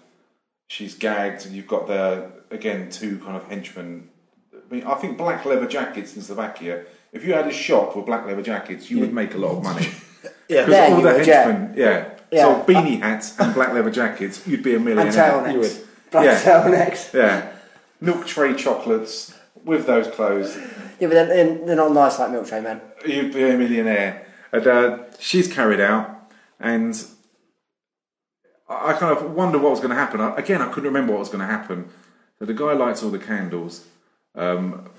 She's 0.67 0.95
gagged, 0.95 1.45
and 1.45 1.55
you've 1.55 1.67
got 1.67 1.87
the 1.87 2.29
again 2.51 2.89
two 2.89 3.19
kind 3.19 3.37
of 3.37 3.47
henchmen. 3.47 4.09
I 4.53 4.73
mean, 4.73 4.83
I 4.83 4.95
think 4.95 5.17
black 5.17 5.45
leather 5.45 5.67
jackets 5.67 6.15
in 6.15 6.21
Slovakia. 6.21 6.83
If 7.13 7.23
you 7.23 7.33
had 7.33 7.47
a 7.47 7.53
shop 7.53 7.95
with 7.95 8.05
black 8.05 8.25
leather 8.25 8.41
jackets, 8.41 8.91
you 8.91 8.99
would 8.99 9.13
make 9.13 9.33
a 9.33 9.37
lot 9.37 9.55
of 9.57 9.63
money. 9.63 9.87
yeah. 10.23 10.65
Because 10.65 10.67
Yeah, 10.69 10.81
all 10.83 10.89
you 10.89 10.95
the 11.07 11.13
would, 11.17 11.27
yeah. 11.27 11.43
henchmen, 11.43 11.73
yeah. 11.77 12.09
Yeah. 12.31 12.43
So 12.43 12.63
beanie 12.63 12.99
hats 13.01 13.39
and 13.39 13.53
black 13.53 13.73
leather 13.73 13.91
jackets, 13.91 14.45
you'd 14.47 14.63
be 14.63 14.75
a 14.75 14.79
millionaire. 14.79 15.37
And. 15.45 15.53
You 15.53 15.59
would. 15.59 15.77
Black 16.11 16.25
Yeah. 16.25 16.41
turtlenecks. 16.41 17.13
Yeah. 17.13 17.51
milk 18.01 18.25
tray 18.27 18.53
chocolates 18.55 19.33
with 19.63 19.85
those 19.87 20.07
clothes. 20.07 20.55
Yeah, 20.99 21.07
but 21.07 21.09
they're, 21.15 21.25
they're- 21.25 21.65
they're 21.65 21.75
not 21.75 21.91
nice 21.93 22.19
like 22.19 22.31
Milk 22.31 22.47
Tray 22.47 22.61
Men. 22.61 22.79
You'd 23.05 23.33
be 23.33 23.43
a 23.49 23.57
millionaire. 23.57 24.25
And 24.51 24.65
uh, 24.67 24.99
she's 25.19 25.51
carried 25.51 25.79
out, 25.81 26.31
and 26.59 26.93
I 28.69 28.89
I 28.91 28.93
kind 28.93 29.15
of 29.17 29.31
wonder 29.31 29.57
what 29.59 29.71
was 29.71 29.79
going 29.79 29.89
to 29.91 29.95
happen. 29.95 30.21
I, 30.21 30.35
again, 30.37 30.61
I 30.61 30.67
couldn't 30.69 30.87
remember 30.87 31.13
what 31.13 31.19
was 31.19 31.29
going 31.29 31.41
to 31.41 31.45
happen. 31.47 31.89
So 32.39 32.45
the 32.45 32.53
guy 32.53 32.73
lights 32.73 33.03
all 33.03 33.09
the 33.09 33.19
candles, 33.19 33.85
um, 34.35 34.89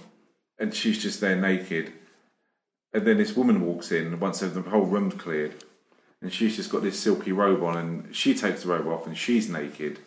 and 0.59 0.75
she's 0.75 1.01
just 1.03 1.21
there 1.21 1.37
naked. 1.37 1.93
And 2.93 3.07
then 3.07 3.18
this 3.18 3.36
woman 3.36 3.61
walks 3.66 3.93
in 3.93 4.18
once 4.18 4.41
the 4.41 4.49
whole 4.62 4.86
room's 4.86 5.14
cleared, 5.14 5.55
and 6.22 6.32
she's 6.32 6.57
just 6.57 6.70
got 6.70 6.82
this 6.82 6.99
silky 6.99 7.32
robe 7.32 7.62
on, 7.62 7.76
and 7.76 8.14
she 8.16 8.34
takes 8.34 8.62
the 8.62 8.68
robe 8.68 8.86
off, 8.89 9.07
and 9.07 9.16
she's 9.16 9.49
naked. 9.49 9.99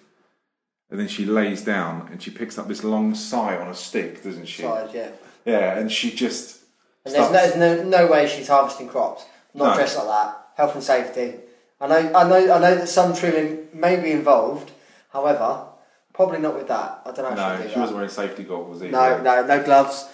And 0.89 0.99
then 0.99 1.07
she 1.07 1.25
lays 1.25 1.61
down, 1.63 2.09
and 2.11 2.21
she 2.21 2.31
picks 2.31 2.57
up 2.57 2.67
this 2.67 2.83
long 2.83 3.15
sigh 3.15 3.55
on 3.55 3.67
a 3.69 3.75
stick, 3.75 4.23
doesn't 4.23 4.47
she? 4.47 4.63
Side, 4.63 4.89
yeah. 4.93 5.09
Yeah, 5.45 5.77
and 5.77 5.91
she 5.91 6.11
just. 6.11 6.59
And 7.05 7.15
there's 7.15 7.31
no, 7.31 7.31
there's 7.31 7.55
no, 7.55 7.83
no 7.83 8.07
way 8.11 8.27
she's 8.27 8.47
harvesting 8.49 8.87
crops. 8.89 9.25
Not 9.53 9.69
No. 9.71 9.75
dressed 9.75 9.97
like 9.97 10.07
that. 10.07 10.47
Health 10.57 10.75
and 10.75 10.83
safety. 10.83 11.35
I 11.79 11.87
know, 11.87 12.11
I 12.13 12.27
know, 12.27 12.53
I 12.53 12.59
know 12.59 12.75
that 12.75 12.89
some 12.89 13.15
trimming 13.15 13.67
may 13.73 13.95
be 13.99 14.11
involved. 14.11 14.71
However, 15.13 15.65
probably 16.13 16.39
not 16.39 16.55
with 16.55 16.67
that. 16.67 17.01
I 17.05 17.11
don't 17.11 17.35
know. 17.35 17.35
No, 17.35 17.53
if 17.53 17.57
she'd 17.57 17.63
do 17.63 17.69
she 17.69 17.73
that. 17.75 17.79
wasn't 17.79 17.95
wearing 17.95 18.11
safety 18.11 18.43
goggles 18.43 18.83
either. 18.83 18.91
No, 18.91 19.21
no, 19.21 19.45
no 19.45 19.63
gloves. 19.63 20.07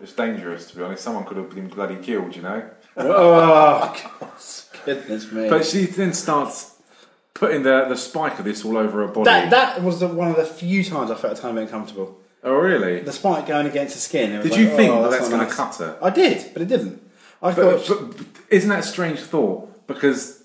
It's 0.00 0.12
dangerous, 0.12 0.70
to 0.70 0.76
be 0.76 0.82
honest. 0.82 1.02
Someone 1.02 1.24
could 1.24 1.36
have 1.38 1.50
been 1.50 1.68
bloody 1.68 1.96
killed, 1.96 2.36
you 2.36 2.42
know. 2.42 2.68
oh, 2.96 3.94
God, 4.20 4.30
goodness 4.84 5.32
me. 5.32 5.48
But 5.48 5.64
she 5.64 5.86
then 5.86 6.12
starts 6.12 6.74
putting 7.34 7.62
the, 7.62 7.86
the 7.88 7.96
spike 7.96 8.38
of 8.38 8.44
this 8.44 8.64
all 8.64 8.76
over 8.76 9.06
her 9.06 9.12
body. 9.12 9.24
that 9.24 9.50
that 9.50 9.82
was 9.82 10.00
the, 10.00 10.08
one 10.08 10.28
of 10.28 10.36
the 10.36 10.44
few 10.44 10.82
times 10.84 11.10
I 11.10 11.14
felt 11.14 11.38
a 11.38 11.40
tiny 11.40 11.54
bit 11.54 11.62
uncomfortable. 11.64 12.18
oh, 12.44 12.54
really? 12.54 13.00
The 13.00 13.12
spike 13.12 13.46
going 13.46 13.66
against 13.66 13.94
the 13.94 14.00
skin. 14.00 14.32
it 14.32 14.38
was 14.38 14.44
Did 14.44 14.52
like, 14.52 14.60
you 14.60 14.68
think 14.76 14.92
oh, 14.92 15.02
that 15.04 15.10
that's 15.10 15.22
not 15.30 15.36
going 15.36 15.40
to 15.40 15.46
nice. 15.46 15.56
cut 15.56 15.74
her? 15.76 15.98
I 16.02 16.10
did, 16.10 16.52
but 16.52 16.62
it 16.62 16.68
didn't. 16.68 17.02
I 17.42 17.52
But, 17.52 17.82
thought. 17.82 18.08
but, 18.08 18.16
but 18.18 18.26
isn't 18.50 18.68
that 18.70 18.80
a 18.80 18.82
strange 18.82 19.20
thought? 19.20 19.86
Because 19.86 20.42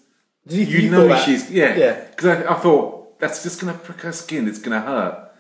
did 0.48 0.68
you, 0.68 0.80
you 0.80 0.92
know 0.92 1.08
that? 1.08 1.26
she's 1.26 1.50
yeah. 1.52 1.76
Yeah. 1.76 2.04
Because 2.10 2.46
I, 2.46 2.52
I 2.54 2.56
thought 2.60 3.20
that's 3.20 3.44
just 3.44 3.62
going 3.62 3.74
to 3.74 3.80
prick 3.80 4.02
her 4.02 4.12
skin. 4.12 4.48
It's 4.48 4.60
going 4.60 4.80
to 4.80 4.86
hurt. 4.86 5.31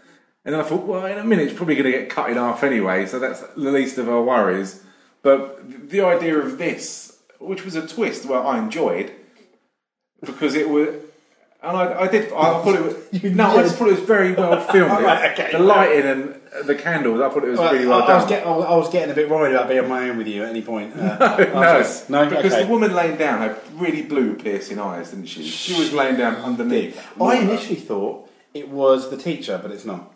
And 0.43 0.55
then 0.55 0.61
I 0.61 0.63
thought, 0.63 0.85
well, 0.85 1.05
in 1.05 1.19
a 1.19 1.23
minute, 1.23 1.49
it's 1.49 1.57
probably 1.57 1.75
going 1.75 1.91
to 1.91 1.97
get 1.99 2.09
cut 2.09 2.29
in 2.29 2.37
half 2.37 2.63
anyway. 2.63 3.05
So 3.05 3.19
that's 3.19 3.41
the 3.41 3.71
least 3.71 3.97
of 3.97 4.09
our 4.09 4.23
worries. 4.23 4.81
But 5.21 5.89
the 5.89 6.01
idea 6.01 6.37
of 6.39 6.57
this, 6.57 7.19
which 7.39 7.63
was 7.63 7.75
a 7.75 7.87
twist, 7.87 8.25
well, 8.25 8.47
I 8.47 8.57
enjoyed 8.57 9.11
because 10.21 10.55
it 10.55 10.69
was. 10.69 10.89
And 11.63 11.77
I, 11.77 12.01
I 12.01 12.07
did. 12.07 12.33
I 12.33 12.63
thought 12.63 12.73
it 12.75 12.81
was. 12.81 13.23
no, 13.23 13.45
I 13.45 13.61
just 13.61 13.77
thought 13.77 13.89
it 13.89 13.99
was 13.99 14.07
very 14.07 14.33
well 14.33 14.59
filmed. 14.71 14.91
Right, 14.91 15.31
okay. 15.33 15.51
The 15.51 15.59
lighting 15.59 16.05
and 16.05 16.35
the 16.65 16.73
candles. 16.73 17.21
I 17.21 17.29
thought 17.29 17.43
it 17.43 17.49
was 17.49 17.59
Well, 17.59 17.71
really 17.73 17.85
well 17.85 18.01
I, 18.01 18.05
I 18.05 18.07
done. 18.07 18.21
was 18.21 18.29
get, 18.29 18.47
I 18.47 18.49
was- 18.49 18.87
I 18.87 18.91
getting 18.91 19.11
a 19.11 19.13
bit 19.13 19.29
worried 19.29 19.53
about 19.53 19.67
being 19.69 19.81
on 19.81 19.89
my 19.89 20.09
own 20.09 20.17
with 20.17 20.27
you 20.27 20.41
at 20.43 20.49
any 20.49 20.63
point. 20.63 20.95
Uh, 20.97 21.17
no, 22.09 22.23
no, 22.23 22.29
because 22.29 22.53
okay. 22.53 22.63
the 22.63 22.67
woman 22.67 22.95
laying 22.95 23.17
down 23.17 23.41
had 23.41 23.57
really 23.75 24.01
blue 24.01 24.33
piercing 24.35 24.79
eyes, 24.79 25.11
didn't 25.11 25.27
she? 25.27 25.43
She 25.43 25.77
was 25.77 25.93
laying 25.93 26.15
down 26.17 26.37
underneath. 26.37 26.99
I 27.21 27.35
initially 27.37 27.75
thought 27.75 28.27
it 28.55 28.69
was 28.69 29.11
the 29.11 29.17
teacher, 29.17 29.59
but 29.61 29.69
it's 29.69 29.85
not. 29.85 30.11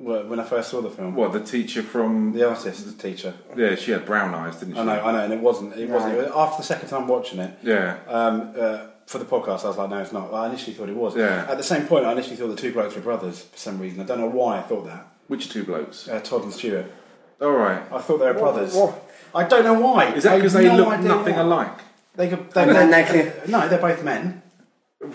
Well, 0.00 0.24
When 0.26 0.38
I 0.38 0.44
first 0.44 0.70
saw 0.70 0.80
the 0.80 0.90
film, 0.90 1.14
What 1.16 1.32
the 1.32 1.40
teacher 1.40 1.82
from? 1.82 2.32
the 2.32 2.48
artist, 2.48 2.86
the 2.96 3.02
teacher. 3.08 3.34
Yeah, 3.56 3.74
she 3.74 3.90
had 3.90 4.06
brown 4.06 4.32
eyes, 4.34 4.56
didn't 4.56 4.74
she? 4.74 4.80
I 4.80 4.84
know, 4.84 5.04
I 5.04 5.12
know, 5.12 5.18
and 5.24 5.32
it 5.32 5.40
wasn't. 5.40 5.76
It 5.76 5.88
wasn't. 5.90 6.14
It 6.14 6.18
was- 6.18 6.32
after 6.34 6.58
the 6.58 6.66
second 6.66 6.88
time 6.88 7.08
watching 7.08 7.40
it, 7.40 7.58
Yeah, 7.62 7.96
um, 8.06 8.52
uh, 8.58 8.78
for 9.06 9.18
the 9.18 9.24
podcast, 9.24 9.64
I 9.64 9.68
was 9.68 9.76
like, 9.78 9.90
no, 9.90 9.98
it's 9.98 10.12
not. 10.12 10.32
I 10.32 10.46
initially 10.46 10.74
thought 10.74 10.88
it 10.88 10.94
was. 10.94 11.16
Yeah. 11.16 11.46
At 11.48 11.56
the 11.56 11.64
same 11.64 11.86
point, 11.86 12.04
I 12.06 12.12
initially 12.12 12.36
thought 12.36 12.48
the 12.48 12.56
two 12.56 12.72
blokes 12.72 12.94
were 12.94 13.00
brothers 13.00 13.42
for 13.42 13.58
some 13.58 13.80
reason. 13.80 14.00
I 14.00 14.04
don't 14.04 14.20
know 14.20 14.28
why 14.28 14.58
I 14.58 14.62
thought 14.62 14.84
that. 14.86 15.06
which 15.26 15.48
two 15.50 15.64
blokes? 15.64 16.08
Uh, 16.08 16.20
Todd 16.20 16.44
and 16.44 16.52
Stuart. 16.52 16.86
All 17.40 17.50
right. 17.52 17.82
I 17.92 17.98
thought 18.00 18.18
they 18.18 18.26
were 18.26 18.34
brothers. 18.34 18.74
what? 18.74 19.04
I 19.34 19.44
don't 19.44 19.64
know 19.64 19.74
why. 19.80 20.12
Is 20.14 20.22
that 20.24 20.36
because 20.36 20.52
they 20.52 20.64
no 20.68 20.76
look 20.76 21.00
nothing 21.00 21.34
why. 21.36 21.40
alike? 21.42 21.78
They 22.16 22.28
could. 22.28 22.50
They, 22.52 22.62
And 22.62 22.70
then 22.70 22.90
they, 22.90 23.02
they 23.02 23.50
no, 23.50 23.68
they're 23.68 23.78
both 23.80 24.02
men. 24.04 24.42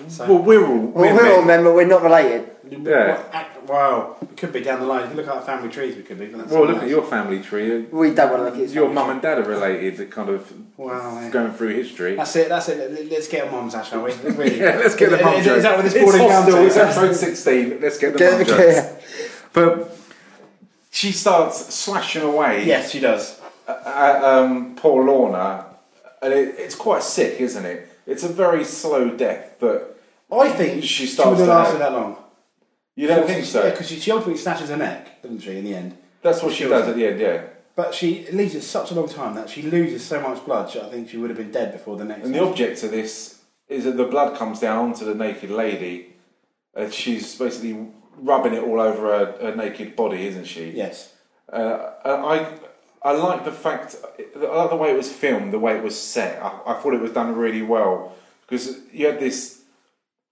So, 0.07 0.27
Well, 0.27 0.43
we're 0.43 0.65
all 0.65 0.77
we're 0.77 1.13
we're 1.15 1.31
all 1.35 1.37
men. 1.41 1.47
men, 1.47 1.63
but 1.63 1.73
we're 1.75 1.85
not 1.87 2.03
related. 2.03 2.49
Yeah. 2.69 3.17
Wow, 3.33 3.45
Wow, 3.67 4.17
it 4.21 4.35
could 4.37 4.51
be 4.51 4.61
down 4.61 4.79
the 4.81 4.85
line. 4.85 5.03
If 5.03 5.11
you 5.11 5.15
look 5.17 5.27
at 5.27 5.33
our 5.35 5.41
family 5.41 5.69
trees, 5.69 5.95
we 5.95 6.03
could 6.03 6.19
be. 6.19 6.25
but 6.27 6.39
that's 6.39 6.51
Well, 6.51 6.61
something 6.61 6.73
look 6.75 6.83
at 6.83 6.89
your 6.89 7.03
family 7.03 7.39
tree. 7.41 7.81
We 7.91 8.13
don't 8.13 8.29
want 8.31 8.41
to 8.41 8.45
look 8.45 8.53
at 8.55 8.59
his 8.59 8.75
Your 8.75 8.89
mum 8.89 9.09
and 9.09 9.21
dad 9.21 9.39
are 9.39 9.43
related. 9.43 9.97
They're 9.97 10.05
kind 10.07 10.29
of 10.29 10.51
Wow, 10.77 11.19
yeah. 11.21 11.29
going 11.29 11.51
through 11.53 11.75
history. 11.75 12.15
That's 12.15 12.35
it. 12.35 12.49
That's 12.49 12.67
it. 12.69 12.91
Let- 12.91 13.09
Let's 13.11 13.27
get 13.27 13.47
a 13.47 13.51
mums 13.51 13.75
out, 13.75 13.85
shall 13.85 14.01
we? 14.03 14.11
Really? 14.23 14.59
Yeah, 14.59 14.77
let's 14.77 14.95
get 14.95 15.09
the 15.11 15.17
Is- 15.19 15.23
mum 15.23 15.33
is, 15.35 15.47
is 15.47 15.63
that 15.63 15.75
what 15.75 15.83
this 15.83 15.93
It's 15.93 16.03
boarding 16.03 16.27
down 16.27 16.45
to? 16.51 16.65
It's 16.65 16.75
episode 16.77 17.13
sixteen. 17.15 17.79
Let's 17.81 17.97
get 17.97 18.13
the 18.13 18.19
Get- 18.19 18.31
mum 18.33 18.43
get- 18.43 18.57
jokes. 18.57 19.49
But 19.53 19.97
she 20.91 21.11
starts 21.11 21.73
slashing 21.73 22.23
away. 22.23 22.65
Yes, 22.65 22.91
she 22.91 22.99
does. 22.99 23.39
at 23.67 24.23
um, 24.23 24.75
poor 24.75 25.03
Lorna, 25.05 25.65
and 26.21 26.33
it, 26.33 26.55
it's 26.57 26.75
quite 26.75 27.01
sick, 27.03 27.39
isn't 27.39 27.65
it? 27.65 27.87
It's 28.05 28.23
a 28.23 28.27
very 28.29 28.63
slow 28.65 29.09
death, 29.11 29.55
but 29.59 29.97
I 30.31 30.49
think 30.49 30.81
She 30.83 30.87
she, 30.87 31.05
starts 31.07 31.39
would 31.39 31.47
have 31.47 31.47
to 31.47 31.53
lasted 31.53 31.79
that 31.79 31.93
long. 31.93 32.17
You 32.95 33.07
don't 33.07 33.25
think 33.27 33.45
so? 33.45 33.63
Yeah, 33.63 33.71
because 33.71 33.87
she, 33.89 34.11
ultimately 34.11 34.37
snatches 34.39 34.69
her 34.69 34.77
neck, 34.77 35.21
doesn't 35.21 35.39
she? 35.39 35.57
In 35.57 35.65
the 35.65 35.75
end, 35.75 35.97
That's 36.21 36.41
what 36.43 36.53
she 36.53 36.65
does 36.65 36.87
at 36.87 36.95
the 36.95 37.07
end, 37.07 37.19
yeah. 37.19 37.43
but 37.75 37.93
she 37.93 38.27
leaves 38.31 38.55
it 38.55 38.61
such 38.61 38.91
a 38.91 38.93
long 38.93 39.09
time 39.09 39.35
that 39.35 39.49
she 39.49 39.61
loses 39.63 40.03
so 40.05 40.21
much 40.21 40.45
blood. 40.45 40.69
she- 40.69 40.79
I 40.81 40.89
think 40.89 41.09
she 41.09 41.17
would 41.17 41.29
have 41.29 41.37
been 41.37 41.51
dead 41.51 41.71
before 41.71 41.97
the 41.97 42.05
next. 42.05 42.25
And 42.25 42.33
the 42.35 42.43
object 42.43 42.83
of 42.83 42.91
this 42.91 43.39
is 43.67 43.85
that 43.85 43.97
the 43.97 44.05
blood 44.05 44.37
comes 44.37 44.59
down 44.59 44.89
onto 44.89 45.05
the 45.05 45.15
naked 45.15 45.49
lady, 45.49 46.13
and 46.75 46.93
she's 46.93 47.35
basically 47.37 47.87
rubbing 48.17 48.53
it 48.53 48.63
all 48.63 48.79
over 48.79 49.07
her, 49.07 49.25
her 49.41 49.55
naked 49.55 49.95
body, 49.95 50.27
isn't 50.27 50.45
she? 50.45 50.69
yes, 50.71 51.13
Uh, 51.51 51.91
I 52.05 52.47
I 53.05 53.11
like 53.11 53.43
the 53.43 53.51
fact 53.51 53.97
I 54.35 54.39
like 54.39 54.69
the 54.69 54.75
way 54.77 54.91
it 54.91 54.97
was 54.97 55.11
filmed, 55.11 55.51
the 55.51 55.59
way 55.59 55.75
it 55.75 55.83
was 55.83 55.99
set. 55.99 56.41
I, 56.41 56.59
I 56.67 56.73
thought 56.79 56.93
it 56.93 57.01
was 57.01 57.11
done 57.11 57.35
really 57.35 57.61
well 57.61 58.13
because 58.41 58.77
you 58.93 59.07
had 59.07 59.19
this 59.19 59.61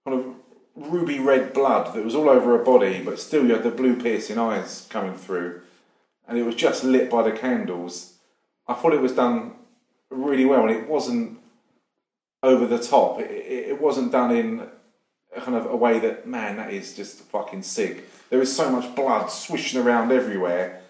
kind 0.06 0.18
of 0.18 0.24
ruby 0.76 1.18
red 1.18 1.52
blood 1.52 1.94
that 1.94 2.04
was 2.04 2.14
all 2.14 2.28
over 2.28 2.56
her 2.56 2.64
body, 2.64 3.02
but 3.04 3.18
still 3.18 3.46
you 3.46 3.54
had 3.54 3.62
the 3.62 3.70
blue 3.70 3.96
piercing 4.00 4.38
eyes 4.38 4.86
coming 4.90 5.14
through, 5.14 5.60
and 6.26 6.38
it 6.38 6.44
was 6.44 6.54
just 6.54 6.84
lit 6.84 7.10
by 7.10 7.22
the 7.22 7.32
candles. 7.36 8.14
I 8.66 8.74
thought 8.74 8.94
it 8.94 9.00
was 9.02 9.12
done 9.12 9.52
really 10.10 10.44
well, 10.44 10.62
and 10.62 10.70
it 10.70 10.88
wasn't 10.88 11.38
over 12.42 12.66
the 12.66 12.78
top. 12.78 13.20
It, 13.20 13.30
it, 13.30 13.68
it 13.70 13.80
wasn't 13.80 14.12
done 14.12 14.34
in 14.34 14.66
a 15.34 15.40
kind 15.40 15.56
of 15.56 15.66
a 15.66 15.76
way 15.76 15.98
that 16.00 16.26
man, 16.26 16.56
that 16.56 16.72
is 16.72 16.94
just 16.94 17.20
fucking 17.22 17.62
sick. 17.62 18.08
There 18.30 18.38
was 18.38 18.54
so 18.54 18.70
much 18.70 18.94
blood 18.94 19.28
swishing 19.30 19.80
around 19.80 20.12
everywhere. 20.12 20.80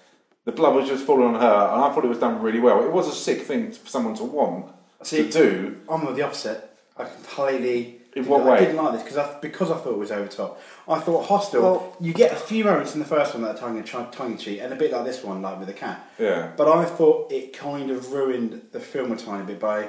The 0.45 0.53
blood 0.53 0.75
was 0.75 0.89
just 0.89 1.05
falling 1.05 1.35
on 1.35 1.41
her, 1.41 1.69
and 1.73 1.85
I 1.85 1.93
thought 1.93 2.05
it 2.05 2.09
was 2.09 2.19
done 2.19 2.43
really 2.43 2.61
well. 2.61 2.85
It 2.85 2.93
was 2.93 3.09
a 3.09 3.13
sick 3.13 3.43
thing 3.43 3.73
for 3.73 3.89
someone 3.89 4.15
to 4.17 4.25
want 4.25 4.73
See- 5.03 5.25
to 5.25 5.31
do. 5.31 5.81
I'm 5.89 6.05
with 6.07 6.17
the 6.17 6.23
opposite. 6.23 6.69
I 6.97 7.05
completely. 7.05 8.02
In 8.15 8.27
what 8.27 8.41
not- 8.45 8.49
I 8.49 8.53
way? 8.53 8.59
didn't 8.67 8.77
like 8.77 8.93
this 8.95 9.03
because 9.03 9.17
I, 9.19 9.39
because 9.41 9.71
I 9.71 9.79
thought 9.79 9.93
it 9.93 9.99
was 9.99 10.11
over 10.11 10.25
the 10.29 10.37
top. 10.37 10.61
I 10.87 10.99
thought 11.01 11.27
Hostel. 11.27 11.63
Well- 11.63 11.97
you 12.01 12.13
get 12.13 12.33
a 12.33 12.37
few 12.37 12.65
moments 12.65 12.93
in 12.95 13.01
the 13.01 13.07
first 13.07 13.33
one 13.35 13.43
that 13.43 13.57
are 13.57 13.59
tongue 13.59 13.79
in 13.79 13.85
tongue 13.85 14.33
in 14.33 14.39
cheek, 14.39 14.61
and 14.61 14.73
a 14.73 14.77
bit 14.77 14.93
like 14.93 15.05
this 15.05 15.25
one, 15.25 15.41
like 15.43 15.59
with 15.59 15.69
the 15.69 15.75
cat. 15.75 16.07
Yeah. 16.19 16.53
But 16.57 16.69
I 16.69 16.85
thought 16.85 17.33
it 17.33 17.53
kind 17.53 17.91
of 17.91 18.13
ruined 18.13 18.63
the 18.73 18.81
film 18.81 19.13
a 19.13 19.17
tiny 19.17 19.45
bit 19.45 19.59
by 19.61 19.89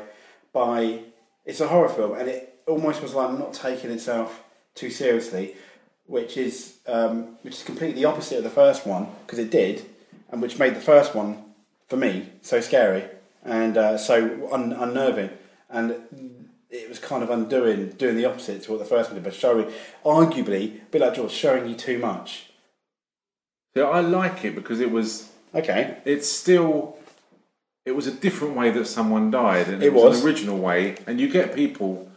by 0.54 1.00
it's 1.46 1.60
a 1.60 1.68
horror 1.68 1.90
film 1.90 2.18
and 2.18 2.30
it 2.30 2.60
almost 2.68 3.02
was 3.02 3.14
like 3.14 3.38
not 3.38 3.54
taking 3.54 3.92
itself 3.92 4.44
too 4.76 4.90
seriously, 4.90 5.56
which 6.06 6.38
is 6.38 6.78
um, 6.88 7.38
which 7.42 7.56
is 7.56 7.64
completely 7.64 8.02
the 8.02 8.08
opposite 8.08 8.38
of 8.38 8.44
the 8.46 8.50
first 8.50 8.86
one 8.88 9.08
because 9.26 9.40
it 9.40 9.52
did, 9.52 9.86
and 10.32 10.42
which 10.42 10.58
made 10.60 10.76
the 10.76 10.82
first 10.82 11.14
one 11.14 11.44
for 11.90 11.98
me 11.98 12.30
so 12.42 12.62
scary 12.62 13.04
and 13.44 13.76
uh, 13.78 13.98
so 13.98 14.48
un- 14.54 14.72
unnerving 14.74 15.30
and. 15.70 15.96
It 16.74 16.90
was 16.90 16.98
kind 16.98 17.22
of 17.22 17.30
undoing, 17.30 17.90
doing 17.92 18.18
the 18.18 18.26
opposite 18.26 18.64
to 18.64 18.72
what 18.72 18.80
the 18.80 18.86
first 18.86 19.10
one 19.12 19.16
did, 19.16 19.24
but 19.24 19.36
showing, 19.36 19.72
arguably, 20.04 20.78
a 20.82 20.86
bit 20.90 21.02
like 21.02 21.14
George, 21.14 21.32
showing 21.32 21.70
you 21.70 21.76
too 21.76 22.00
much. 22.00 22.50
Yeah, 23.76 23.84
I 23.84 24.00
like 24.02 24.44
it 24.44 24.56
because 24.56 24.80
it 24.80 24.92
was. 24.92 25.30
Okay, 25.54 25.98
It's 26.04 26.28
still. 26.28 26.98
It 27.86 27.92
was 27.96 28.08
a 28.08 28.12
different 28.12 28.56
way 28.56 28.72
that 28.72 28.88
someone 28.88 29.30
died, 29.30 29.68
and 29.68 29.84
it, 29.84 29.88
It 29.88 29.94
was, 29.94 30.04
was. 30.04 30.22
an 30.22 30.26
original 30.28 30.58
way. 30.58 30.96
And 31.06 31.20
you 31.22 31.28
get 31.30 31.54
people 31.54 32.10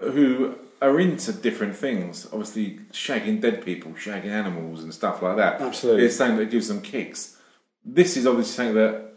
who 0.00 0.54
are 0.80 0.98
into 1.00 1.32
different 1.32 1.76
things. 1.76 2.26
Obviously, 2.32 2.78
shagging 2.92 3.40
dead 3.40 3.64
people, 3.64 3.92
shagging 3.92 4.30
animals, 4.30 4.82
and 4.82 4.94
stuff 4.94 5.20
like 5.20 5.36
that. 5.36 5.60
Absolutely. 5.60 6.04
it's 6.06 6.16
something 6.16 6.38
that 6.38 6.50
gives 6.50 6.68
them 6.68 6.80
kicks. 6.80 7.36
This 7.84 8.16
is 8.16 8.26
obviously 8.26 8.52
something 8.54 8.74
that 8.76 9.12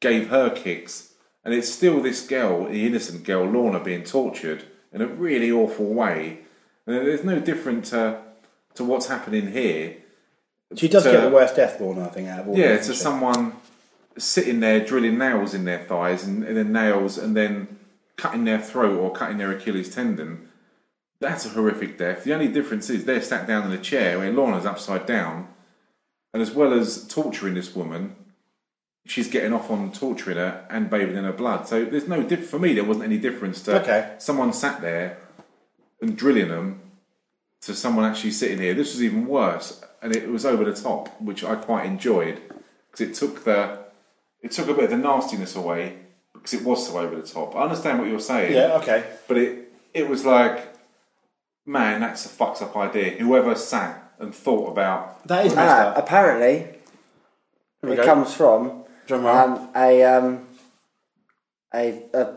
gave 0.00 0.28
her 0.30 0.50
kicks, 0.50 1.11
and 1.44 1.52
it's 1.54 1.68
still 1.70 2.00
this 2.00 2.26
girl, 2.26 2.66
the 2.66 2.86
innocent 2.86 3.24
girl 3.24 3.44
Lorna, 3.44 3.80
being 3.80 4.04
tortured 4.04 4.64
in 4.92 5.00
a 5.00 5.06
really 5.06 5.50
awful 5.50 5.86
way. 5.86 6.40
And 6.86 6.96
there's 6.96 7.24
no 7.24 7.40
different 7.40 7.84
to, 7.86 8.20
to 8.74 8.84
what's 8.84 9.06
happening 9.06 9.52
here. 9.52 9.96
she 10.76 10.88
does 10.88 11.04
So- 11.04 11.12
get 11.12 11.22
the 11.22 11.30
worst 11.34 11.56
death, 11.56 11.80
Lorna, 11.80 12.06
I 12.06 12.08
think, 12.10 12.28
out 12.28 12.40
of 12.40 12.48
all. 12.48 12.56
Yeah, 12.58 12.76
to 12.76 12.94
someone 12.94 13.54
sitting 14.18 14.60
there 14.60 14.84
drilling 14.84 15.16
nails 15.18 15.54
in 15.54 15.64
their 15.64 15.78
thighs 15.84 16.24
and, 16.24 16.44
and 16.44 16.56
then 16.56 16.72
nails 16.72 17.16
and 17.18 17.34
then 17.36 17.78
cutting 18.16 18.44
their 18.44 18.58
throat 18.60 18.98
or 18.98 19.10
cutting 19.12 19.38
their 19.38 19.50
Achilles 19.50 19.94
tendon. 19.94 20.48
That's 21.20 21.46
a 21.46 21.50
horrific 21.50 21.98
death. 21.98 22.24
The 22.24 22.34
only 22.34 22.48
difference 22.48 22.90
is 22.90 23.04
they're 23.04 23.22
sat 23.22 23.46
down 23.46 23.64
in 23.64 23.72
a 23.72 23.80
chair 23.80 24.18
where 24.18 24.32
Lorna's 24.32 24.66
upside 24.66 25.06
down 25.06 25.48
and 26.34 26.42
as 26.42 26.50
well 26.50 26.72
as 26.72 27.06
torturing 27.08 27.54
this 27.54 27.74
woman, 27.74 28.16
she's 29.06 29.28
getting 29.28 29.52
off 29.52 29.70
on 29.70 29.92
torturing 29.92 30.36
her 30.36 30.64
and 30.70 30.88
bathing 30.88 31.16
in 31.16 31.24
her 31.24 31.32
blood. 31.32 31.66
So 31.66 31.84
there's 31.84 32.06
no 32.08 32.22
diff- 32.22 32.48
for 32.48 32.58
me. 32.58 32.72
There 32.74 32.84
wasn't 32.84 33.06
any 33.06 33.18
difference 33.18 33.60
to 33.62 33.80
Okay. 33.80 34.14
someone 34.18 34.52
sat 34.52 34.80
there 34.80 35.18
and 36.00 36.16
drilling 36.16 36.48
them 36.48 36.80
to 37.62 37.74
someone 37.74 38.04
actually 38.04 38.30
sitting 38.32 38.58
here. 38.58 38.74
This 38.74 38.92
was 38.92 39.02
even 39.02 39.26
worse, 39.26 39.80
and 40.00 40.14
it 40.14 40.28
was 40.28 40.44
over 40.46 40.64
the 40.64 40.74
top, 40.74 41.08
which 41.20 41.44
I 41.44 41.54
quite 41.56 41.86
enjoyed 41.86 42.40
because 42.90 43.00
it 43.08 43.14
took 43.14 43.44
the 43.44 43.78
it 44.40 44.50
took 44.50 44.68
a 44.68 44.74
bit 44.74 44.84
of 44.84 44.90
the 44.90 44.96
nastiness 44.96 45.54
away 45.54 45.96
because 46.32 46.52
it 46.54 46.64
was 46.64 46.86
so 46.88 46.98
over 46.98 47.14
the 47.14 47.22
top. 47.22 47.54
I 47.54 47.62
understand 47.62 48.00
what 48.00 48.08
you're 48.08 48.18
saying, 48.20 48.52
Yeah, 48.54 48.74
okay. 48.78 49.04
but 49.28 49.36
it 49.38 49.72
it 49.94 50.08
was 50.08 50.24
like, 50.24 50.74
man, 51.66 52.00
that's 52.00 52.24
a 52.26 52.28
fucked 52.28 52.62
up 52.62 52.76
idea. 52.76 53.10
Whoever 53.18 53.54
sat 53.54 54.12
and 54.18 54.34
thought 54.34 54.70
about 54.70 55.26
That 55.28 55.46
is 55.46 55.54
messed 55.54 55.70
Ah, 55.74 55.88
up. 55.90 55.98
apparently, 55.98 56.66
it 57.82 57.96
go. 57.96 58.04
comes 58.04 58.34
from 58.34 58.81
Um, 59.10 59.68
a 59.74 60.02
um, 60.04 60.46
a 61.74 62.02
a 62.14 62.36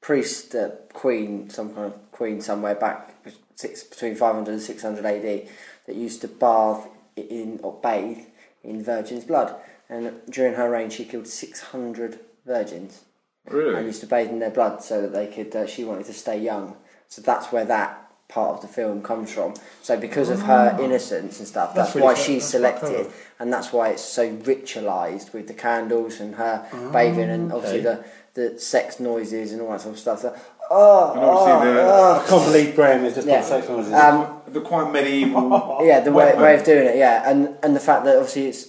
priest, 0.00 0.54
queen, 0.92 1.50
some 1.50 1.74
kind 1.74 1.86
of 1.92 2.12
queen 2.12 2.40
somewhere 2.40 2.74
back 2.74 3.14
six, 3.54 3.84
between 3.84 4.14
500 4.16 4.50
and 4.50 4.60
600 4.60 5.04
AD 5.04 5.48
that 5.86 5.96
used 5.96 6.20
to 6.22 6.28
bathe 6.28 6.84
in 7.16 7.60
or 7.62 7.78
bathe 7.82 8.18
in 8.64 8.82
virgin's 8.82 9.24
blood, 9.24 9.54
and 9.88 10.12
during 10.30 10.54
her 10.54 10.70
reign 10.70 10.90
she 10.90 11.04
killed 11.04 11.26
600 11.26 12.18
virgins 12.46 13.04
Really? 13.46 13.74
and 13.76 13.86
used 13.86 14.00
to 14.00 14.06
bathe 14.06 14.28
in 14.30 14.38
their 14.38 14.50
blood 14.50 14.82
so 14.82 15.00
that 15.02 15.12
they 15.12 15.26
could. 15.26 15.54
Uh, 15.54 15.66
she 15.66 15.84
wanted 15.84 16.06
to 16.06 16.12
stay 16.12 16.38
young, 16.38 16.76
so 17.08 17.22
that's 17.22 17.52
where 17.52 17.64
that 17.64 18.09
part 18.30 18.56
of 18.56 18.62
the 18.62 18.68
film 18.68 19.02
comes 19.02 19.32
from. 19.32 19.54
So 19.82 19.98
because 19.98 20.30
of 20.30 20.42
her 20.42 20.76
ah. 20.78 20.82
innocence 20.82 21.38
and 21.38 21.48
stuff, 21.48 21.74
That's 21.74 21.88
that's, 21.88 21.96
really 21.96 22.04
why 22.06 22.14
clever. 22.14 22.26
she's 22.26 22.42
That's 22.42 22.50
selected, 22.52 23.06
clever. 23.06 23.12
and 23.40 23.52
that's 23.52 23.72
why 23.72 23.90
it's 23.90 24.04
so 24.04 24.28
ritualised 24.28 25.32
with 25.34 25.48
the 25.48 25.54
candles 25.54 26.20
and 26.20 26.36
her 26.36 26.66
ah, 26.72 26.90
bathing 26.92 27.30
and 27.30 27.52
obviously 27.52 27.86
okay. 27.86 28.02
the 28.34 28.52
the 28.52 28.58
sex 28.60 29.00
noises 29.00 29.52
and 29.52 29.60
all 29.60 29.70
that 29.72 29.80
sort 29.80 29.94
of 29.94 30.00
stuff. 30.00 30.20
So, 30.20 30.32
ah, 30.32 30.40
oh, 30.70 31.12
And 31.12 31.20
obviously 31.24 31.72
the- 31.74 31.82
oh, 31.82 32.22
I 32.24 32.28
can't 32.28 32.44
believe 32.44 32.74
Graham 32.76 33.04
is 33.04 33.14
just 33.16 33.26
Yeah. 33.26 33.40
put 33.40 33.48
sex 33.48 33.68
noises. 33.68 33.92
Um, 33.92 34.40
The 34.46 34.60
quite 34.60 34.92
medieval. 34.92 35.80
yeah, 35.82 36.00
the 36.00 36.12
way, 36.12 36.34
way 36.36 36.54
of 36.54 36.64
doing 36.64 36.86
it, 36.86 36.96
yeah, 36.96 37.28
and 37.28 37.56
and 37.62 37.74
the 37.74 37.80
fact 37.80 38.04
that 38.04 38.16
obviously 38.16 38.46
it's 38.46 38.68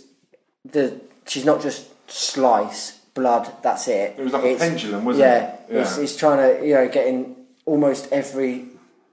the 0.65 0.99
she's 1.27 1.45
not 1.45 1.61
just 1.61 1.87
slice 2.09 2.99
blood. 3.13 3.51
That's 3.61 3.87
it. 3.87 4.15
It 4.17 4.23
was 4.23 4.33
like 4.33 4.43
a 4.43 4.55
pendulum, 4.57 5.05
wasn't 5.05 5.25
yeah, 5.25 5.37
it? 5.37 5.59
Yeah. 5.69 5.81
It's, 5.81 5.97
it's 5.97 6.15
trying 6.15 6.39
to 6.39 6.65
you 6.65 6.73
know 6.75 6.87
getting 6.87 7.35
almost 7.65 8.11
every 8.11 8.65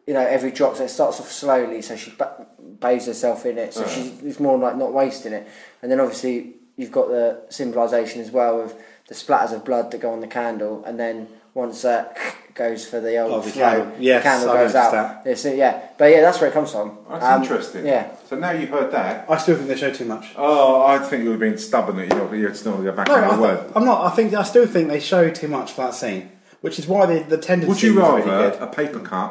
you 0.08 0.14
know 0.14 0.26
every 0.36 0.50
drop. 0.58 0.72
So 0.76 0.84
it 0.84 0.88
starts 0.98 1.20
off 1.20 1.30
slowly, 1.30 1.80
so 1.82 1.94
she 2.02 2.10
ba- 2.20 2.46
bathes 2.80 3.06
herself 3.06 3.44
in 3.46 3.58
it. 3.58 3.74
So 3.74 3.82
Yeah. 3.82 3.88
she's 3.94 4.10
it's 4.28 4.40
more 4.40 4.56
like 4.66 4.76
not 4.84 4.92
wasting 4.92 5.32
it. 5.38 5.46
And 5.82 5.92
then 5.92 6.00
obviously 6.00 6.34
you've 6.78 6.92
got 6.92 7.08
the 7.08 7.26
symbolisation 7.50 8.20
as 8.22 8.30
well 8.30 8.60
of 8.64 8.72
the 9.08 9.14
splatters 9.14 9.52
of 9.52 9.64
blood 9.64 9.90
that 9.90 10.00
go 10.00 10.10
on 10.12 10.20
the 10.20 10.26
candle, 10.40 10.82
and 10.86 10.98
then 10.98 11.28
once 11.54 11.82
that 11.82 12.16
goes 12.54 12.86
for 12.86 13.00
the 13.00 13.18
old 13.18 13.32
Oh, 13.32 13.40
the 13.40 13.50
flow, 13.50 13.62
candle. 13.62 13.92
Yes, 14.00 14.22
the 14.22 14.28
candle 14.30 14.50
I 14.50 14.54
goes 14.64 14.74
out. 14.74 15.26
It's, 15.26 15.44
uh, 15.46 15.50
yeah, 15.52 15.80
but 15.98 16.06
yeah, 16.12 16.20
that's 16.22 16.40
where 16.40 16.50
it 16.50 16.52
comes 16.54 16.72
from. 16.72 16.98
That's 17.10 17.24
Um, 17.24 17.42
interesting. 17.42 17.86
Yeah. 17.86 18.04
So 18.28 18.36
now 18.36 18.50
you've 18.52 18.68
heard 18.70 18.90
that. 18.92 19.26
I 19.28 19.36
still 19.38 19.56
think 19.56 19.68
they 19.68 19.76
show 19.76 19.90
too 19.92 20.04
much. 20.06 20.24
Oh, 20.36 20.82
I 20.84 20.98
think 20.98 21.24
you 21.24 21.30
were 21.30 21.36
being 21.36 21.56
stubborn 21.56 21.96
that 21.96 22.08
you're 22.08 22.18
not, 22.24 22.32
you're 22.32 22.54
still 22.54 22.72
going 22.72 22.84
to 22.86 22.90
go 22.92 22.96
back 22.96 23.08
No, 23.08 23.14
on 23.14 23.24
I 23.24 23.28
your 23.32 23.40
word. 23.40 23.60
th- 23.60 23.72
I'm 23.76 23.84
not. 23.84 24.04
I 24.10 24.10
think 24.16 24.34
I 24.34 24.42
still 24.42 24.66
think 24.66 24.88
they 24.88 25.00
show 25.00 25.30
too 25.30 25.48
much 25.48 25.72
for 25.72 25.82
that 25.82 25.94
scene, 25.94 26.30
which 26.62 26.78
is 26.78 26.86
why 26.86 27.06
the 27.06 27.18
the 27.34 27.38
tendency. 27.38 27.68
Would 27.68 27.82
you 27.82 27.94
was 28.00 28.24
rather 28.24 28.44
really 28.44 28.56
a 28.58 28.66
paper 28.66 29.00
cut 29.00 29.30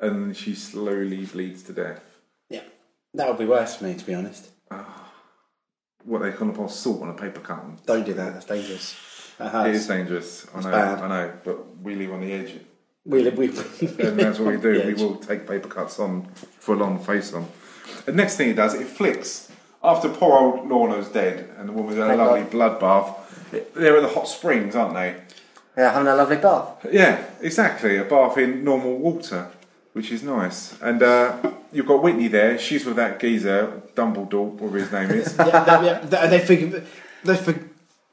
and 0.00 0.36
she 0.36 0.54
slowly 0.54 1.24
bleeds 1.26 1.62
to 1.64 1.72
death? 1.72 2.02
Yeah, 2.48 2.62
that 3.14 3.28
would 3.28 3.38
be 3.38 3.46
worse 3.46 3.76
for 3.76 3.84
me, 3.84 3.94
to 3.94 4.04
be 4.06 4.14
honest. 4.14 4.50
Ah. 4.70 5.12
What 6.04 6.22
they 6.22 6.32
call 6.32 6.48
upon 6.50 6.68
salt 6.68 7.02
on 7.02 7.10
a 7.10 7.14
paper 7.14 7.40
cut? 7.40 7.62
and- 7.62 7.84
Don't 7.86 8.04
do 8.06 8.14
that. 8.14 8.32
That's 8.32 8.46
dangerous. 8.46 8.96
That 9.38 9.52
hurts. 9.52 9.78
is 9.78 9.86
dangerous. 9.86 10.46
I 10.54 10.56
It's 10.58 10.66
know. 10.66 10.72
bad. 10.72 10.98
I 11.00 11.08
know. 11.08 11.32
But 11.44 11.76
we 11.82 11.94
live 11.94 12.12
on 12.12 12.20
the 12.20 12.32
edge, 12.32 12.54
We, 13.06 13.22
live. 13.22 13.36
we, 13.38 13.46
and 13.48 14.18
that's 14.20 14.38
what 14.38 14.54
we 14.54 14.60
do. 14.60 14.82
We 14.86 14.94
will 14.94 15.16
take 15.16 15.46
paper 15.46 15.68
cuts 15.68 15.98
on 15.98 16.26
full 16.34 16.82
on 16.82 16.98
face 16.98 17.32
on. 17.32 17.48
The 18.06 18.12
next 18.12 18.36
thing 18.36 18.50
it 18.50 18.56
does, 18.56 18.74
it 18.74 18.86
flicks. 18.86 19.50
After 19.82 20.10
poor 20.10 20.38
old 20.38 20.68
Lorna's 20.68 21.08
dead 21.08 21.50
and 21.58 21.68
the 21.68 21.72
woman's 21.72 21.96
had 21.96 22.10
a 22.10 22.16
Thank 22.16 22.18
lovely 22.20 22.58
bloodbath, 22.58 23.72
they're 23.74 23.96
at 23.96 24.02
the 24.02 24.08
hot 24.08 24.28
springs, 24.28 24.76
aren't 24.76 24.94
they? 24.94 25.16
Yeah, 25.76 25.92
having 25.92 26.08
a 26.08 26.14
lovely 26.16 26.36
bath. 26.36 26.86
Yeah, 26.92 27.24
exactly. 27.40 27.96
A 27.96 28.04
bath 28.04 28.36
in 28.36 28.62
normal 28.62 28.98
water, 28.98 29.50
which 29.92 30.10
is 30.10 30.22
nice. 30.22 30.80
And 30.80 31.02
uh, 31.02 31.52
you've 31.72 31.86
got 31.86 32.02
Whitney 32.02 32.28
there. 32.28 32.58
She's 32.58 32.84
with 32.84 32.96
that 32.96 33.20
geezer, 33.20 33.82
Dumbledore, 33.94 34.50
whatever 34.52 34.78
his 34.78 34.92
name 34.92 35.10
is. 35.10 35.34
yeah, 35.38 35.64
they, 35.64 35.86
yeah, 35.86 35.98
they, 36.00 36.28
they 36.28 36.38
figure 36.44 36.84
they 37.24 37.54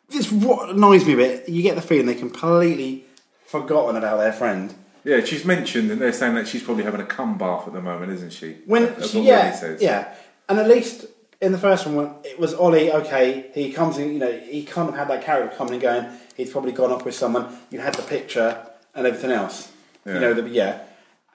This 0.09 0.31
what 0.31 0.69
annoys 0.69 1.05
me 1.05 1.13
a 1.13 1.17
bit. 1.17 1.49
You 1.49 1.61
get 1.61 1.75
the 1.75 1.81
feeling 1.81 2.05
they 2.07 2.15
completely 2.15 3.05
forgotten 3.45 3.95
about 3.95 4.17
their 4.17 4.33
friend. 4.33 4.73
yeah, 5.03 5.23
she's 5.23 5.45
mentioned, 5.45 5.91
and 5.91 6.01
they're 6.01 6.11
saying 6.13 6.35
that 6.35 6.47
she's 6.47 6.63
probably 6.63 6.83
having 6.83 6.99
a 7.01 7.05
cum 7.05 7.37
bath 7.37 7.67
at 7.67 7.73
the 7.73 7.81
moment, 7.81 8.11
isn't 8.11 8.33
she? 8.33 8.57
When 8.65 8.85
That's 8.85 9.11
she, 9.11 9.21
yeah, 9.21 9.53
says. 9.53 9.81
yeah, 9.81 10.13
and 10.49 10.59
at 10.59 10.67
least 10.67 11.05
in 11.39 11.51
the 11.51 11.57
first 11.57 11.85
one, 11.87 12.15
it 12.23 12.39
was 12.39 12.53
Ollie. 12.53 12.91
Okay, 12.91 13.51
he 13.53 13.71
comes 13.71 13.97
in. 13.97 14.13
You 14.13 14.19
know, 14.19 14.31
he 14.31 14.63
kind 14.63 14.89
of 14.89 14.95
had 14.95 15.07
that 15.09 15.23
character 15.23 15.55
coming 15.55 15.73
and 15.73 15.81
going. 15.81 16.05
He's 16.35 16.51
probably 16.51 16.71
gone 16.71 16.91
off 16.91 17.05
with 17.05 17.15
someone. 17.15 17.57
You 17.71 17.79
had 17.79 17.95
the 17.95 18.03
picture 18.03 18.67
and 18.95 19.07
everything 19.07 19.31
else. 19.31 19.71
Yeah. 20.05 20.13
You 20.15 20.19
know, 20.19 20.33
the, 20.33 20.49
yeah, 20.49 20.83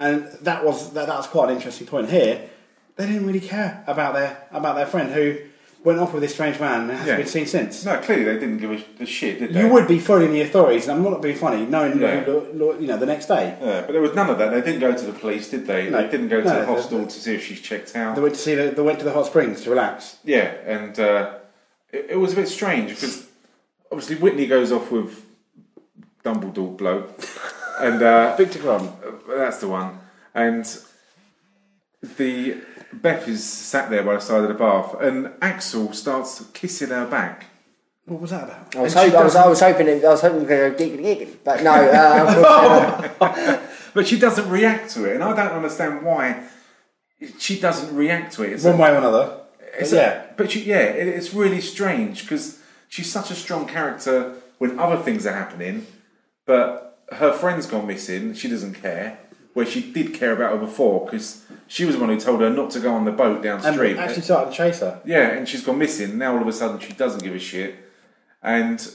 and 0.03 0.24
that 0.42 0.64
was 0.64 0.92
that, 0.94 1.07
that 1.07 1.16
was 1.16 1.26
quite 1.26 1.50
an 1.50 1.57
interesting 1.57 1.86
point 1.86 2.11
here. 2.11 2.48
They 2.96 3.07
didn't 3.07 3.26
really 3.26 3.40
care 3.40 3.82
about 3.86 4.14
their 4.14 4.46
about 4.53 4.74
their 4.76 4.86
friend 4.86 5.11
who 5.12 5.38
went 5.84 5.98
off 5.98 6.12
with 6.12 6.22
this 6.22 6.32
strange 6.34 6.61
man 6.61 6.82
and 6.82 6.90
hasn't 6.92 7.09
Yeah. 7.09 7.16
been 7.16 7.26
seen 7.26 7.46
since. 7.46 7.84
No, 7.84 7.98
clearly 7.98 8.22
they 8.24 8.34
didn't 8.38 8.59
give 8.59 8.70
a, 8.70 9.03
a 9.03 9.07
shit, 9.07 9.40
did 9.40 9.53
they? 9.53 9.61
You 9.62 9.68
would 9.72 9.88
be 9.88 9.98
phoning 9.98 10.32
the 10.32 10.42
authorities, 10.42 10.86
and 10.86 10.92
I'm 10.96 11.03
not 11.11 11.20
being 11.20 11.34
funny, 11.36 11.66
knowing 11.66 11.98
Yeah. 12.00 12.20
who, 12.20 12.46
lo- 12.55 12.78
you 12.78 12.86
know 12.86 12.96
the 12.98 13.07
next 13.07 13.26
day. 13.26 13.57
Yeah, 13.61 13.80
but 13.80 13.92
there 13.92 14.00
was 14.00 14.14
none 14.14 14.30
of 14.30 14.38
that. 14.38 14.50
They 14.53 14.61
didn't 14.61 14.78
go 14.80 14.94
to 14.96 15.05
the 15.05 15.12
police, 15.12 15.50
did 15.50 15.66
they? 15.66 15.90
No. 15.90 16.00
They 16.03 16.09
didn't 16.09 16.28
go 16.28 16.40
to 16.40 16.46
No, 16.46 16.55
the 16.55 16.61
they- 16.61 16.66
hostel 16.66 16.98
they- 17.00 17.05
to 17.07 17.11
see 17.24 17.34
if 17.34 17.44
she's 17.44 17.61
checked 17.61 17.96
out. 17.96 18.14
They 18.14 18.22
went 18.22 18.34
to 18.36 18.40
see 18.40 18.55
the, 18.55 18.70
they 18.70 18.82
went 18.82 19.00
to 19.00 19.05
the 19.05 19.12
hot 19.12 19.26
springs 19.26 19.62
to 19.62 19.70
relax. 19.70 20.18
Yeah, 20.22 20.55
and 20.66 20.96
uh, 21.00 21.34
it, 21.92 22.07
it 22.11 22.16
was 22.16 22.32
a 22.34 22.36
bit 22.36 22.48
strange 22.48 22.90
because 22.90 23.26
obviously 23.90 24.16
Whitney 24.16 24.46
goes 24.46 24.70
off 24.70 24.92
with 24.92 25.24
Dumbledore 26.24 26.76
bloke, 26.76 27.11
and 27.79 28.03
uh, 28.03 28.37
Viktor 28.37 28.59
Krum. 28.59 28.93
that's 29.29 29.59
the 29.59 29.68
one. 29.68 29.99
And 30.35 30.64
the 32.16 32.57
Beth 32.93 33.29
is 33.29 33.45
sat 33.45 33.91
there 33.91 34.03
by 34.03 34.14
the 34.14 34.20
side 34.20 34.43
of 34.43 34.49
the 34.49 34.55
bath, 34.55 34.95
and 35.01 35.27
Axelle 35.41 35.95
starts 35.95 36.45
kissing 36.53 36.89
her 36.91 37.07
back. 37.07 37.47
What 38.07 38.20
was 38.20 38.31
that 38.31 38.45
about? 38.45 38.75
I 38.77 38.81
was, 38.83 38.95
And 38.97 39.05
she 39.05 39.11
hope, 39.11 39.20
I 39.20 39.25
was, 39.25 39.33
doesn't- 39.35 39.47
I 39.47 39.49
was 39.49 39.61
hoping 39.61 39.89
it, 39.89 40.05
I 40.05 40.09
was 40.09 40.20
hoping 40.20 40.37
it 40.39 40.41
would 40.41 40.49
go 40.49 40.70
giggly 40.75 41.03
giggly, 41.03 41.37
but 41.45 41.62
no. 41.62 41.73
Uh, 41.73 43.59
But 43.95 44.07
she 44.09 44.18
doesn't 44.18 44.49
react 44.49 44.91
to 44.93 45.05
it, 45.05 45.14
and 45.16 45.23
I 45.23 45.37
don't 45.37 45.53
understand 45.55 46.03
why 46.03 46.45
she 47.39 47.61
doesn't 47.61 47.95
react 47.95 48.33
to 48.35 48.43
it. 48.43 48.53
It's 48.55 48.64
One 48.64 48.77
a- 48.77 48.79
way 48.79 48.91
or 48.91 48.95
another. 48.97 49.41
It's 49.79 49.91
But 49.91 49.97
a- 49.97 50.01
yeah. 50.01 50.23
but 50.37 50.51
she, 50.51 50.62
yeah, 50.64 50.79
it, 50.81 51.09
it's 51.09 51.35
really 51.35 51.61
strange 51.61 52.23
because 52.23 52.59
she's 52.89 53.12
such 53.12 53.31
a 53.31 53.35
strong 53.35 53.66
character 53.68 54.35
when 54.59 54.79
other 54.81 54.97
things 54.97 55.27
are 55.27 55.35
happening, 55.35 55.87
but 56.47 56.91
her 57.15 57.33
friend's 57.33 57.67
gone 57.67 57.87
missing. 57.87 58.35
She 58.35 58.49
doesn't 58.49 58.75
care. 58.75 59.19
Where 59.55 59.67
she 59.67 59.93
did 59.93 60.15
care 60.15 60.33
about 60.33 60.53
her 60.53 60.59
before 60.59 61.05
because 61.05 61.45
she 61.67 61.85
was 61.85 61.95
the 61.97 62.01
one 62.01 62.09
who 62.11 62.19
told 62.19 62.41
her 62.41 62.49
not 62.49 62.71
to 62.71 62.81
go 62.81 62.95
on 62.95 63.05
the 63.05 63.13
boat 63.13 63.43
downstream. 63.43 63.93
And 63.93 64.01
actually 64.01 64.23
started 64.23 64.51
to 64.51 64.57
chase 64.57 64.81
her. 64.81 65.03
yeah, 65.05 65.29
and 65.33 65.47
she's 65.47 65.63
gone 65.63 65.79
missing. 65.79 66.17
Now 66.17 66.35
all 66.35 66.41
of 66.41 66.49
a 66.49 66.53
sudden 66.55 66.79
she 66.81 66.95
doesn't 66.95 67.23
give 67.23 67.35
a 67.35 67.39
shit, 67.39 67.75
and 68.43 68.91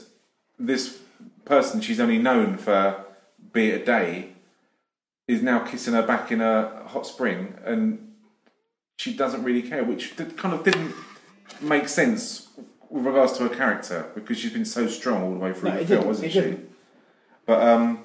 this 0.57 0.97
person 1.45 1.79
she's 1.81 1.99
only 1.99 2.17
known 2.17 2.57
for 2.57 3.05
be 3.53 3.69
it 3.69 3.83
a 3.83 3.85
day 3.85 4.29
is 5.27 5.43
now 5.43 5.59
kissing 5.59 5.93
her 5.93 6.01
back 6.01 6.31
in 6.31 6.41
a 6.41 6.83
hot 6.87 7.05
spring, 7.05 7.53
and 7.63 8.13
she 8.95 9.13
doesn't 9.13 9.43
really 9.43 9.61
care, 9.61 9.83
which 9.83 10.15
kind 10.37 10.55
of 10.55 10.63
didn't 10.63 10.91
make 11.61 11.87
sense 11.87 12.47
with 12.89 13.05
regards 13.05 13.33
to 13.37 13.43
her 13.47 13.53
character 13.55 14.09
because 14.15 14.39
she's 14.39 14.53
been 14.53 14.65
so 14.65 14.87
strong 14.87 15.21
all 15.21 15.33
the 15.33 15.37
way 15.39 15.53
through 15.53 15.69
No, 15.69 15.75
the 15.75 15.81
it 15.81 15.87
film, 15.87 15.99
didn't, 15.99 16.07
wasn't 16.07 16.27
it 16.27 16.31
she? 16.31 16.39
didn't. 16.41 16.69
But 17.45 17.61
um, 17.61 17.99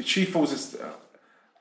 she 0.00 0.24
falls. 0.24 0.52
As, 0.52 0.74
uh, 0.74 0.90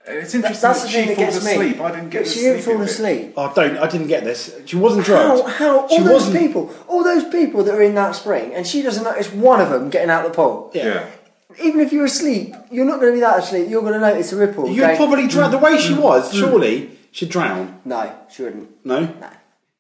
it's 0.06 0.34
interesting 0.36 0.62
that's 0.62 0.62
that 0.62 0.82
the 0.82 0.88
she 0.90 0.98
thing 0.98 1.08
that 1.10 1.16
falls 1.18 1.34
gets 1.36 1.46
me. 1.46 1.52
asleep. 1.54 1.80
I 1.82 1.92
didn't 1.92 2.10
get 2.10 2.24
this. 2.26 2.34
she 2.34 2.40
the 2.42 2.46
didn't 2.50 2.64
fall 2.64 2.78
bit. 2.78 2.90
asleep. 2.90 3.34
Oh, 3.38 3.54
don't! 3.56 3.78
I 3.78 3.88
didn't 3.90 4.08
get 4.08 4.24
this. 4.24 4.60
She 4.66 4.76
wasn't 4.76 5.06
drugged. 5.06 5.44
How? 5.44 5.48
How? 5.50 5.80
All 5.82 5.88
She 5.90 6.00
those 6.00 6.12
wasn't. 6.26 6.40
people, 6.40 6.74
all 6.88 7.04
those 7.04 7.24
people 7.26 7.64
that 7.64 7.74
are 7.74 7.82
in 7.82 7.96
that 7.96 8.16
spring, 8.16 8.54
and 8.54 8.66
she 8.68 8.82
doesn't 8.82 9.04
notice 9.04 9.32
one 9.32 9.62
of 9.62 9.70
them 9.70 9.90
getting 9.90 10.10
out 10.10 10.26
of 10.26 10.32
the 10.32 10.36
pool. 10.36 10.72
Yeah. 10.74 11.10
Even 11.62 11.82
if 11.82 11.94
you're 11.94 12.06
asleep, 12.06 12.56
you're 12.72 12.86
not 12.86 13.00
going 13.00 13.12
to 13.12 13.16
be 13.16 13.20
that 13.22 13.40
asleep. 13.40 13.70
You're 13.70 13.82
going 13.82 13.94
to 13.94 14.00
notice 14.00 14.34
a 14.34 14.38
ripple. 14.38 14.68
You'd 14.70 14.82
going, 14.82 14.98
probably 14.98 15.28
drown. 15.28 15.52
The 15.52 15.60
way 15.60 15.78
she 15.78 15.94
was, 15.94 16.34
surely 16.34 16.98
she'd 17.12 17.30
drown. 17.30 17.80
No, 17.86 18.12
she 18.32 18.42
wouldn't. 18.44 18.84
No. 18.86 19.02
No. 19.02 19.30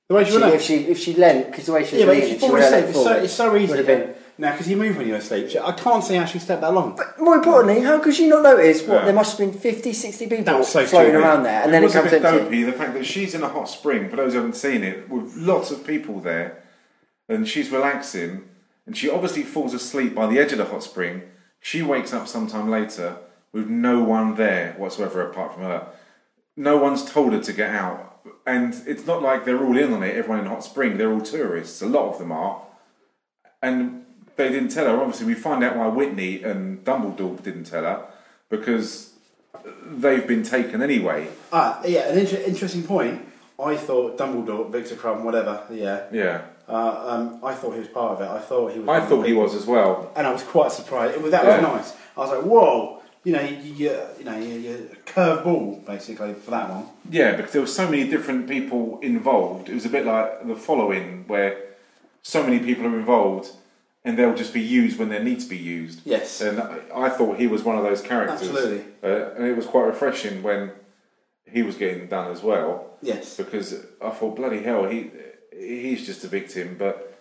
The 0.08 0.14
way 0.16 0.24
she, 0.26 0.32
She, 0.32 0.38
would. 0.38 0.54
if 0.54 0.62
she 0.62 0.76
if 0.86 1.00
she 1.00 1.14
leant, 1.16 1.48
because 1.48 1.66
the 1.66 1.72
way 1.74 1.84
she 1.84 1.96
was 1.96 2.00
yeah, 2.02 2.06
but 2.06 2.12
leaning, 2.16 2.24
if 2.28 2.34
you 2.34 2.36
she 2.36 2.40
fall 2.42 2.52
would 2.52 2.62
have 2.62 2.74
asleep, 2.74 2.86
let 2.86 2.90
it's 2.96 3.04
so, 3.04 3.24
it's 3.24 3.34
so 3.34 3.56
easy. 3.58 3.68
Would 3.70 3.78
have 3.80 3.88
been. 3.88 4.16
Now, 4.38 4.52
because 4.52 4.68
you 4.68 4.78
move 4.78 4.98
when 4.98 5.08
you're 5.08 5.18
asleep. 5.18 5.52
So 5.52 5.64
I 5.64 5.74
can't 5.74 6.04
see 6.04 6.16
how 6.16 6.26
she 6.26 6.40
slept 6.40 6.62
that 6.62 6.74
long. 6.74 6.96
But 6.96 7.20
more 7.20 7.36
importantly, 7.36 7.82
how 7.82 8.00
could 8.00 8.16
she 8.16 8.28
not 8.28 8.42
notice 8.42 8.82
what 8.82 9.00
Yeah. 9.00 9.06
there 9.06 9.14
must 9.14 9.38
have 9.38 9.52
been 9.52 9.60
50, 9.60 9.94
60 9.94 10.28
people 10.28 10.58
was 10.58 10.68
so 10.70 10.86
floating 10.86 11.12
stupid. 11.12 11.24
around 11.26 11.44
there, 11.44 11.62
and 11.64 11.72
then 11.74 11.84
it 11.84 11.86
was 11.86 11.96
a 11.96 12.00
comes 12.00 12.12
bit 12.12 12.26
empty. 12.26 12.44
dopey. 12.46 12.64
The 12.64 12.72
fact 12.72 12.94
that 12.96 13.06
she's 13.06 13.36
in 13.36 13.44
a 13.44 13.48
hot 13.50 13.70
spring, 13.70 14.10
for 14.10 14.16
those 14.16 14.34
who 14.34 14.40
haven't 14.40 14.56
seen 14.56 14.84
it, 14.84 15.08
with 15.08 15.36
lots 15.38 15.70
of 15.70 15.86
people 15.86 16.20
there, 16.20 16.64
and 17.30 17.48
she's 17.48 17.70
relaxing, 17.70 18.46
and 18.88 18.98
she 18.98 19.10
obviously 19.10 19.44
falls 19.44 19.74
asleep 19.74 20.16
by 20.16 20.26
the 20.26 20.40
edge 20.40 20.52
of 20.52 20.58
the 20.58 20.66
hot 20.66 20.84
spring. 20.84 21.22
She 21.60 21.82
wakes 21.84 22.12
up 22.14 22.28
sometime 22.28 22.70
later 22.70 23.18
with 23.54 23.68
no 23.70 24.02
one 24.04 24.36
there 24.36 24.74
whatsoever 24.78 25.22
apart 25.22 25.54
from 25.54 25.64
her. 25.64 25.88
No 26.58 26.78
one's 26.78 27.06
told 27.06 27.34
her 27.34 27.40
to 27.40 27.54
get 27.54 27.70
out, 27.70 28.20
and 28.48 28.76
it's 28.88 29.06
not 29.06 29.22
like 29.22 29.46
they're 29.46 29.64
all 29.64 29.78
in 29.78 29.94
on 29.94 30.02
it. 30.02 30.16
Everyone 30.16 30.40
in 30.40 30.48
Hot 30.48 30.64
Spring, 30.64 30.98
they're 30.98 31.12
all 31.14 31.22
tourists. 31.22 31.82
A 31.84 31.86
lot 31.86 32.10
of 32.12 32.18
them 32.18 32.32
are, 32.32 32.64
and 33.62 34.03
they 34.36 34.50
didn't 34.50 34.70
tell 34.70 34.86
her. 34.86 35.00
Obviously, 35.00 35.28
we 35.28 35.34
find 35.36 35.64
out 35.64 35.76
why 35.78 35.88
Whitney 35.88 36.44
and 36.44 36.84
Dumbledore 36.84 37.42
didn't 37.44 37.66
tell 37.66 37.84
her 37.84 38.06
because 38.50 39.14
they've 39.86 40.28
been 40.28 40.44
taken 40.44 40.82
anyway. 40.82 41.28
Ah, 41.52 41.82
yeah, 41.86 42.10
an 42.10 42.18
inter- 42.20 42.38
interesting 42.46 42.84
point. 42.84 43.26
I 43.64 43.76
thought 43.78 44.18
Dumbledore, 44.18 44.70
Viktor 44.72 44.96
Krum, 44.96 45.22
whatever, 45.24 45.64
yeah. 45.72 46.04
Yeah, 46.12 46.42
Uh, 46.68 47.04
um, 47.08 47.40
I 47.44 47.54
thought 47.54 47.74
he 47.74 47.80
was 47.80 47.88
part 47.88 48.14
of 48.14 48.22
it. 48.22 48.28
I 48.30 48.40
thought 48.40 48.72
he 48.74 48.80
was. 48.80 48.88
I 48.88 48.92
one 48.94 49.02
of 49.04 49.10
the 49.10 49.16
thought 49.16 49.28
he 49.28 49.34
was 49.34 49.54
as 49.56 49.66
well. 49.66 50.12
and 50.16 50.26
I 50.26 50.32
was 50.34 50.44
quite 50.44 50.72
surprised. 50.72 51.16
It 51.18 51.32
that 51.32 51.44
Yeah. 51.46 51.62
was 51.62 51.62
nice. 51.62 51.94
I 52.18 52.20
was 52.22 52.30
like, 52.32 52.42
whoa, 52.42 53.02
you 53.24 53.34
know, 53.34 53.42
you, 53.42 53.56
you, 53.58 53.98
you 54.20 54.26
know, 54.26 54.38
you, 54.38 54.54
you 54.66 54.90
curve 55.06 55.44
ball 55.44 55.82
basically 55.86 56.34
for 56.34 56.52
that 56.52 56.70
one. 56.70 56.88
Yeah, 57.10 57.36
because 57.36 57.52
there 57.54 57.62
were 57.62 57.68
so 57.68 57.88
many 57.90 58.08
different 58.10 58.48
people 58.50 59.00
involved. 59.02 59.70
It 59.70 59.76
was 59.76 59.86
a 59.86 59.90
bit 59.90 60.06
like 60.06 60.46
the 60.48 60.56
following, 60.56 61.26
where 61.28 61.58
so 62.22 62.44
many 62.44 62.60
people 62.60 62.86
are 62.88 62.98
involved, 62.98 63.52
and 64.06 64.18
they'll 64.18 64.36
just 64.36 64.54
be 64.54 64.62
used 64.62 65.00
when 65.00 65.10
they 65.10 65.24
need 65.24 65.40
to 65.40 65.48
be 65.48 65.58
used. 65.58 66.02
Yes. 66.06 66.42
And 66.42 66.60
I 66.60 66.80
I 66.96 67.10
thought 67.10 67.38
he 67.38 67.48
was 67.48 67.64
one 67.64 67.78
of 67.78 67.84
those 67.84 68.02
characters. 68.02 68.42
Absolutely. 68.42 68.84
Uh, 69.04 69.32
and 69.36 69.46
it 69.46 69.56
was 69.56 69.66
quite 69.66 69.86
refreshing 69.86 70.44
when 70.44 70.72
he 71.50 71.62
was 71.64 71.76
getting 71.76 72.08
done 72.08 72.32
as 72.32 72.42
well. 72.42 72.98
Yes. 73.02 73.38
Because 73.38 73.86
I 74.02 74.10
thought, 74.10 74.36
bloody 74.36 74.64
hell, 74.64 74.86
he 74.86 75.12
he's 75.58 76.06
just 76.06 76.24
a 76.24 76.28
victim. 76.28 76.76
But 76.78 77.18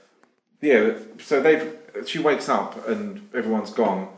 yeah, 0.60 0.94
so 1.18 1.40
they've 1.40 1.76
she 2.06 2.18
wakes 2.18 2.48
up 2.48 2.88
and 2.88 3.28
everyone's 3.34 3.72
gone. 3.72 4.08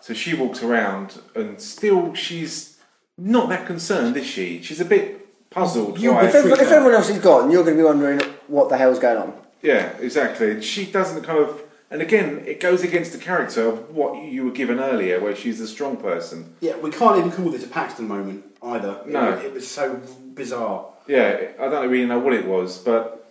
So 0.00 0.14
she 0.14 0.34
walks 0.34 0.62
around 0.62 1.20
and 1.34 1.60
still 1.60 2.14
she's 2.14 2.78
not 3.18 3.48
that 3.50 3.66
concerned, 3.66 4.16
is 4.16 4.26
she? 4.26 4.62
She's 4.62 4.80
a 4.80 4.84
bit 4.84 5.50
puzzled. 5.50 5.98
You, 6.00 6.18
if, 6.20 6.34
everyone, 6.34 6.60
if 6.60 6.70
everyone 6.70 6.94
else 6.94 7.10
is 7.10 7.18
gone, 7.18 7.50
you're 7.50 7.64
going 7.64 7.76
to 7.76 7.82
be 7.82 7.86
wondering 7.86 8.20
what 8.46 8.68
the 8.70 8.76
hell's 8.78 8.98
going 8.98 9.18
on. 9.18 9.34
yeah, 9.62 9.96
exactly. 9.98 10.62
She 10.62 10.86
doesn't 10.86 11.22
kind 11.22 11.38
of, 11.38 11.62
and 11.90 12.02
again, 12.02 12.42
it 12.46 12.60
goes 12.60 12.82
against 12.82 13.12
the 13.12 13.18
character 13.18 13.66
of 13.68 13.90
what 13.90 14.24
you 14.24 14.44
were 14.44 14.50
given 14.50 14.80
earlier, 14.80 15.20
where 15.20 15.36
she's 15.36 15.58
the 15.58 15.66
strong 15.66 15.96
person. 15.96 16.54
Yeah, 16.60 16.76
we 16.76 16.90
can't 16.90 17.18
even 17.18 17.30
call 17.30 17.50
this 17.50 17.64
a 17.64 17.68
Paxton 17.68 18.08
moment 18.08 18.44
either. 18.62 19.00
It 19.06 19.08
No. 19.10 19.30
was- 19.32 19.44
it 19.44 19.52
was 19.52 19.68
so 19.68 20.00
bizarre. 20.34 20.86
Yeah, 21.06 21.48
I 21.60 21.68
don't 21.68 21.88
really 21.90 22.06
know 22.06 22.18
what 22.18 22.32
it 22.32 22.46
was, 22.46 22.78
but 22.78 23.30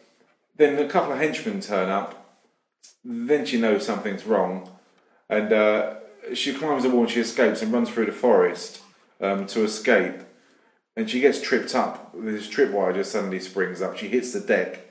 then 0.56 0.78
a 0.78 0.88
couple 0.88 1.12
of 1.14 1.18
henchmen 1.20 1.60
turn 1.60 1.90
up. 1.90 2.20
Then 3.04 3.46
she 3.46 3.60
knows 3.60 3.86
something's 3.86 4.26
wrong, 4.26 4.70
and 5.30 5.52
uh, 5.52 5.96
she 6.34 6.54
climbs 6.54 6.84
the 6.84 6.90
wall 6.90 7.02
and 7.02 7.10
she 7.12 7.20
escapes 7.20 7.62
and 7.62 7.74
runs 7.74 7.90
through 7.90 8.06
the 8.06 8.12
forest 8.14 8.82
um, 9.20 9.46
to 9.48 9.64
escape. 9.64 10.14
And 10.96 11.10
she 11.10 11.20
gets 11.20 11.42
tripped 11.42 11.74
up. 11.74 12.12
This 12.16 12.48
tripwire 12.48 12.94
just 12.94 13.12
suddenly 13.12 13.40
springs 13.40 13.82
up. 13.82 13.98
She 13.98 14.08
hits 14.08 14.32
the 14.32 14.40
deck, 14.40 14.82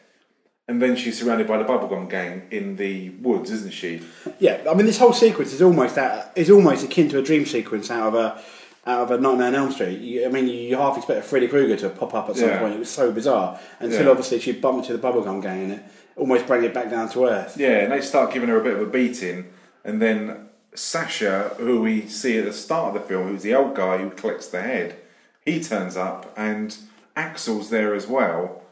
and 0.72 0.80
then 0.80 0.96
she's 0.96 1.20
surrounded 1.20 1.46
by 1.46 1.58
the 1.58 1.64
bubblegum 1.64 2.08
gang 2.08 2.42
in 2.50 2.76
the 2.76 3.10
woods, 3.20 3.50
isn't 3.50 3.74
she? 3.74 4.00
Yeah, 4.38 4.62
I 4.68 4.72
mean, 4.72 4.86
this 4.86 4.98
whole 4.98 5.12
sequence 5.12 5.52
is 5.52 5.60
almost 5.60 5.96
that 5.96 6.32
is 6.34 6.48
almost 6.50 6.82
akin 6.82 7.10
to 7.10 7.18
a 7.18 7.22
dream 7.22 7.44
sequence 7.44 7.90
out 7.90 8.08
of 8.08 8.14
a 8.14 8.42
out 8.86 9.02
of 9.02 9.10
a 9.10 9.18
Nightmare 9.20 9.48
on 9.48 9.54
Elm 9.54 9.70
Street. 9.70 10.00
You, 10.00 10.24
I 10.24 10.28
mean, 10.28 10.48
you 10.48 10.76
half 10.76 10.96
expect 10.96 11.26
Freddy 11.26 11.46
Krueger 11.46 11.76
to 11.76 11.90
pop 11.90 12.14
up 12.14 12.30
at 12.30 12.36
some 12.36 12.48
Yeah. 12.48 12.58
point. 12.58 12.74
It 12.74 12.78
was 12.78 12.88
so 12.88 13.12
bizarre 13.12 13.60
until 13.80 14.04
Yeah. 14.04 14.10
obviously 14.10 14.40
she 14.40 14.52
bumped 14.52 14.88
into 14.88 14.96
the 14.96 15.06
bubblegum 15.06 15.42
gang 15.42 15.64
and 15.64 15.72
it 15.74 15.82
almost 16.16 16.46
bring 16.46 16.64
it 16.64 16.72
back 16.72 16.88
down 16.90 17.10
to 17.10 17.26
earth. 17.26 17.56
Yeah, 17.58 17.80
and 17.80 17.92
they 17.92 18.00
start 18.00 18.32
giving 18.32 18.48
her 18.48 18.58
a 18.58 18.64
bit 18.64 18.72
of 18.74 18.80
a 18.80 18.86
beating, 18.86 19.44
and 19.84 20.00
then 20.00 20.48
Sasha, 20.74 21.54
who 21.58 21.82
we 21.82 22.08
see 22.08 22.38
at 22.38 22.46
the 22.46 22.52
start 22.52 22.88
of 22.96 23.02
the 23.02 23.06
film, 23.06 23.28
who's 23.28 23.42
the 23.42 23.54
old 23.54 23.74
guy 23.74 23.98
who 23.98 24.08
collects 24.10 24.48
the 24.48 24.62
head, 24.62 24.96
he 25.44 25.62
turns 25.62 25.96
up, 25.98 26.32
and 26.36 26.74
Axelle's 27.14 27.68
there 27.68 27.94
as 27.94 28.06
well. 28.06 28.62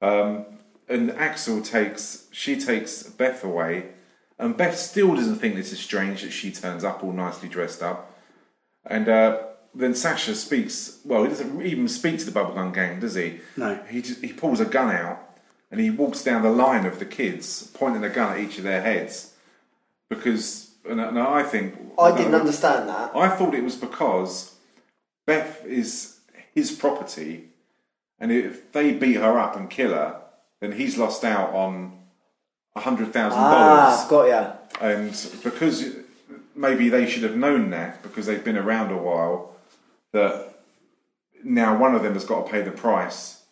Um, 0.00 0.44
and 0.92 1.10
Axelle 1.12 1.64
takes, 1.64 2.26
she 2.30 2.60
takes 2.60 3.02
Beth 3.02 3.42
away, 3.42 3.88
and 4.38 4.56
Beth 4.56 4.76
still 4.76 5.14
doesn't 5.14 5.36
think 5.36 5.54
this 5.54 5.72
is 5.72 5.78
strange 5.78 6.22
that 6.22 6.32
she 6.32 6.52
turns 6.52 6.84
up 6.84 7.02
all 7.02 7.12
nicely 7.12 7.48
dressed 7.48 7.82
up. 7.82 8.10
And 8.84 9.08
uh, 9.08 9.42
then 9.74 9.94
Sasha 9.94 10.34
speaks. 10.34 10.98
Well, 11.04 11.22
he 11.22 11.28
doesn't 11.28 11.62
even 11.62 11.88
speak 11.88 12.18
to 12.18 12.24
the 12.24 12.32
bubblegum 12.32 12.74
gang, 12.74 13.00
does 13.00 13.14
he? 13.14 13.40
No. 13.56 13.80
He 13.88 14.02
just, 14.02 14.20
he 14.20 14.32
pulls 14.32 14.60
a 14.60 14.64
gun 14.64 14.94
out 14.94 15.20
and 15.70 15.80
he 15.80 15.90
walks 15.90 16.22
down 16.22 16.42
the 16.42 16.50
line 16.50 16.84
of 16.84 16.98
the 16.98 17.06
kids, 17.06 17.68
pointing 17.72 18.04
a 18.04 18.10
gun 18.10 18.32
at 18.32 18.40
each 18.40 18.58
of 18.58 18.64
their 18.64 18.82
heads. 18.82 19.34
Because, 20.10 20.72
and, 20.88 21.00
and 21.00 21.18
I 21.18 21.42
think 21.42 21.74
I 21.98 22.14
didn't 22.14 22.34
understand 22.34 22.88
that. 22.88 23.16
I 23.16 23.28
thought 23.28 23.54
it 23.54 23.64
was 23.64 23.76
because 23.76 24.56
Beth 25.26 25.64
is 25.64 26.18
his 26.54 26.72
property, 26.72 27.48
and 28.20 28.30
if 28.30 28.70
they 28.72 28.92
beat 28.92 29.16
her 29.16 29.38
up 29.38 29.56
and 29.56 29.70
kill 29.70 29.92
her, 29.92 30.21
then 30.62 30.72
he's 30.72 30.96
lost 30.96 31.24
out 31.24 31.52
on 31.52 31.92
a 32.76 32.80
hundred 32.80 33.12
thousand 33.12 33.40
Ah, 33.40 34.06
dollars. 34.06 34.08
got 34.08 34.28
ya. 34.28 34.52
And 34.80 35.10
because 35.42 35.96
maybe 36.54 36.88
they 36.88 37.04
should 37.10 37.24
have 37.24 37.36
known 37.36 37.70
that 37.70 38.00
because 38.02 38.26
they've 38.26 38.44
been 38.44 38.56
around 38.56 38.92
a 38.92 38.96
while, 38.96 39.54
that 40.12 40.54
now 41.44 41.76
one 41.76 41.94
of 41.96 42.02
them 42.04 42.14
has 42.14 42.24
got 42.24 42.46
to 42.46 42.50
pay 42.52 42.62
the 42.62 42.70
price 42.70 43.42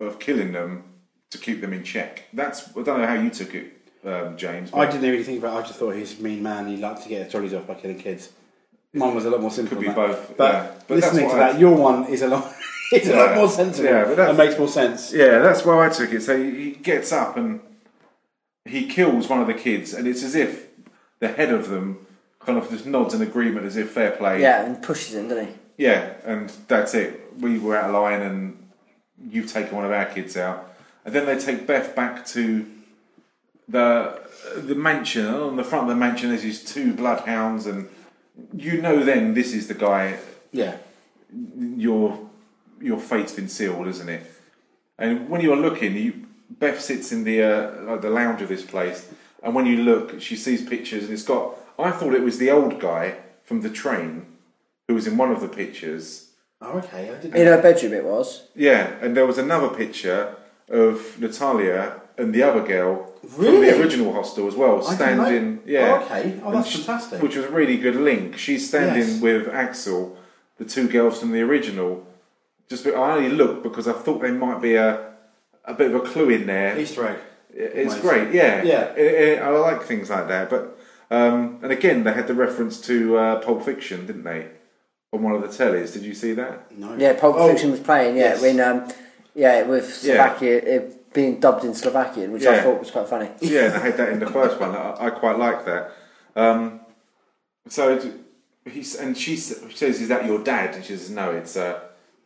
of 0.00 0.18
killing 0.18 0.52
them 0.52 0.82
to 1.30 1.36
keep 1.38 1.60
them 1.60 1.72
in 1.74 1.84
check. 1.84 2.24
That's 2.32 2.68
I 2.76 2.82
don't 2.82 3.00
know 3.00 3.06
how 3.06 3.14
you 3.20 3.28
took 3.30 3.54
it, 3.54 3.72
um, 4.04 4.36
James. 4.38 4.70
I 4.72 4.86
didn't 4.86 5.02
really 5.10 5.22
think 5.24 5.40
about. 5.40 5.56
it. 5.56 5.64
I 5.64 5.66
just 5.66 5.78
thought 5.78 5.94
he's 5.94 6.18
a 6.18 6.22
mean 6.22 6.42
man. 6.42 6.66
He 6.68 6.76
liked 6.78 7.02
to 7.02 7.08
get 7.10 7.24
his 7.24 7.32
jollies 7.32 7.52
off 7.54 7.66
by 7.66 7.74
killing 7.74 7.98
kids. 7.98 8.30
Mine 8.94 9.14
was 9.14 9.24
a 9.26 9.30
lot 9.30 9.40
more 9.42 9.50
simple. 9.50 9.76
Could 9.76 9.86
than 9.86 9.94
be 9.94 10.00
that. 10.00 10.08
both, 10.28 10.36
But, 10.36 10.52
yeah. 10.52 10.70
But 10.88 10.94
listening 10.96 11.28
to 11.28 11.34
what 11.34 11.42
I- 11.42 11.52
that, 11.52 11.60
your 11.60 11.76
one 11.76 12.06
is 12.06 12.22
a 12.22 12.28
lot. 12.28 12.50
It's 12.92 13.08
a 13.08 13.16
lot 13.16 13.34
more 13.34 13.48
sensible. 13.48 13.88
Yeah, 13.88 14.04
but 14.04 14.18
and 14.18 14.38
makes 14.38 14.58
more 14.58 14.68
sense. 14.68 15.12
Yeah, 15.12 15.38
that's 15.38 15.64
why 15.64 15.86
I 15.86 15.88
took 15.88 16.12
it. 16.12 16.22
So 16.22 16.36
he 16.40 16.72
gets 16.72 17.12
up 17.12 17.36
and 17.36 17.60
he 18.64 18.86
kills 18.86 19.28
one 19.28 19.40
of 19.40 19.46
the 19.46 19.54
kids, 19.54 19.92
and 19.94 20.06
it's 20.06 20.22
as 20.22 20.34
if 20.34 20.68
the 21.20 21.28
head 21.28 21.50
of 21.52 21.68
them 21.68 22.06
kind 22.40 22.58
of 22.58 22.68
just 22.70 22.86
nods 22.86 23.14
in 23.14 23.22
agreement, 23.22 23.66
as 23.66 23.76
if 23.76 23.90
fair 23.90 24.10
play. 24.12 24.40
Yeah, 24.40 24.64
and 24.64 24.82
pushes 24.82 25.14
him, 25.14 25.28
doesn't 25.28 25.46
he? 25.46 25.52
Yeah, 25.78 26.14
and 26.24 26.50
that's 26.68 26.94
it. 26.94 27.32
We 27.40 27.58
were 27.58 27.76
out 27.76 27.86
of 27.86 27.94
line, 27.94 28.20
and 28.22 28.68
you've 29.30 29.50
taken 29.50 29.74
one 29.74 29.84
of 29.84 29.90
our 29.92 30.04
kids 30.06 30.36
out. 30.36 30.72
And 31.04 31.14
then 31.14 31.26
they 31.26 31.38
take 31.38 31.66
Beth 31.66 31.94
back 31.96 32.24
to 32.26 32.66
the 33.68 34.20
the 34.56 34.74
mansion. 34.74 35.26
And 35.26 35.36
on 35.36 35.56
the 35.56 35.64
front 35.64 35.84
of 35.84 35.88
the 35.88 35.96
mansion, 35.96 36.28
there's 36.30 36.42
these 36.42 36.62
two 36.64 36.92
bloodhounds, 36.94 37.66
and 37.66 37.88
you 38.54 38.80
know 38.80 39.02
then 39.04 39.34
this 39.34 39.52
is 39.52 39.68
the 39.68 39.74
guy 39.74 40.18
Yeah. 40.52 40.76
your 41.76 42.23
your 42.84 42.98
fate's 43.00 43.32
been 43.32 43.48
sealed, 43.48 43.86
isn't 43.88 44.08
it? 44.08 44.22
And 44.98 45.28
when 45.28 45.40
you're 45.40 45.56
looking, 45.56 45.96
you, 45.96 46.26
Beth 46.50 46.80
sits 46.80 47.10
in 47.12 47.24
the 47.24 47.42
uh, 47.42 47.82
like 47.82 48.02
the 48.02 48.10
lounge 48.10 48.42
of 48.42 48.48
this 48.48 48.64
place, 48.64 49.08
and 49.42 49.54
when 49.54 49.66
you 49.66 49.78
look, 49.78 50.20
she 50.20 50.36
sees 50.36 50.62
pictures, 50.68 51.04
and 51.04 51.12
it's 51.12 51.22
got. 51.24 51.56
I 51.78 51.90
thought 51.90 52.14
it 52.14 52.22
was 52.22 52.38
the 52.38 52.50
old 52.50 52.78
guy 52.78 53.16
from 53.44 53.62
the 53.62 53.70
train 53.70 54.26
who 54.86 54.94
was 54.94 55.06
in 55.06 55.16
one 55.16 55.32
of 55.32 55.40
the 55.40 55.48
pictures. 55.48 56.28
Oh, 56.60 56.78
okay. 56.78 57.10
I 57.10 57.14
didn't. 57.20 57.34
In 57.36 57.46
her 57.46 57.60
bedroom, 57.60 57.92
it 57.94 58.04
was. 58.04 58.46
Yeah, 58.54 58.92
and 59.00 59.16
there 59.16 59.26
was 59.26 59.38
another 59.38 59.68
picture 59.68 60.36
of 60.70 61.18
Natalia 61.20 62.00
and 62.16 62.32
the 62.32 62.42
other 62.44 62.62
girl 62.64 63.12
from 63.28 63.44
Really? 63.44 63.70
the 63.70 63.80
original 63.82 64.12
hostel 64.12 64.46
as 64.46 64.54
well, 64.54 64.76
I 64.86 64.94
didn't 64.96 64.96
standing. 64.96 65.54
know- 65.56 65.60
Yeah. 65.66 65.98
Oh, 66.00 66.04
okay. 66.04 66.34
Oh, 66.42 66.46
And 66.48 66.54
that's 66.58 66.68
she- 66.68 66.78
fantastic. 66.78 67.20
Which 67.20 67.34
was 67.36 67.46
a 67.46 67.50
really 67.50 67.76
good 67.76 67.96
link. 67.96 68.38
She's 68.38 68.68
standing 68.68 69.08
Yes. 69.08 69.20
with 69.20 69.48
Axelle, 69.48 70.16
the 70.58 70.64
two 70.64 70.86
girls 70.88 71.18
from 71.18 71.32
the 71.32 71.40
original. 71.42 72.06
Just 72.68 72.86
I 72.86 72.90
only 73.16 73.30
looked 73.30 73.62
because 73.62 73.86
I 73.86 73.92
thought 73.92 74.20
there 74.22 74.32
might 74.32 74.60
be 74.62 74.74
a 74.76 75.12
a 75.64 75.74
bit 75.74 75.92
of 75.92 75.96
a 75.96 76.00
clue 76.00 76.30
in 76.30 76.46
there. 76.46 76.78
Easter 76.78 77.06
egg. 77.08 77.18
It's 77.56 77.92
Nice. 77.92 78.00
great, 78.02 78.32
yeah. 78.34 78.62
Yeah. 78.62 78.92
I- 78.96 79.40
I 79.42 79.46
I 79.46 79.48
like 79.58 79.82
things 79.82 80.10
like 80.10 80.28
that. 80.28 80.50
But 80.50 80.76
um, 81.10 81.58
and 81.62 81.70
again, 81.70 82.04
they 82.04 82.12
had 82.12 82.26
the 82.26 82.34
reference 82.34 82.80
to 82.82 83.16
uh, 83.16 83.40
Pulp 83.40 83.64
Fiction, 83.64 84.06
didn't 84.06 84.24
they? 84.24 84.48
On 85.12 85.22
one 85.22 85.34
of 85.34 85.42
the 85.42 85.48
tellies. 85.48 85.92
Did 85.92 86.02
you 86.02 86.14
see 86.14 86.32
that? 86.34 86.76
No. 86.76 86.96
Yeah, 86.96 87.12
Pulp 87.14 87.36
Oh, 87.38 87.48
Fiction 87.48 87.70
was 87.70 87.80
playing. 87.80 88.16
Yeah, 88.16 88.30
yes. 88.32 88.42
when 88.42 88.58
um, 88.60 88.88
yeah, 89.34 89.62
with 89.62 89.84
Yeah. 90.02 90.14
Slovakia 90.34 90.56
it 90.58 91.12
being 91.12 91.38
dubbed 91.38 91.64
in 91.64 91.74
Slovakian, 91.74 92.32
which 92.32 92.44
I 92.44 92.60
thought 92.62 92.80
was 92.80 92.90
quite 92.90 93.06
funny. 93.08 93.28
Yeah, 93.40 93.66
and 93.66 93.74
they 93.74 93.78
had 93.80 93.96
that 93.98 94.08
in 94.08 94.18
the 94.18 94.26
first 94.26 94.58
one. 94.58 94.74
I, 94.74 95.06
I 95.06 95.10
quite 95.10 95.38
like 95.38 95.64
that. 95.66 95.92
Um, 96.34 96.80
so 97.68 97.94
it- 97.94 98.12
he's 98.68 98.96
and 98.96 99.16
she 99.16 99.34
s- 99.34 99.60
says, 99.74 100.00
"Is 100.00 100.08
that 100.08 100.26
your 100.26 100.42
dad?" 100.42 100.74
And 100.74 100.84
she 100.84 100.96
says, 100.96 101.10
"No, 101.10 101.30
it's 101.30 101.56
uh, 101.56 101.78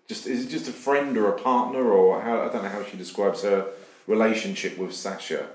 just 0.09 0.27
is 0.27 0.47
it 0.47 0.49
just 0.49 0.69
a 0.69 0.73
friend 0.73 1.17
or 1.17 1.29
a 1.29 1.39
partner 1.39 1.91
or 1.91 2.21
how 2.21 2.41
I 2.43 2.49
don't 2.49 2.63
know 2.63 2.69
how 2.69 2.85
she 2.85 2.97
describes 2.97 3.43
her 3.43 3.69
relationship 4.07 4.79
with 4.79 4.95
Sasha, 4.95 5.49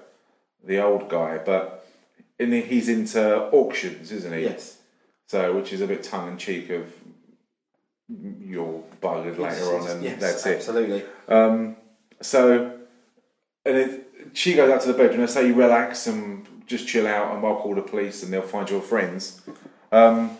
the 0.64 0.82
old 0.82 1.10
guy, 1.10 1.38
but." 1.38 1.80
In 2.39 2.49
the, 2.49 2.62
he's 2.62 2.89
into 2.89 3.43
auctions, 3.51 4.12
isn't 4.12 4.34
he? 4.34 4.41
Yes. 4.41 4.80
So, 5.28 5.54
which 5.56 5.72
is 5.72 5.82
a 5.82 5.88
bit 5.88 6.04
tongue 6.04 6.30
in 6.30 6.38
cheek 6.38 6.72
of 6.72 6.91
you're 8.41 8.84
buggered 9.01 9.38
later 9.38 9.78
on, 9.78 9.88
and 9.88 10.04
yes, 10.04 10.20
that's 10.20 10.45
it. 10.45 10.58
absolutely. 10.58 11.04
Um, 11.28 11.76
so, 12.22 12.78
and 13.66 13.78
it, 13.78 14.12
she 14.34 14.54
goes 14.54 14.72
out 14.72 14.82
to 14.82 14.88
the 14.88 14.97
bedroom 14.97 15.22
and 15.22 15.30
say, 15.30 15.47
you 15.47 15.54
relax 15.54 16.08
and 16.08 16.45
just 16.68 16.88
chill 16.88 17.08
out, 17.08 17.36
and 17.36 17.45
I'll 17.45 17.56
call 17.56 17.76
the 17.76 17.82
police 17.82 18.24
and 18.24 18.34
they'll 18.34 18.41
find 18.41 18.70
your 18.70 18.82
friends. 18.82 19.41
Um, 19.91 20.38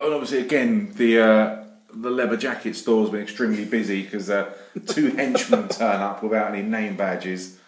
and 0.00 0.12
obviously, 0.12 0.40
again, 0.40 0.92
the 0.94 1.20
uh, 1.20 1.63
the 1.94 2.10
leather 2.10 2.36
jacket 2.36 2.76
store's 2.76 3.10
been 3.10 3.22
extremely 3.22 3.64
busy 3.64 4.02
because 4.02 4.30
uh, 4.30 4.52
two 4.86 5.10
henchmen 5.16 5.68
turn 5.68 6.00
up 6.00 6.22
without 6.22 6.54
any 6.54 6.62
name 6.62 6.96
badges. 6.96 7.58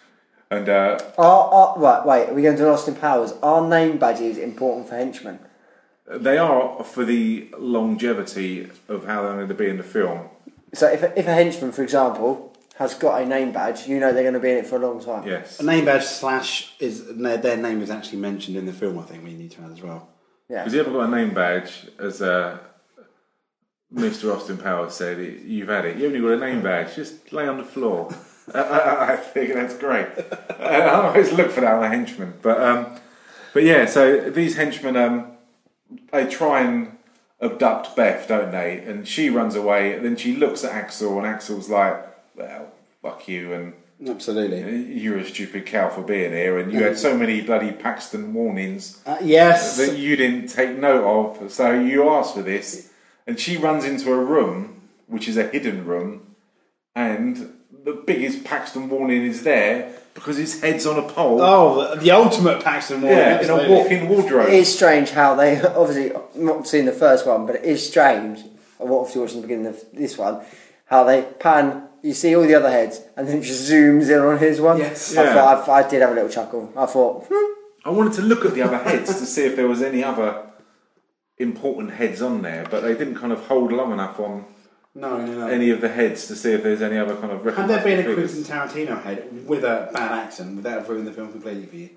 And 0.49 0.69
uh, 0.69 0.99
Are, 1.17 1.53
are, 1.53 1.79
right, 1.79 2.05
wait, 2.05 2.29
are 2.29 2.33
we 2.33 2.41
going 2.41 2.57
to 2.57 2.69
Austin 2.69 2.95
Powers? 2.95 3.33
Are 3.43 3.67
name 3.67 3.97
badges 3.97 4.37
important 4.37 4.87
for 4.87 4.95
henchmen? 4.95 5.39
they 6.07 6.37
are 6.37 6.83
for 6.83 7.03
the 7.03 7.49
longevity 7.57 8.69
of 8.87 9.05
how 9.05 9.23
they're 9.23 9.35
going 9.35 9.47
to 9.47 9.53
be 9.53 9.67
in 9.67 9.77
the 9.77 9.83
film. 9.83 10.29
So 10.73 10.87
if 10.87 11.03
a, 11.03 11.19
if 11.19 11.27
a 11.27 11.33
henchman, 11.33 11.71
for 11.71 11.83
example, 11.83 12.53
has 12.75 12.93
got 12.93 13.21
a 13.21 13.25
name 13.25 13.51
badge, 13.51 13.87
you 13.87 13.99
know 13.99 14.13
they're 14.13 14.23
going 14.23 14.33
to 14.33 14.39
be 14.39 14.51
in 14.51 14.57
it 14.57 14.67
for 14.67 14.77
a 14.77 14.79
long 14.79 15.03
time. 15.03 15.27
Yes. 15.27 15.59
A 15.59 15.63
name 15.63 15.85
badge 15.85 16.03
slash 16.03 16.73
is 16.79 17.15
their, 17.15 17.37
their 17.37 17.57
name 17.57 17.81
is 17.81 17.89
actually 17.89 18.19
mentioned 18.19 18.55
in 18.57 18.65
the 18.65 18.73
film. 18.73 18.99
I 18.99 19.03
think 19.03 19.23
we 19.23 19.33
need 19.33 19.51
to 19.51 19.61
add 19.61 19.71
as 19.71 19.81
well. 19.81 20.09
Yeah. 20.49 20.63
Has 20.63 20.73
he 20.73 20.79
ever 20.79 20.91
got 20.91 21.09
a 21.09 21.15
name 21.15 21.33
badge? 21.33 21.87
As 21.99 22.21
uh, 22.21 22.59
Mr. 23.93 24.35
Austin 24.35 24.57
Powers 24.57 24.93
said, 24.93 25.17
"You've 25.45 25.69
had 25.69 25.85
it. 25.85 25.97
You 25.97 26.07
only 26.07 26.19
got 26.19 26.31
a 26.31 26.37
name 26.37 26.61
badge. 26.61 26.95
Just 26.95 27.31
lay 27.31 27.47
on 27.47 27.57
the 27.57 27.63
floor." 27.63 28.13
I, 28.53 28.59
I, 28.59 29.13
I 29.13 29.15
think 29.17 29.53
that's 29.53 29.77
great. 29.77 30.07
I 30.59 30.81
always 30.89 31.31
look 31.33 31.51
for 31.51 31.61
that 31.61 31.73
on 31.73 31.83
a 31.83 31.89
henchman, 31.89 32.33
but 32.41 32.61
um, 32.61 32.87
but 33.53 33.63
yeah. 33.63 33.85
So 33.85 34.29
these 34.29 34.55
henchmen, 34.55 34.95
um, 34.97 35.31
they 36.11 36.27
try 36.27 36.61
and 36.61 36.97
abduct 37.41 37.95
Beth, 37.95 38.27
don't 38.27 38.51
they? 38.51 38.79
And 38.79 39.07
she 39.07 39.29
runs 39.29 39.55
away. 39.55 39.93
And 39.93 40.03
then 40.05 40.15
she 40.15 40.35
looks 40.35 40.63
at 40.63 40.71
Axelle, 40.71 41.17
and 41.17 41.25
Axelle's 41.25 41.69
like, 41.69 42.05
"Well, 42.35 42.71
fuck 43.01 43.27
you," 43.27 43.53
and 43.53 43.73
Absolutely. 44.05 44.93
you're 44.93 45.17
a 45.17 45.25
stupid 45.25 45.65
cow 45.65 45.89
for 45.89 46.01
being 46.01 46.31
here, 46.33 46.57
and 46.57 46.71
you 46.73 46.83
had 46.83 46.97
so 46.97 47.17
many 47.17 47.41
bloody 47.41 47.71
Paxton 47.71 48.33
warnings 48.33 49.01
Uh, 49.05 49.17
yes. 49.21 49.77
that 49.77 49.97
you 49.97 50.15
didn't 50.15 50.47
take 50.47 50.77
note 50.77 51.03
of, 51.41 51.51
so 51.51 51.71
you 51.79 52.09
asked 52.09 52.35
for 52.35 52.41
this. 52.43 52.91
And 53.27 53.39
she 53.39 53.57
runs 53.57 53.83
into 53.85 54.11
a 54.11 54.17
room, 54.17 54.81
which 55.07 55.27
is 55.27 55.37
a 55.37 55.47
hidden 55.47 55.85
room, 55.85 56.35
and 56.95 57.53
the 57.83 57.93
biggest 57.93 58.43
Paxton 58.43 58.89
warning 58.89 59.23
is 59.23 59.43
there 59.43 59.93
because 60.13 60.37
his 60.37 60.59
head's 60.61 60.85
on 60.87 60.97
a 60.97 61.07
pole. 61.07 61.39
Oh, 61.41 61.93
the, 61.95 62.01
the 62.01 62.11
ultimate 62.11 62.63
Paxton 62.63 63.01
Warning. 63.01 63.19
yeah, 63.19 63.39
in 63.41 63.49
a 63.49 63.53
absolutely. 63.53 63.69
walk-in 63.75 64.09
wardrobe. 64.09 64.47
It 64.47 64.53
is 64.55 64.73
strange 64.73 65.11
how 65.11 65.35
they 65.35 65.61
obviously 65.81 66.11
not 66.35 66.67
seen 66.67 66.85
the 66.85 66.91
first 66.91 67.27
one, 67.27 67.45
but 67.45 67.55
it 67.57 67.65
is 67.65 67.87
strange. 67.87 68.39
I'm 68.79 68.91
obviously 68.91 69.21
watching 69.21 69.41
the 69.41 69.47
beginning 69.47 69.67
of 69.67 69.83
this 69.93 70.17
one, 70.17 70.41
how 70.85 71.03
they 71.03 71.21
pan. 71.21 71.83
You 72.01 72.13
see 72.13 72.35
all 72.35 72.43
the 72.43 72.55
other 72.55 72.71
heads, 72.71 73.01
and 73.17 73.27
then 73.27 73.37
it 73.39 73.41
just 73.41 73.69
zooms 73.69 74.09
in 74.09 74.19
on 74.19 74.37
his 74.39 74.61
one. 74.61 74.77
Yes. 74.77 75.15
I, 75.17 75.23
Yeah. 75.23 75.33
thought, 75.33 75.69
I, 75.69 75.73
I 75.85 75.89
did 75.89 76.01
have 76.01 76.11
a 76.11 76.15
little 76.15 76.29
chuckle. 76.29 76.71
I 76.77 76.85
thought, 76.85 77.25
hmm, 77.29 77.53
I 77.85 77.89
wanted 77.91 78.13
to 78.13 78.21
look 78.21 78.45
at 78.45 78.53
the 78.53 78.61
other 78.61 78.77
heads 78.77 79.19
to 79.19 79.25
see 79.25 79.43
if 79.45 79.55
there 79.55 79.67
was 79.67 79.81
any 79.81 80.03
other 80.03 80.46
important 81.37 81.91
heads 81.93 82.21
on 82.21 82.41
there, 82.41 82.65
but 82.69 82.81
they 82.81 82.93
didn't 82.95 83.15
kind 83.15 83.31
of 83.31 83.45
hold 83.47 83.71
long 83.71 83.91
enough 83.93 84.19
on 84.19 84.45
No, 84.95 85.17
no, 85.23 85.39
no. 85.39 85.47
any 85.47 85.69
of 85.69 85.81
the 85.81 85.89
heads 85.89 86.27
to 86.27 86.35
see 86.35 86.51
if 86.53 86.63
there's 86.63 86.81
any 86.81 86.97
other 86.97 87.15
kind 87.15 87.31
of. 87.31 87.43
Had 87.55 87.67
there 87.69 87.83
been 87.83 87.99
a 87.99 88.07
recognisable 88.09 88.43
Quentin. 88.45 88.87
Tarantino 88.87 89.03
head 89.03 89.47
with 89.47 89.63
a 89.63 89.89
bad 89.93 90.11
accent, 90.11 90.55
would 90.55 90.63
that 90.63 90.79
have 90.79 90.89
ruined 90.89 91.07
the 91.07 91.13
film 91.13 91.31
completely 91.31 91.65
for 91.65 91.75
you? 91.75 91.89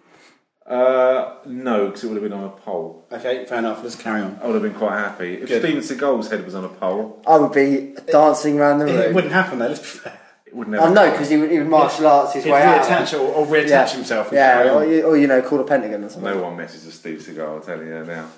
Uh, 0.66 1.36
no, 1.47 1.86
because 1.86 2.05
it 2.05 2.09
would 2.09 2.22
have 2.22 2.22
been 2.22 2.38
on 2.38 2.45
a 2.45 2.51
pole. 2.51 3.05
Okay, 3.11 3.45
fair 3.47 3.59
enough. 3.59 3.82
Let's 3.82 3.97
carry 3.97 4.20
on. 4.20 4.38
I 4.43 4.47
would 4.47 4.55
have 4.55 4.62
been 4.62 4.74
quite 4.74 4.97
happy 4.99 5.34
if 5.34 5.49
Good. 5.49 5.62
Steven 5.62 5.82
Seagal's 5.82 6.30
head 6.30 6.45
was 6.45 6.55
on 6.55 6.64
a 6.64 6.68
pole. 6.68 7.20
I 7.26 7.38
would 7.38 7.53
be 7.53 7.95
dancing 8.07 8.59
around 8.61 8.78
the 8.78 8.84
room. 8.84 8.97
It, 8.99 9.14
wouldn't 9.14 9.32
happen 9.32 9.59
though. 9.59 9.68
Let's 9.68 9.80
be 9.80 9.86
fair. 9.86 10.20
It 10.47 10.55
would 10.55 10.68
never. 10.68 10.84
I 10.84 10.93
know 10.93 11.11
because 11.11 11.28
he 11.30 11.38
would, 11.38 11.51
he 11.51 11.59
would 11.59 11.66
martial 11.68 12.07
arts 12.07 12.34
his 12.34 12.45
He'd 12.45 12.53
way 12.53 12.62
out. 12.62 12.84
reattach 12.84 13.14
or, 13.18 13.22
or 13.32 13.47
reattach 13.47 13.68
yeah, 13.68 13.88
himself. 13.88 14.28
and 14.28 14.36
yeah, 14.36 14.53
carry 14.53 14.68
on. 14.68 14.76
or 14.76 14.86
you, 14.86 15.03
or 15.03 15.16
you 15.16 15.26
know, 15.26 15.41
call 15.43 15.61
a 15.61 15.64
pentagon 15.64 16.05
or 16.05 16.09
something. 16.09 16.30
No 16.34 16.43
one 16.43 16.57
messes 16.57 16.84
with 16.84 16.95
Steve 16.95 17.18
Seagal. 17.18 17.41
I'll 17.49 17.61
tell 17.61 17.78
you 17.82 17.88
that 17.91 18.07
now. 18.07 18.28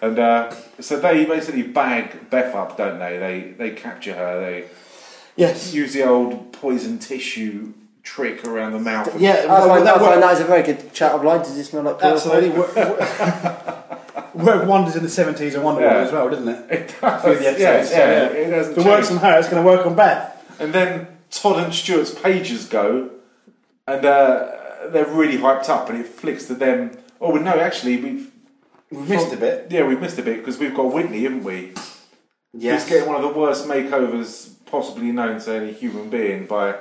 And 0.00 0.18
uh, 0.18 0.54
so 0.80 0.98
they 1.00 1.24
basically 1.24 1.62
bag 1.62 2.30
Beth 2.30 2.54
up, 2.54 2.76
don't 2.76 2.98
they? 2.98 3.18
They 3.18 3.40
they 3.58 3.70
capture 3.70 4.14
her. 4.14 4.40
They 4.40 4.64
Yes. 5.36 5.72
use 5.72 5.92
the 5.92 6.02
old 6.02 6.52
poison 6.52 6.98
tissue 6.98 7.72
trick 8.02 8.44
around 8.44 8.72
the 8.72 8.80
mouth. 8.80 9.08
Yeah, 9.20 9.44
I 9.44 9.46
well, 9.46 9.68
find, 9.68 9.86
that 9.86 9.96
I 9.96 9.98
find 9.98 10.22
that 10.22 10.34
is 10.34 10.40
a 10.40 10.44
very 10.44 10.62
good 10.64 10.92
chat 10.92 11.12
of 11.12 11.22
line. 11.22 11.40
Does 11.40 11.56
it 11.56 11.64
smell 11.64 11.82
like? 11.84 12.02
Absolutely. 12.02 12.50
Worked 12.50 12.74
worked 14.34 14.66
wonders 14.66 14.96
in 14.96 15.02
the 15.02 15.08
70s 15.08 15.54
and 15.54 15.62
Wonder 15.64 15.82
Yeah. 15.82 15.88
Woman 15.94 16.06
as 16.06 16.12
well, 16.12 16.28
didn't 16.30 16.48
it? 16.48 16.70
It 16.70 16.90
Through 16.90 17.10
the 17.36 17.42
does. 17.44 17.60
episodes, 17.60 17.60
Yeah, 17.60 17.84
so, 17.84 17.96
yeah. 17.96 18.24
It 18.28 18.50
doesn't 18.50 18.72
If 18.72 18.78
it 18.78 18.84
works 18.88 19.10
on 19.10 19.16
her, 19.18 19.38
it's 19.38 19.48
going 19.48 19.62
to 19.62 19.66
work 19.68 19.86
on 19.86 19.94
Beth. 19.94 20.56
And 20.60 20.72
then 20.72 21.06
Todd 21.30 21.62
and 21.64 21.72
Stuart's 21.74 22.12
pages 22.14 22.64
go, 22.66 23.10
and 23.86 24.04
uh, 24.04 24.88
they're 24.88 25.06
really 25.06 25.38
hyped 25.38 25.68
up, 25.68 25.88
and 25.90 26.00
it 26.00 26.06
flicks 26.06 26.46
to 26.46 26.54
them. 26.54 26.98
Oh 27.20 27.32
well, 27.32 27.42
no, 27.42 27.58
actually, 27.60 27.96
we've 27.98 28.30
We've 28.90 29.08
missed 29.08 29.32
a 29.32 29.36
bit. 29.36 29.66
yeah, 29.70 29.86
we've 29.86 30.00
missed 30.00 30.18
a 30.18 30.22
bit 30.22 30.38
because 30.38 30.58
we've 30.58 30.74
got 30.74 30.92
Whitney, 30.92 31.22
haven't 31.24 31.44
we? 31.44 31.72
Yes. 32.54 32.82
He's 32.84 32.90
getting 32.92 33.08
one 33.08 33.22
of 33.22 33.22
the 33.22 33.38
worst 33.38 33.66
makeovers 33.66 34.50
possibly 34.66 35.12
known 35.12 35.40
to 35.40 35.52
any 35.54 35.72
human 35.72 36.08
being 36.10 36.46
by 36.46 36.76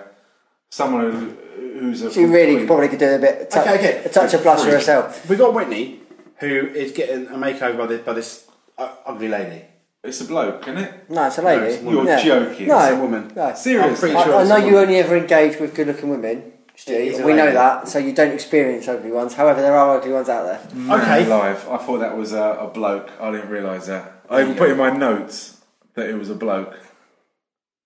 someone 0.72 1.12
who, 1.12 1.80
who's 1.80 2.02
a 2.02 2.12
She 2.12 2.24
really 2.26 2.52
complete- 2.58 2.68
probably 2.68 2.88
could 2.90 3.00
do 3.00 3.16
a 3.16 3.20
bit, 3.20 3.42
a 3.42 3.46
touch, 3.46 3.68
Okay, 3.68 3.76
okay. 4.00 4.04
a 4.06 4.10
touch 4.10 4.34
of 4.34 4.44
blush 4.44 4.62
Freak. 4.62 4.74
herself. 4.76 5.30
We've 5.30 5.38
got 5.40 5.54
Whitney, 5.54 6.00
who 6.40 6.48
is 6.48 6.92
getting 6.92 7.28
a 7.28 7.38
makeover 7.38 7.78
by 7.78 7.86
this, 7.88 8.02
by 8.02 8.14
this 8.14 8.48
uh, 8.78 8.90
ugly 9.06 9.28
lady. 9.28 9.64
It's 10.04 10.22
a 10.22 10.26
bloke, 10.26 10.62
isn't 10.68 10.78
it? 10.78 11.10
No, 11.10 11.28
it's 11.28 11.38
a 11.38 11.42
No, 11.42 11.48
lady. 11.48 11.66
it's 11.74 11.84
a 11.84 11.90
You're 11.90 12.06
Yeah. 12.06 12.24
joking. 12.24 12.68
No, 12.68 12.80
It's 12.80 12.92
a 12.92 13.00
woman. 13.02 13.32
No. 13.36 13.54
Seriously? 13.56 13.90
I'm 13.90 13.96
pretty 13.98 14.14
sure 14.24 14.36
I 14.36 14.42
it's 14.42 14.50
know 14.50 14.56
a 14.56 14.60
you 14.60 14.66
woman. 14.68 14.82
only 14.82 14.96
ever 15.00 15.18
engage 15.18 15.60
with 15.60 15.74
good-looking 15.76 16.10
women, 16.10 16.54
Stu. 16.78 17.26
We 17.26 17.34
know 17.34 17.52
that, 17.52 17.88
so 17.88 18.00
you 18.00 18.14
don't 18.14 18.32
experience 18.32 18.88
ugly 18.88 19.12
ones. 19.12 19.34
However, 19.34 19.62
there 19.62 19.76
are 19.76 19.98
ugly 19.98 20.14
ones 20.14 20.30
out 20.30 20.46
there. 20.46 21.00
Okay. 21.00 21.26
Live. 21.26 21.68
I 21.68 21.78
thought 21.78 22.00
that 22.00 22.16
was 22.16 22.34
a, 22.34 22.58
a 22.62 22.68
bloke. 22.68 23.12
I 23.20 23.32
didn't 23.32 23.50
realise 23.50 23.88
that. 23.88 24.22
I 24.30 24.42
even 24.42 24.54
you 24.54 24.60
put 24.60 24.70
in 24.70 24.78
my 24.78 24.92
notes 24.92 25.60
that 25.96 26.10
it 26.10 26.14
was 26.14 26.30
a 26.30 26.36
bloke, 26.36 26.78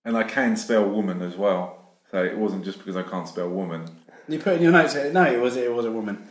and 0.06 0.18
I 0.18 0.24
can 0.24 0.58
spell 0.58 0.88
woman 0.88 1.22
as 1.22 1.36
well. 1.36 1.80
So 2.12 2.24
it 2.24 2.38
wasn't 2.38 2.66
just 2.66 2.80
because 2.80 2.98
I 2.98 3.04
can't 3.04 3.28
spell 3.28 3.50
woman. 3.50 3.86
You 4.28 4.40
put 4.40 4.56
in 4.58 4.62
your 4.62 4.72
notes. 4.72 4.94
No, 4.94 5.24
it 5.24 5.40
was 5.40 5.56
it 5.56 5.74
was 5.74 5.86
a 5.86 5.92
woman 5.92 6.28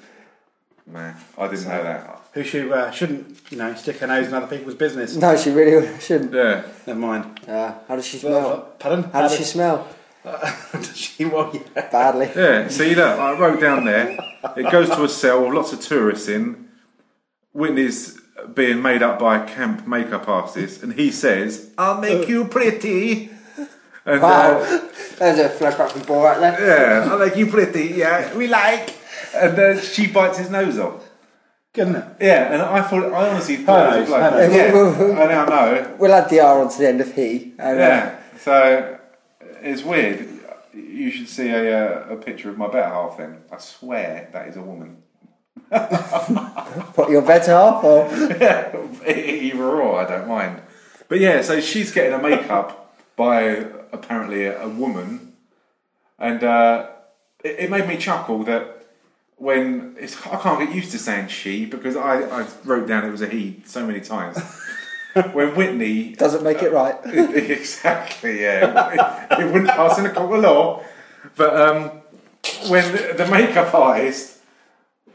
Man, 0.87 1.15
I 1.39 1.47
didn't 1.49 1.69
know 1.69 1.83
that. 1.83 2.21
who 2.33 2.43
should 2.43 2.71
uh, 2.73 2.91
shouldn't 2.91 3.41
you 3.51 3.59
know 3.59 3.75
stick 3.75 3.99
her 3.99 4.07
nose 4.07 4.27
in 4.27 4.35
other 4.35 4.47
people's 4.47 4.75
business. 4.75 5.15
No, 5.15 5.37
she 5.37 5.51
really 5.51 5.99
shouldn't. 6.01 6.33
Yeah. 6.33 6.65
Never 6.87 6.99
mind. 6.99 7.41
Uh, 7.47 7.75
how 7.87 7.97
does 7.97 8.07
she 8.07 8.19
smell? 8.19 8.73
Pardon? 8.79 9.05
How 9.05 9.23
does 9.23 9.37
she 9.37 9.45
smell? 9.45 9.89
Does 10.25 10.97
she? 10.97 11.25
Well, 11.25 11.51
yeah. 11.55 11.89
Badly. 11.91 12.31
Yeah, 12.35 12.69
see 12.69 12.95
that? 12.95 13.19
I 13.19 13.39
wrote 13.39 13.61
down 13.61 13.85
there. 13.85 14.19
It 14.57 14.71
goes 14.71 14.89
to 14.91 15.05
a 15.05 15.09
cell 15.09 15.45
with 15.45 15.55
lots 15.55 15.73
of 15.73 15.81
tourists 15.81 16.29
in. 16.29 16.69
Whitney's 17.53 18.21
being 18.55 18.81
made 18.83 19.03
up 19.03 19.19
by 19.19 19.43
a 19.45 19.47
camp 19.49 19.87
makeup 19.87 20.29
artist, 20.29 20.83
and 20.83 20.93
he 20.95 21.11
says, 21.11 21.71
"I'll 21.79 22.01
make 22.01 22.29
you 22.29 22.45
pretty." 22.45 23.31
And 24.07 24.23
Wow. 24.23 24.59
uh, 24.59 24.81
There's 25.19 25.39
a 25.39 25.49
flashback 25.51 25.91
from 25.93 26.03
Borat 26.03 26.41
there. 26.41 27.03
yeah, 27.05 27.11
I'll 27.13 27.19
make 27.19 27.37
you 27.37 27.47
pretty. 27.47 27.89
Yeah, 27.89 28.35
we 28.35 28.47
like. 28.47 28.95
And 29.35 29.57
then 29.57 29.81
she 29.81 30.07
bites 30.07 30.39
his 30.39 30.49
nose 30.51 30.79
off. 30.79 31.05
Good, 31.75 31.83
isn't 31.89 31.97
it? 31.97 32.05
Yeah, 32.21 32.53
and 32.53 32.63
I 32.63 32.81
thought, 32.83 33.13
I 33.13 33.29
honestly 33.29 33.57
thought 33.57 33.97
it 33.99 34.01
was 34.01 34.11
a 34.11 34.13
nose, 34.13 34.23
her 34.23 34.31
bloke. 34.31 34.99
nose. 34.99 35.17
Yeah, 35.17 35.23
I 35.23 35.27
now 35.27 35.45
know. 35.45 35.97
We'll 35.99 36.13
add 36.15 36.29
the 36.31 36.41
R 36.41 36.61
onto 36.63 36.79
the 36.79 36.89
end 36.89 37.01
of 37.01 37.13
he. 37.15 37.53
And, 37.59 37.79
uh, 37.79 37.83
Yeah, 37.83 38.17
so 38.39 38.99
it's 39.63 39.83
weird. 39.83 40.29
You 40.75 41.11
should 41.11 41.29
see 41.29 41.51
a, 41.51 42.07
uh, 42.09 42.15
a 42.15 42.17
picture 42.17 42.51
of 42.51 42.59
my 42.59 42.69
better 42.69 42.89
half 42.89 43.19
then. 43.19 43.43
I 43.51 43.59
swear 43.59 44.29
that 44.33 44.49
is 44.49 44.57
a 44.57 44.63
woman. 44.63 45.03
what, 45.69 47.11
your 47.11 47.23
better 47.23 47.53
half? 47.53 47.85
Or? 47.85 48.07
Either 49.07 49.65
or, 49.65 50.01
I 50.01 50.09
don't 50.09 50.29
mind. 50.29 50.61
But 51.09 51.21
yeah, 51.21 51.43
so 51.43 51.61
she's 51.61 51.93
getting 51.93 52.13
a 52.13 52.23
makeup 52.23 52.97
by 53.17 53.67
apparently 53.93 54.45
a, 54.45 54.63
a 54.63 54.69
woman, 54.69 55.33
and 56.19 56.43
uh, 56.45 56.89
it, 57.43 57.57
it 57.61 57.71
made 57.71 57.89
me 57.89 57.97
chuckle 57.97 58.45
that 58.45 58.87
when 59.37 59.97
it's, 59.99 60.17
I 60.27 60.37
can't 60.37 60.61
get 60.61 60.75
used 60.75 60.93
to 60.93 60.99
saying 60.99 61.29
she 61.29 61.65
because 61.65 61.97
I, 61.97 62.21
I 62.21 62.47
wrote 62.65 62.87
down 62.87 63.05
it 63.05 63.11
was 63.11 63.23
a 63.23 63.29
he 63.29 63.63
so 63.65 63.87
many 63.87 64.01
times. 64.01 64.39
when 65.33 65.55
Whitney 65.55 66.15
Doesn't 66.15 66.43
make 66.43 66.63
it 66.63 66.73
right. 66.73 66.97
exactly, 67.05 68.43
yeah. 68.43 69.29
It, 69.33 69.41
it 69.41 69.47
wouldn't 69.47 69.71
pass 69.71 69.99
in 69.99 70.07
a 70.07 70.11
court 70.11 70.39
of 70.39 70.45
law. 70.45 70.85
But 71.37 71.61
um, 71.61 71.91
when 72.69 72.93
the, 72.93 73.15
the 73.17 73.27
makeup 73.27 73.75
artist 73.75 74.39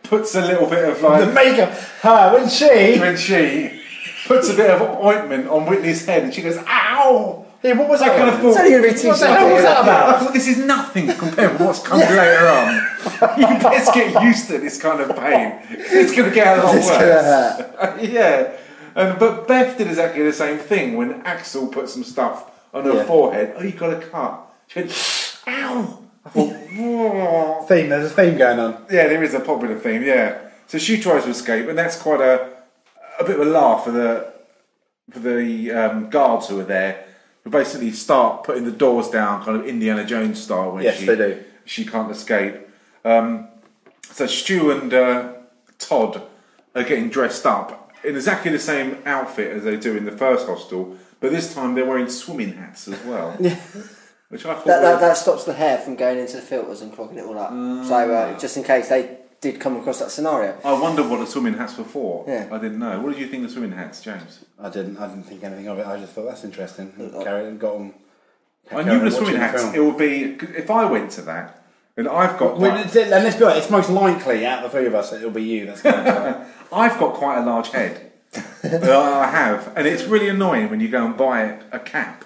puts 0.03 0.35
a 0.35 0.41
little 0.41 0.69
bit 0.69 0.87
of 0.89 1.01
The 1.01 1.31
makeup. 1.33 1.69
Her 2.01 2.33
when 2.33 2.49
she. 2.49 2.99
when 2.99 3.17
she 3.17 3.81
puts 4.27 4.49
a 4.49 4.55
bit 4.55 4.69
of 4.69 4.81
ointment 5.03 5.47
on 5.47 5.65
Whitney's 5.65 6.05
head 6.05 6.23
and 6.23 6.33
she 6.33 6.41
goes, 6.41 6.57
"Ow!" 6.57 7.45
Yeah, 7.63 7.73
what 7.73 7.89
was 7.89 7.99
that 7.99 8.11
I 8.11 8.17
kind 8.17 8.29
kind 8.29 8.29
of 8.29 8.45
of 8.45 8.51
It's 8.51 8.57
only 8.57 8.69
going 8.69 8.83
to 8.83 8.93
be 8.93 8.99
two 8.99 9.07
What 9.07 9.19
the 9.19 9.27
hell 9.27 9.51
was 9.51 9.63
that 9.63 9.81
about? 9.81 10.09
I 10.09 10.19
thought 10.19 10.33
this 10.33 10.47
is 10.47 10.57
nothing 10.59 11.07
compared 11.07 11.53
with 11.53 11.61
what's 11.61 11.81
coming 11.81 12.07
later 12.09 12.47
on. 12.47 13.39
You 13.39 13.47
best 13.59 13.91
get 13.93 14.21
used 14.21 14.47
to 14.49 14.59
this 14.59 14.79
kind 14.79 15.01
of 15.01 15.17
pain. 15.17 15.59
It's 15.71 16.15
going 16.15 16.29
to 16.29 16.35
get 16.35 16.59
a 16.59 16.63
lot 16.63 16.75
It's 16.75 16.87
worse. 16.87 18.09
yeah. 18.09 18.57
And, 18.95 19.19
but 19.19 19.47
Beth 19.47 19.77
did 19.77 19.87
exactly 19.87 20.23
the 20.23 20.33
same 20.33 20.57
thing 20.57 20.95
when 20.95 21.21
Axelle 21.23 21.71
put 21.71 21.89
some 21.89 22.03
stuff 22.03 22.49
on 22.73 22.85
her 22.85 22.93
Yeah. 22.93 23.03
forehead. 23.05 23.53
Oh, 23.57 23.63
you 23.63 23.71
got 23.73 23.93
a 23.93 24.05
cut. 24.07 24.41
She 24.67 24.79
went, 24.79 25.37
ow! 25.47 25.99
Thought, 26.29 27.67
Theme. 27.67 27.89
There's 27.89 28.11
a 28.11 28.15
theme 28.15 28.37
going 28.37 28.59
on. 28.59 28.85
Yeah, 28.89 29.07
there 29.07 29.23
is 29.23 29.33
a 29.35 29.39
popular 29.39 29.77
theme. 29.77 30.01
Yeah, 30.03 30.39
so 30.67 30.77
she 30.79 30.99
tries 30.99 31.23
to 31.25 31.29
escape, 31.29 31.67
and 31.69 31.77
that's 31.77 32.01
quite 32.01 32.19
a 32.21 32.49
a 33.19 33.23
bit 33.23 33.39
of 33.39 33.47
a 33.47 33.49
laugh 33.49 33.83
for 33.85 33.91
the 33.91 34.33
for 35.11 35.19
the 35.19 35.71
um, 35.71 36.09
guards 36.09 36.47
who 36.49 36.59
are 36.59 36.63
there, 36.63 37.05
who 37.43 37.51
basically 37.51 37.91
start 37.91 38.43
putting 38.43 38.65
the 38.65 38.71
doors 38.71 39.07
down, 39.09 39.43
kind 39.45 39.59
of 39.59 39.67
Indiana 39.67 40.03
Jones 40.03 40.41
style. 40.41 40.71
When 40.71 40.83
Yes, 40.83 40.97
she, 40.97 41.05
they 41.05 41.15
do. 41.15 41.43
She 41.65 41.85
can't 41.85 42.09
escape. 42.11 42.55
Um, 43.03 43.47
so 44.11 44.25
Stu 44.25 44.71
and 44.71 44.91
uh, 44.91 45.33
Todd 45.77 46.23
are 46.73 46.83
getting 46.83 47.09
dressed 47.09 47.45
up 47.45 47.84
in 48.05 48.15
exactly 48.15 48.51
the 48.51 48.59
same 48.59 48.97
outfit 49.05 49.51
as 49.55 49.63
they 49.63 49.77
do 49.77 49.95
in 49.97 50.05
the 50.05 50.11
first 50.11 50.47
hostel, 50.47 50.97
but 51.19 51.31
this 51.31 51.53
time 51.53 51.75
they're 51.75 51.85
wearing 51.85 52.09
swimming 52.09 52.53
hats 52.53 52.87
as 52.87 53.01
well. 53.03 53.31
Which 54.29 54.43
I 54.45 54.55
thought 54.55 54.65
That, 54.65 54.81
that, 54.81 54.99
that 55.01 55.17
stops 55.17 55.43
the 55.43 55.53
hair 55.53 55.77
from 55.77 55.95
going 55.95 56.17
into 56.19 56.35
the 56.37 56.41
filters 56.41 56.81
and 56.81 56.91
clogging 56.93 57.19
it 57.19 57.25
all 57.25 57.37
up. 57.37 57.51
So 57.85 58.13
uh, 58.13 58.37
just 58.39 58.57
in 58.57 58.63
case 58.63 58.89
they 58.89 59.17
did 59.39 59.59
come 59.59 59.77
across 59.77 59.99
that 59.99 60.09
scenario. 60.09 60.57
I 60.65 60.73
wondered 60.73 61.07
what 61.09 61.19
the 61.19 61.27
swimming 61.27 61.53
hats 61.53 61.77
were 61.77 61.83
for. 61.83 62.25
Yeah. 62.27 62.47
I 62.51 62.57
didn't 62.57 62.79
know. 62.79 62.99
What 63.01 63.11
did 63.11 63.19
you 63.21 63.27
think 63.27 63.43
of 63.43 63.49
the 63.49 63.53
swimming 63.53 63.77
hats, 63.77 64.01
James? 64.01 64.43
I 64.59 64.69
didn't. 64.69 64.97
I 64.97 65.07
didn't 65.07 65.23
think 65.23 65.43
anything 65.43 65.67
of 65.67 65.77
it. 65.77 65.85
I 65.85 65.99
just 65.99 66.13
thought 66.13 66.25
that's 66.25 66.43
interesting. 66.43 66.91
Carry 67.23 67.45
it. 67.45 67.59
Got 67.59 67.75
on. 67.75 67.93
I 68.71 68.81
knew 68.81 68.99
the 68.99 69.11
swimming 69.11 69.35
hats. 69.35 69.63
It 69.73 69.79
would 69.79 69.97
be 69.97 70.33
'cause 70.35 70.49
if 70.55 70.71
I 70.71 70.85
went 70.85 71.11
to 71.11 71.21
that, 71.23 71.63
and 71.95 72.07
I've 72.09 72.37
got 72.39 72.57
Well, 72.57 72.71
quite, 72.71 72.87
it's- 72.87 72.95
and 72.95 73.23
let's 73.23 73.35
be 73.35 73.43
honest. 73.43 73.59
It's 73.59 73.69
most 73.69 73.89
likely 73.91 74.43
out 74.45 74.63
of 74.65 74.71
the 74.71 74.77
three 74.77 74.87
of 74.87 74.95
us, 74.95 75.13
it'll 75.13 75.29
be 75.29 75.43
you. 75.43 75.67
That's 75.67 75.81
going 75.83 75.95
to 76.05 76.45
I've 76.71 76.99
got 76.99 77.13
quite 77.15 77.37
a 77.39 77.45
large 77.45 77.69
head. 77.69 78.11
I 78.63 79.27
have, 79.31 79.71
and 79.77 79.87
it's 79.87 80.03
really 80.03 80.27
annoying 80.29 80.69
when 80.69 80.79
you 80.81 80.89
go 80.89 81.05
and 81.05 81.15
buy 81.15 81.59
a 81.71 81.79
cap 81.79 82.25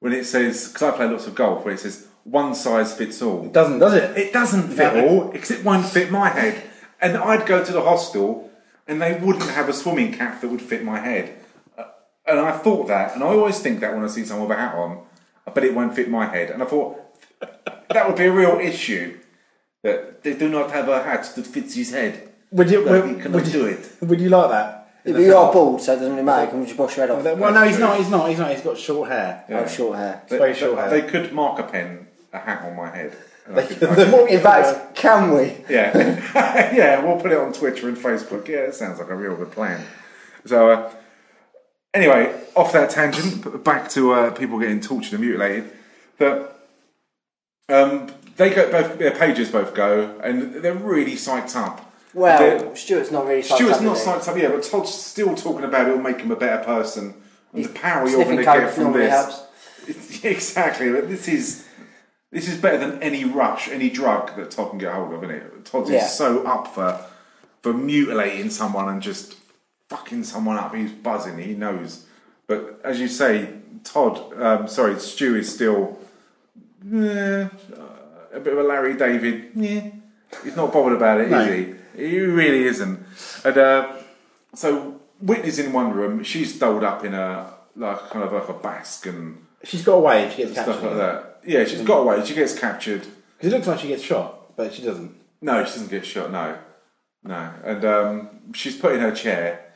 when 0.00 0.12
it 0.12 0.24
says 0.24 0.68
because 0.68 0.82
I 0.82 0.90
play 0.96 1.06
lots 1.06 1.26
of 1.26 1.34
golf 1.34 1.64
where 1.64 1.74
it 1.74 1.80
says 1.80 2.06
one 2.24 2.54
size 2.54 2.94
fits 2.94 3.22
all. 3.22 3.44
It 3.46 3.52
Doesn't 3.52 3.78
does 3.78 3.94
it? 3.94 4.16
It 4.18 4.32
doesn't 4.32 4.68
fit 4.68 4.94
No. 4.94 5.08
all 5.08 5.24
because 5.28 5.50
it 5.50 5.64
won't 5.64 5.86
fit 5.86 6.10
my 6.10 6.28
head. 6.30 6.62
And 7.00 7.16
I'd 7.16 7.46
go 7.46 7.62
to 7.64 7.72
the 7.72 7.82
hostel 7.82 8.50
and 8.88 9.00
they 9.00 9.14
wouldn't 9.18 9.48
have 9.50 9.68
a 9.68 9.72
swimming 9.72 10.12
cap 10.12 10.40
that 10.40 10.48
would 10.48 10.62
fit 10.62 10.82
my 10.84 10.98
head. 11.00 11.38
Uh, 11.78 11.84
And 12.26 12.40
I 12.40 12.52
thought 12.52 12.88
that, 12.88 13.14
and 13.14 13.22
I 13.22 13.28
always 13.28 13.60
think 13.60 13.80
that 13.80 13.94
when 13.94 14.02
I 14.04 14.08
see 14.08 14.24
someone 14.24 14.48
with 14.48 14.58
a 14.58 14.60
hat 14.60 14.74
on, 14.74 15.02
I 15.46 15.50
bet 15.50 15.64
it 15.64 15.74
won't 15.74 15.94
fit 15.94 16.10
my 16.10 16.26
head. 16.26 16.50
And 16.50 16.62
I 16.62 16.66
thought 16.66 16.98
that 17.90 18.08
would 18.08 18.16
be 18.16 18.24
a 18.26 18.32
real 18.32 18.58
issue 18.58 19.18
that 19.82 20.22
they 20.22 20.32
do 20.34 20.48
not 20.48 20.70
have 20.72 20.88
a 20.88 21.02
hat 21.02 21.30
that 21.36 21.46
fits 21.46 21.74
his 21.74 21.92
head. 21.92 22.30
Would 22.54 22.70
you? 22.70 22.84
Would, 22.84 23.04
he 23.08 23.14
cannot 23.16 23.32
would 23.32 23.44
do 23.52 23.58
you, 23.58 23.66
it. 23.66 23.96
would 24.00 24.20
you 24.20 24.28
like 24.28 24.50
that? 24.50 24.88
If 25.04 25.18
you 25.18 25.36
are 25.36 25.52
bald, 25.52 25.82
so 25.82 25.92
it 25.92 25.96
doesn't 25.96 26.12
really 26.12 26.22
matter. 26.22 26.44
You 26.44 26.50
can 26.50 26.66
just 26.66 26.78
wash 26.78 26.96
your 26.96 27.06
head 27.06 27.14
off. 27.14 27.38
Well, 27.38 27.52
no, 27.52 27.64
he's 27.64 27.78
not. 27.78 27.98
He's 27.98 28.08
not. 28.08 28.28
He's 28.30 28.38
not. 28.38 28.52
He's 28.52 28.62
got 28.62 28.78
short 28.78 29.10
hair. 29.10 29.44
Oh, 29.50 29.66
short 29.66 29.98
hair. 29.98 30.22
They, 30.28 30.38
very 30.38 30.54
short 30.54 30.78
hair. 30.78 30.88
they 30.88 31.02
could 31.02 31.32
mark 31.32 31.58
a 31.58 31.64
pen 31.64 32.06
a 32.32 32.38
hat 32.38 32.62
on 32.64 32.76
my 32.76 32.90
head. 32.94 33.16
And 33.46 33.58
I 33.58 33.66
could- 33.66 33.82
I 33.82 34.26
In 34.28 34.40
fact, 34.40 34.94
can 34.94 35.34
we? 35.34 35.56
Yeah, 35.68 35.92
yeah, 36.74 37.04
we'll 37.04 37.20
put 37.20 37.32
it 37.32 37.38
on 37.38 37.52
Twitter 37.52 37.88
and 37.88 37.96
Facebook. 37.96 38.48
Yeah, 38.48 38.58
it 38.58 38.74
sounds 38.74 38.98
like 38.98 39.10
a 39.10 39.14
real 39.14 39.36
good 39.36 39.50
plan. 39.50 39.84
So, 40.46 40.70
uh, 40.70 40.92
anyway, 41.92 42.34
off 42.54 42.72
that 42.72 42.90
tangent, 42.90 43.64
back 43.64 43.88
to 43.90 44.12
uh, 44.12 44.30
people 44.30 44.58
getting 44.58 44.80
tortured 44.80 45.14
and 45.14 45.20
mutilated. 45.22 45.72
That 46.18 46.56
um, 47.68 48.12
they 48.36 48.50
go 48.50 48.70
both 48.70 48.98
their 48.98 49.10
pages 49.10 49.50
both 49.50 49.74
go, 49.74 50.18
and 50.22 50.54
they're 50.54 50.74
really 50.74 51.14
psyched 51.14 51.56
up. 51.56 51.83
Well, 52.14 52.38
They're- 52.38 52.76
Stuart's 52.76 53.10
not 53.10 53.26
really. 53.26 53.42
Stuart's 53.42 53.80
not 53.80 53.96
is 53.96 54.04
psyched 54.04 54.28
up, 54.28 54.36
yeah, 54.36 54.48
but 54.48 54.62
Todd's 54.62 54.94
still 54.94 55.34
talking 55.34 55.64
about 55.64 55.88
it 55.88 55.90
will 55.92 56.02
make 56.02 56.20
him 56.20 56.30
a 56.30 56.36
better 56.36 56.62
person. 56.64 57.14
And 57.52 57.64
the 57.64 57.68
power 57.70 58.08
you're 58.08 58.24
going 58.24 58.36
to 58.38 58.42
get 58.44 58.60
coke 58.64 58.70
from 58.72 58.92
this. 58.92 59.10
helps. 59.10 59.42
exactly, 60.24 60.90
but 60.92 61.08
this 61.08 61.28
is 61.28 61.66
this 62.30 62.48
is 62.48 62.58
better 62.58 62.78
than 62.78 63.02
any 63.02 63.24
rush, 63.24 63.68
any 63.68 63.90
drug 63.90 64.34
that 64.36 64.50
Todd 64.50 64.70
can 64.70 64.78
get 64.78 64.92
hold 64.92 65.12
of, 65.12 65.22
isn't 65.24 65.36
it? 65.36 65.64
Todd 65.64 65.88
Yeah. 65.88 66.04
is 66.04 66.12
so 66.12 66.42
up 66.44 66.68
for 66.74 66.98
for 67.62 67.72
mutilating 67.72 68.50
someone 68.50 68.88
and 68.88 69.00
just 69.02 69.34
fucking 69.88 70.24
someone 70.24 70.56
up. 70.56 70.74
He's 70.74 70.92
buzzing. 70.92 71.38
He 71.38 71.54
knows. 71.54 72.06
But 72.46 72.80
as 72.84 73.00
you 73.00 73.08
say, 73.08 73.48
Todd, 73.84 74.40
um, 74.40 74.68
sorry, 74.68 74.98
Stu 75.00 75.36
is 75.36 75.52
still 75.52 75.98
eh, 76.92 77.48
a 78.32 78.40
bit 78.40 78.52
of 78.52 78.58
a 78.58 78.62
Larry 78.62 78.94
David. 78.94 79.50
Yeah, 79.54 79.90
he's 80.42 80.56
not 80.56 80.72
bothered 80.72 80.94
about 80.96 81.20
it, 81.20 81.30
No. 81.30 81.40
is 81.40 81.48
he? 81.66 81.74
He 81.96 82.18
really 82.20 82.64
isn't. 82.64 83.00
And 83.44 83.58
uh, 83.58 83.96
so 84.54 85.00
Whitney's 85.20 85.58
in 85.58 85.72
one 85.72 85.92
room. 85.92 86.22
She's 86.24 86.58
doled 86.58 86.84
up 86.84 87.04
in 87.04 87.14
a 87.14 87.52
like 87.76 87.98
kind 88.10 88.24
of 88.24 88.32
like 88.32 88.48
a 88.48 88.52
basque 88.52 89.06
and 89.06 89.44
She's 89.64 89.82
got 89.82 89.94
away. 89.94 90.30
She 90.30 90.42
gets 90.42 90.52
stuff 90.52 90.66
captured. 90.66 90.88
like 90.88 90.96
that. 90.96 91.40
Yeah, 91.46 91.64
she's 91.64 91.80
got 91.82 91.98
away. 92.00 92.24
She 92.24 92.34
gets 92.34 92.58
captured. 92.58 93.06
Because 93.36 93.52
it 93.52 93.56
looks 93.56 93.66
like 93.66 93.80
she 93.80 93.88
gets 93.88 94.02
shot, 94.02 94.56
but 94.56 94.72
she 94.74 94.82
doesn't. 94.82 95.14
No, 95.40 95.64
she 95.64 95.72
doesn't 95.72 95.90
get 95.90 96.04
shot. 96.06 96.30
No, 96.30 96.58
no. 97.22 97.50
And 97.64 97.84
um, 97.84 98.30
she's 98.54 98.76
put 98.76 98.92
in 98.94 99.00
her 99.00 99.10
chair, 99.12 99.72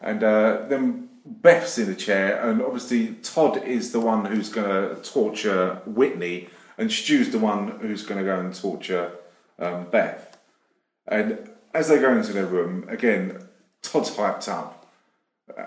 and 0.00 0.22
uh, 0.22 0.66
then 0.68 1.08
Beth's 1.24 1.78
in 1.78 1.86
the 1.86 1.94
chair, 1.94 2.48
and 2.48 2.62
obviously 2.62 3.14
Todd 3.22 3.62
is 3.64 3.92
the 3.92 4.00
one 4.00 4.26
who's 4.26 4.48
going 4.48 4.68
to 4.68 5.02
torture 5.02 5.80
Whitney, 5.86 6.48
and 6.78 6.90
Stu's 6.90 7.30
the 7.30 7.38
one 7.38 7.78
who's 7.80 8.02
going 8.02 8.18
to 8.18 8.24
go 8.24 8.38
and 8.38 8.54
torture 8.54 9.12
um, 9.58 9.86
Beth. 9.90 10.38
And 11.06 11.49
as 11.74 11.88
they 11.88 11.98
go 11.98 12.16
into 12.16 12.32
their 12.32 12.46
room, 12.46 12.86
again, 12.88 13.46
Todd's 13.82 14.10
hyped 14.10 14.48
up, 14.48 14.86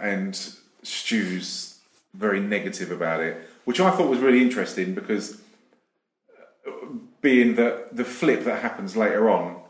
and 0.01 0.35
Stu's 0.83 1.79
very 2.13 2.39
negative 2.39 2.91
about 2.91 3.21
it, 3.21 3.37
which 3.65 3.79
I 3.79 3.91
thought 3.91 4.09
was 4.09 4.19
really 4.19 4.41
interesting 4.41 4.93
because 4.93 5.41
being 7.21 7.55
the 7.55 7.85
the 7.91 8.03
flip 8.05 8.43
that 8.43 8.61
happens 8.61 8.95
later 8.95 9.29
on, 9.29 9.61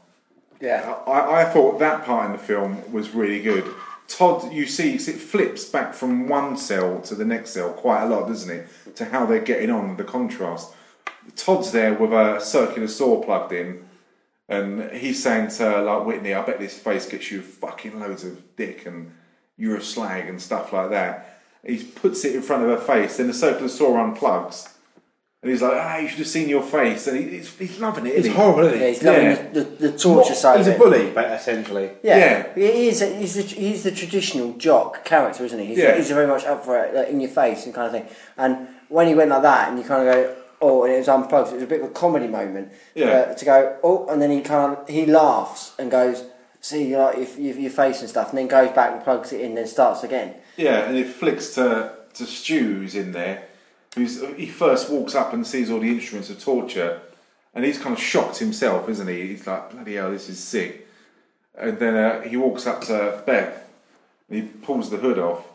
Yeah. 0.60 0.96
I, 1.08 1.42
I 1.42 1.46
thought 1.46 1.80
that 1.80 2.04
part 2.06 2.26
in 2.28 2.32
the 2.34 2.38
film 2.38 2.92
was 2.92 3.12
really 3.12 3.42
good. 3.42 3.66
Todd, 4.08 4.52
you 4.52 4.66
see, 4.66 4.96
it 4.96 5.00
flips 5.00 5.66
back 5.66 5.94
from 5.94 6.28
one 6.28 6.58
cell 6.58 7.00
to 7.02 7.16
the 7.16 7.26
next 7.26 7.52
cell 7.52 7.72
quite 7.72 8.04
a 8.04 8.06
lot, 8.08 8.28
doesn't 8.28 8.50
it? 8.52 8.96
To 8.96 9.06
how 9.06 9.26
they're 9.26 9.40
getting 9.40 9.72
on, 9.72 9.98
the 9.98 10.04
contrast. 10.04 10.74
Todd's 11.36 11.72
there 11.72 11.94
with 11.94 12.12
a 12.12 12.40
circular 12.40 12.88
saw 12.88 13.24
plugged 13.24 13.54
in, 13.54 13.86
and 14.50 14.92
he's 14.92 15.22
saying 15.24 15.50
to 15.50 15.64
her, 15.64 15.82
like 15.84 16.06
Whitney, 16.06 16.34
I 16.34 16.42
bet 16.44 16.60
this 16.60 16.78
face 16.78 17.08
gets 17.08 17.32
you 17.32 17.42
fucking 17.42 18.00
loads 18.00 18.24
of 18.24 18.56
dick 18.56 18.86
and 18.86 19.12
you're 19.58 19.78
a 19.78 19.82
slag 19.82 20.28
and 20.28 20.42
stuff 20.42 20.74
like 20.74 20.90
that. 20.90 21.40
He 21.66 21.84
puts 21.84 22.26
it 22.26 22.36
in 22.36 22.42
front 22.42 22.64
of 22.64 22.70
her 22.70 22.86
face, 22.86 23.18
then 23.18 23.28
the 23.28 23.34
circular 23.34 23.70
saw 23.70 23.92
unplugs, 23.96 24.70
and 25.42 25.50
he's 25.52 25.62
like, 25.62 25.74
ah, 25.76 25.98
you 25.98 26.08
should 26.10 26.20
have 26.20 26.28
seen 26.28 26.50
your 26.50 26.62
face, 26.64 27.08
and 27.08 27.18
he, 27.18 27.38
he's, 27.38 27.58
he's 27.58 27.80
loving 27.80 28.06
it. 28.06 28.10
It's 28.16 28.28
he? 28.28 28.34
horrible, 28.34 28.66
isn't 28.66 28.80
Yeah, 28.82 28.88
he's 28.88 29.04
loving 29.04 29.24
Yeah. 29.24 29.48
the, 29.52 29.60
the, 29.64 29.90
the 29.90 29.98
torture 29.98 30.34
side 30.36 30.58
He's 30.58 30.68
of 30.68 30.76
a 30.76 30.78
bully, 30.78 31.12
but 31.12 31.32
essentially. 31.32 31.92
Yeah, 32.04 32.18
Yeah. 32.18 32.56
he 32.56 32.88
is. 32.90 33.02
A, 33.02 33.16
he's 33.16 33.36
the 33.36 33.42
he's 33.44 33.84
the 33.84 33.92
traditional 33.92 34.54
jock 34.54 35.04
character, 35.06 35.44
isn't 35.46 35.60
he? 35.60 35.66
He's, 35.68 35.78
Yeah. 35.78 35.96
he's 35.96 36.10
very 36.10 36.28
much 36.28 36.44
up 36.46 36.66
for 36.66 36.78
it, 36.84 36.94
like, 36.94 37.08
in 37.10 37.20
your 37.22 37.30
face 37.30 37.66
and 37.66 37.74
kind 37.74 37.88
of 37.88 37.92
thing. 37.94 38.16
And 38.38 38.68
when 38.90 39.08
he 39.08 39.16
went 39.16 39.30
like 39.30 39.44
that, 39.44 39.70
and 39.70 39.78
you 39.78 39.86
kind 39.86 40.08
of 40.08 40.14
go, 40.14 40.36
oh, 40.64 40.84
and 40.84 40.94
it 40.94 40.98
was 40.98 41.08
unplugged. 41.08 41.52
It 41.52 41.56
was 41.56 41.64
a 41.64 41.68
bit 41.68 41.82
of 41.82 41.90
a 41.90 41.94
comedy 41.94 42.28
moment. 42.28 42.72
Yeah. 42.96 43.08
uh, 43.08 43.34
to 43.36 43.46
go, 43.46 43.78
oh, 43.84 44.08
and 44.08 44.22
then 44.22 44.32
he 44.32 44.42
kind 44.42 44.78
of 44.78 44.88
he 44.88 45.06
laughs 45.06 45.74
and 45.78 45.92
goes, 45.92 46.24
see, 46.62 46.90
you 46.90 46.98
like 46.98 47.18
your, 47.18 47.28
your, 47.38 47.56
your 47.56 47.72
face 47.72 48.00
and 48.00 48.10
stuff, 48.10 48.30
and 48.30 48.38
then 48.38 48.48
goes 48.48 48.72
back 48.72 48.94
and 48.94 49.04
plugs 49.04 49.34
it 49.34 49.42
in, 49.42 49.50
and 49.50 49.58
then 49.58 49.68
starts 49.68 50.04
again. 50.04 50.36
Yeah, 50.58 50.88
and 50.88 50.98
it 50.98 51.08
flicks 51.08 51.54
to 51.56 51.94
to 52.16 52.26
Stu 52.26 52.80
who's 52.80 52.96
in 52.96 53.12
there. 53.12 53.44
Who's 53.96 54.24
he 54.36 54.48
first 54.48 54.90
walks 54.90 55.14
up 55.14 55.34
and 55.34 55.46
sees 55.46 55.70
all 55.70 55.80
the 55.80 55.90
instruments 55.90 56.30
of 56.30 56.42
torture, 56.42 57.02
and 57.54 57.66
he's 57.66 57.78
kind 57.78 57.94
of 57.94 58.02
shocked 58.02 58.38
himself, 58.38 58.90
isn't 58.90 59.08
he? 59.08 59.28
He's 59.28 59.46
like, 59.46 59.72
bloody 59.72 59.96
hell, 59.96 60.12
this 60.12 60.30
is 60.30 60.40
sick. 60.40 60.88
And 61.56 61.78
then 61.78 61.96
uh, 61.96 62.22
he 62.22 62.38
walks 62.38 62.66
up 62.66 62.82
to 62.86 63.22
Beth, 63.26 63.70
and 64.30 64.42
he 64.42 64.48
pulls 64.48 64.90
the 64.90 64.98
hood 64.98 65.20
off. 65.20 65.46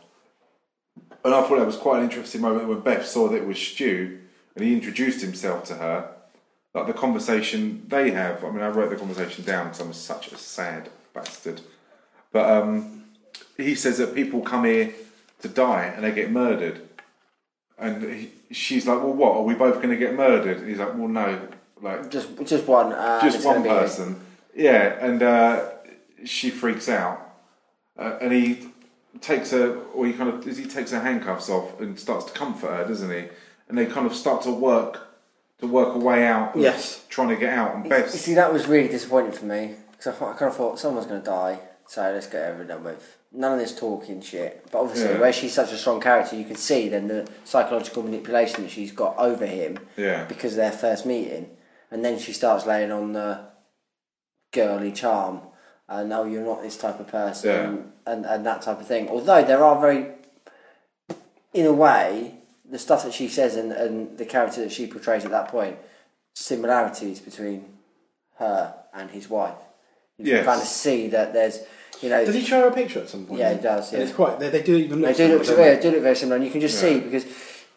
And 1.25 1.33
I 1.33 1.41
thought 1.41 1.57
that 1.57 1.65
was 1.65 1.75
quite 1.75 1.97
an 1.97 2.05
interesting 2.05 2.39
moment 2.39 2.69
when 2.69 2.79
Beth 2.79 3.05
saw 3.05 3.27
that 3.27 3.35
it 3.35 3.45
was 3.45 3.59
Stu, 3.59 4.19
and 4.59 4.67
he 4.67 4.73
introduced 4.73 5.21
himself 5.21 5.63
to 5.65 5.75
her. 5.75 6.09
Like 6.73 6.85
the 6.85 6.93
conversation 6.93 7.85
they 7.87 8.11
have. 8.11 8.43
I 8.43 8.51
mean, 8.51 8.61
I 8.61 8.67
wrote 8.67 8.89
the 8.89 8.95
conversation 8.95 9.43
down 9.43 9.67
because 9.67 9.79
I'm 9.79 9.93
such 9.93 10.31
a 10.31 10.37
sad 10.37 10.89
bastard. 11.13 11.61
But 12.31 12.49
um, 12.49 13.05
he 13.57 13.73
says 13.73 13.97
that 13.97 14.13
people 14.13 14.41
come 14.41 14.65
here 14.65 14.93
to 15.41 15.47
die 15.47 15.85
and 15.95 16.03
they 16.03 16.11
get 16.11 16.29
murdered. 16.29 16.81
And 17.77 18.03
he, 18.03 18.31
she's 18.51 18.85
like, 18.85 18.97
"Well, 18.97 19.13
what? 19.13 19.37
Are 19.37 19.43
we 19.43 19.55
both 19.55 19.75
going 19.75 19.89
to 19.89 19.97
get 19.97 20.13
murdered?" 20.13 20.57
And 20.57 20.69
he's 20.69 20.77
like, 20.77 20.93
"Well, 20.95 21.07
no, 21.07 21.47
like 21.81 22.11
Just 22.11 22.37
just 22.45 22.67
one. 22.67 22.91
Uh, 22.91 23.21
just 23.21 23.43
one 23.43 23.63
person." 23.63 24.19
Yeah, 24.53 24.97
and 24.99 25.23
uh, 25.23 25.69
she 26.25 26.49
freaks 26.49 26.89
out, 26.89 27.35
uh, 27.97 28.17
and 28.21 28.33
he 28.33 28.67
takes 29.21 29.51
her, 29.51 29.77
or 29.95 30.05
he 30.05 30.13
kind 30.13 30.29
of 30.29 30.57
he 30.57 30.65
takes 30.65 30.91
her 30.91 30.99
handcuffs 30.99 31.49
off 31.49 31.79
and 31.79 31.97
starts 31.97 32.25
to 32.25 32.33
comfort 32.33 32.67
her, 32.67 32.85
doesn't 32.85 33.09
he? 33.09 33.29
And 33.69 33.77
they 33.77 33.85
kind 33.85 34.05
of 34.07 34.15
start 34.15 34.41
to 34.43 34.51
work 34.51 35.05
to 35.59 35.67
work 35.67 35.93
a 35.95 35.99
way 35.99 36.25
out. 36.25 36.55
of 36.55 36.61
Yes. 36.61 37.05
trying 37.09 37.29
to 37.29 37.35
get 37.35 37.53
out. 37.53 37.75
And 37.75 37.85
You 37.85 38.07
see, 38.07 38.33
that 38.35 38.51
was 38.53 38.67
really 38.67 38.87
disappointing 38.87 39.33
for 39.33 39.45
me 39.45 39.75
because 39.91 40.07
I, 40.21 40.25
I 40.31 40.33
kind 40.33 40.49
of 40.49 40.55
thought 40.55 40.79
someone's 40.79 41.05
going 41.05 41.19
to 41.21 41.25
die, 41.25 41.59
so 41.85 42.01
let's 42.13 42.27
get 42.27 42.49
over 42.49 42.59
and 42.61 42.69
done 42.69 42.83
with. 42.85 43.17
None 43.33 43.53
of 43.53 43.59
this 43.59 43.75
talking 43.77 44.21
shit. 44.21 44.65
But 44.71 44.79
obviously, 44.79 45.11
Yeah. 45.11 45.19
where 45.19 45.33
she's 45.33 45.53
such 45.53 45.71
a 45.73 45.77
strong 45.77 45.99
character, 46.01 46.35
you 46.37 46.45
can 46.45 46.55
see 46.55 46.87
then 46.89 47.09
the 47.09 47.27
psychological 47.43 48.03
manipulation 48.03 48.63
that 48.63 48.71
she's 48.71 48.91
got 48.93 49.17
over 49.17 49.45
him 49.45 49.79
Yeah. 49.97 50.23
because 50.25 50.53
of 50.53 50.57
their 50.57 50.71
first 50.71 51.05
meeting. 51.05 51.49
and 51.91 52.05
then 52.05 52.19
she 52.19 52.31
starts 52.33 52.65
laying 52.67 52.91
on 52.91 53.13
the 53.13 53.39
girly 54.53 54.91
charm, 54.91 55.41
and 55.87 56.13
oh, 56.13 56.23
you're 56.23 56.45
not 56.45 56.61
this 56.61 56.77
type 56.77 56.99
of 56.99 57.07
person, 57.07 57.91
and, 58.05 58.25
and 58.25 58.45
that 58.45 58.61
type 58.61 58.79
of 58.79 58.87
thing. 58.87 59.09
Although 59.09 59.43
there 59.43 59.63
are 59.63 59.79
very, 59.81 60.07
in 61.53 61.65
a 61.65 61.73
way, 61.73 62.35
the 62.69 62.79
stuff 62.79 63.03
that 63.03 63.13
she 63.13 63.27
says 63.27 63.55
and, 63.55 63.71
and 63.71 64.17
the 64.17 64.25
character 64.25 64.61
that 64.61 64.71
she 64.71 64.87
portrays 64.87 65.25
at 65.25 65.31
that 65.31 65.47
point, 65.49 65.77
similarities 66.35 67.19
between 67.19 67.65
her 68.37 68.73
and 68.93 69.09
his 69.11 69.29
wife. 69.29 69.57
You 70.17 70.25
Yes. 70.25 70.37
can 70.39 70.45
kind 70.45 70.61
of 70.61 70.67
see 70.67 71.07
that 71.07 71.33
there's, 71.33 71.59
you 72.01 72.09
know, 72.09 72.23
Does 72.25 72.35
he 72.35 72.41
show 72.43 72.61
her 72.61 72.67
a 72.67 72.73
picture 72.73 72.99
at 72.99 73.09
some 73.09 73.25
point? 73.25 73.39
Yeah, 73.39 73.53
he 73.53 73.61
does, 73.61 73.91
And 73.91 74.01
yeah. 74.01 74.07
it's 74.07 74.15
quite. 74.15 74.39
They, 74.39 74.49
they 74.49 74.61
do 74.61 74.75
even 74.75 75.01
they 75.01 75.13
do 75.13 75.27
look, 75.29 75.45
similar, 75.45 75.73
don't 75.73 75.81
do 75.81 75.91
look 75.91 76.01
very 76.03 76.15
similar, 76.15 76.35
and 76.37 76.45
you 76.45 76.51
can 76.51 76.61
just 76.61 76.81
Yeah. 76.81 76.89
see 76.89 76.99
because 76.99 77.25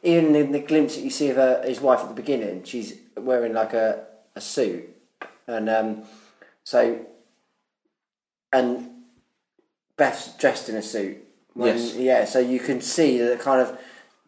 even 0.02 0.34
in 0.34 0.52
the 0.52 0.58
glimpse 0.60 0.96
that 0.96 1.02
you 1.02 1.10
see 1.10 1.30
of 1.30 1.36
her, 1.36 1.62
his 1.64 1.80
wife 1.80 2.00
at 2.00 2.08
the 2.08 2.14
beginning, 2.14 2.64
she's 2.64 2.94
wearing 3.16 3.52
like 3.54 3.72
a, 3.72 4.04
a 4.34 4.40
suit, 4.40 4.84
and 5.46 5.68
um, 5.70 6.02
so 6.64 7.04
and 8.52 8.88
Beth's 9.96 10.36
dressed 10.36 10.68
in 10.68 10.76
a 10.76 10.82
suit. 10.82 11.18
When, 11.54 11.76
Yes. 11.76 11.94
Yeah, 11.96 12.24
so 12.24 12.38
you 12.38 12.58
can 12.58 12.80
see 12.80 13.18
that 13.18 13.40
kind 13.40 13.60
of 13.60 13.78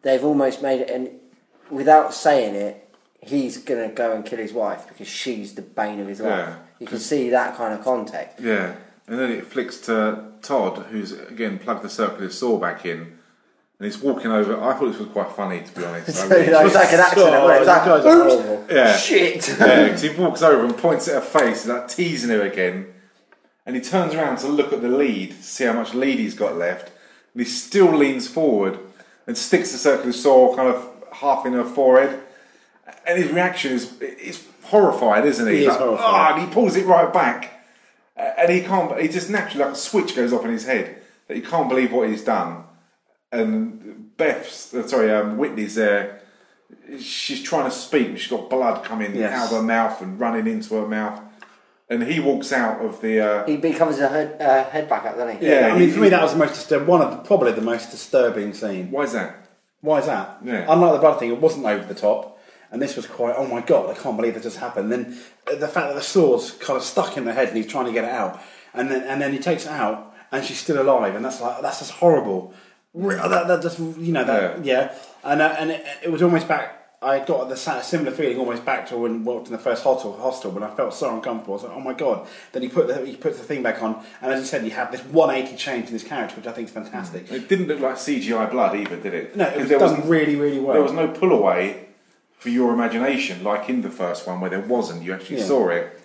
they've 0.05 0.23
almost 0.23 0.61
made 0.61 0.79
it, 0.81 0.89
and 0.89 1.09
without 1.69 2.13
saying 2.13 2.55
it, 2.55 2.87
he's 3.19 3.57
gonna 3.57 3.89
go 3.89 4.13
and 4.13 4.23
kill 4.25 4.39
his 4.39 4.53
wife 4.53 4.87
because 4.87 5.07
she's 5.09 5.55
the 5.55 5.61
bane 5.61 5.99
of 5.99 6.07
his 6.07 6.21
life. 6.21 6.47
Yeah. 6.47 6.55
You 6.79 6.87
can 6.87 6.99
see 6.99 7.29
that 7.31 7.57
kind 7.57 7.73
of 7.73 7.83
context. 7.83 8.39
Yeah, 8.39 8.75
and 9.07 9.19
then 9.19 9.31
it 9.31 9.45
flicks 9.47 9.79
to 9.81 10.31
Todd, 10.41 10.85
who's 10.91 11.11
again 11.11 11.57
plugged 11.59 11.81
the 11.83 11.89
circular 11.89 12.29
saw 12.29 12.57
back 12.59 12.85
in, 12.85 12.99
and 12.99 13.85
he's 13.85 13.97
walking 13.97 14.31
over. 14.31 14.61
I 14.61 14.73
thought 14.73 14.91
this 14.91 14.99
was 14.99 15.09
quite 15.09 15.31
funny, 15.31 15.61
to 15.61 15.75
be 15.75 15.83
honest. 15.83 16.21
I 16.23 16.27
really- 16.27 16.47
it 16.53 16.63
was 16.63 16.75
like 16.75 16.93
an 16.93 16.99
accident. 16.99 17.33
Oh, 17.35 17.45
wasn't 17.45 17.51
it? 17.51 17.55
It 17.55 17.59
was 17.59 17.67
like, 17.67 17.85
you 17.85 17.91
guys 17.91 18.05
are 18.05 18.25
"Oops, 18.27 18.33
horrible." 18.45 18.75
yeah, 18.75 18.97
shit. 18.97 19.47
yeah, 19.59 19.89
'cause 19.89 20.01
he 20.01 20.09
walks 20.09 20.41
over 20.43 20.63
and 20.65 20.77
points 20.77 21.07
at 21.07 21.15
her 21.15 21.21
face, 21.39 21.65
and 21.65 21.73
like 21.73 21.87
teasing 21.87 22.29
her 22.29 22.43
again, 22.43 22.93
and 23.65 23.75
he 23.75 23.81
turns 23.81 24.13
around 24.13 24.37
to 24.39 24.47
look 24.47 24.71
at 24.71 24.81
the 24.83 24.89
lead 24.89 25.31
to 25.31 25.43
see 25.43 25.63
how 25.65 25.73
much 25.73 25.93
lead 25.95 26.19
he's 26.19 26.35
got 26.35 26.55
left, 26.57 26.91
and 27.33 27.41
he 27.43 27.49
still 27.49 27.91
leans 27.95 28.27
forward 28.27 28.77
and 29.27 29.37
sticks 29.37 29.71
the 29.71 29.77
circular 29.77 30.11
saw 30.13 30.55
kind 30.55 30.69
of 30.69 30.87
half 31.13 31.45
in 31.45 31.53
her 31.53 31.63
forehead, 31.63 32.19
and 33.07 33.17
his 33.21 33.31
reaction 33.31 33.71
is 33.73 33.99
is 34.01 34.45
horrified, 34.63 35.25
isn't 35.25 35.47
he? 35.47 35.57
He 35.59 35.65
is 35.65 35.75
horrified. 35.75 36.05
"Ah," 36.05 36.33
and 36.35 36.47
he 36.47 36.53
pulls 36.53 36.75
it 36.75 36.85
right 36.85 37.11
back. 37.11 37.51
And 38.17 38.49
he 38.51 38.61
can't. 38.61 38.97
He 38.99 39.07
just 39.09 39.29
naturally, 39.29 39.65
like 39.65 39.73
a 39.73 39.77
switch 39.77 40.15
goes 40.15 40.31
off 40.31 40.45
in 40.45 40.51
his 40.51 40.65
head 40.65 41.01
that 41.27 41.35
he 41.35 41.41
can't 41.41 41.67
believe 41.67 41.91
what 41.91 42.07
he's 42.09 42.23
done. 42.23 42.63
And 43.31 44.15
Beth's, 44.15 44.73
uh, 44.73 44.87
sorry, 44.87 45.11
um, 45.11 45.37
Whitney's 45.37 45.75
there. 45.75 46.21
She's 46.99 47.43
trying 47.43 47.65
to 47.65 47.71
speak. 47.75 48.11
but 48.11 48.19
She's 48.21 48.31
got 48.31 48.49
blood 48.49 48.85
coming 48.85 49.15
Yes. 49.15 49.33
out 49.33 49.45
of 49.51 49.57
her 49.57 49.63
mouth 49.63 50.01
and 50.01 50.17
running 50.19 50.47
into 50.47 50.75
her 50.75 50.87
mouth. 50.87 51.19
And 51.89 52.01
he 52.03 52.19
walks 52.19 52.51
out 52.51 52.83
of 52.83 52.99
the. 53.01 53.19
Uh, 53.19 53.45
He 53.45 53.57
becomes 53.57 53.99
a 53.99 54.07
head, 54.09 54.41
uh, 54.41 54.63
head 54.71 54.89
back 54.89 55.05
up, 55.05 55.17
doesn't 55.17 55.39
he? 55.39 55.47
Yeah. 55.47 55.67
I 55.73 55.77
mean, 55.77 55.87
he- 55.89 55.91
for 55.93 55.99
me, 55.99 56.09
that 56.09 56.21
was 56.21 56.31
the 56.33 56.39
most 56.39 56.55
disturb- 56.55 56.87
one 56.87 57.01
of 57.01 57.11
the, 57.11 57.17
probably 57.17 57.51
the 57.51 57.61
most 57.61 57.91
disturbing 57.91 58.53
scene. 58.53 58.89
why 58.91 59.03
is 59.03 59.13
that? 59.13 59.35
Why 59.81 59.99
is 59.99 60.07
that? 60.07 60.37
Yeah. 60.43 60.65
Unlike 60.67 60.93
the 60.93 60.99
blood 60.99 61.19
thing, 61.19 61.31
it 61.31 61.39
wasn't 61.39 61.65
over 61.67 61.85
the 61.85 61.93
top, 61.93 62.39
and 62.71 62.81
this 62.81 62.95
was 62.95 63.05
quite. 63.05 63.35
Oh 63.37 63.45
my 63.45 63.61
god, 63.61 63.91
I 63.91 63.93
can't 63.93 64.17
believe 64.17 64.33
that 64.33 64.41
just 64.41 64.57
happened. 64.57 64.91
Then 64.91 65.15
uh, 65.47 65.55
the 65.57 65.67
fact 65.67 65.89
that 65.89 65.93
the 65.95 66.01
saw's 66.01 66.51
kind 66.53 66.75
of 66.75 66.83
stuck 66.83 67.17
in 67.17 67.25
the 67.25 67.33
head 67.33 67.49
and 67.49 67.57
he's 67.57 67.67
trying 67.67 67.85
to 67.85 67.91
get 67.91 68.03
it 68.03 68.09
out, 68.09 68.41
and 68.73 68.89
then 68.89 69.03
and 69.03 69.21
then 69.21 69.31
he 69.31 69.37
takes 69.37 69.65
it 69.67 69.71
out 69.71 70.11
and 70.31 70.43
she's 70.43 70.57
still 70.57 70.81
alive, 70.81 71.13
and 71.13 71.23
that's 71.23 71.39
like 71.39 71.61
that's 71.61 71.79
just 71.79 71.91
horrible. 71.91 72.51
Re- 72.95 73.15
That, 73.15 73.47
that 73.47 73.61
just 73.61 73.77
you 73.77 74.11
know 74.11 74.23
that 74.23 74.65
yeah, 74.65 74.91
and 75.23 75.39
uh, 75.39 75.55
and 75.59 75.69
it, 75.69 75.85
it 76.05 76.11
was 76.11 76.23
almost 76.23 76.47
back. 76.47 76.84
I 77.05 77.23
got 77.23 77.49
the 77.49 77.55
similar 77.55 78.09
feeling 78.11 78.39
almost 78.39 78.65
back 78.65 78.87
to 78.89 78.97
when 78.97 79.13
I 79.13 79.17
worked 79.17 79.45
in 79.45 79.51
the 79.53 79.59
first 79.59 79.83
hostel, 79.83 80.13
hostel 80.17 80.49
when 80.49 80.63
I 80.63 80.73
felt 80.73 80.91
so 80.93 81.13
uncomfortable. 81.13 81.53
I 81.53 81.57
was 81.57 81.63
like, 81.63 81.73
oh 81.77 81.79
my 81.79 81.93
god. 81.93 82.27
Then 82.51 82.63
he 82.63 82.67
put 82.67 82.87
the, 82.87 83.05
he 83.05 83.15
puts 83.15 83.37
the 83.37 83.43
thing 83.43 83.61
back 83.61 83.83
on, 83.83 84.03
and 84.23 84.33
as 84.33 84.39
you 84.39 84.45
said, 84.47 84.65
you 84.65 84.71
have 84.71 84.91
this 84.91 85.03
180 85.03 85.55
change 85.55 85.85
in 85.87 85.93
this 85.93 86.03
character, 86.03 86.35
which 86.37 86.47
I 86.47 86.51
think 86.51 86.67
is 86.69 86.73
fantastic. 86.73 87.27
Mm. 87.27 87.33
It 87.33 87.47
didn't 87.47 87.67
look 87.67 87.79
like 87.79 87.95
CGI 87.95 88.49
blood 88.49 88.75
either, 88.75 88.97
did 88.97 89.13
it? 89.13 89.35
No, 89.35 89.45
it 89.45 89.57
was 89.57 89.69
there 89.69 89.77
done 89.77 89.91
wasn't- 89.91 90.09
really, 90.09 90.35
really 90.35 90.59
well. 90.59 90.73
There 90.73 90.81
was 90.81 90.93
no 90.93 91.07
pull 91.07 91.31
away 91.31 91.85
for 92.39 92.49
your 92.49 92.73
imagination, 92.73 93.43
like 93.43 93.69
in 93.69 93.81
the 93.83 93.91
first 93.91 94.25
one 94.25 94.41
where 94.41 94.49
there 94.49 94.59
wasn't. 94.61 95.03
You 95.03 95.13
actually 95.13 95.37
Yeah. 95.37 95.45
saw 95.45 95.69
it. 95.69 95.99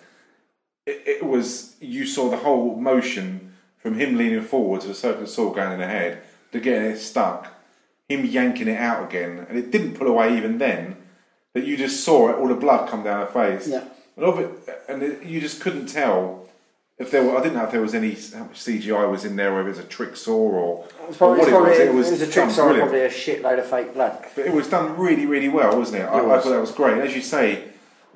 it. 0.85 1.01
It 1.05 1.23
was 1.25 1.75
you 1.79 2.05
saw 2.05 2.29
the 2.29 2.37
whole 2.37 2.75
motion 2.75 3.53
from 3.79 3.95
him 3.95 4.17
leaning 4.17 4.43
forward 4.43 4.81
to 4.81 4.87
the 4.87 4.93
circular 4.93 5.25
saw 5.25 5.51
going 5.51 5.71
in 5.73 5.79
the 5.79 5.87
head 5.87 6.21
to 6.51 6.59
getting 6.59 6.91
it 6.91 6.97
stuck, 6.99 7.47
him 8.11 8.25
yanking 8.25 8.67
it 8.67 8.77
out 8.77 9.07
again, 9.07 9.45
and 9.49 9.57
it 9.57 9.71
didn't 9.71 9.93
pull 9.95 10.07
away 10.07 10.37
even 10.37 10.57
then. 10.57 10.97
That 11.53 11.65
you 11.65 11.75
just 11.75 12.03
saw 12.05 12.29
it, 12.29 12.37
all 12.37 12.47
the 12.47 12.55
blood 12.55 12.89
come 12.89 13.03
down 13.03 13.25
her 13.25 13.31
face. 13.31 13.67
Yeah. 13.67 13.83
And 14.15 14.25
of 14.25 14.39
it, 14.39 14.49
and 14.87 15.03
it, 15.03 15.23
you 15.23 15.41
just 15.41 15.59
couldn't 15.59 15.87
tell 15.87 16.47
if 16.97 17.11
there 17.11 17.23
were. 17.23 17.37
I 17.37 17.41
didn't 17.41 17.55
know 17.55 17.65
if 17.65 17.71
there 17.71 17.81
was 17.81 17.93
any 17.93 18.11
how 18.11 18.45
much 18.45 18.59
CGI 18.59 19.09
was 19.09 19.25
in 19.25 19.35
there, 19.35 19.53
whether 19.53 19.65
it 19.67 19.69
was 19.69 19.79
a 19.79 19.83
trick 19.83 20.15
saw 20.15 20.33
or, 20.37 20.85
It's 21.09 21.17
probably, 21.17 21.51
or 21.51 21.61
what 21.61 21.71
it's 21.71 21.79
it 21.79 21.85
probably, 21.87 21.97
was. 21.97 22.09
it 22.11 22.11
was, 22.11 22.21
a 22.21 22.31
trick 22.31 22.49
saw, 22.51 22.63
brilliant. 22.65 22.89
probably 22.89 23.05
a 23.05 23.09
shitload 23.09 23.59
of 23.59 23.67
fake 23.67 23.93
blood. 23.93 24.25
But 24.35 24.45
it 24.45 24.53
was 24.53 24.69
done 24.69 24.97
really, 24.97 25.25
really 25.25 25.49
well, 25.49 25.77
wasn't 25.77 26.03
it? 26.03 26.05
I, 26.05 26.19
I 26.19 26.21
was. 26.21 26.43
thought 26.43 26.51
that 26.51 26.61
was 26.61 26.71
great. 26.71 26.93
And 26.93 27.01
as 27.01 27.15
you 27.15 27.21
say, 27.21 27.65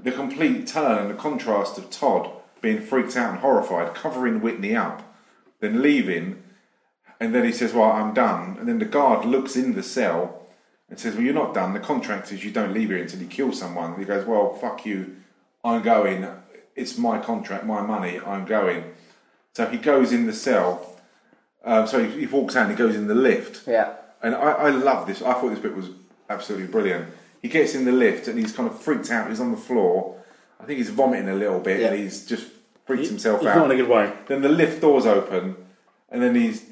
the 0.02 0.12
complete 0.12 0.66
turn 0.68 0.98
and 1.00 1.10
the 1.10 1.16
contrast 1.16 1.78
of 1.78 1.90
Todd 1.90 2.30
being 2.62 2.82
freaked 2.82 3.18
out 3.18 3.32
and 3.32 3.40
horrified, 3.40 3.94
covering 3.96 4.40
Whitney 4.42 4.76
up, 4.76 5.02
then 5.60 5.82
leaving, 5.82 6.42
and 7.20 7.34
then 7.34 7.46
he 7.46 7.52
says, 7.52 7.74
Well, 7.74 7.92
I'm 7.92 8.14
done. 8.14 8.58
And 8.60 8.68
then 8.68 8.80
the 8.80 8.86
guard 8.86 9.26
looks 9.26 9.56
in 9.56 9.74
the 9.76 9.84
cell 9.84 10.42
and 10.90 11.00
says, 11.00 11.16
Well, 11.16 11.24
you're 11.24 11.34
not 11.34 11.54
done. 11.54 11.74
The 11.74 11.80
contract 11.80 12.32
is 12.32 12.44
you 12.44 12.52
don't 12.52 12.74
leave 12.74 12.90
here 12.90 12.98
until 13.02 13.20
you 13.22 13.28
kill 13.28 13.52
someone. 13.52 13.92
And 13.92 14.00
he 14.00 14.06
goes, 14.06 14.26
Well, 14.26 14.54
fuck 14.54 14.86
you. 14.86 15.16
I'm 15.64 15.82
going. 15.82 16.28
It's 16.76 16.98
my 16.98 17.20
contract, 17.20 17.66
my 17.66 17.82
money. 17.82 18.20
I'm 18.20 18.46
going. 18.46 18.84
So 19.54 19.66
he 19.68 19.78
goes 19.78 20.12
in 20.12 20.26
the 20.28 20.34
cell. 20.34 20.92
Um, 21.64 21.88
so 21.88 22.04
he, 22.04 22.20
he 22.22 22.26
walks 22.28 22.56
out 22.56 22.64
and 22.70 22.72
he 22.72 22.78
goes 22.78 22.96
in 22.96 23.08
the 23.08 23.16
lift. 23.16 23.68
Yeah. 23.68 23.94
And 24.22 24.36
I, 24.36 24.52
I 24.52 24.70
love 24.70 25.08
this. 25.08 25.22
I 25.22 25.34
thought 25.34 25.50
this 25.50 25.60
bit 25.60 25.76
was 25.76 25.90
absolutely 26.30 26.68
brilliant. 26.68 27.08
He 27.42 27.48
gets 27.48 27.74
in 27.76 27.86
the 27.86 27.92
lift 27.92 28.28
and 28.28 28.38
he's 28.38 28.52
kind 28.52 28.70
of 28.70 28.80
freaked 28.80 29.10
out. 29.12 29.30
He's 29.30 29.40
on 29.40 29.52
the 29.52 29.58
floor. 29.58 30.20
I 30.60 30.66
think 30.66 30.78
he's 30.78 30.90
vomiting 30.90 31.30
a 31.30 31.36
little 31.36 31.60
bit 31.60 31.80
Yeah. 31.80 31.88
and 31.92 32.00
he's 32.00 32.26
just 32.26 32.48
freaked 32.86 33.08
himself 33.08 33.40
He's 33.40 33.50
out. 33.50 33.56
not 33.58 33.72
in 33.72 33.80
a 33.80 33.82
good 33.84 33.90
way. 33.90 34.12
Then 34.28 34.42
the 34.42 34.50
lift 34.50 34.82
doors 34.82 35.06
open 35.06 35.56
and 36.10 36.22
then 36.22 36.34
these 36.34 36.66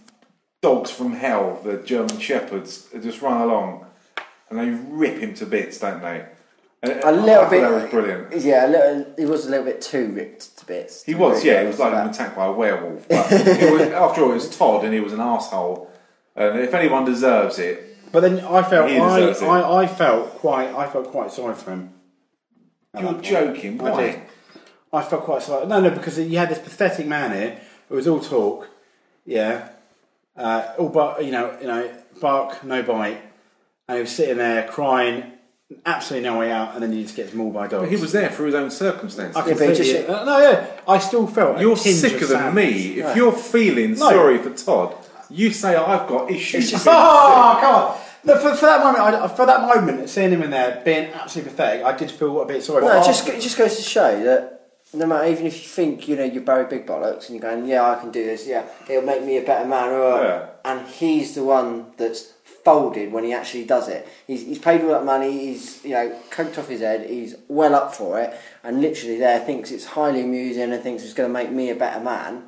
dogs 0.63 0.89
from 0.89 1.13
hell, 1.13 1.59
the 1.63 1.77
German 1.77 2.19
shepherds, 2.19 2.87
just 3.01 3.21
run 3.21 3.41
along 3.41 3.85
and 4.49 4.59
they 4.59 4.69
rip 4.89 5.19
him 5.19 5.33
to 5.35 5.45
bits, 5.45 5.79
don't 5.79 6.01
they? 6.01 6.25
And 6.81 6.91
A 7.03 7.11
little 7.11 7.49
bit. 7.49 7.61
That 7.61 7.71
was 7.71 7.89
brilliant. 7.89 8.35
Yeah, 8.43 8.65
a 8.65 8.69
little, 8.69 9.13
he 9.17 9.25
was 9.25 9.45
a 9.45 9.49
little 9.49 9.65
bit 9.65 9.81
too 9.81 10.07
ripped 10.07 10.57
to 10.57 10.65
bits. 10.65 11.03
He 11.03 11.15
was, 11.15 11.43
yeah. 11.43 11.61
He 11.61 11.67
was 11.67 11.79
like 11.79 11.93
an 11.93 12.09
attacked 12.09 12.35
by 12.35 12.45
a 12.45 12.51
werewolf. 12.51 13.07
But 13.09 13.31
it 13.31 13.71
was, 13.71 13.81
after 13.89 14.23
all, 14.23 14.31
it 14.31 14.35
was 14.35 14.57
Todd, 14.57 14.83
and 14.83 14.93
he 14.93 14.99
was 14.99 15.13
an 15.13 15.19
asshole. 15.21 15.89
And 16.35 16.59
if 16.59 16.73
anyone 16.73 17.05
deserves 17.05 17.59
it, 17.59 17.75
But 18.11 18.21
then 18.21 18.39
I 18.41 18.63
felt 18.63 18.89
I. 18.89 19.31
I, 19.45 19.83
I 19.83 19.87
felt 19.87 20.31
quite 20.39 20.69
I 20.73 20.87
felt 20.87 21.07
quite 21.11 21.31
sorry 21.31 21.55
for 21.55 21.71
him. 21.71 21.93
you're 22.93 23.03
that 23.03 23.11
point. 23.13 23.23
joking. 23.23 23.81
I 23.81 23.91
Why? 23.91 24.01
did. 24.01 24.21
I 24.91 25.01
felt 25.03 25.23
quite 25.23 25.41
sorry. 25.41 25.65
No, 25.67 25.79
no, 25.79 25.89
because 25.89 26.19
you 26.19 26.37
had 26.37 26.49
this 26.49 26.59
pathetic 26.59 27.07
man 27.07 27.31
here. 27.31 27.61
It 27.89 27.93
was 27.93 28.07
all 28.07 28.19
talk, 28.19 28.67
yeah. 29.25 29.69
Uh, 30.35 30.73
all 30.79 30.89
but 30.89 31.23
you 31.23 31.31
know, 31.31 31.55
you 31.61 31.67
know, 31.67 31.91
bark, 32.19 32.63
no 32.63 32.81
bite, 32.81 33.21
and 33.87 33.95
he 33.97 34.01
was 34.01 34.11
sitting 34.11 34.37
there 34.37 34.67
crying, 34.67 35.31
absolutely 35.85 36.27
no 36.27 36.39
way 36.39 36.51
out, 36.51 36.73
and 36.73 36.81
then 36.81 36.91
he 36.91 37.03
just 37.03 37.15
gets 37.15 37.33
mauled 37.33 37.53
by 37.53 37.67
dogs. 37.67 37.89
He 37.89 37.97
was 37.97 38.11
there 38.13 38.29
for 38.31 38.45
his 38.45 38.55
own 38.55 38.71
circumstances. 38.71 39.35
I 39.35 39.39
Yeah, 39.41 39.45
but 39.53 39.59
he 39.61 39.65
completely, 39.67 39.93
just- 39.93 40.09
uh, 40.09 40.25
no, 40.25 40.39
yeah, 40.39 40.65
I 40.87 40.97
still 40.97 41.27
felt 41.27 41.59
You're 41.59 41.75
tinge 41.75 41.97
sicker 41.97 42.23
of 42.23 42.29
than 42.29 42.39
sadness. 42.39 42.55
me. 42.73 42.89
If 42.91 42.97
Yeah. 42.97 43.15
you're 43.15 43.31
feeling 43.31 43.91
No. 43.91 44.09
sorry 44.09 44.37
for 44.39 44.49
Todd, 44.49 44.95
you 45.29 45.51
say 45.51 45.75
I've 45.75 46.07
got 46.07 46.31
issues. 46.31 46.71
with 46.73 46.83
Oh, 46.87 47.57
come 47.61 47.75
on! 47.75 47.97
No, 48.25 48.37
for, 48.39 48.55
for 48.55 48.65
that 48.65 48.79
moment, 48.83 49.03
I, 49.03 49.27
for 49.27 49.45
that 49.45 49.61
moment, 49.61 50.09
seeing 50.09 50.31
him 50.31 50.41
in 50.43 50.49
there 50.49 50.81
being 50.83 51.11
absolutely 51.13 51.51
pathetic, 51.51 51.83
I 51.85 51.95
did 51.95 52.09
feel 52.09 52.41
a 52.41 52.45
bit 52.45 52.63
sorry. 52.63 52.81
No, 52.85 52.89
for 52.91 52.97
it 52.97 53.05
just, 53.05 53.27
it 53.27 53.41
just 53.41 53.57
goes 53.57 53.75
to 53.75 53.81
show 53.83 54.23
that 54.23 54.62
no 54.93 55.05
matter, 55.07 55.27
even 55.27 55.45
if 55.47 55.55
you 55.55 55.67
think, 55.69 56.07
you 56.07 56.15
know, 56.15 56.23
you're 56.23 56.43
Barry 56.43 56.65
Big 56.65 56.85
Bollocks 56.85 57.29
and 57.29 57.39
you're 57.39 57.51
going, 57.51 57.65
yeah, 57.65 57.89
I 57.89 57.99
can 57.99 58.11
do 58.11 58.23
this, 58.23 58.47
yeah, 58.47 58.65
it'll 58.87 59.03
make 59.03 59.23
me 59.23 59.37
a 59.37 59.41
better 59.41 59.67
man, 59.67 59.91
Yeah. 59.91 60.49
and 60.65 60.87
he's 60.87 61.35
the 61.35 61.43
one 61.43 61.87
that's 61.97 62.33
folded 62.63 63.11
when 63.11 63.23
he 63.23 63.33
actually 63.33 63.65
does 63.65 63.89
it. 63.89 64.07
He's, 64.27 64.45
he's 64.45 64.59
paid 64.59 64.81
all 64.81 64.89
that 64.89 65.03
money, 65.03 65.31
he's, 65.31 65.83
you 65.83 65.91
know, 65.91 66.17
coked 66.29 66.57
off 66.57 66.69
his 66.69 66.81
head, 66.81 67.09
he's 67.09 67.35
well 67.47 67.75
up 67.75 67.93
for 67.95 68.19
it, 68.19 68.33
and 68.63 68.81
literally 68.81 69.17
there 69.17 69.39
thinks 69.39 69.71
it's 69.71 69.85
highly 69.85 70.21
amusing 70.21 70.71
and 70.71 70.81
thinks 70.83 71.03
it's 71.03 71.13
going 71.13 71.29
to 71.29 71.33
make 71.33 71.51
me 71.51 71.69
a 71.69 71.75
better 71.75 72.03
man, 72.03 72.43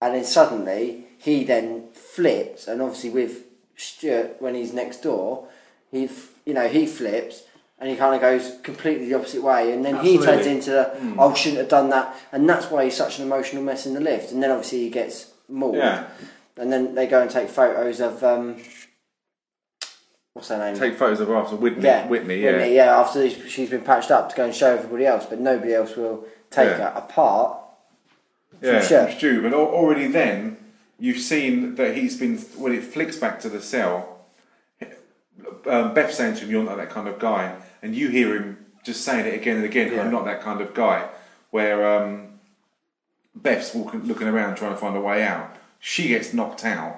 and 0.00 0.14
then 0.14 0.24
suddenly 0.24 1.06
he 1.18 1.42
then 1.44 1.88
flips, 1.92 2.68
and 2.68 2.82
obviously 2.82 3.10
with 3.10 3.44
Stuart 3.76 4.36
when 4.40 4.54
he's 4.54 4.72
next 4.72 5.02
door, 5.02 5.48
he, 5.90 6.08
you 6.44 6.54
know, 6.54 6.68
he 6.68 6.86
flips 6.86 7.44
and 7.78 7.90
he 7.90 7.96
kind 7.96 8.14
of 8.14 8.20
goes 8.20 8.56
completely 8.62 9.06
the 9.08 9.14
opposite 9.14 9.42
way, 9.42 9.72
and 9.72 9.84
then 9.84 9.96
he 10.04 10.18
turns 10.18 10.46
into 10.46 10.70
the, 10.70 11.14
oh, 11.18 11.34
shouldn't 11.34 11.58
have 11.60 11.68
done 11.68 11.90
that, 11.90 12.16
and 12.32 12.48
that's 12.48 12.70
why 12.70 12.84
he's 12.84 12.96
such 12.96 13.18
an 13.18 13.24
emotional 13.26 13.62
mess 13.62 13.84
in 13.86 13.94
the 13.94 14.00
lift, 14.00 14.32
and 14.32 14.42
then 14.42 14.50
obviously 14.50 14.78
he 14.80 14.90
gets 14.90 15.30
mauled, 15.48 15.76
Yeah. 15.76 16.06
and 16.56 16.72
then 16.72 16.94
they 16.94 17.06
go 17.06 17.20
and 17.20 17.30
take 17.30 17.48
photos 17.50 18.00
of 18.00 18.24
um, 18.24 18.56
what's 20.32 20.48
her 20.48 20.58
name? 20.58 20.78
take 20.78 20.96
photos 20.96 21.20
of 21.20 21.28
her 21.28 21.36
after 21.36 21.56
Whitney. 21.56 21.84
yeah, 21.84 22.06
Whitney, 22.08 22.40
yeah. 22.40 22.52
Whitney, 22.52 22.74
yeah. 22.76 22.98
After 22.98 23.28
she's- 23.28 23.48
she's 23.50 23.70
been 23.70 23.82
patched 23.82 24.10
up 24.10 24.30
to 24.30 24.36
go 24.36 24.44
and 24.44 24.54
show 24.54 24.72
everybody 24.74 25.06
else, 25.06 25.26
but 25.26 25.40
nobody 25.40 25.74
else 25.74 25.96
will 25.96 26.24
take 26.50 26.68
Yeah. 26.70 26.90
her 26.90 26.92
apart. 26.96 27.58
Yeah, 28.62 28.80
Sure. 28.80 29.04
from 29.06 29.16
Stu. 29.18 29.42
But 29.42 29.52
already 29.52 30.06
then, 30.06 30.56
you've 30.98 31.18
seen 31.18 31.74
that 31.74 31.94
he's 31.94 32.16
been 32.18 32.38
when 32.56 32.72
it 32.72 32.82
flicks 32.84 33.16
back 33.16 33.38
to 33.40 33.50
the 33.50 33.60
cell. 33.60 34.12
Um, 35.66 35.92
Beth 35.94 36.12
saying 36.14 36.34
to 36.36 36.44
him, 36.44 36.50
"You're 36.50 36.64
not 36.64 36.76
that 36.78 36.88
kind 36.90 37.06
of 37.08 37.18
guy," 37.18 37.52
and 37.82 37.94
you 37.94 38.08
hear 38.08 38.36
him 38.36 38.66
just 38.84 39.02
saying 39.04 39.26
it 39.26 39.34
again 39.34 39.56
and 39.56 39.64
again. 39.64 39.92
Yeah. 39.92 40.02
I'm 40.02 40.10
not 40.10 40.24
that 40.24 40.40
kind 40.42 40.60
of 40.60 40.74
guy. 40.74 41.08
Where 41.50 41.86
um, 42.02 42.28
Beth's 43.34 43.74
walking, 43.74 44.04
looking 44.04 44.28
around 44.28 44.56
trying 44.56 44.72
to 44.72 44.76
find 44.78 44.96
a 44.96 45.00
way 45.00 45.22
out. 45.22 45.56
She 45.80 46.08
gets 46.08 46.32
knocked 46.34 46.64
out, 46.64 46.96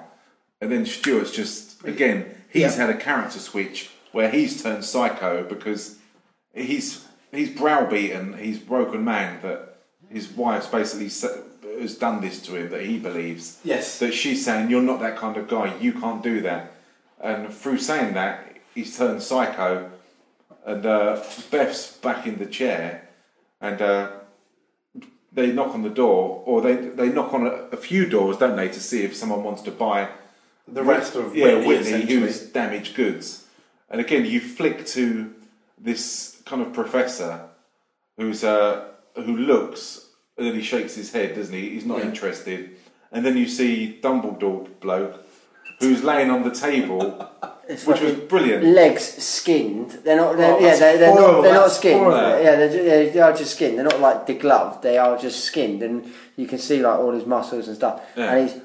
and 0.61 0.71
then 0.71 0.85
Stuart's 0.85 1.31
just 1.31 1.83
again. 1.85 2.25
He's 2.49 2.61
Yeah. 2.77 2.87
had 2.87 2.89
a 2.89 2.97
character 2.97 3.39
switch 3.39 3.91
where 4.11 4.29
he's 4.29 4.63
turned 4.63 4.83
psycho 4.83 5.43
because 5.43 5.97
he's 6.53 7.05
he's 7.31 7.49
browbeaten, 7.51 8.37
he's 8.39 8.57
broken 8.57 9.03
man 9.03 9.39
that 9.43 9.75
his 10.09 10.29
wife's 10.29 10.65
basically 10.67 11.09
has 11.79 11.95
done 11.95 12.19
this 12.21 12.41
to 12.41 12.55
him 12.55 12.69
that 12.71 12.81
he 12.81 12.97
believes. 12.97 13.59
Yes. 13.63 13.99
That 13.99 14.13
she's 14.13 14.43
saying 14.43 14.71
you're 14.71 14.81
not 14.81 14.99
that 15.01 15.17
kind 15.17 15.37
of 15.37 15.47
guy. 15.47 15.75
You 15.79 15.93
can't 15.93 16.23
do 16.23 16.41
that. 16.41 16.71
And 17.21 17.53
through 17.53 17.77
saying 17.77 18.13
that, 18.15 18.57
he's 18.73 18.97
turned 18.97 19.21
psycho. 19.21 19.91
And 20.69 20.85
uh, 20.85 21.23
Beth's 21.49 21.93
back 21.97 22.27
in 22.27 22.37
the 22.37 22.45
chair, 22.45 23.09
and 23.59 23.81
uh, 23.81 24.11
they 25.33 25.51
knock 25.51 25.73
on 25.73 25.81
the 25.81 25.89
door, 26.03 26.43
or 26.45 26.61
they 26.61 26.75
they 26.99 27.09
knock 27.09 27.33
on 27.33 27.43
a, 27.47 27.53
a 27.71 27.77
few 27.77 28.03
doors, 28.07 28.37
don't 28.37 28.55
they, 28.55 28.67
to 28.67 28.79
see 28.79 29.01
if 29.03 29.15
someone 29.15 29.43
wants 29.43 29.63
to 29.63 29.71
buy 29.71 30.09
The 30.67 30.83
rest 30.83 31.15
of 31.15 31.35
yeah, 31.35 31.55
Whitney, 31.55 31.67
Whitney, 31.67 32.01
who's 32.13 32.41
damaged 32.61 32.93
goods. 32.95 33.45
And 33.89 33.99
again, 33.99 34.25
you 34.25 34.39
flick 34.39 34.85
to 34.97 35.33
this 35.89 36.39
kind 36.45 36.61
of 36.61 36.71
professor 36.71 37.33
who's 38.17 38.43
uh, 38.43 38.89
who 39.15 39.35
looks, 39.51 39.81
and 40.37 40.45
then 40.45 40.53
he 40.53 40.61
shakes 40.61 40.93
his 40.93 41.11
head, 41.13 41.33
doesn't 41.33 41.55
he? 41.61 41.69
He's 41.71 41.85
not 41.85 41.97
Yeah. 41.99 42.09
interested. 42.09 42.69
And 43.11 43.25
then 43.25 43.37
you 43.37 43.47
see 43.47 43.99
Dumbledore 44.03 44.67
bloke 44.79 45.15
who's 45.79 46.03
laying 46.03 46.29
on 46.29 46.43
the 46.43 46.51
table, 46.51 47.29
It's 47.67 47.85
which 47.85 48.01
was 48.01 48.13
brilliant. 48.13 48.63
Legs 48.65 49.03
skinned. 49.23 49.91
They're 50.03 50.15
not. 50.17 50.37
They're, 50.37 50.53
Oh, 50.53 50.59
yeah, 50.59 50.65
that's 50.67 50.79
they're, 50.79 50.97
they're 50.97 51.11
horrible, 51.11 51.31
not. 51.33 51.41
They're 51.43 51.53
not 51.53 51.61
that's 51.63 51.77
skinned. 51.77 51.99
horrible. 51.99 52.43
Yeah, 52.43 52.55
they're, 52.55 52.69
ju- 53.07 53.11
they 53.13 53.19
are 53.19 53.33
just 53.33 53.55
skinned. 53.55 53.77
They're 53.77 53.85
not 53.85 53.99
like 53.99 54.27
degloved. 54.27 54.81
They 54.81 54.97
are 54.97 55.17
just 55.17 55.43
skinned, 55.45 55.83
and 55.83 56.11
you 56.35 56.47
can 56.47 56.57
see 56.59 56.81
like 56.81 56.99
all 56.99 57.11
his 57.11 57.25
muscles 57.25 57.67
and 57.67 57.75
stuff. 57.75 58.01
Yeah. 58.15 58.33
And 58.33 58.49
he's 58.49 58.61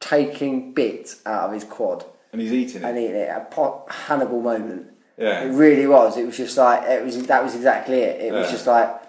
taking 0.00 0.72
bits 0.72 1.20
out 1.24 1.48
of 1.48 1.52
his 1.52 1.64
quad 1.64 2.04
And 2.32 2.40
he's 2.40 2.52
eating 2.52 2.82
it. 2.82 2.84
and 2.84 2.98
eating 2.98 3.16
it. 3.16 3.28
A 3.30 3.40
pot, 3.50 3.90
Hannibal 3.90 4.40
moment. 4.42 4.88
Yeah. 5.18 5.44
It 5.44 5.52
really 5.52 5.86
was. 5.86 6.16
It 6.18 6.26
was 6.26 6.36
just 6.36 6.56
like 6.56 6.82
it 6.88 7.04
was. 7.04 7.26
That 7.26 7.42
was 7.42 7.54
exactly 7.54 7.98
it. 8.00 8.20
It 8.26 8.32
was 8.32 8.46
Yeah. 8.46 8.52
just 8.52 8.66
like, 8.66 9.00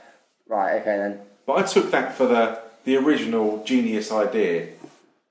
right, 0.47 0.79
okay 0.81 0.97
then. 0.97 1.19
But 1.45 1.53
I 1.59 1.63
took 1.63 1.91
that 1.91 2.15
for 2.15 2.27
the 2.27 2.59
the 2.85 2.95
original 2.97 3.63
genius 3.65 4.11
idea 4.11 4.67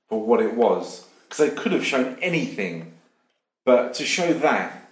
for 0.09 0.21
what 0.23 0.41
it 0.41 0.53
was 0.53 1.06
because 1.27 1.49
they 1.49 1.55
could 1.55 1.71
have 1.71 1.85
shown 1.85 2.17
anything, 2.21 2.93
but 3.65 3.93
to 3.95 4.05
show 4.05 4.33
that 4.33 4.89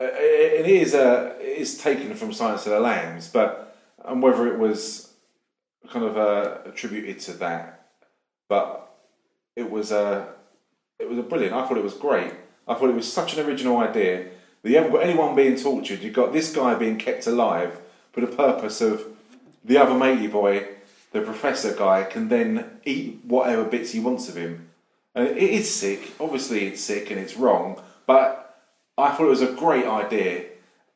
uh, 0.00 0.04
it 0.04 0.66
is 0.66 0.94
a 0.94 1.36
it 1.40 1.58
is 1.58 1.78
taken 1.78 2.14
from 2.14 2.32
Silence 2.32 2.66
of 2.66 2.72
the 2.72 2.80
Lambs, 2.80 3.28
but 3.28 3.76
and 4.04 4.22
whether 4.22 4.52
it 4.52 4.58
was 4.58 5.12
kind 5.88 6.04
of 6.04 6.16
uh, 6.16 6.58
attributed 6.64 7.20
to 7.20 7.32
that, 7.34 7.88
but 8.48 8.94
it 9.56 9.70
was 9.70 9.92
a 9.92 10.28
it 10.98 11.08
was 11.08 11.18
a 11.18 11.22
brilliant. 11.22 11.54
I 11.54 11.66
thought 11.66 11.78
it 11.78 11.84
was 11.84 11.94
great. 11.94 12.32
I 12.66 12.74
thought 12.74 12.90
it 12.90 12.94
was 12.94 13.12
such 13.12 13.36
an 13.36 13.46
original 13.46 13.78
idea. 13.78 14.28
that 14.62 14.70
You 14.70 14.76
haven't 14.76 14.92
got 14.92 15.02
anyone 15.02 15.34
being 15.34 15.56
tortured. 15.56 16.02
You've 16.02 16.14
got 16.14 16.32
this 16.32 16.54
guy 16.54 16.74
being 16.74 16.98
kept 16.98 17.26
alive 17.26 17.80
for 18.12 18.20
the 18.20 18.26
purpose 18.26 18.80
of 18.80 19.04
the 19.64 19.78
other 19.78 19.94
matey 19.94 20.26
boy, 20.26 20.68
the 21.12 21.20
professor 21.22 21.74
guy, 21.74 22.04
can 22.04 22.28
then 22.28 22.80
eat 22.84 23.20
whatever 23.24 23.64
bits 23.64 23.92
he 23.92 24.00
wants 24.00 24.28
of 24.28 24.36
him. 24.36 24.68
And 25.14 25.28
it 25.28 25.36
is 25.38 25.72
sick. 25.74 26.12
Obviously, 26.18 26.66
it's 26.66 26.80
sick 26.80 27.10
and 27.10 27.20
it's 27.20 27.36
wrong. 27.36 27.80
But 28.06 28.56
I 28.96 29.10
thought 29.10 29.26
it 29.26 29.30
was 29.30 29.42
a 29.42 29.52
great 29.52 29.84
idea, 29.86 30.44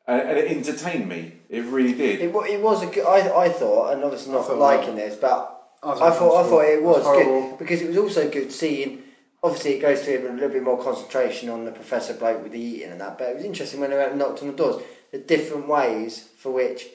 and, 0.06 0.20
and 0.22 0.38
it 0.38 0.50
entertained 0.50 1.08
me. 1.08 1.32
It 1.48 1.64
really 1.64 1.92
did. 1.94 2.20
It, 2.20 2.34
it 2.34 2.62
was 2.62 2.82
a 2.82 2.86
good. 2.86 3.06
I, 3.06 3.44
I 3.44 3.48
thought, 3.48 3.92
and 3.92 4.02
obviously 4.04 4.32
not 4.32 4.46
thought- 4.46 4.58
liking 4.58 4.96
this, 4.96 5.16
but 5.16 5.52
I 5.82 5.92
I 5.92 6.10
thought 6.10 6.44
I 6.44 6.48
thought 6.48 6.64
it 6.64 6.82
was 6.82 7.04
It 7.06 7.08
was 7.08 7.24
good 7.50 7.58
because 7.58 7.82
it 7.82 7.88
was 7.88 7.98
also 7.98 8.30
good 8.30 8.50
seeing. 8.50 9.02
Obviously, 9.42 9.74
it 9.74 9.80
goes 9.80 10.02
through 10.02 10.28
a 10.28 10.32
little 10.32 10.48
bit 10.48 10.62
more 10.62 10.82
concentration 10.82 11.50
on 11.50 11.64
the 11.64 11.70
professor 11.70 12.14
bloke 12.14 12.42
with 12.42 12.52
the 12.52 12.58
eating 12.60 12.90
and 12.90 13.00
that. 13.00 13.18
But 13.18 13.28
it 13.28 13.36
was 13.36 13.44
interesting 13.44 13.80
when 13.80 13.90
they 13.90 13.96
went 13.96 14.10
and 14.10 14.18
knocked 14.18 14.40
on 14.42 14.48
the 14.48 14.54
doors, 14.54 14.82
the 15.12 15.18
different 15.18 15.68
ways 15.68 16.26
for 16.38 16.50
which 16.50 16.86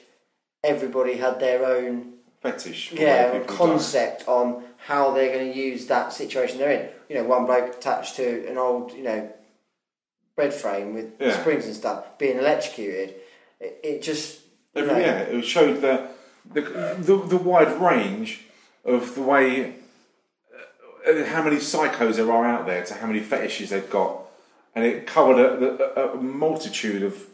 everybody 0.64 1.16
had 1.16 1.40
their 1.40 1.64
own 1.64 2.14
Fetish. 2.42 2.92
yeah 2.92 3.30
where 3.30 3.40
people 3.40 3.56
concept 3.56 4.26
on 4.28 4.64
how 4.86 5.12
they're 5.12 5.32
going 5.32 5.52
to 5.52 5.58
use 5.58 5.86
that 5.86 6.12
situation 6.12 6.58
they're 6.58 6.70
in. 6.72 6.88
You 7.08 7.16
know, 7.16 7.24
one 7.24 7.46
bloke 7.46 7.76
attached 7.76 8.16
to 8.16 8.46
an 8.48 8.58
old 8.58 8.92
you 8.92 9.04
know 9.04 9.30
bed 10.36 10.52
frame 10.52 10.94
with 10.94 11.12
Yeah. 11.20 11.38
springs 11.40 11.66
and 11.66 11.74
stuff 11.74 12.18
being 12.18 12.38
electrocuted. 12.38 13.14
It, 13.60 13.80
it 13.82 14.02
just 14.02 14.40
you 14.74 14.86
know, 14.86 14.98
yeah, 14.98 15.18
it 15.20 15.42
showed 15.42 15.80
the, 15.82 16.08
the 16.52 16.62
the 16.98 17.16
the 17.16 17.36
wide 17.36 17.80
range 17.80 18.40
of 18.84 19.14
the 19.14 19.22
way 19.22 19.74
uh, 21.06 21.24
how 21.26 21.42
many 21.42 21.56
psychos 21.56 22.16
there 22.16 22.32
are 22.32 22.44
out 22.46 22.66
there 22.66 22.84
to 22.84 22.94
how 22.94 23.06
many 23.06 23.20
fetishes 23.20 23.70
they've 23.70 23.90
got, 23.90 24.22
and 24.74 24.84
it 24.84 25.06
covered 25.06 25.38
a, 25.38 26.00
a, 26.00 26.18
a 26.18 26.22
multitude 26.22 27.02
of 27.02 27.26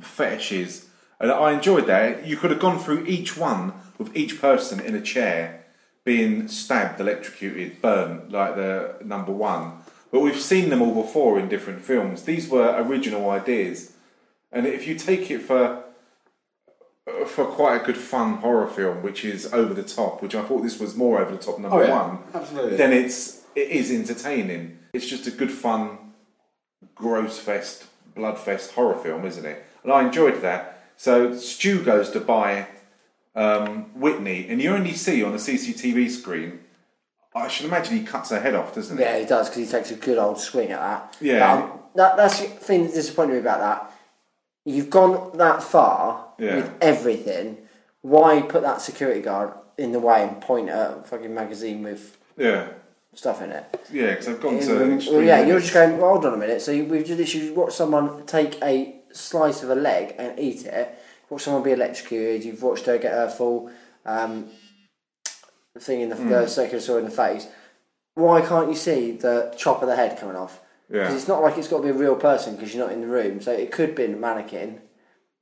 fetishes, 0.00 0.86
and 1.18 1.32
I 1.32 1.52
enjoyed 1.52 1.86
that. 1.86 2.26
You 2.26 2.36
could 2.36 2.50
have 2.50 2.60
gone 2.60 2.78
through 2.78 3.06
each 3.06 3.36
one 3.36 3.72
with 3.96 4.14
each 4.16 4.40
person 4.40 4.78
in 4.78 4.94
a 4.94 5.00
chair 5.00 5.57
being 6.12 6.48
stabbed, 6.48 6.98
electrocuted, 6.98 7.82
burnt, 7.82 8.30
like 8.32 8.56
the 8.56 8.94
number 9.04 9.30
one. 9.30 9.64
But 10.10 10.20
we've 10.20 10.40
seen 10.40 10.70
them 10.70 10.80
all 10.80 10.94
before 11.02 11.38
in 11.38 11.50
different 11.50 11.82
films. 11.82 12.22
These 12.22 12.48
were 12.48 12.74
original 12.84 13.28
ideas, 13.28 13.92
and 14.50 14.66
if 14.66 14.86
you 14.88 14.94
take 14.94 15.30
it 15.30 15.40
for 15.42 15.84
for 17.26 17.44
quite 17.44 17.80
a 17.80 17.84
good 17.84 17.96
fun 17.98 18.36
horror 18.44 18.68
film, 18.68 19.02
which 19.02 19.22
is 19.24 19.52
over 19.52 19.74
the 19.74 19.82
top, 19.82 20.22
which 20.22 20.34
I 20.34 20.42
thought 20.46 20.62
this 20.62 20.78
was 20.80 20.96
more 20.96 21.20
over 21.20 21.32
the 21.36 21.42
top 21.48 21.58
number 21.58 21.76
Oh, 21.76 21.86
yeah. 21.86 22.02
one. 22.06 22.18
Absolutely. 22.34 22.76
Then 22.78 22.92
it's 22.92 23.42
it 23.54 23.68
is 23.80 23.90
entertaining. 24.00 24.78
It's 24.94 25.06
just 25.14 25.26
a 25.26 25.30
good 25.40 25.52
fun, 25.52 25.98
gross 26.94 27.38
fest, 27.38 27.84
blood 28.14 28.38
fest 28.38 28.72
horror 28.72 28.98
film, 29.04 29.26
isn't 29.26 29.44
it? 29.44 29.58
And 29.84 29.92
I 29.92 30.06
enjoyed 30.06 30.40
that. 30.40 30.60
So 30.96 31.34
Stu 31.36 31.82
goes 31.84 32.08
to 32.16 32.20
buy 32.20 32.66
um, 33.34 33.84
Whitney, 33.94 34.48
and 34.48 34.60
you 34.60 34.70
only 34.74 34.92
see 34.92 35.22
on 35.22 35.32
the 35.32 35.38
CCTV 35.38 36.10
screen. 36.10 36.60
I 37.34 37.46
should 37.48 37.66
imagine 37.66 37.96
he 37.98 38.04
cuts 38.04 38.30
her 38.30 38.40
head 38.40 38.54
off, 38.54 38.74
doesn't 38.74 38.96
he? 38.96 39.02
Yeah, 39.02 39.18
he 39.18 39.24
does 39.24 39.48
because 39.48 39.64
he 39.64 39.70
takes 39.70 39.90
a 39.90 39.94
good 39.94 40.18
old 40.18 40.40
swing 40.40 40.70
at 40.72 40.80
that. 40.80 41.16
Yeah. 41.20 41.52
Um, 41.52 41.72
that 41.94 42.16
that's 42.16 42.40
the 42.40 42.46
thing 42.48 42.84
that 42.86 42.94
disappointed 42.94 43.34
me 43.34 43.38
about 43.38 43.60
that. 43.60 43.92
You've 44.64 44.90
gone 44.90 45.36
that 45.38 45.62
far 45.62 46.26
Yeah. 46.38 46.56
with 46.56 46.72
everything. 46.80 47.58
Why 48.02 48.42
put 48.42 48.62
that 48.62 48.80
security 48.80 49.20
guard 49.20 49.52
in 49.76 49.92
the 49.92 49.98
way 50.00 50.22
and 50.22 50.40
point 50.40 50.68
at 50.68 50.98
a 50.98 51.02
fucking 51.02 51.32
magazine 51.34 51.82
with 51.82 52.16
Yeah, 52.36 52.68
stuff 53.14 53.40
in 53.42 53.50
it? 53.50 53.64
yeah, 53.92 54.10
because 54.10 54.28
I've 54.28 54.40
gone 54.40 54.58
to 54.58 54.82
Um, 54.82 54.98
well, 55.10 55.22
yeah, 55.22 55.40
you're 55.44 55.60
just 55.60 55.74
going. 55.74 55.98
Well, 55.98 56.10
hold 56.10 56.26
on 56.26 56.34
a 56.34 56.36
minute. 56.36 56.60
So 56.62 56.72
you, 56.72 56.84
we've 56.86 57.04
just 57.06 57.52
watched 57.54 57.76
someone 57.76 58.24
take 58.26 58.60
a 58.62 58.96
slice 59.12 59.62
of 59.62 59.70
a 59.70 59.74
leg 59.74 60.14
and 60.18 60.38
eat 60.38 60.64
it. 60.66 60.98
Watched 61.30 61.44
someone 61.44 61.62
be 61.62 61.72
electrocuted. 61.72 62.44
You've 62.44 62.62
watched 62.62 62.86
her 62.86 62.98
get 62.98 63.12
her 63.12 63.28
full 63.28 63.70
um, 64.06 64.46
thing 65.78 66.00
in 66.00 66.08
the, 66.08 66.16
Hmm. 66.16 66.28
the 66.30 66.46
circular 66.48 66.80
saw 66.80 66.96
in 66.98 67.04
the 67.04 67.10
face. 67.10 67.46
Why 68.14 68.40
can't 68.40 68.68
you 68.68 68.74
see 68.74 69.12
the 69.12 69.54
chop 69.56 69.82
of 69.82 69.88
the 69.88 69.96
head 69.96 70.18
coming 70.18 70.36
off? 70.36 70.60
Because 70.90 71.10
Yeah. 71.12 71.16
it's 71.16 71.28
not 71.28 71.42
like 71.42 71.58
it's 71.58 71.68
got 71.68 71.78
to 71.78 71.82
be 71.84 71.90
a 71.90 71.92
real 71.92 72.16
person 72.16 72.56
because 72.56 72.74
you're 72.74 72.84
not 72.84 72.92
in 72.94 73.02
the 73.02 73.06
room. 73.06 73.40
So 73.40 73.52
it 73.52 73.70
could 73.70 73.94
be 73.94 74.04
a 74.04 74.08
mannequin. 74.08 74.80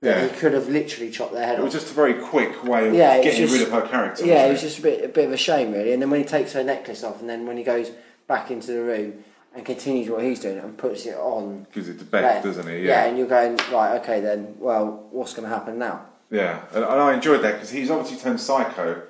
Yeah. 0.03 0.27
He 0.27 0.29
could 0.37 0.53
have 0.53 0.69
literally 0.69 1.11
chopped 1.11 1.33
their 1.33 1.47
head 1.47 1.55
off. 1.55 1.61
It 1.61 1.65
was 1.65 1.75
off. 1.75 1.81
just 1.81 1.93
a 1.93 1.95
very 1.95 2.15
quick 2.15 2.65
way 2.65 2.89
of 2.89 2.95
Yeah, 2.95 3.23
getting 3.23 3.47
just- 3.47 3.53
rid 3.55 3.63
of 3.63 3.71
her 3.73 3.89
character. 3.89 4.27
Yeah, 4.27 4.47
it 4.47 4.51
was 4.53 4.61
just 4.61 4.79
a 4.81 4.83
bit, 4.83 5.05
a 5.05 5.09
bit 5.09 5.25
of 5.27 5.33
a 5.33 5.37
shame, 5.39 5.73
really. 5.73 5.93
And 5.93 6.03
then 6.03 6.11
when 6.11 6.21
he 6.21 6.27
takes 6.27 6.53
her 6.53 6.63
necklace 6.65 7.03
off, 7.03 7.21
and 7.21 7.31
then 7.31 7.47
when 7.47 7.57
he 7.57 7.63
goes 7.63 7.91
back 8.27 8.51
into 8.51 8.73
the 8.73 8.83
room 8.83 9.25
and 9.57 9.65
continues 9.65 10.11
what 10.11 10.23
he's 10.23 10.41
doing 10.41 10.59
and 10.59 10.77
puts 10.77 11.07
it 11.07 11.17
on 11.17 11.67
gives 11.73 11.89
it 11.89 11.99
to 11.99 12.05
Beth, 12.05 12.23
Beth. 12.23 12.45
doesn't 12.45 12.69
he? 12.69 12.81
Yeah. 12.81 12.85
yeah, 12.85 13.05
and 13.07 13.19
you're 13.19 13.27
going 13.27 13.57
right. 13.73 13.99
Okay, 14.01 14.21
then. 14.21 14.55
Well, 14.59 15.09
what's 15.11 15.33
going 15.33 15.49
to 15.49 15.55
happen 15.55 15.79
now? 15.79 16.05
Yeah, 16.31 16.61
and, 16.75 16.85
and 16.85 17.01
I 17.01 17.15
enjoyed 17.15 17.43
that 17.43 17.55
because 17.55 17.71
he's 17.71 17.91
obviously 17.91 18.19
turned 18.19 18.41
psycho, 18.41 19.03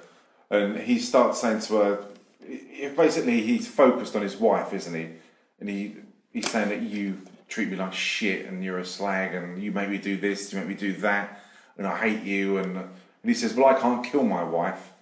and 0.51 0.79
he 0.79 0.99
starts 0.99 1.41
saying 1.41 1.61
to 1.63 1.77
her, 1.77 2.05
basically 2.97 3.43
he's 3.43 3.67
focused 3.67 4.15
on 4.15 4.23
his 4.23 4.37
wife, 4.37 4.73
isn't 4.73 4.95
he? 4.95 5.09
And 5.59 5.69
he 5.69 5.97
he's 6.33 6.49
saying 6.51 6.69
that 6.69 6.83
you 6.83 7.21
treat 7.49 7.69
me 7.69 7.77
like 7.77 7.93
shit, 7.93 8.47
and 8.47 8.63
you're 8.63 8.79
a 8.79 8.85
slag, 8.85 9.35
and 9.35 9.61
you 9.61 9.73
make 9.73 9.89
me 9.89 9.99
do 9.99 10.17
this, 10.17 10.53
you 10.53 10.59
make 10.61 10.69
me 10.69 10.75
do 10.75 10.93
that, 10.99 11.43
and 11.77 11.87
I 11.87 11.97
hate 11.99 12.23
you, 12.23 12.59
and 12.59 12.77
and 12.77 12.89
he 13.25 13.35
says, 13.35 13.55
well, 13.55 13.67
I 13.67 13.75
can't 13.81 14.05
kill 14.05 14.23
my 14.23 14.45
wife, 14.45 14.93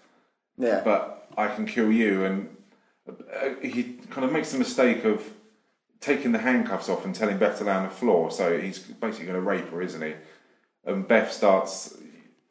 Yeah, 0.57 0.81
but 0.83 1.29
I 1.37 1.49
can 1.49 1.67
kill 1.67 1.93
you, 1.93 2.25
and 2.25 2.49
uh, 3.09 3.51
he 3.61 3.94
kind 4.15 4.25
of 4.25 4.33
makes 4.33 4.53
the 4.53 4.59
mistake 4.59 5.05
of 5.05 5.23
taking 6.01 6.31
the 6.33 6.39
handcuffs 6.39 6.89
off 6.89 7.05
and 7.05 7.15
telling 7.15 7.37
Beth 7.37 7.59
to 7.59 7.65
lay 7.65 7.73
on 7.73 7.83
the 7.83 7.91
floor. 7.91 8.31
So 8.31 8.59
he's 8.59 8.79
basically 8.79 9.27
going 9.27 9.35
to 9.35 9.41
rape 9.41 9.69
her, 9.71 9.83
isn't 9.83 10.01
he? 10.01 10.15
And 10.85 11.07
Beth 11.09 11.33
starts 11.33 11.97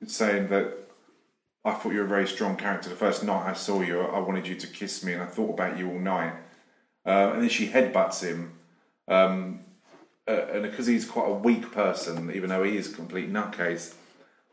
saying 0.06 0.50
that 0.50 0.74
I 1.64 1.72
thought 1.72 1.94
you 1.94 2.00
were 2.00 2.06
a 2.06 2.08
very 2.08 2.28
strong 2.28 2.58
character. 2.58 2.90
The 2.90 2.96
first 2.96 3.24
night 3.24 3.48
I 3.50 3.54
saw 3.54 3.82
you, 3.82 4.02
I 4.02 4.20
wanted 4.20 4.46
you 4.48 4.56
to 4.56 4.68
kiss 4.68 5.04
me, 5.06 5.14
and 5.14 5.22
I 5.22 5.26
thought 5.28 5.52
about 5.52 5.78
you 5.78 5.90
all 5.90 6.00
night. 6.00 6.34
Uh, 7.06 7.32
and 7.34 7.42
then 7.42 7.50
she 7.50 7.68
headbutts 7.70 8.22
him, 8.24 8.54
um, 9.08 9.60
uh, 10.28 10.46
and 10.54 10.64
because 10.64 10.88
he's 10.88 11.06
quite 11.06 11.28
a 11.28 11.34
weak 11.34 11.72
person, 11.72 12.32
even 12.34 12.50
though 12.50 12.64
he 12.64 12.76
is 12.78 12.92
a 12.92 12.96
complete 12.96 13.32
nutcase, 13.32 13.94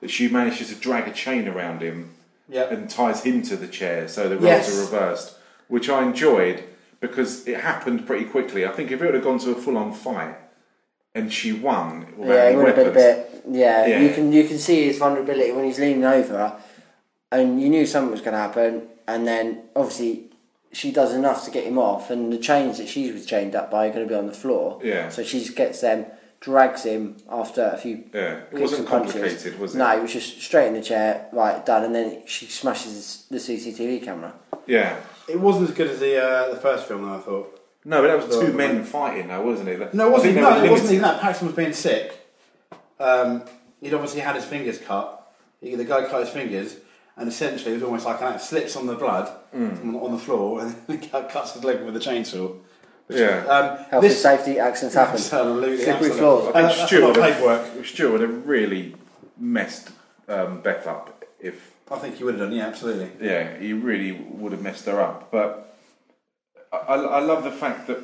that 0.01 0.11
she 0.11 0.29
manages 0.29 0.69
to 0.69 0.75
drag 0.75 1.09
a 1.09 1.13
chain 1.13 1.49
around 1.49 1.81
him 1.81 2.11
Yeah. 2.49 2.65
and 2.65 2.89
ties 2.91 3.23
him 3.23 3.43
to 3.43 3.57
the 3.57 3.69
chair, 3.69 4.09
so 4.09 4.29
the 4.29 4.35
roles 4.37 4.45
Yes. 4.45 4.77
are 4.77 4.81
reversed, 4.83 5.37
which 5.69 5.89
I 5.89 6.03
enjoyed 6.05 6.65
because 7.01 7.47
it 7.49 7.61
happened 7.61 8.07
pretty 8.07 8.25
quickly. 8.27 8.67
I 8.67 8.71
think 8.71 8.91
if 8.91 9.01
it 9.01 9.05
would 9.05 9.15
have 9.15 9.25
gone 9.25 9.39
to 9.41 9.51
a 9.53 9.55
full-on 9.55 9.93
fight 9.93 10.37
and 11.15 11.33
she 11.33 11.53
won 11.53 12.15
Yeah, 12.21 12.51
it 12.51 12.57
would 12.57 12.67
have 12.69 12.77
been 12.77 12.89
a 12.89 12.93
bit. 12.93 13.43
Yeah, 13.49 13.87
Yeah. 13.87 14.01
you 14.01 14.11
can 14.15 14.33
you 14.33 14.45
can 14.47 14.59
see 14.59 14.87
his 14.87 14.99
vulnerability 14.99 15.51
when 15.53 15.65
he's 15.65 15.79
leaning 15.79 16.05
over, 16.05 16.61
and 17.33 17.61
you 17.61 17.69
knew 17.69 17.87
something 17.87 18.11
was 18.13 18.21
going 18.21 18.35
to 18.35 18.39
happen, 18.39 18.83
and 19.09 19.27
then 19.27 19.63
obviously 19.75 20.27
she 20.73 20.93
does 20.93 21.13
enough 21.15 21.45
to 21.47 21.51
get 21.51 21.65
him 21.65 21.79
off, 21.79 22.11
and 22.11 22.33
the 22.33 22.39
chains 22.39 22.79
that 22.79 22.87
she 22.89 23.11
was 23.11 23.27
chained 23.27 23.57
up 23.57 23.71
by 23.71 23.87
are 23.87 23.93
going 23.93 24.07
to 24.07 24.09
be 24.09 24.15
on 24.15 24.27
the 24.27 24.33
floor. 24.33 24.79
Yeah. 24.85 25.09
So 25.09 25.23
she 25.25 25.41
just 25.41 25.57
gets 25.57 25.81
them, 25.81 26.07
drags 26.41 26.85
him 26.85 27.17
after 27.29 27.65
a 27.75 27.77
few. 27.79 28.05
Yeah, 28.15 28.43
it 28.53 28.61
wasn't 28.61 28.87
punches. 28.89 29.13
complicated, 29.15 29.59
was 29.59 29.75
it? 29.75 29.79
No, 29.79 29.97
it 29.97 30.03
was 30.03 30.13
just 30.13 30.41
straight 30.41 30.69
in 30.69 30.75
the 30.75 30.83
chair, 30.83 31.27
right, 31.33 31.65
done, 31.67 31.83
and 31.85 31.95
then 31.95 32.23
she 32.27 32.47
smashes 32.47 33.25
the 33.31 33.39
CCTV 33.39 34.05
camera. 34.05 34.33
yeah. 34.67 34.97
It 35.31 35.41
wasn't 35.41 35.71
as 35.71 35.75
good 35.77 35.89
as 35.91 36.01
the 36.01 36.23
uh, 36.23 36.51
the 36.55 36.57
first 36.61 36.87
film, 36.87 37.03
though. 37.03 37.15
I 37.17 37.19
thought. 37.21 37.57
No, 37.85 38.03
but 38.03 38.09
that 38.09 38.17
was 38.27 38.37
The- 38.39 38.47
two 38.47 38.53
men 38.53 38.85
fighting, 38.85 39.29
though, 39.29 39.41
wasn't 39.41 39.69
it? 39.71 39.95
No, 39.95 40.09
it 40.09 40.11
wasn't. 40.13 40.35
think 40.35 40.45
they 40.45 40.51
No, 40.51 40.65
it 40.65 40.71
wasn't 40.71 40.91
even 40.91 41.03
that. 41.03 41.21
Paxton 41.21 41.47
was 41.47 41.57
being 41.57 41.73
sick. 41.73 42.13
Um, 42.99 43.43
he'd 43.81 43.95
obviously 43.95 44.21
had 44.21 44.37
his 44.37 44.45
fingers 44.45 44.79
cut. 44.79 45.33
He, 45.61 45.75
the 45.75 45.85
guy 45.85 46.05
cut 46.07 46.21
his 46.21 46.29
fingers, 46.31 46.77
and 47.17 47.29
essentially 47.29 47.73
it 47.73 47.75
was 47.75 47.83
almost 47.83 48.05
like 48.05 48.21
that 48.21 48.41
slips 48.43 48.77
on 48.77 48.87
the 48.87 48.95
blood 48.95 49.31
Mm. 49.55 49.81
on, 49.83 49.97
on 49.97 50.13
the 50.13 50.19
floor, 50.19 50.61
and 50.63 50.75
then 50.87 51.01
he 51.01 51.09
cuts 51.09 51.55
his 51.55 51.65
leg 51.65 51.81
with 51.83 51.97
a 51.97 51.99
chainsaw. 51.99 52.55
Yeah. 53.09 53.45
Um, 53.47 53.85
Health 53.91 54.03
this, 54.03 54.25
and 54.25 54.39
safety, 54.39 54.59
accidents 54.61 54.95
happen. 54.95 55.15
Absolutely, 55.17 55.77
Slippery 55.79 55.93
absolutely. 56.11 56.19
floors. 56.19 56.45
I 56.45 56.49
Uh, 56.49 56.53
think 56.53 56.79
that's 56.79 56.87
Stuart 56.89 57.01
lot 57.01 57.17
would, 57.17 57.51
of 57.51 57.75
have, 57.77 57.87
Stuart 57.87 58.13
would 58.13 58.21
have 58.21 58.47
really 58.47 58.95
messed 59.39 59.91
um, 60.29 60.61
Beth 60.61 60.87
up 60.87 61.25
if 61.41 61.70
I 61.91 61.99
think 61.99 62.17
he 62.17 62.25
would 62.25 62.35
have 62.39 62.49
done. 62.49 62.57
Yeah, 62.57 62.67
absolutely. 62.67 63.11
yeah, 63.21 63.59
he 63.59 63.73
really 63.73 64.13
would 64.13 64.53
have 64.53 64.63
messed 64.63 64.87
her 64.87 65.01
up. 65.01 65.31
But 65.33 65.77
I, 66.73 66.77
I 66.77 66.97
I 66.97 67.21
love 67.21 67.43
the 67.45 67.51
fact 67.51 67.87
that 67.89 67.99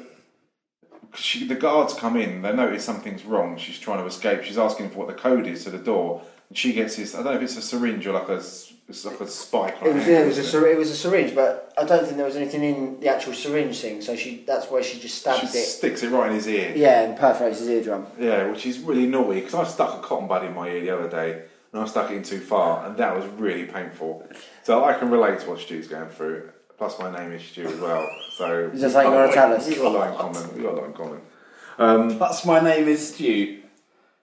she, 1.14 1.46
the 1.46 1.54
guards 1.54 1.94
come 1.94 2.16
in, 2.16 2.42
they 2.42 2.52
notice 2.52 2.84
something's 2.84 3.24
wrong. 3.24 3.56
She's 3.56 3.78
trying 3.78 3.98
to 3.98 4.06
escape. 4.06 4.42
She's 4.42 4.58
asking 4.58 4.90
for 4.90 4.98
what 4.98 5.08
the 5.08 5.14
code 5.14 5.46
is 5.46 5.64
to 5.64 5.70
the 5.70 5.78
door, 5.78 6.22
and 6.48 6.58
she 6.58 6.72
gets 6.72 6.96
this. 6.96 7.14
I 7.14 7.18
don't 7.22 7.26
know 7.26 7.36
if 7.38 7.42
it's 7.42 7.56
a 7.56 7.62
syringe 7.62 8.06
or 8.06 8.12
like 8.12 8.28
a 8.28 8.42
it's 8.88 9.04
like 9.04 9.20
a 9.20 9.26
spike. 9.28 9.80
on 9.82 9.88
It 9.88 9.94
was, 9.94 10.04
her 10.04 10.10
yeah, 10.10 10.18
it, 10.20 10.26
was 10.26 10.38
a, 10.38 10.40
isn't 10.40 10.60
syr- 10.60 10.66
it 10.68 10.78
was 10.78 10.90
a 10.90 10.96
syringe, 10.96 11.34
but 11.34 11.72
I 11.78 11.84
don't 11.84 12.04
think 12.04 12.16
there 12.16 12.26
was 12.26 12.36
anything 12.36 12.62
in 12.64 13.00
the 13.00 13.08
actual 13.08 13.34
syringe 13.34 13.78
thing. 13.80 14.02
So 14.02 14.16
she 14.16 14.44
that's 14.46 14.68
where 14.68 14.82
she 14.82 14.98
just 14.98 15.18
stabs 15.18 15.54
it. 15.54 15.64
sticks 15.64 16.02
it 16.02 16.10
right 16.10 16.28
in 16.28 16.34
his 16.34 16.48
ear. 16.48 16.72
Yeah, 16.74 17.02
and 17.02 17.16
perforates 17.16 17.60
his 17.60 17.68
eardrum. 17.68 18.06
Yeah, 18.18 18.50
which 18.50 18.66
is 18.66 18.80
really 18.80 19.06
naughty 19.06 19.40
because 19.40 19.54
I 19.54 19.64
stuck 19.64 19.94
a 19.96 20.06
cotton 20.06 20.26
bud 20.26 20.44
in 20.44 20.54
my 20.54 20.68
ear 20.68 20.80
the 20.80 20.90
other 20.90 21.08
day 21.08 21.42
and 21.76 21.84
I 21.84 21.88
stuck 21.88 22.10
it 22.10 22.16
in 22.16 22.22
too 22.22 22.40
far, 22.40 22.86
and 22.86 22.96
that 22.96 23.14
was 23.14 23.26
really 23.38 23.66
painful. 23.66 24.26
So 24.62 24.82
I 24.84 24.94
can 24.94 25.10
relate 25.10 25.40
to 25.40 25.50
what 25.50 25.60
Stu's 25.60 25.88
going 25.88 26.08
through. 26.08 26.50
Plus, 26.78 26.98
my 26.98 27.14
name 27.14 27.32
is 27.32 27.42
Stu 27.42 27.66
as 27.66 27.78
well, 27.78 28.08
so 28.36 28.70
Is 28.72 28.80
that 28.80 28.92
something 28.92 29.12
you 29.12 29.18
wanna 29.18 29.32
tell 29.32 29.52
us? 29.52 29.68
We've 29.68 29.76
got 29.76 29.86
a 29.86 29.88
lot 29.90 30.10
in 30.10 30.16
common. 30.16 30.54
We've 30.54 30.62
got 30.62 30.72
a 30.72 30.76
lot 30.76 30.84
in 30.86 30.92
common. 30.94 32.18
That's 32.18 32.46
my 32.46 32.60
name 32.60 32.88
is 32.88 33.14
Stu. 33.14 33.62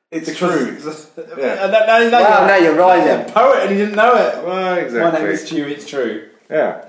It's 0.09 0.35
true. 0.35 0.77
Yeah. 1.38 1.67
No, 1.67 1.85
no, 1.85 2.09
no, 2.09 2.21
Wow, 2.21 2.47
now 2.47 2.55
you're 2.55 2.75
rhyming. 2.75 3.30
a 3.30 3.31
poet, 3.31 3.61
and 3.63 3.71
he 3.71 3.77
didn't 3.77 3.95
know 3.95 4.15
it. 4.15 4.43
Well, 4.43 5.11
My 5.11 5.17
name 5.19 5.27
is 5.27 5.41
Stu. 5.45 5.67
It's 5.67 5.88
true. 5.88 6.30
Yeah. 6.49 6.85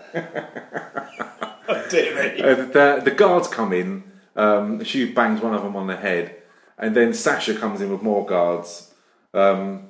Dear 1.91 2.35
me. 2.35 2.43
Uh, 2.43 2.55
the, 2.55 3.01
the 3.05 3.11
guards 3.11 3.49
come 3.49 3.73
in. 3.73 4.05
Um, 4.37 4.83
she 4.85 5.11
bangs 5.11 5.41
one 5.41 5.55
of 5.55 5.63
them 5.63 5.77
on 5.77 5.87
the 5.87 5.97
head, 5.97 6.37
and 6.79 6.95
then 6.97 7.15
Sasha 7.15 7.55
comes 7.55 7.81
in 7.81 7.91
with 7.91 8.03
more 8.03 8.27
guards. 8.27 8.93
Um, 9.33 9.89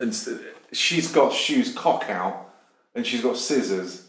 and 0.00 0.10
s- 0.10 0.28
she's 0.72 1.10
got 1.12 1.32
shoes 1.32 1.72
cock 1.74 2.08
out, 2.08 2.50
and 2.94 3.06
she's 3.06 3.22
got 3.22 3.36
scissors 3.36 4.06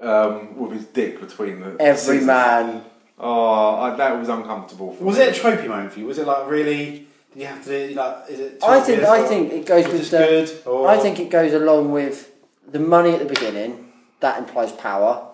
um, 0.00 0.56
with 0.58 0.72
his 0.72 0.84
dick 0.86 1.20
between 1.20 1.60
the 1.60 1.76
Every 1.80 1.96
scissors. 1.96 2.24
man. 2.24 2.84
Oh, 3.18 3.76
I, 3.76 3.94
that 3.96 4.18
was 4.18 4.28
uncomfortable. 4.28 4.92
For 4.94 5.04
Was 5.04 5.16
me. 5.18 5.24
it 5.24 5.38
a 5.38 5.40
tropey 5.40 5.68
moment 5.68 5.92
for 5.92 6.00
you? 6.00 6.06
Was 6.06 6.18
it 6.18 6.26
like 6.26 6.48
really? 6.48 7.06
Did 7.32 7.40
you 7.40 7.46
have 7.46 7.64
to 7.64 7.88
do 7.88 7.94
like? 7.94 8.16
Is 8.28 8.40
it? 8.40 8.58
I 8.62 8.80
think 8.80 9.02
I 9.04 9.26
think 9.26 9.52
it 9.52 9.66
goes 9.66 9.86
with 9.86 10.10
the. 10.10 10.18
good? 10.18 10.62
Or 10.66 10.88
I 10.88 10.98
think 10.98 11.20
it 11.20 11.30
goes 11.30 11.52
along 11.52 11.92
with 11.92 12.32
the 12.66 12.80
money 12.80 13.10
at 13.10 13.20
the 13.20 13.24
beginning. 13.26 13.92
That 14.20 14.38
implies 14.38 14.72
power. 14.72 15.28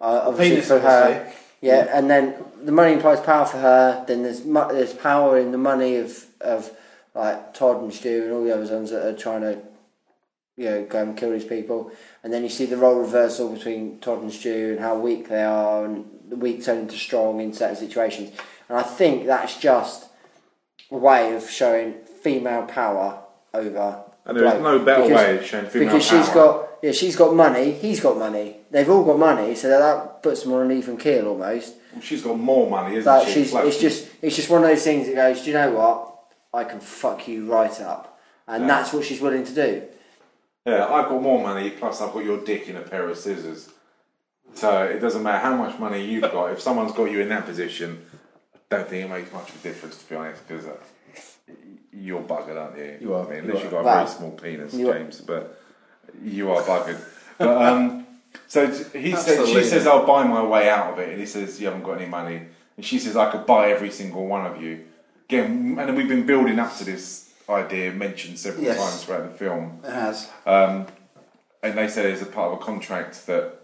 Uh, 0.00 0.24
obviously 0.26 0.56
Penis, 0.56 0.68
for 0.68 0.80
her. 0.80 1.04
obviously. 1.16 1.38
Yeah, 1.60 1.88
and 1.96 2.10
then 2.10 2.34
the 2.64 2.72
money 2.72 2.92
implies 2.94 3.20
power 3.20 3.46
for 3.46 3.58
her. 3.58 4.04
Then 4.08 4.24
there's 4.24 4.44
mu- 4.44 4.68
there's 4.72 4.92
power 4.92 5.38
in 5.38 5.52
the 5.52 5.58
money 5.58 5.96
of 5.96 6.26
of 6.40 6.70
like 7.14 7.54
Todd 7.54 7.82
and 7.82 7.92
Stu 7.92 8.22
and 8.24 8.32
all 8.32 8.44
the 8.44 8.54
other 8.54 8.74
ones 8.74 8.90
that 8.90 9.06
are 9.06 9.16
trying 9.16 9.42
to 9.42 9.58
you 10.56 10.64
know 10.66 10.84
go 10.84 11.02
and 11.02 11.16
kill 11.16 11.30
these 11.32 11.44
people. 11.44 11.90
And 12.22 12.32
then 12.32 12.42
you 12.42 12.48
see 12.48 12.66
the 12.66 12.76
role 12.76 12.98
reversal 13.00 13.48
between 13.52 13.98
Todd 14.00 14.22
and 14.22 14.32
Stu 14.32 14.70
and 14.72 14.80
how 14.80 14.98
weak 14.98 15.28
they 15.28 15.42
are, 15.42 15.84
and 15.84 16.04
the 16.28 16.36
weak 16.36 16.64
turn 16.64 16.78
into 16.78 16.96
strong 16.96 17.40
in 17.40 17.52
certain 17.52 17.76
situations. 17.76 18.32
And 18.68 18.78
I 18.78 18.82
think 18.82 19.26
that's 19.26 19.58
just 19.58 20.06
a 20.90 20.96
way 20.96 21.34
of 21.34 21.48
showing 21.48 21.94
female 22.22 22.62
power 22.62 23.22
over. 23.52 24.04
And 24.24 24.36
there 24.38 24.46
is 24.56 24.62
no 24.62 24.78
better 24.78 25.02
Because- 25.02 25.16
way 25.16 25.36
of 25.38 25.44
showing 25.44 25.66
female 25.66 25.88
power. 25.88 25.98
because 25.98 26.08
she's 26.08 26.28
got 26.34 26.68
yeah 26.82 26.92
she's 26.92 27.16
got 27.16 27.34
money 27.34 27.72
he's 27.72 28.00
got 28.00 28.16
money 28.16 28.56
they've 28.70 28.88
all 28.90 29.04
got 29.04 29.18
money 29.18 29.54
so 29.54 29.68
that 29.68 30.22
puts 30.22 30.42
them 30.42 30.52
on 30.52 30.62
an 30.70 30.76
even 30.76 30.96
keel 30.96 31.28
almost 31.28 31.74
She's 32.00 32.22
got 32.22 32.38
more 32.38 32.68
money, 32.70 32.96
isn't 32.96 33.04
but 33.04 33.24
she? 33.26 33.32
she's 33.44 33.54
it's 33.54 33.78
just 33.78 34.08
it's 34.20 34.34
just 34.36 34.48
one 34.50 34.62
of 34.64 34.68
those 34.68 34.82
things 34.84 35.06
that 35.08 35.14
goes 35.16 35.40
do 35.42 35.48
you 35.50 35.54
know 35.54 35.72
what 35.72 36.11
I 36.54 36.64
can 36.64 36.80
fuck 36.80 37.26
you 37.28 37.46
right 37.50 37.80
up 37.80 38.18
and 38.46 38.62
Yeah. 38.62 38.68
that's 38.68 38.92
what 38.92 39.04
she's 39.04 39.20
willing 39.20 39.44
to 39.44 39.54
do 39.54 39.82
Yeah, 40.66 40.86
I've 40.86 41.08
got 41.08 41.20
more 41.20 41.42
money, 41.42 41.70
plus 41.70 42.00
I've 42.00 42.12
got 42.12 42.24
your 42.24 42.38
dick 42.44 42.68
in 42.68 42.76
a 42.76 42.82
pair 42.82 43.08
of 43.08 43.18
scissors. 43.18 43.68
So 44.54 44.84
it 44.84 45.00
doesn't 45.00 45.22
matter 45.24 45.38
how 45.38 45.56
much 45.56 45.76
money 45.80 46.04
you've 46.04 46.30
got. 46.30 46.52
If 46.52 46.60
someone's 46.60 46.92
got 46.92 47.10
you 47.10 47.20
in 47.20 47.28
that 47.30 47.46
position, 47.46 48.00
I 48.54 48.58
don't 48.76 48.88
think 48.88 49.04
it 49.06 49.08
makes 49.08 49.32
much 49.32 49.48
of 49.48 49.56
a 49.56 49.58
difference, 49.68 49.96
to 49.98 50.08
be 50.08 50.14
honest, 50.14 50.46
because 50.46 50.66
uh, 50.66 50.76
you're 51.92 52.20
buggered, 52.22 52.60
aren't 52.60 52.78
you? 52.78 52.96
You 53.00 53.14
are, 53.14 53.26
I 53.26 53.30
mean, 53.30 53.32
you 53.32 53.40
unless 53.42 53.56
are. 53.56 53.62
you've 53.62 53.70
got 53.72 53.80
a 53.80 53.84
Wow. 53.84 53.96
very 54.04 54.08
small 54.08 54.30
penis, 54.32 54.74
You 54.74 54.90
are. 54.90 54.94
James, 54.98 55.20
but 55.20 55.60
you 56.22 56.52
are 56.52 56.62
buggered. 56.62 57.00
but 57.38 57.56
um, 57.60 58.06
so 58.46 58.66
he 58.92 59.16
says, 59.16 59.48
she 59.48 59.64
says, 59.64 59.86
"I'll 59.88 60.06
buy 60.06 60.22
my 60.24 60.44
way 60.44 60.68
out 60.70 60.92
of 60.92 60.98
it," 61.00 61.08
and 61.08 61.18
he 61.18 61.26
says, 61.26 61.60
"You 61.60 61.66
haven't 61.66 61.82
got 61.82 61.94
any 62.00 62.06
money," 62.08 62.42
and 62.76 62.84
she 62.86 62.98
says, 63.00 63.16
"I 63.16 63.32
could 63.32 63.46
buy 63.46 63.70
every 63.70 63.90
single 63.90 64.26
one 64.26 64.46
of 64.46 64.62
you." 64.62 64.84
Again, 65.32 65.78
and 65.78 65.96
we've 65.96 66.08
been 66.08 66.26
building 66.26 66.58
up 66.58 66.76
to 66.76 66.84
this 66.84 67.32
idea, 67.48 67.90
mentioned 67.90 68.38
several 68.38 68.64
Yes. 68.64 68.76
times 68.76 69.04
throughout 69.04 69.32
the 69.32 69.38
film. 69.38 69.80
it 69.82 69.90
has. 69.90 70.28
Um, 70.44 70.86
and 71.62 71.78
they 71.78 71.88
said 71.88 72.04
as 72.04 72.20
a 72.20 72.26
part 72.26 72.52
of 72.52 72.60
a 72.60 72.62
contract 72.62 73.26
that 73.28 73.54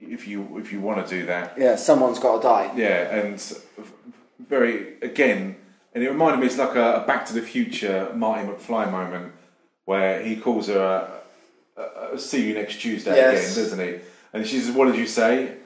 if 0.00 0.28
you 0.28 0.58
if 0.58 0.72
you 0.72 0.80
want 0.80 1.04
to 1.04 1.18
do 1.18 1.26
that, 1.26 1.54
yeah 1.58 1.74
someone's 1.74 2.20
got 2.20 2.36
to 2.36 2.42
die 2.42 2.70
yeah, 2.76 3.16
and 3.18 3.40
very 4.38 4.94
again, 5.02 5.56
and 5.92 6.04
it 6.04 6.08
reminded 6.10 6.38
me 6.38 6.46
it's 6.46 6.58
like 6.58 6.76
a, 6.76 7.02
a 7.02 7.06
Back 7.06 7.26
to 7.26 7.32
the 7.34 7.42
Future 7.42 8.12
Marty 8.14 8.46
McFly 8.46 8.88
moment 8.88 9.32
where 9.86 10.22
he 10.22 10.36
calls 10.36 10.68
her 10.68 11.20
a, 11.76 11.80
a, 11.82 12.14
a 12.14 12.18
"See 12.18 12.46
you 12.46 12.54
next 12.54 12.76
Tuesday" 12.80 13.16
Yes. 13.16 13.32
again, 13.56 13.64
doesn't 13.64 13.80
he? 13.88 13.94
And 14.32 14.46
she 14.46 14.60
says, 14.60 14.72
"What 14.72 14.84
did 14.86 14.96
you 14.96 15.06
say?" 15.08 15.56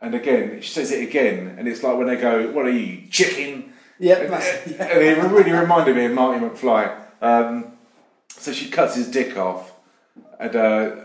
And 0.00 0.14
again, 0.16 0.60
she 0.62 0.70
says 0.70 0.90
it 0.90 1.06
again, 1.08 1.54
and 1.58 1.68
it's 1.68 1.82
like 1.84 1.96
when 1.96 2.08
they 2.08 2.16
go, 2.16 2.50
"What 2.50 2.66
are 2.66 2.70
you, 2.70 3.06
chicken?" 3.08 3.70
Yeah, 3.98 4.16
and, 4.16 4.34
and 4.34 5.02
it 5.02 5.18
really 5.30 5.52
reminded 5.52 5.96
me 5.96 6.06
of 6.06 6.12
Marty 6.12 6.44
McFly. 6.44 6.94
Um, 7.22 7.72
so 8.28 8.52
she 8.52 8.68
cuts 8.68 8.94
his 8.96 9.10
dick 9.10 9.36
off 9.36 9.72
and 10.40 10.56
uh, 10.56 10.96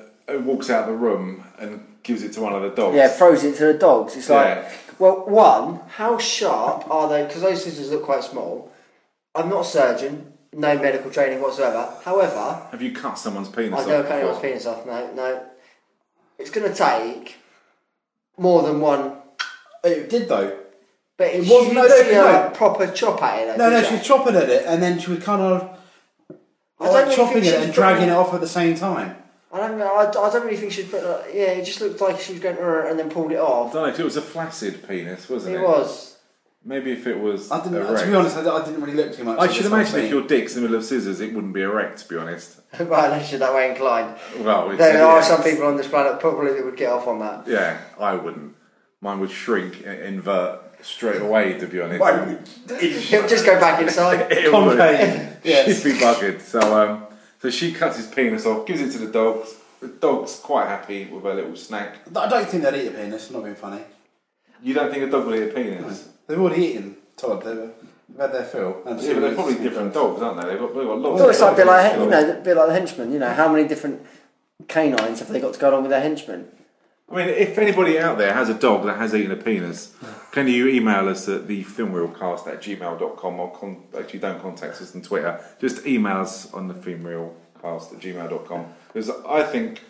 walks 0.42 0.70
out 0.70 0.84
of 0.84 0.88
the 0.90 0.96
room 0.96 1.44
and 1.60 1.86
gives 2.04 2.24
it 2.24 2.34
to 2.34 2.42
one 2.42 2.54
of 2.54 2.62
the 2.62 2.70
dogs. 2.70 2.96
yeah 2.96 3.08
throws 3.08 3.44
it 3.44 3.56
to 3.58 3.66
the 3.68 3.74
dogs 3.74 4.16
it's 4.16 4.30
like 4.30 4.46
Yeah. 4.58 4.72
well 4.98 5.26
one 5.28 5.80
how 5.90 6.18
sharp 6.18 6.90
are 6.90 7.08
they 7.10 7.24
because 7.26 7.42
those 7.42 7.64
scissors 7.64 7.92
look 7.92 8.04
quite 8.04 8.24
small 8.24 8.72
I'm 9.36 9.50
not 9.50 9.62
a 9.62 9.66
surgeon 9.66 10.34
no 10.54 10.78
medical 10.80 11.12
training 11.12 11.42
whatsoever 11.42 11.94
however 12.04 12.68
Have 12.72 12.82
you 12.82 12.92
cut 12.94 13.18
someone's 13.20 13.50
penis 13.50 13.74
off? 13.74 13.80
I've 13.82 13.88
never 13.88 14.08
cut 14.08 14.18
anyone's 14.20 14.40
penis 14.42 14.66
off. 14.66 14.86
No, 14.86 15.14
no. 15.14 15.46
It's 16.40 16.50
going 16.50 16.68
to 16.72 16.76
take 16.76 17.36
more 18.38 18.64
than 18.64 18.80
one. 18.80 19.14
It 19.84 20.10
did 20.10 20.28
though. 20.30 20.58
But 21.20 21.28
it 21.36 21.42
wasn't. 21.48 21.74
no, 21.76 21.82
No, 21.84 21.88
no, 21.90 22.02
see 22.02 22.12
no. 22.14 22.48
a 22.48 22.50
proper 22.52 22.88
chop 22.88 23.22
at 23.22 23.42
it. 23.42 23.48
Though, 23.58 23.58
No, 23.58 23.70
no, 23.70 23.80
did 23.82 23.86
she 23.88 23.92
you? 23.92 23.98
was 24.00 24.08
chopping 24.08 24.36
at 24.38 24.50
it, 24.50 24.66
and 24.66 24.82
then 24.82 24.98
she 25.00 25.12
was 25.12 25.22
kind 25.22 25.42
of 25.42 25.70
I 26.80 26.86
don't 26.86 26.94
like 26.94 27.04
really 27.06 27.16
chopping 27.18 27.34
think 27.34 27.46
she 27.46 27.52
it 27.52 27.56
was 27.58 27.66
and 27.66 27.74
dragging 27.74 27.98
putting- 27.98 28.10
it 28.14 28.18
off 28.18 28.34
at 28.34 28.40
the 28.42 28.48
same 28.48 28.76
time. 28.76 29.16
I 29.52 29.58
don't 29.68 29.78
know. 29.80 29.94
I, 29.96 30.04
I 30.08 30.32
don't 30.32 30.46
really 30.46 30.56
think 30.58 30.72
she 30.72 30.84
put. 30.84 31.02
putting. 31.02 31.36
Yeah, 31.36 31.48
it 31.60 31.66
just 31.66 31.82
looked 31.82 32.00
like 32.00 32.20
she 32.20 32.34
was 32.34 32.42
going 32.42 32.56
"Rrr," 32.56 32.90
and 32.90 32.98
then 33.00 33.10
pulled 33.10 33.32
it 33.32 33.40
off. 33.40 33.72
I 33.72 33.74
don't 33.74 33.84
know 33.88 33.90
if 33.94 34.00
it 34.00 34.04
was 34.04 34.16
a 34.16 34.22
flaccid 34.22 34.88
penis, 34.88 35.28
wasn't 35.30 35.56
it? 35.56 35.60
It 35.60 35.64
was. 35.64 36.18
Maybe 36.64 36.92
if 36.92 37.08
it 37.08 37.18
was 37.20 37.50
I 37.52 37.62
didn't. 37.64 37.78
erect. 37.82 38.02
To 38.02 38.08
be 38.08 38.16
honest, 38.16 38.38
I, 38.38 38.42
I 38.48 38.64
didn't 38.64 38.82
really 38.82 38.94
look 38.96 39.14
too 39.14 39.24
much. 39.24 39.40
I 39.40 39.46
at 39.46 39.52
should 39.52 39.64
this 39.64 39.70
whole 39.72 39.80
imagine 39.80 39.96
if 40.00 40.02
scene. 40.06 40.12
your 40.14 40.28
dick's 40.28 40.56
in 40.56 40.62
the 40.62 40.68
middle 40.70 40.80
of 40.80 40.86
scissors, 40.86 41.20
it 41.20 41.34
wouldn't 41.34 41.54
be 41.54 41.64
erect. 41.64 42.00
To 42.00 42.08
be 42.10 42.18
honest. 42.18 42.60
well, 42.80 43.06
unless 43.12 43.32
you're 43.32 43.40
that 43.40 43.54
way 43.54 43.72
inclined. 43.72 44.16
Well, 44.40 44.70
it's, 44.70 44.78
There 44.78 45.04
are 45.06 45.22
some 45.24 45.42
people 45.44 45.66
on 45.66 45.76
this 45.78 45.88
planet 45.88 46.20
probably 46.22 46.54
that 46.54 46.64
would 46.64 46.78
get 46.78 46.92
off 46.92 47.08
on 47.08 47.20
that. 47.20 47.48
Yeah, 47.48 47.80
I 48.00 48.14
wouldn't. 48.14 48.56
Mine 49.02 49.20
would 49.20 49.32
shrink, 49.32 49.84
and 49.86 50.00
invert 50.00 50.60
straight 50.82 51.22
away. 51.22 51.58
To 51.60 51.68
be 51.68 51.82
honest. 51.82 52.00
Why- 52.00 52.38
He'll 52.80 53.28
just 53.28 53.46
go 53.46 53.60
back 53.60 53.82
inside. 53.82 54.32
It 54.32 54.52
would. 54.52 54.78
Concave. 54.78 55.38
Yes. 55.44 55.84
She'd 55.84 55.94
be 55.94 56.00
buggered. 56.00 56.42
So, 56.42 56.60
um, 56.60 57.04
so 57.42 57.50
she 57.50 57.72
cuts 57.72 57.98
his 57.98 58.08
penis 58.08 58.46
off, 58.46 58.66
gives 58.66 58.82
it 58.82 58.92
to 58.92 58.98
the 59.06 59.12
dogs. 59.12 59.56
The 59.82 59.88
dog's 59.88 60.36
quite 60.40 60.68
happy 60.68 61.06
with 61.06 61.24
her 61.24 61.34
little 61.34 61.56
snack. 61.56 61.96
I 62.16 62.28
don't 62.28 62.48
think 62.50 62.64
they'd 62.64 62.76
eat 62.84 62.88
a 62.88 62.92
penis. 62.92 63.32
Not 63.32 63.44
being 63.44 63.56
funny. 63.56 63.82
You 64.62 64.74
don't 64.74 64.92
think 64.92 65.04
a 65.04 65.10
dog 65.10 65.26
will 65.26 65.36
eat 65.36 65.44
a 65.44 65.54
penis? 65.54 66.10
They've 66.28 66.40
already 66.40 66.66
eaten. 66.66 66.98
Todd. 67.16 67.44
They've, 67.44 67.56
they've 67.56 68.18
had 68.20 68.34
their 68.34 68.44
fill. 68.44 68.82
And 68.86 69.00
Yeah, 69.02 69.14
but 69.14 69.20
they're 69.22 69.36
probably 69.36 69.56
different 69.56 69.94
dogs, 69.94 70.22
aren't 70.22 70.42
they? 70.42 70.50
They've 70.50 70.60
got, 70.60 70.76
they've 70.76 70.84
got 70.86 71.00
lots. 71.00 71.20
Well, 71.22 71.30
it's 71.30 71.42
of 71.42 71.46
like 71.48 71.54
a 71.54 71.56
bit 71.58 71.68
like, 71.68 71.94
you 72.00 72.06
know, 72.10 72.32
a 72.32 72.42
bit 72.42 72.58
like 72.58 72.68
the 72.68 72.74
henchman. 72.74 73.12
You 73.14 73.20
know, 73.20 73.34
how 73.34 73.50
many 73.52 73.68
different 73.68 74.06
canines 74.68 75.20
have 75.20 75.30
they 75.30 75.40
got 75.40 75.54
to 75.54 75.60
go 75.60 75.70
along 75.70 75.84
with 75.84 75.92
their 75.92 76.02
henchmen? 76.02 76.50
I 77.12 77.16
mean, 77.16 77.30
if 77.30 77.58
anybody 77.58 77.98
out 77.98 78.18
there 78.18 78.34
has 78.34 78.50
a 78.50 78.54
dog 78.54 78.86
that 78.86 78.98
has 78.98 79.16
eaten 79.16 79.32
a 79.32 79.36
penis, 79.38 79.94
can 80.32 80.48
you 80.48 80.68
email 80.68 81.08
us 81.10 81.28
at 81.28 81.48
the 81.48 81.64
filmreelcast 81.64 82.48
at 82.48 82.62
gmail.com 82.62 83.40
or 83.40 83.52
con- 83.52 83.84
actually 83.98 84.20
don't 84.20 84.42
contact 84.42 84.82
us 84.82 84.96
on 84.96 85.02
Twitter. 85.02 85.40
Just 85.60 85.86
email 85.88 86.18
us 86.18 86.52
on 86.54 86.68
the 86.68 86.74
filmreelcast 86.76 87.94
at 87.94 88.00
gmail.com. 88.00 88.74
Because 88.94 89.10
I 89.28 89.44
think 89.44 89.82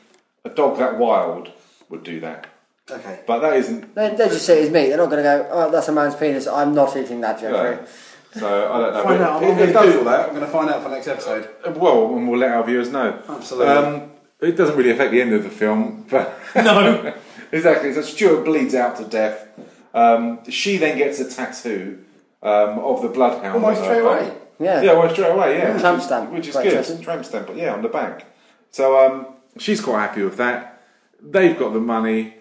a 0.46 0.50
dog 0.50 0.78
that 0.78 0.98
wild 0.98 1.52
would 1.90 2.04
do 2.04 2.20
that. 2.22 2.48
Okay. 2.90 3.20
But 3.28 3.40
that 3.40 3.54
isn't. 3.58 3.94
They, 3.96 4.10
they 4.16 4.30
just 4.30 4.46
say 4.46 4.60
it's 4.60 4.68
as 4.68 4.74
meat. 4.74 4.90
They're 4.90 4.98
not 4.98 5.10
going 5.10 5.24
to 5.24 5.30
go, 5.30 5.48
oh, 5.52 5.72
that's 5.72 5.88
a 5.88 5.92
man's 5.92 6.16
penis. 6.16 6.48
I'm 6.48 6.74
not 6.74 6.96
eating 6.98 7.22
that, 7.22 7.40
Jeffrey. 7.40 7.76
No. 7.76 7.86
So 8.32 8.72
I 8.72 8.80
don't 8.80 8.94
know. 8.94 9.04
Find 9.04 9.22
out. 9.22 9.44
I'm 9.44 9.56
going 9.58 9.68
to 9.68 9.74
does- 9.74 9.86
Google 9.86 10.06
that. 10.06 10.30
I'm 10.30 10.36
going 10.36 10.46
to 10.46 10.52
find 10.52 10.70
out 10.70 10.84
for 10.84 10.90
next 10.90 11.08
episode. 11.08 11.50
Well, 11.76 12.16
and 12.16 12.28
we'll 12.30 12.40
let 12.40 12.52
our 12.52 12.64
viewers 12.64 12.92
know. 12.92 13.22
Absolutely. 13.28 13.68
Um, 13.74 14.12
it 14.40 14.54
doesn't 14.56 14.76
really 14.78 14.92
affect 14.92 15.12
the 15.12 15.22
end 15.22 15.34
of 15.34 15.44
the 15.44 15.50
film, 15.50 16.06
but 16.10 16.40
No. 16.56 17.14
exactly. 17.52 17.94
So 17.94 18.02
Stuart 18.02 18.46
bleeds 18.46 18.74
out 18.74 18.96
to 18.98 19.04
death. 19.06 19.48
Um, 19.94 20.40
she 20.50 20.78
then 20.78 20.98
gets 20.98 21.20
a 21.20 21.30
tattoo 21.30 22.04
um, 22.44 22.80
of 22.80 23.02
the 23.02 23.10
bloodhound. 23.10 23.56
Almost 23.56 23.82
on 23.82 23.88
her 23.88 23.94
straight 23.96 24.04
back. 24.04 24.22
away. 24.22 24.38
Yeah. 24.60 24.82
Yeah, 24.82 24.94
well, 24.94 25.10
straight 25.14 25.32
away. 25.32 25.58
Yeah, 25.58 25.80
Tramp 25.80 25.84
Which 25.98 26.00
is- 26.02 26.06
stamp. 26.06 26.32
which 26.32 26.48
is 26.48 26.52
Quite 26.54 26.64
good. 26.64 26.72
interesting. 26.74 27.02
Tramp 27.02 27.26
stamp, 27.26 27.48
but 27.48 27.56
yeah, 27.56 27.74
on 27.74 27.82
the 27.82 27.88
back. 27.90 28.26
So 28.72 29.00
um, 29.06 29.28
she's 29.58 29.82
quite 29.82 30.02
happy 30.02 30.22
with 30.24 30.38
that. 30.38 30.82
They've 31.22 31.58
got 31.58 31.74
the 31.74 31.80
money. 31.80 32.36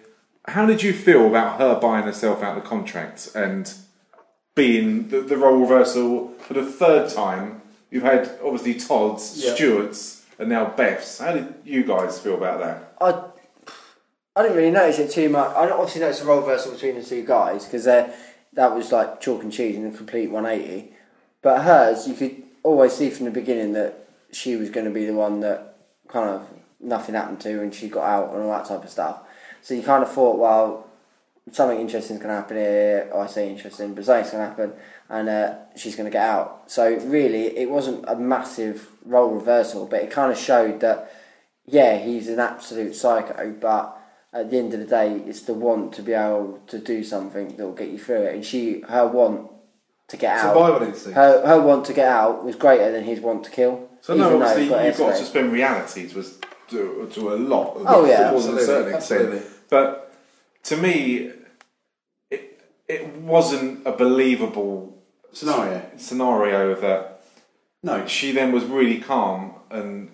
How 0.45 0.65
did 0.65 0.83
you 0.83 0.93
feel 0.93 1.27
about 1.27 1.59
her 1.59 1.79
buying 1.79 2.05
herself 2.05 2.41
out 2.43 2.57
of 2.57 2.63
the 2.63 2.69
contract 2.69 3.29
and 3.35 3.71
being 4.55 5.09
the, 5.09 5.21
the 5.21 5.37
role 5.37 5.57
reversal 5.59 6.29
for 6.39 6.53
the 6.53 6.65
third 6.65 7.09
time? 7.09 7.61
You've 7.91 8.03
had 8.03 8.29
obviously 8.43 8.75
Todd's, 8.75 9.43
Yeah. 9.43 9.55
Stuart's, 9.55 10.25
and 10.37 10.49
now 10.49 10.65
Beth's. 10.69 11.19
How 11.19 11.31
did 11.33 11.53
you 11.65 11.83
guys 11.83 12.19
feel 12.19 12.35
about 12.35 12.59
that? 12.59 12.93
I, 13.01 13.23
I 14.39 14.43
didn't 14.43 14.57
really 14.57 14.71
notice 14.71 14.99
it 14.99 15.11
too 15.11 15.27
much. 15.27 15.53
I 15.53 15.69
obviously 15.69 15.99
noticed 15.99 16.21
the 16.21 16.27
role 16.27 16.39
reversal 16.39 16.71
between 16.71 16.95
the 16.95 17.03
two 17.03 17.25
guys 17.25 17.65
because 17.65 17.83
that 17.83 18.15
was 18.55 18.89
like 18.89 19.19
chalk 19.19 19.43
and 19.43 19.51
cheese 19.51 19.75
and 19.75 19.93
a 19.93 19.97
complete 19.97 20.31
180. 20.31 20.93
But 21.41 21.63
hers, 21.63 22.07
you 22.07 22.13
could 22.13 22.43
always 22.63 22.93
see 22.93 23.09
from 23.09 23.25
the 23.25 23.31
beginning 23.31 23.73
that 23.73 24.07
she 24.31 24.55
was 24.55 24.69
going 24.69 24.85
to 24.85 24.93
be 24.93 25.05
the 25.05 25.13
one 25.13 25.41
that 25.41 25.75
kind 26.07 26.29
of 26.29 26.47
nothing 26.79 27.15
happened 27.15 27.41
to 27.41 27.61
and 27.61 27.75
she 27.75 27.89
got 27.89 28.05
out 28.05 28.33
and 28.33 28.43
all 28.43 28.51
that 28.51 28.65
type 28.65 28.81
of 28.81 28.89
stuff. 28.89 29.19
So 29.61 29.73
you 29.73 29.83
kind 29.83 30.03
of 30.03 30.09
thought, 30.09 30.39
well, 30.39 30.87
something 31.51 31.77
interesting 31.77 32.15
is 32.15 32.23
going 32.23 32.33
to 32.33 32.39
happen 32.39 32.55
here. 32.55 33.11
I 33.13 33.27
say 33.27 33.49
interesting, 33.49 33.93
but 33.93 34.05
something's 34.05 34.31
going 34.31 34.43
to 34.43 34.49
happen, 34.49 34.73
and 35.09 35.27
uh, 35.27 35.55
she's 35.75 35.97
going 35.97 36.07
to 36.07 36.13
get 36.13 36.25
out. 36.25 36.63
So 36.67 36.95
really, 36.99 37.57
it 37.57 37.69
wasn't 37.69 38.05
a 38.07 38.15
massive 38.15 38.87
role 39.03 39.31
reversal, 39.31 39.85
but 39.85 40.01
it 40.01 40.11
kind 40.11 40.31
of 40.31 40.37
showed 40.37 40.79
that 40.79 41.11
yeah, 41.65 41.97
he's 41.97 42.29
an 42.29 42.39
absolute 42.39 42.95
psycho, 42.95 43.53
but 43.59 43.98
at 44.33 44.49
the 44.51 44.57
end 44.57 44.73
of 44.73 44.79
the 44.79 44.85
day, 44.85 45.21
it's 45.25 45.41
the 45.41 45.53
want 45.53 45.93
to 45.93 46.01
be 46.01 46.13
able 46.13 46.59
to 46.67 46.79
do 46.79 47.03
something 47.03 47.55
that 47.57 47.65
will 47.65 47.73
get 47.73 47.89
you 47.89 47.97
through 47.97 48.23
it. 48.23 48.35
And 48.35 48.45
she, 48.45 48.81
her 48.81 49.07
want 49.07 49.49
to 50.07 50.17
get 50.17 50.37
out, 50.37 50.53
Survival 50.55 50.87
instinct. 50.87 51.15
her 51.15 51.45
her 51.45 51.61
want 51.61 51.85
to 51.85 51.93
get 51.93 52.07
out 52.07 52.43
was 52.43 52.55
greater 52.55 52.91
than 52.91 53.03
his 53.03 53.19
want 53.19 53.43
to 53.45 53.51
kill. 53.51 53.89
So 54.01 54.15
no, 54.15 54.27
even 54.27 54.39
though 54.39 54.45
obviously 54.45 54.65
it 54.65 54.69
got 54.69 54.85
you've 54.85 54.97
got 54.97 55.05
to 55.07 55.11
escalated. 55.13 55.17
suspend 55.17 55.51
realities 55.53 56.13
was 56.15 56.39
to, 56.69 57.09
to 57.13 57.33
a 57.33 57.35
lot. 57.35 57.75
Of 57.75 57.85
Oh, 57.87 58.05
it, 58.05 58.09
yeah. 58.09 58.31
more 58.31 58.41
than 58.41 58.51
a 58.51 58.55
Absolutely, 58.55 58.65
certain 58.65 58.93
extent. 58.95 59.21
absolutely. 59.21 59.49
But 59.69 60.13
to 60.63 60.77
me, 60.77 61.31
it 62.31 62.61
it 62.87 63.15
wasn't 63.17 63.85
a 63.85 63.91
believable 63.91 64.95
Scenario. 65.31 65.81
scenario 65.97 66.73
that 66.75 67.21
No. 67.83 68.05
she 68.07 68.31
then 68.31 68.51
was 68.51 68.63
really 68.65 68.99
calm 68.99 69.53
and 69.69 70.09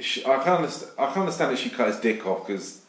she, 0.00 0.24
I 0.24 0.42
can 0.42 0.54
understand. 0.54 0.92
I 0.98 1.12
can 1.12 1.22
understand 1.22 1.52
that 1.52 1.58
she 1.58 1.70
cut 1.70 1.88
his 1.88 1.98
dick 1.98 2.26
off 2.26 2.46
because 2.46 2.82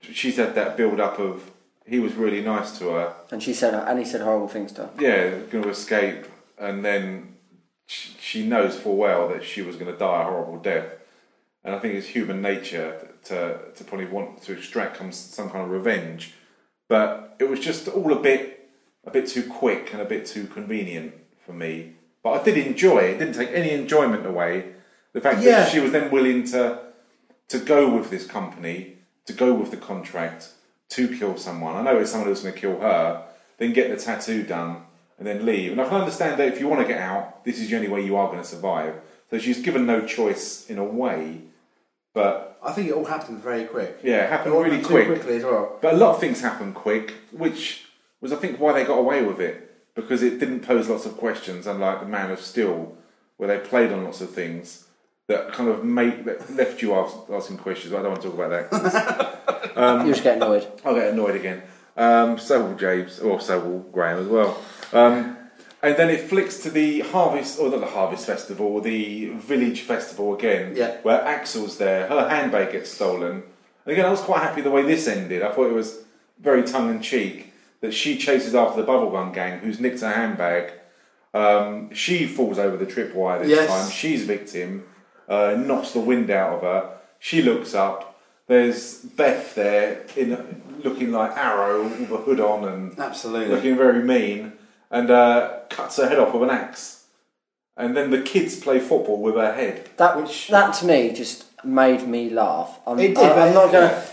she's 0.00 0.36
had 0.36 0.54
that 0.54 0.76
build 0.76 1.00
up 1.00 1.18
of 1.18 1.50
he 1.86 1.98
was 1.98 2.14
really 2.14 2.40
nice 2.40 2.78
to 2.78 2.90
her. 2.90 3.14
And 3.30 3.42
she 3.42 3.52
said, 3.52 3.74
and 3.74 3.98
he 3.98 4.04
said 4.04 4.20
horrible 4.20 4.48
things 4.48 4.72
to 4.72 4.82
her. 4.82 4.90
Yeah, 4.98 5.30
going 5.50 5.64
to 5.64 5.70
escape, 5.70 6.26
and 6.58 6.84
then 6.84 7.36
she, 7.86 8.12
she 8.20 8.46
knows 8.46 8.78
full 8.78 8.96
well 8.96 9.28
that 9.28 9.44
she 9.44 9.62
was 9.62 9.76
going 9.76 9.92
to 9.92 9.98
die 9.98 10.22
a 10.22 10.24
horrible 10.24 10.58
death. 10.58 10.86
And 11.64 11.74
I 11.74 11.78
think 11.78 11.94
it's 11.94 12.06
human 12.06 12.40
nature 12.40 13.08
to 13.24 13.58
to 13.74 13.84
probably 13.84 14.06
want 14.06 14.42
to 14.42 14.52
extract 14.52 14.98
some, 14.98 15.12
some 15.12 15.50
kind 15.50 15.64
of 15.64 15.70
revenge, 15.70 16.34
but 16.88 17.36
it 17.38 17.48
was 17.48 17.60
just 17.60 17.88
all 17.88 18.12
a 18.12 18.20
bit 18.20 18.70
a 19.04 19.10
bit 19.10 19.26
too 19.26 19.42
quick 19.48 19.92
and 19.92 20.00
a 20.00 20.04
bit 20.04 20.26
too 20.26 20.46
convenient 20.46 21.14
for 21.44 21.52
me. 21.52 21.94
But 22.22 22.40
I 22.40 22.44
did 22.44 22.58
enjoy 22.66 22.98
it. 22.98 23.10
It 23.10 23.18
didn't 23.18 23.34
take 23.34 23.50
any 23.52 23.70
enjoyment 23.70 24.26
away. 24.26 24.74
The 25.12 25.20
fact 25.20 25.40
Yeah. 25.42 25.60
that 25.60 25.70
she 25.72 25.80
was 25.80 25.92
then 25.92 26.10
willing 26.10 26.44
to 26.48 26.78
to 27.48 27.58
go 27.58 27.88
with 27.90 28.10
this 28.10 28.24
company, 28.26 28.98
to 29.26 29.32
go 29.32 29.52
with 29.52 29.72
the 29.72 29.76
contract, 29.76 30.50
to 30.90 31.08
kill 31.18 31.36
someone. 31.36 31.74
I 31.74 31.82
know 31.82 31.98
it's 31.98 32.12
someone 32.12 32.28
who's 32.28 32.42
going 32.42 32.54
to 32.54 32.60
kill 32.60 32.78
her, 32.78 33.24
then 33.58 33.72
get 33.72 33.90
the 33.90 33.96
tattoo 33.96 34.44
done, 34.44 34.82
and 35.18 35.26
then 35.26 35.44
leave. 35.44 35.72
And 35.72 35.80
I 35.80 35.84
can 35.88 35.96
understand 35.96 36.38
that 36.38 36.46
if 36.46 36.60
you 36.60 36.68
want 36.68 36.80
to 36.82 36.86
get 36.86 37.00
out, 37.00 37.44
this 37.44 37.58
is 37.58 37.68
the 37.68 37.74
only 37.74 37.88
way 37.88 38.02
you 38.02 38.14
are 38.16 38.28
going 38.28 38.38
to 38.40 38.46
survive. 38.46 38.94
So 39.30 39.38
she's 39.38 39.60
given 39.60 39.84
no 39.84 40.06
choice 40.06 40.70
in 40.70 40.78
a 40.78 40.84
way, 40.84 41.40
but 42.14 42.56
I 42.62 42.70
think 42.72 42.88
it 42.88 42.92
all 42.92 43.04
happened 43.04 43.42
very 43.42 43.64
quick. 43.64 43.98
yeah, 44.04 44.18
it 44.22 44.24
It 44.24 44.30
happened 44.30 44.54
all 44.54 44.62
really 44.62 44.80
quick. 44.82 45.06
quickly 45.06 45.36
as 45.38 45.44
well. 45.44 45.76
But 45.80 45.94
a 45.94 45.96
lot 45.96 46.14
of 46.14 46.20
things 46.20 46.40
happened 46.40 46.74
quick, 46.76 47.14
which 47.32 47.86
was, 48.20 48.32
I 48.32 48.36
think, 48.36 48.60
why 48.60 48.72
they 48.74 48.84
got 48.84 48.98
away 48.98 49.22
with 49.24 49.40
it 49.40 49.56
because 49.96 50.22
it 50.22 50.38
didn't 50.38 50.60
pose 50.60 50.88
lots 50.88 51.04
of 51.04 51.16
questions, 51.16 51.66
unlike 51.66 51.98
the 52.00 52.06
Man 52.06 52.30
of 52.30 52.40
Steel, 52.40 52.96
where 53.38 53.48
they 53.48 53.58
played 53.58 53.90
on 53.92 54.04
lots 54.04 54.20
of 54.20 54.30
things 54.30 54.84
that 55.30 55.52
kind 55.52 55.68
of 55.70 55.84
made 55.84 56.24
that 56.26 56.38
left 56.54 56.82
you 56.82 56.94
ask, 56.94 57.16
asking 57.32 57.58
questions. 57.58 57.92
But 57.92 58.00
I 58.00 58.02
don't 58.02 58.10
want 58.12 58.22
to 58.22 58.28
talk 58.30 58.38
about 58.38 58.70
that. 58.70 59.36
Um, 59.76 60.06
you 60.06 60.12
just 60.12 60.24
get 60.24 60.36
annoyed. 60.36 60.66
I'll 60.84 60.94
get 60.94 61.12
annoyed 61.12 61.36
again. 61.36 61.62
Um, 61.96 62.38
so 62.38 62.62
will 62.64 62.74
James, 62.76 63.20
or 63.20 63.40
so 63.40 63.60
will 63.60 63.78
Graham 63.92 64.18
as 64.18 64.26
well. 64.26 64.60
Um, 64.92 65.36
and 65.82 65.96
then 65.96 66.10
it 66.10 66.28
flicks 66.28 66.58
to 66.64 66.70
the 66.70 67.00
harvest, 67.00 67.58
or 67.58 67.70
not 67.70 67.80
the 67.80 67.86
harvest 67.86 68.26
festival, 68.26 68.80
the 68.80 69.28
village 69.28 69.82
festival 69.82 70.34
again, 70.34 70.74
Yeah. 70.76 70.96
where 71.02 71.20
Axelle's 71.22 71.78
there. 71.78 72.08
Her 72.08 72.28
handbag 72.28 72.72
gets 72.72 72.90
stolen. 72.90 73.42
And 73.84 73.92
again, 73.92 74.04
I 74.06 74.10
was 74.10 74.20
quite 74.20 74.42
happy 74.42 74.60
the 74.60 74.70
way 74.70 74.82
this 74.82 75.06
ended. 75.06 75.42
I 75.42 75.52
thought 75.52 75.66
it 75.70 75.74
was 75.74 76.00
very 76.40 76.62
tongue 76.64 76.90
in 76.90 77.00
cheek 77.00 77.52
that 77.80 77.94
she 77.94 78.18
chases 78.18 78.54
after 78.54 78.82
the 78.82 78.86
bubblegum 78.86 79.32
gang, 79.32 79.60
who's 79.60 79.78
nicked 79.80 80.00
her 80.00 80.10
handbag. 80.12 80.72
Um, 81.32 81.94
she 81.94 82.26
falls 82.26 82.58
over 82.58 82.76
the 82.76 82.86
tripwire 82.86 83.38
this 83.40 83.48
Yes. 83.50 83.68
time. 83.70 83.90
She's 83.90 84.24
victim. 84.24 84.84
Uh, 85.30 85.54
knocks 85.56 85.92
the 85.92 86.00
wind 86.00 86.28
out 86.28 86.54
of 86.54 86.62
her. 86.62 86.90
She 87.20 87.40
looks 87.40 87.72
up. 87.72 88.18
There's 88.48 88.96
Beth 88.98 89.54
there, 89.54 90.04
in 90.16 90.60
looking 90.82 91.12
like 91.12 91.36
Arrow 91.36 91.84
with 91.84 92.10
a 92.10 92.16
hood 92.16 92.40
on 92.40 92.64
and 92.64 92.98
Absolutely. 92.98 93.54
looking 93.54 93.76
very 93.76 94.02
mean, 94.02 94.54
and 94.90 95.08
uh, 95.08 95.60
cuts 95.68 95.98
her 95.98 96.08
head 96.08 96.18
off 96.18 96.34
with 96.34 96.42
an 96.42 96.50
axe. 96.50 97.04
And 97.76 97.96
then 97.96 98.10
the 98.10 98.20
kids 98.22 98.58
play 98.58 98.80
football 98.80 99.22
with 99.22 99.36
her 99.36 99.54
head. 99.54 99.88
That 99.98 100.16
Which- 100.16 100.48
that 100.48 100.74
to 100.74 100.86
me 100.86 101.12
just 101.12 101.44
made 101.64 102.08
me 102.08 102.28
laugh. 102.30 102.80
I'm, 102.84 102.98
It 102.98 103.14
did, 103.14 103.18
I, 103.18 103.28
but- 103.28 103.48
am 103.48 103.54
not 103.54 103.70
gonna. 103.72 104.04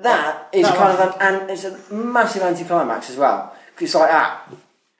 That 0.00 0.48
is 0.52 0.66
That 0.66 0.76
kind 0.76 0.98
one- 0.98 1.08
of 1.08 1.14
an, 1.14 1.20
and 1.42 1.50
it's 1.50 1.64
a 1.64 1.94
massive 1.94 2.42
anticlimax 2.42 3.08
as 3.10 3.16
well. 3.16 3.54
'Cause 3.76 3.82
it's 3.84 3.94
like 3.94 4.10
that. 4.10 4.48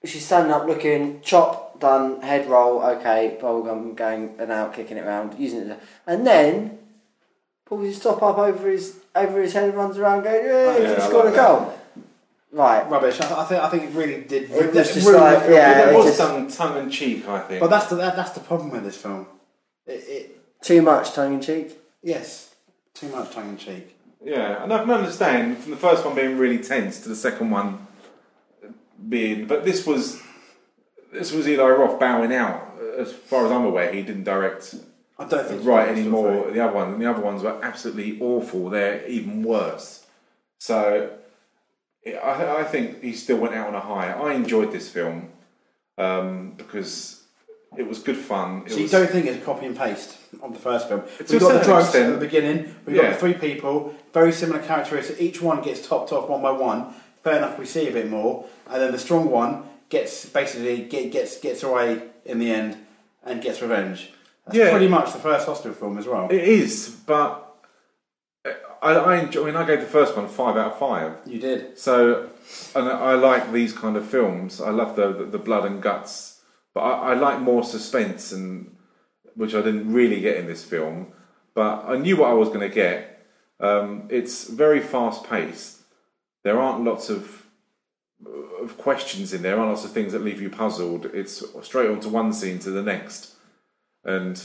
She's 0.05 0.25
standing 0.25 0.53
up, 0.53 0.67
looking 0.69 1.21
chop 1.23 1.70
done, 1.81 2.21
head 2.23 2.49
roll, 2.49 2.83
okay, 2.83 3.39
bubblegum 3.41 3.97
going 3.97 4.35
and 4.39 4.51
out, 4.53 4.75
kicking 4.75 4.97
it 4.97 5.05
around, 5.05 5.39
using 5.39 5.71
it, 5.71 5.81
and 6.07 6.27
then 6.27 6.79
pulls 7.67 7.85
his 7.87 7.99
top 8.01 8.23
up 8.23 8.39
over 8.39 8.69
his 8.71 8.97
over 9.15 9.41
his 9.43 9.53
head 9.53 9.65
and 9.71 9.75
runs 9.75 9.99
around 9.99 10.23
going, 10.23 10.45
yeah, 10.45 10.79
Yeah, 10.79 10.95
he's 10.95 11.05
I 11.05 11.09
scored 11.09 11.25
like 11.27 11.35
a 11.35 11.37
goal. 11.37 11.75
Right. 12.53 12.89
Rubbish. 12.91 13.21
I, 13.21 13.43
I 13.43 13.45
think. 13.45 13.63
I 13.63 13.69
think 13.69 13.83
it 13.85 13.95
really 13.95 14.23
did. 14.23 14.51
It 14.51 14.75
was 14.75 14.93
just 14.93 15.07
ruin 15.07 15.21
the 15.21 15.25
like, 15.25 15.41
film. 15.43 15.53
yeah, 15.53 15.73
But 15.85 15.89
it 15.89 15.93
it 15.93 15.97
was 15.97 16.07
just- 16.07 16.19
done 16.19 16.49
tongue 16.49 16.83
in 16.83 16.91
cheek, 16.91 17.29
I 17.29 17.41
think. 17.41 17.61
But 17.61 17.71
that's 17.71 17.87
the 17.87 17.95
that, 17.97 18.17
that's 18.17 18.33
the 18.33 18.41
problem 18.41 18.71
with 18.71 18.83
this 18.85 18.97
film. 18.97 19.27
It, 19.87 19.93
it 20.09 20.61
Too 20.63 20.83
much 20.83 21.13
tongue 21.13 21.35
in 21.35 21.41
cheek. 21.41 21.79
yes, 22.03 22.55
too 22.95 23.09
much 23.09 23.31
tongue 23.33 23.51
in 23.51 23.57
cheek. 23.57 23.97
Yeah, 24.23 24.63
and 24.65 24.73
I 24.73 24.79
can 24.81 24.91
understand 24.91 25.59
from 25.59 25.71
the 25.71 25.77
first 25.79 26.05
one 26.05 26.15
being 26.17 26.37
really 26.39 26.59
tense 26.59 27.01
to 27.05 27.09
the 27.09 27.17
second 27.17 27.51
one 27.51 27.87
being. 29.09 29.47
But 29.47 29.65
this 29.65 29.87
was 29.87 30.21
this 31.13 31.33
was 31.33 31.49
Eli 31.49 31.69
Roth 31.69 31.99
bowing 31.99 32.33
out. 32.33 32.69
As 32.99 33.13
far 33.13 33.47
as 33.47 33.53
I'm 33.53 33.65
aware, 33.65 33.93
he 33.93 34.03
didn't 34.03 34.25
direct 34.25 34.75
I 35.19 35.25
don't 35.27 35.47
think 35.47 35.65
right 35.65 35.89
anymore. 35.89 36.51
The 36.51 36.61
other 36.61 36.73
ones, 36.75 36.93
and 36.95 37.03
the 37.03 37.11
other 37.11 37.21
ones 37.23 37.43
were 37.43 37.59
absolutely 37.63 38.19
awful. 38.21 38.71
They're 38.71 39.07
even 39.07 39.43
worse. 39.43 40.07
So 40.59 41.11
I, 42.07 42.61
I 42.61 42.65
think 42.65 43.03
he 43.03 43.13
still 43.13 43.37
went 43.39 43.55
out 43.55 43.69
on 43.69 43.75
a 43.75 43.81
high. 43.81 44.13
I 44.13 44.35
enjoyed 44.35 44.73
this 44.73 44.89
film 44.89 45.29
um, 45.99 46.53
because 46.57 47.23
it 47.77 47.87
was 47.87 47.99
good 47.99 48.17
fun. 48.17 48.63
It 48.67 48.71
So 48.71 48.77
you 48.79 48.83
was, 48.85 48.93
don't 48.93 49.11
think 49.11 49.27
it's 49.27 49.45
copy 49.45 49.67
and 49.67 49.77
paste 49.77 50.17
of 50.43 50.53
the 50.55 50.59
first 50.59 50.89
film? 50.89 51.03
We 51.29 51.39
got 51.39 51.59
the 51.59 51.65
drugs 51.65 51.87
extent. 51.87 52.15
at 52.15 52.21
the 52.21 52.27
beginning. 52.27 52.75
We 52.87 52.97
Yeah. 52.97 53.03
got 53.03 53.13
the 53.13 53.19
three 53.19 53.35
people, 53.35 53.95
very 54.15 54.33
similar 54.33 54.61
characteristics. 54.61 55.21
Each 55.21 55.43
one 55.43 55.63
gets 55.63 55.87
topped 55.87 56.13
off 56.13 56.29
one 56.29 56.41
by 56.43 56.53
one. 56.53 56.95
Fair 57.23 57.37
enough, 57.37 57.59
we 57.59 57.67
see 57.67 57.87
a 57.87 57.93
bit 57.93 58.09
more, 58.09 58.47
and 58.67 58.81
then 58.81 58.93
the 58.93 58.99
strong 58.99 59.31
one 59.31 59.65
gets 59.91 60.27
basically 60.27 60.85
get, 60.85 61.13
gets 61.13 61.39
gets 61.39 61.63
away 61.63 62.03
in 62.25 62.39
the 62.39 62.51
end 62.51 62.77
and 63.25 63.43
gets 63.43 63.61
revenge. 63.61 64.13
That's 64.47 64.57
Yeah. 64.57 64.71
pretty 64.71 64.89
much 64.89 65.13
the 65.13 65.19
first 65.19 65.47
Hostel 65.47 65.73
film 65.75 65.99
as 65.99 66.07
well. 66.07 66.29
It 66.31 66.43
is, 66.43 66.89
but 67.07 67.47
I, 68.83 68.95
I 68.95 69.17
enjoy. 69.19 69.43
I 69.43 69.47
mean, 69.47 69.57
I 69.57 69.67
gave 69.67 69.81
the 69.81 69.87
first 69.87 70.17
one 70.17 70.27
five 70.29 70.57
out 70.57 70.73
of 70.73 70.79
five. 70.79 71.19
You 71.27 71.39
did. 71.39 71.79
So, 71.79 72.31
and 72.75 72.89
I 72.89 73.15
like 73.15 73.53
these 73.53 73.73
kind 73.75 73.97
of 73.97 74.07
films. 74.07 74.61
I 74.61 74.71
love 74.71 74.97
the 74.97 75.13
the, 75.13 75.25
the 75.27 75.39
blood 75.39 75.67
and 75.67 75.83
guts, 75.83 76.41
but 76.73 76.81
I, 76.81 77.11
I 77.11 77.15
like 77.15 77.41
more 77.41 77.63
suspense, 77.63 78.33
and 78.33 78.75
which 79.35 79.55
I 79.55 79.61
didn't 79.61 79.93
really 79.93 80.21
get 80.21 80.37
in 80.39 80.47
this 80.47 80.65
film. 80.65 81.09
But 81.55 81.85
I 81.87 81.97
knew 81.99 82.17
what 82.17 82.31
I 82.31 82.35
was 82.35 82.49
going 82.49 82.61
to 82.61 82.75
get. 82.75 83.27
Um, 83.59 84.05
it's 84.09 84.45
very 84.49 84.81
fast 84.81 85.25
paced. 85.29 85.83
There 86.45 86.59
aren't 86.59 86.85
lots 86.85 87.11
of 87.11 87.40
of 88.63 88.77
questions 88.79 89.33
in 89.33 89.43
there. 89.43 89.53
There 89.53 89.61
aren't 89.61 89.73
lots 89.73 89.85
of 89.85 89.93
things 89.93 90.13
that 90.13 90.23
leave 90.23 90.41
you 90.41 90.51
puzzled. 90.51 91.07
It's 91.07 91.43
straight 91.63 91.91
on 91.91 92.01
to 92.01 92.09
one 92.09 92.33
scene 92.33 92.59
to 92.61 92.71
the 92.71 92.83
next, 92.83 93.35
and 94.05 94.41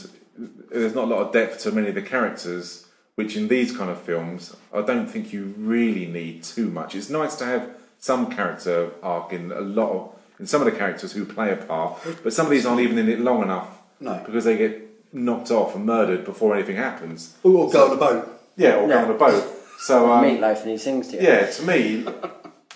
there's 0.70 0.94
not 0.94 1.04
a 1.04 1.06
lot 1.14 1.20
of 1.26 1.32
depth 1.32 1.60
to 1.62 1.72
many 1.72 1.88
of 1.88 1.94
the 1.94 2.02
characters. 2.02 2.82
Which 3.16 3.34
in 3.34 3.48
these 3.48 3.74
kind 3.74 3.88
of 3.90 3.98
films, 3.98 4.54
I 4.74 4.82
don't 4.82 5.06
think 5.06 5.32
you 5.32 5.54
really 5.56 6.04
need 6.04 6.42
too 6.44 6.68
much. 6.68 6.94
It's 6.94 7.08
nice 7.08 7.34
to 7.36 7.46
have 7.46 7.70
some 7.98 8.30
character 8.30 8.90
arc 9.02 9.32
in 9.32 9.52
a 9.52 9.62
lot 9.62 9.90
of 9.90 10.12
in 10.38 10.46
some 10.46 10.60
of 10.60 10.66
the 10.70 10.78
characters 10.78 11.12
who 11.12 11.24
play 11.24 11.50
a 11.50 11.56
part, 11.56 11.98
but 12.22 12.34
some 12.34 12.44
of 12.44 12.50
these 12.52 12.66
aren't 12.66 12.82
even 12.82 12.98
in 12.98 13.08
it 13.08 13.18
long 13.20 13.40
enough 13.42 13.68
No. 14.00 14.20
because 14.26 14.44
they 14.44 14.58
get 14.58 14.82
knocked 15.14 15.50
off 15.50 15.74
and 15.74 15.86
murdered 15.86 16.26
before 16.26 16.54
anything 16.54 16.76
happens. 16.76 17.34
Or 17.42 17.70
go 17.70 17.86
on 17.86 17.92
a 17.92 17.96
boat. 17.96 18.28
Yeah, 18.58 18.74
or 18.76 18.86
go 18.86 18.94
Yeah. 18.94 19.04
on 19.04 19.10
a 19.12 19.14
boat. 19.14 19.44
So 19.78 20.12
um, 20.12 20.22
Meat 20.22 20.38
Loaf 20.40 20.60
and 20.60 20.70
he 20.72 20.76
sings 20.76 21.08
to 21.08 21.16
you. 21.16 21.22
yeah, 21.22 21.46
to 21.46 21.62
me, 21.62 22.04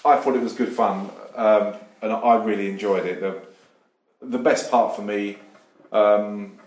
I 0.05 0.17
thought 0.17 0.35
it 0.35 0.43
was 0.43 0.53
good 0.53 0.73
fun, 0.73 1.11
um, 1.35 1.75
and 2.03 2.13
I 2.13 2.43
really 2.43 2.69
enjoyed 2.69 3.07
it. 3.07 3.21
The 3.21 3.41
the 4.23 4.39
best 4.39 4.71
part 4.71 4.97
for 4.97 5.03
me, 5.03 5.39
um, 5.93 6.59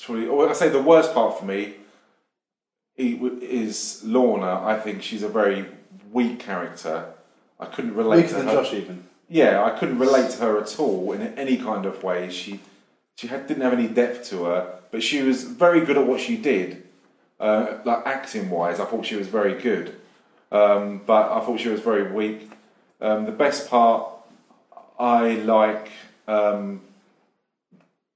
probably, 0.00 0.26
or 0.26 0.48
I 0.48 0.52
say 0.52 0.68
the 0.68 0.82
worst 0.82 1.14
part 1.14 1.38
for 1.38 1.44
me, 1.44 1.74
is 2.96 4.02
Lorna. 4.04 4.62
I 4.64 4.78
think 4.78 5.02
she's 5.02 5.22
a 5.22 5.28
very 5.28 5.66
weak 6.12 6.40
character. 6.40 7.12
I 7.58 7.66
couldn't 7.66 7.94
relate 7.94 8.16
Weaker 8.16 8.28
to 8.28 8.34
than 8.36 8.46
her. 8.46 8.54
Josh 8.54 8.74
even. 8.74 9.04
Yeah, 9.28 9.62
I 9.62 9.70
couldn't 9.78 9.98
relate 9.98 10.30
to 10.32 10.38
her 10.38 10.60
at 10.60 10.78
all 10.80 11.12
in 11.12 11.22
any 11.38 11.56
kind 11.56 11.86
of 11.86 12.02
way. 12.02 12.30
She 12.30 12.60
she 13.16 13.26
had, 13.26 13.46
didn't 13.46 13.62
have 13.62 13.72
any 13.72 13.86
depth 13.86 14.28
to 14.30 14.44
her, 14.44 14.78
but 14.90 15.02
she 15.02 15.22
was 15.22 15.44
very 15.44 15.84
good 15.84 15.98
at 15.98 16.06
what 16.06 16.20
she 16.20 16.36
did. 16.36 16.84
Uh, 17.38 17.78
like 17.84 18.06
acting 18.06 18.50
wise, 18.50 18.80
I 18.80 18.84
thought 18.84 19.06
she 19.06 19.16
was 19.16 19.28
very 19.28 19.54
good, 19.60 19.96
um, 20.52 21.00
but 21.06 21.30
I 21.32 21.40
thought 21.44 21.60
she 21.60 21.68
was 21.68 21.80
very 21.80 22.10
weak. 22.12 22.50
Um, 23.00 23.24
the 23.26 23.32
best 23.32 23.68
part, 23.70 24.06
I 24.98 25.34
like 25.36 25.90
um, 26.28 26.82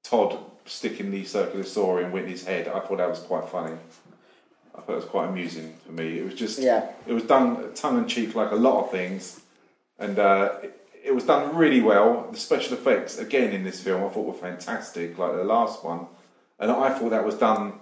Todd 0.02 0.38
sticking 0.66 1.10
the 1.10 1.24
circular 1.24 1.64
saw 1.64 1.98
in 1.98 2.12
Whitney's 2.12 2.44
head. 2.44 2.68
I 2.68 2.80
thought 2.80 2.98
that 2.98 3.08
was 3.08 3.20
quite 3.20 3.48
funny. 3.48 3.76
I 4.76 4.80
thought 4.80 4.92
it 4.92 4.96
was 4.96 5.04
quite 5.04 5.28
amusing 5.28 5.74
for 5.86 5.92
me. 5.92 6.18
It 6.18 6.24
was 6.24 6.34
just 6.34 6.58
Yeah. 6.58 6.88
it 7.06 7.12
was 7.12 7.22
done 7.24 7.72
tongue 7.74 7.98
in 7.98 8.06
cheek 8.08 8.34
like 8.34 8.50
a 8.50 8.56
lot 8.56 8.84
of 8.84 8.90
things, 8.90 9.40
and 9.98 10.18
uh, 10.18 10.54
it, 10.62 10.80
it 11.04 11.14
was 11.14 11.24
done 11.24 11.54
really 11.54 11.80
well. 11.80 12.28
The 12.32 12.38
special 12.38 12.74
effects 12.74 13.18
again 13.18 13.52
in 13.52 13.62
this 13.62 13.80
film 13.82 14.02
I 14.04 14.08
thought 14.08 14.26
were 14.26 14.32
fantastic, 14.32 15.16
like 15.16 15.32
the 15.36 15.44
last 15.44 15.84
one, 15.84 16.06
and 16.58 16.70
I 16.70 16.90
thought 16.90 17.10
that 17.10 17.24
was 17.24 17.36
done 17.36 17.74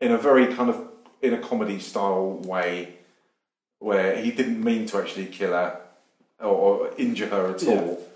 in 0.00 0.12
a 0.12 0.18
very 0.18 0.46
kind 0.54 0.70
of 0.70 0.88
in 1.20 1.34
a 1.34 1.38
comedy 1.38 1.78
style 1.78 2.38
way, 2.44 2.94
where 3.80 4.16
he 4.16 4.30
didn't 4.30 4.62
mean 4.62 4.86
to 4.86 4.98
actually 4.98 5.26
kill 5.26 5.50
her 5.50 5.80
or, 6.38 6.46
or 6.46 6.90
injure 6.96 7.28
her 7.28 7.50
at 7.54 7.62
Yeah. 7.62 7.80
all, 7.80 8.06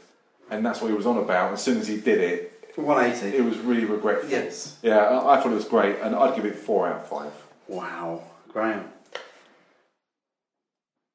and 0.51 0.65
that's 0.65 0.81
what 0.81 0.89
he 0.89 0.95
was 0.95 1.07
on 1.07 1.19
about. 1.19 1.53
As 1.53 1.63
soon 1.63 1.79
as 1.79 1.89
he 1.89 1.97
did 2.01 2.21
it, 2.21 2.71
180. 2.77 3.37
it 3.37 3.43
was 3.45 3.59
really 3.59 3.85
regretful. 3.85 4.31
Yes. 4.31 4.79
Yeah, 4.83 4.99
I, 4.99 5.35
I 5.35 5.43
thought 5.43 5.53
it 5.53 5.57
was 5.57 5.65
great, 5.65 5.97
and 6.01 6.15
I'd 6.15 6.37
give 6.37 6.45
it 6.45 6.55
four 6.57 6.87
out 6.89 7.03
of 7.03 7.09
five. 7.09 7.33
Wow. 7.67 8.23
Graham. 8.49 8.85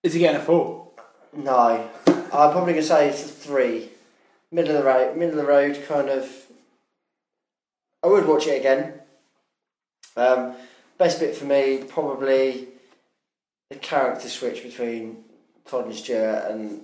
Is 0.04 0.14
he 0.14 0.20
getting 0.20 0.42
a 0.42 0.44
four? 0.44 0.88
No, 1.36 1.90
I'm 2.08 2.52
probably 2.52 2.74
gonna 2.74 2.84
say 2.84 3.10
it's 3.10 3.24
a 3.24 3.28
three. 3.28 3.90
Middle 4.52 4.76
of 4.76 4.84
the 4.84 4.90
road, 4.90 5.16
middle 5.16 5.40
of 5.40 5.46
the 5.46 5.52
road, 5.52 5.84
kind 5.88 6.10
of. 6.10 6.28
I 8.04 8.08
would 8.08 8.26
watch 8.26 8.48
it 8.48 8.60
again. 8.60 8.94
Um, 10.16 10.56
best 10.98 11.20
bit 11.20 11.36
for 11.36 11.46
me 11.46 11.84
probably 11.88 12.69
the 13.70 13.76
character 13.76 14.28
switch 14.28 14.64
between 14.64 15.24
Todd 15.66 15.86
and 15.86 15.96
Stuart 15.96 16.46
and 16.50 16.82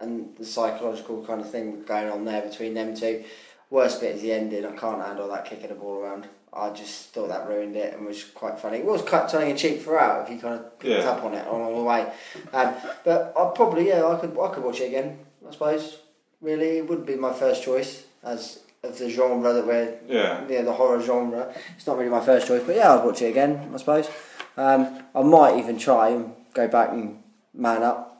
and 0.00 0.36
the 0.36 0.44
psychological 0.44 1.24
kind 1.24 1.40
of 1.40 1.50
thing 1.50 1.82
going 1.84 2.10
on 2.10 2.24
there 2.24 2.42
between 2.42 2.74
them 2.74 2.94
two. 2.96 3.24
Worst 3.70 4.00
bit 4.00 4.16
is 4.16 4.22
the 4.22 4.32
ending. 4.32 4.64
I 4.66 4.72
can't 4.72 5.00
handle 5.02 5.28
that 5.28 5.44
kicking 5.44 5.68
the 5.68 5.74
ball 5.74 5.96
around. 5.98 6.26
I 6.52 6.70
just 6.70 7.10
thought 7.14 7.28
that 7.28 7.48
ruined 7.48 7.76
it 7.76 7.94
and 7.94 8.06
was 8.06 8.22
quite 8.24 8.58
funny. 8.60 8.78
It 8.78 8.84
was 8.84 9.02
cut 9.02 9.28
tongue 9.28 9.48
in 9.50 9.56
cheek 9.56 9.82
throughout 9.82 10.24
if 10.26 10.30
you 10.34 10.40
kind 10.40 10.54
of 10.54 10.78
picked 10.78 11.02
Yeah. 11.04 11.10
up 11.10 11.24
on 11.24 11.34
it 11.34 11.46
along 11.46 11.74
the 11.76 11.82
way. 11.82 12.12
Um, 12.52 12.74
but 13.04 13.32
I 13.36 13.50
probably 13.54 13.88
yeah 13.88 14.04
I 14.06 14.16
could 14.20 14.36
I 14.38 14.48
could 14.54 14.62
watch 14.64 14.80
it 14.80 14.86
again. 14.88 15.18
I 15.46 15.52
suppose 15.52 15.98
really 16.40 16.78
it 16.78 16.88
would 16.88 17.04
be 17.06 17.16
my 17.16 17.32
first 17.32 17.62
choice 17.64 18.04
as 18.22 18.60
of 18.82 18.98
the 18.98 19.08
genre 19.10 19.52
that 19.52 19.66
we're 19.66 19.94
Yeah. 20.08 20.44
yeah 20.48 20.62
the 20.62 20.72
horror 20.72 21.00
genre. 21.00 21.54
It's 21.76 21.86
not 21.86 21.96
really 21.98 22.10
my 22.10 22.20
first 22.24 22.46
choice, 22.46 22.62
but 22.66 22.76
yeah 22.76 22.94
I'd 22.94 23.04
watch 23.04 23.22
it 23.22 23.26
again. 23.30 23.70
I 23.74 23.76
suppose 23.78 24.08
um, 24.56 25.02
I 25.14 25.22
might 25.22 25.58
even 25.58 25.78
try 25.78 26.08
and 26.10 26.32
go 26.54 26.68
back 26.68 26.90
and 26.90 27.22
man 27.52 27.82
up 27.82 28.10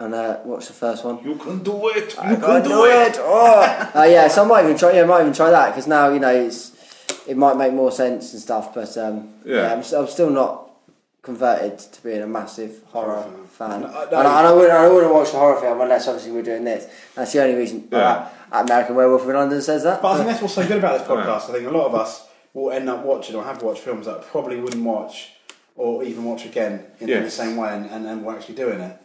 and 0.00 0.14
uh, 0.14 0.40
watch 0.44 0.66
the 0.66 0.72
first 0.72 1.04
one. 1.04 1.22
You 1.24 1.34
can 1.36 1.62
do 1.62 1.88
it. 1.88 2.14
You 2.14 2.20
I 2.20 2.34
can 2.34 2.40
can't 2.40 2.64
do, 2.64 2.70
do 2.70 2.84
it. 2.86 3.12
it. 3.14 3.16
Oh, 3.20 3.90
uh, 3.94 4.02
yeah. 4.04 4.28
So 4.28 4.44
I 4.44 4.46
might 4.46 4.64
even 4.64 4.76
try. 4.78 4.92
Yeah, 4.92 5.02
I 5.02 5.06
might 5.06 5.20
even 5.20 5.32
try 5.34 5.50
that 5.50 5.70
because 5.70 5.86
now 5.86 6.10
you 6.12 6.18
know 6.20 6.34
it's 6.34 6.72
it 7.28 7.36
might 7.36 7.56
make 7.56 7.72
more 7.72 7.92
sense 7.92 8.32
and 8.32 8.40
stuff. 8.42 8.74
But 8.74 8.96
um, 8.98 9.28
Yeah. 9.44 9.56
yeah, 9.56 9.72
I'm, 9.72 9.80
s- 9.80 9.92
I'm 9.92 10.06
still 10.08 10.30
not 10.30 10.70
converted 11.22 11.78
to 11.78 12.02
being 12.02 12.22
a 12.22 12.26
massive 12.26 12.82
horror 12.86 13.24
fan. 13.50 13.82
No, 13.82 13.86
I- 13.88 14.04
and, 14.04 14.14
I, 14.16 14.38
and 14.38 14.46
I 14.48 14.52
wouldn't, 14.52 14.72
I 14.72 14.88
wouldn't 14.88 15.12
watch 15.12 15.32
the 15.32 15.38
horror 15.38 15.60
film 15.60 15.80
unless 15.82 16.08
obviously 16.08 16.32
we're 16.32 16.42
doing 16.42 16.64
this. 16.64 16.86
That's 17.14 17.32
the 17.34 17.42
only 17.42 17.56
reason. 17.56 17.86
Yeah. 17.92 18.28
Uh, 18.50 18.62
American 18.64 18.96
Werewolf 18.96 19.22
in 19.24 19.34
London 19.34 19.60
says 19.60 19.82
that. 19.84 20.00
But 20.00 20.12
I 20.12 20.16
think 20.16 20.28
that's 20.30 20.40
what's 20.42 20.54
so 20.54 20.66
good 20.66 20.78
about 20.78 20.98
this 20.98 21.08
Right. 21.08 21.26
podcast. 21.26 21.50
I 21.50 21.52
think 21.52 21.68
a 21.68 21.70
lot 21.70 21.86
of 21.86 21.94
us 21.94 22.26
will 22.54 22.70
end 22.72 22.88
up 22.88 23.04
watching 23.04 23.36
or 23.36 23.44
have 23.44 23.62
watched 23.62 23.82
films 23.82 24.06
that 24.06 24.22
probably 24.26 24.56
wouldn't 24.60 24.84
watch 24.84 25.32
or 25.76 26.02
even 26.04 26.24
watch 26.24 26.44
again 26.44 26.84
in, 27.00 27.08
in 27.08 27.18
the 27.18 27.24
Yes. 27.24 27.34
same 27.34 27.56
way 27.56 27.74
and, 27.74 27.86
and, 27.86 28.06
and 28.06 28.24
we're 28.24 28.34
actually 28.36 28.54
doing 28.56 28.80
it. 28.80 28.96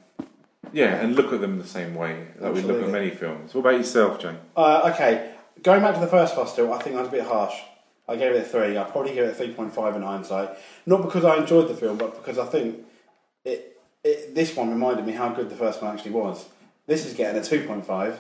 Yeah, 0.74 0.96
and 0.96 1.16
look 1.16 1.32
at 1.32 1.40
them 1.42 1.58
the 1.60 1.68
same 1.68 1.96
way 1.96 2.28
that 2.40 2.54
we 2.54 2.62
look 2.62 2.72
at 2.78 2.84
Absolutely. 2.84 2.92
many 2.92 3.10
films. 3.12 3.54
What 3.54 3.62
about 3.62 3.78
yourself, 3.78 4.20
Jane? 4.20 4.38
Uh, 4.58 4.92
okay, 4.94 5.32
going 5.62 5.82
back 5.82 5.94
to 5.94 6.02
the 6.02 6.08
first 6.08 6.36
hostel, 6.36 6.74
I 6.74 6.80
think 6.82 6.96
I 6.96 7.00
was 7.00 7.08
a 7.08 7.12
bit 7.12 7.24
harsh. 7.24 7.54
I 8.08 8.16
gave 8.16 8.34
it 8.34 8.42
a 8.42 8.44
three. 8.44 8.76
I'd 8.76 8.92
probably 8.92 9.14
give 9.14 9.26
it 9.26 9.32
a 9.32 9.34
three 9.34 9.52
point 9.54 9.74
five 9.74 9.96
in 9.96 10.02
hindsight. 10.02 10.50
Not 10.86 11.02
because 11.02 11.24
I 11.24 11.38
enjoyed 11.38 11.70
the 11.70 11.76
film, 11.76 11.98
but 11.98 12.16
because 12.16 12.38
I 12.38 12.46
think 12.46 12.84
it, 13.46 13.80
it 14.04 14.36
this 14.36 14.56
one 14.56 14.70
reminded 14.70 15.06
me 15.06 15.14
how 15.14 15.30
good 15.30 15.50
the 15.50 15.56
first 15.56 15.82
one 15.82 15.94
actually 15.96 16.12
was. 16.12 16.46
This 16.88 17.06
is 17.06 17.14
getting 17.14 17.42
a 17.42 17.44
two 17.44 17.66
point 17.66 17.86
five. 17.86 18.20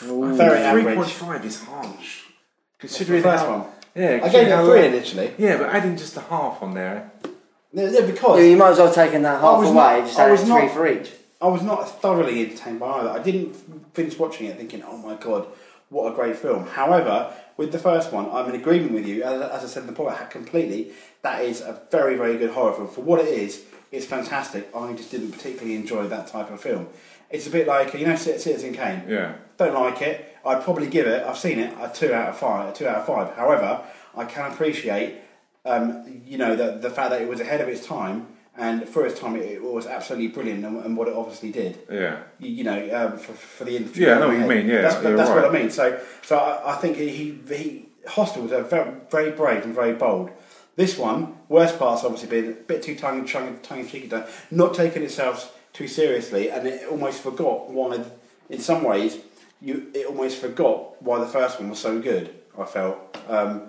Very 0.00 0.58
average. 0.58 1.10
five 1.12 1.44
is 1.44 1.62
harsh. 1.62 2.22
The 2.24 2.32
Considering 2.78 3.22
first 3.22 3.44
how, 3.44 3.58
one. 3.58 3.68
Yeah, 3.94 4.06
I 4.06 4.10
gave 4.10 4.22
considering 4.22 4.48
it 4.48 4.52
a 4.52 4.64
three 4.66 4.86
initially. 4.86 5.34
Yeah, 5.38 5.56
but 5.58 5.70
adding 5.70 5.96
just 5.96 6.16
a 6.16 6.20
half 6.20 6.62
on 6.62 6.74
there. 6.74 7.10
Eh? 7.24 7.28
Yeah, 7.72 7.90
yeah, 7.90 8.06
because 8.06 8.38
Yeah, 8.40 8.44
you 8.46 8.56
might 8.56 8.70
as 8.70 8.78
well 8.78 8.86
have 8.86 8.94
taken 8.94 9.22
that 9.22 9.40
half 9.40 9.58
away. 9.64 9.72
not- 9.72 10.06
just 10.06 10.18
I 10.18 10.24
add 10.26 10.30
was 10.32 10.40
three 10.42 10.48
not- 10.50 10.70
for 10.72 10.86
each. 10.86 11.10
I 11.40 11.48
was 11.48 11.62
not 11.62 12.00
thoroughly 12.00 12.40
entertained 12.44 12.80
by 12.80 12.86
either. 13.00 13.10
I 13.10 13.18
didn't 13.18 13.54
finish 13.94 14.18
watching 14.18 14.46
it 14.46 14.56
thinking, 14.56 14.82
oh 14.86 14.96
my 14.96 15.14
god, 15.16 15.46
what 15.90 16.10
a 16.10 16.14
great 16.14 16.36
film. 16.36 16.66
However, 16.66 17.32
with 17.56 17.70
the 17.72 17.78
first 17.78 18.12
one, 18.12 18.28
I'm 18.32 18.48
in 18.48 18.54
agreement 18.58 18.92
with 18.92 19.06
you. 19.06 19.22
As, 19.24 19.42
as 19.42 19.64
I 19.64 19.66
said 19.66 19.86
before, 19.86 20.10
I 20.10 20.14
had 20.14 20.30
completely. 20.30 20.92
That 21.22 21.42
is 21.42 21.60
a 21.60 21.80
very, 21.90 22.16
very 22.16 22.36
good 22.38 22.50
horror 22.50 22.72
film. 22.72 22.88
For 22.88 23.02
what 23.02 23.20
it 23.20 23.28
is, 23.28 23.62
it's 23.92 24.06
fantastic. 24.06 24.68
I 24.74 24.92
just 24.94 25.10
didn't 25.10 25.32
particularly 25.32 25.74
enjoy 25.74 26.06
that 26.08 26.26
type 26.28 26.50
of 26.50 26.60
film. 26.60 26.88
It's 27.30 27.46
a 27.46 27.50
bit 27.50 27.66
like, 27.66 27.94
you 27.94 28.06
know, 28.06 28.16
Citizen 28.16 28.74
Kane. 28.74 29.04
Yeah. 29.08 29.34
Don't 29.56 29.74
like 29.74 30.02
it. 30.02 30.36
I'd 30.44 30.62
probably 30.62 30.88
give 30.88 31.06
it. 31.06 31.24
I've 31.24 31.38
seen 31.38 31.58
it. 31.58 31.72
A 31.80 31.90
two 31.92 32.12
out 32.12 32.28
of 32.28 32.36
five. 32.38 32.70
A 32.70 32.72
two 32.72 32.86
out 32.86 32.96
of 32.96 33.06
five. 33.06 33.34
However, 33.36 33.84
I 34.16 34.24
can 34.24 34.52
appreciate, 34.52 35.16
um, 35.64 36.22
you 36.26 36.38
know, 36.38 36.54
the 36.54 36.78
the 36.78 36.90
fact 36.90 37.10
that 37.10 37.22
it 37.22 37.28
was 37.28 37.40
ahead 37.40 37.60
of 37.60 37.68
its 37.68 37.86
time 37.86 38.28
and 38.56 38.88
for 38.88 39.04
its 39.04 39.18
time, 39.18 39.36
it, 39.36 39.42
it 39.42 39.62
was 39.62 39.86
absolutely 39.86 40.28
brilliant, 40.28 40.64
and, 40.64 40.84
and 40.84 40.96
what 40.96 41.08
it 41.08 41.14
obviously 41.14 41.50
did. 41.50 41.78
Yeah. 41.90 42.22
You, 42.38 42.50
you 42.50 42.64
know, 42.64 42.94
um, 42.94 43.18
for, 43.18 43.32
for 43.32 43.64
the 43.64 43.76
industry. 43.76 44.04
Yeah, 44.04 44.16
I 44.16 44.20
know 44.20 44.28
what 44.28 44.38
you 44.38 44.46
mean, 44.46 44.68
yeah, 44.68 44.82
that's, 44.82 44.96
that's 44.96 45.30
what 45.30 45.44
I 45.44 45.50
mean. 45.50 45.70
So, 45.70 46.00
so 46.22 46.38
I, 46.38 46.74
I 46.74 46.76
think 46.76 46.96
he, 46.96 47.38
he 47.48 47.88
Hostel 48.06 48.42
was 48.42 48.52
a 48.52 48.62
very, 48.62 48.92
very 49.10 49.30
brave 49.32 49.64
and 49.64 49.74
very 49.74 49.94
bold. 49.94 50.30
This 50.76 50.96
one, 50.98 51.36
worst 51.48 51.78
part's 51.78 52.04
obviously 52.04 52.28
been 52.28 52.50
a 52.50 52.54
bit 52.54 52.82
too 52.82 52.96
tongue 52.96 53.26
tongue 53.26 53.58
tongue 53.62 53.80
in 53.80 53.88
cheeky, 53.88 54.08
done, 54.08 54.26
not 54.50 54.74
taking 54.74 55.02
itself 55.02 55.56
too 55.74 55.88
seriously, 55.88 56.50
and 56.50 56.66
it 56.66 56.88
almost 56.88 57.20
forgot 57.22 57.68
why. 57.68 58.02
In 58.48 58.58
some 58.60 58.82
ways, 58.84 59.18
you 59.60 59.90
it 59.94 60.06
almost 60.06 60.38
forgot 60.38 61.02
why 61.02 61.18
the 61.18 61.26
first 61.26 61.60
one 61.60 61.68
was 61.68 61.78
so 61.78 62.00
good. 62.00 62.34
I 62.58 62.64
felt, 62.64 62.96
um, 63.28 63.62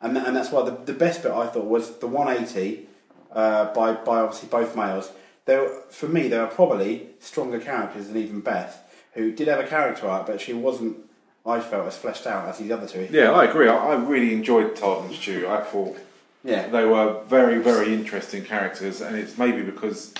and 0.00 0.16
and 0.16 0.34
that's 0.34 0.50
why 0.50 0.64
the, 0.64 0.72
the 0.72 0.92
best 0.94 1.22
bit 1.22 1.30
I 1.30 1.46
thought 1.46 1.66
was 1.66 1.98
the 1.98 2.06
180 2.08 2.88
uh, 3.32 3.72
by 3.74 3.92
by 3.92 4.20
obviously 4.20 4.48
both 4.48 4.74
males. 4.74 5.12
There, 5.44 5.68
for 5.90 6.06
me, 6.06 6.28
there 6.28 6.42
are 6.42 6.46
probably 6.50 7.08
stronger 7.18 7.58
characters 7.58 8.08
than 8.08 8.16
even 8.18 8.40
Beth, 8.40 8.82
who 9.14 9.32
did 9.32 9.48
have 9.48 9.58
a 9.60 9.66
character 9.66 10.08
arc, 10.08 10.26
but 10.26 10.40
she 10.40 10.52
wasn't. 10.52 10.96
I 11.44 11.58
felt 11.60 11.86
as 11.86 11.96
fleshed 11.96 12.26
out 12.26 12.48
as 12.48 12.58
the 12.58 12.70
other 12.72 12.86
two. 12.86 13.08
Yeah, 13.10 13.32
I 13.32 13.44
agree. 13.46 13.66
I, 13.68 13.74
I 13.74 13.94
really 13.94 14.32
enjoyed 14.34 14.76
and 14.82 15.14
Stu. 15.14 15.48
I 15.48 15.62
thought 15.62 15.96
Yeah. 16.44 16.68
they 16.68 16.84
were 16.84 17.22
very, 17.28 17.58
very 17.58 17.94
interesting 17.94 18.44
characters, 18.44 19.00
and 19.00 19.16
it's 19.16 19.38
maybe 19.38 19.62
because 19.62 20.12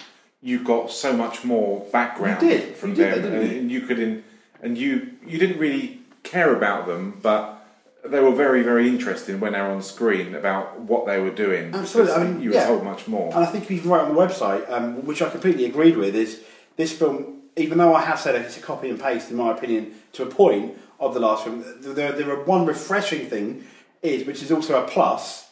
you 0.42 0.62
got 0.64 0.90
so 0.90 1.12
much 1.12 1.44
more 1.44 1.86
background 1.92 2.42
You 2.42 2.48
did. 2.48 2.76
from 2.76 2.90
You 2.90 2.96
did, 2.96 3.14
them, 3.14 3.22
didn't 3.22 3.40
and, 3.40 3.52
you? 3.52 3.58
and 3.58 3.70
you 3.70 3.80
could 3.82 3.98
in, 3.98 4.24
and 4.62 4.78
you 4.78 5.12
you 5.26 5.38
didn't 5.38 5.58
really 5.58 6.00
care 6.22 6.54
about 6.54 6.86
them, 6.86 7.18
but 7.22 7.60
they 8.04 8.20
were 8.20 8.34
very, 8.34 8.62
very 8.62 8.88
interesting 8.88 9.40
when 9.40 9.52
they 9.52 9.60
were 9.60 9.68
on 9.68 9.82
screen 9.82 10.34
about 10.34 10.80
what 10.80 11.06
they 11.06 11.20
were 11.20 11.30
doing. 11.30 11.74
Absolutely, 11.74 12.12
I 12.12 12.24
mean, 12.24 12.40
you 12.40 12.50
were 12.50 12.56
yeah. 12.56 12.66
told 12.66 12.84
much 12.84 13.06
more. 13.06 13.26
And 13.34 13.44
I 13.44 13.46
think 13.46 13.70
even 13.70 13.90
right 13.90 14.02
on 14.02 14.14
the 14.14 14.20
website, 14.20 14.70
um, 14.70 15.04
which 15.04 15.20
I 15.20 15.28
completely 15.28 15.66
agreed 15.66 15.96
with, 15.96 16.14
is 16.14 16.42
this 16.76 16.96
film, 16.96 17.42
even 17.56 17.78
though 17.78 17.94
I 17.94 18.02
have 18.02 18.18
said 18.18 18.34
it's 18.34 18.56
a 18.56 18.60
copy 18.60 18.88
and 18.88 18.98
paste, 18.98 19.30
in 19.30 19.36
my 19.36 19.52
opinion, 19.52 19.92
to 20.14 20.22
a 20.22 20.26
point 20.26 20.78
of 20.98 21.14
the 21.14 21.20
last 21.20 21.44
film, 21.44 21.64
there, 21.80 22.12
there 22.12 22.30
are 22.30 22.42
one 22.44 22.64
refreshing 22.64 23.26
thing 23.28 23.64
is, 24.02 24.26
which 24.26 24.42
is 24.42 24.50
also 24.50 24.82
a 24.82 24.88
plus, 24.88 25.50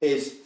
is 0.00 0.36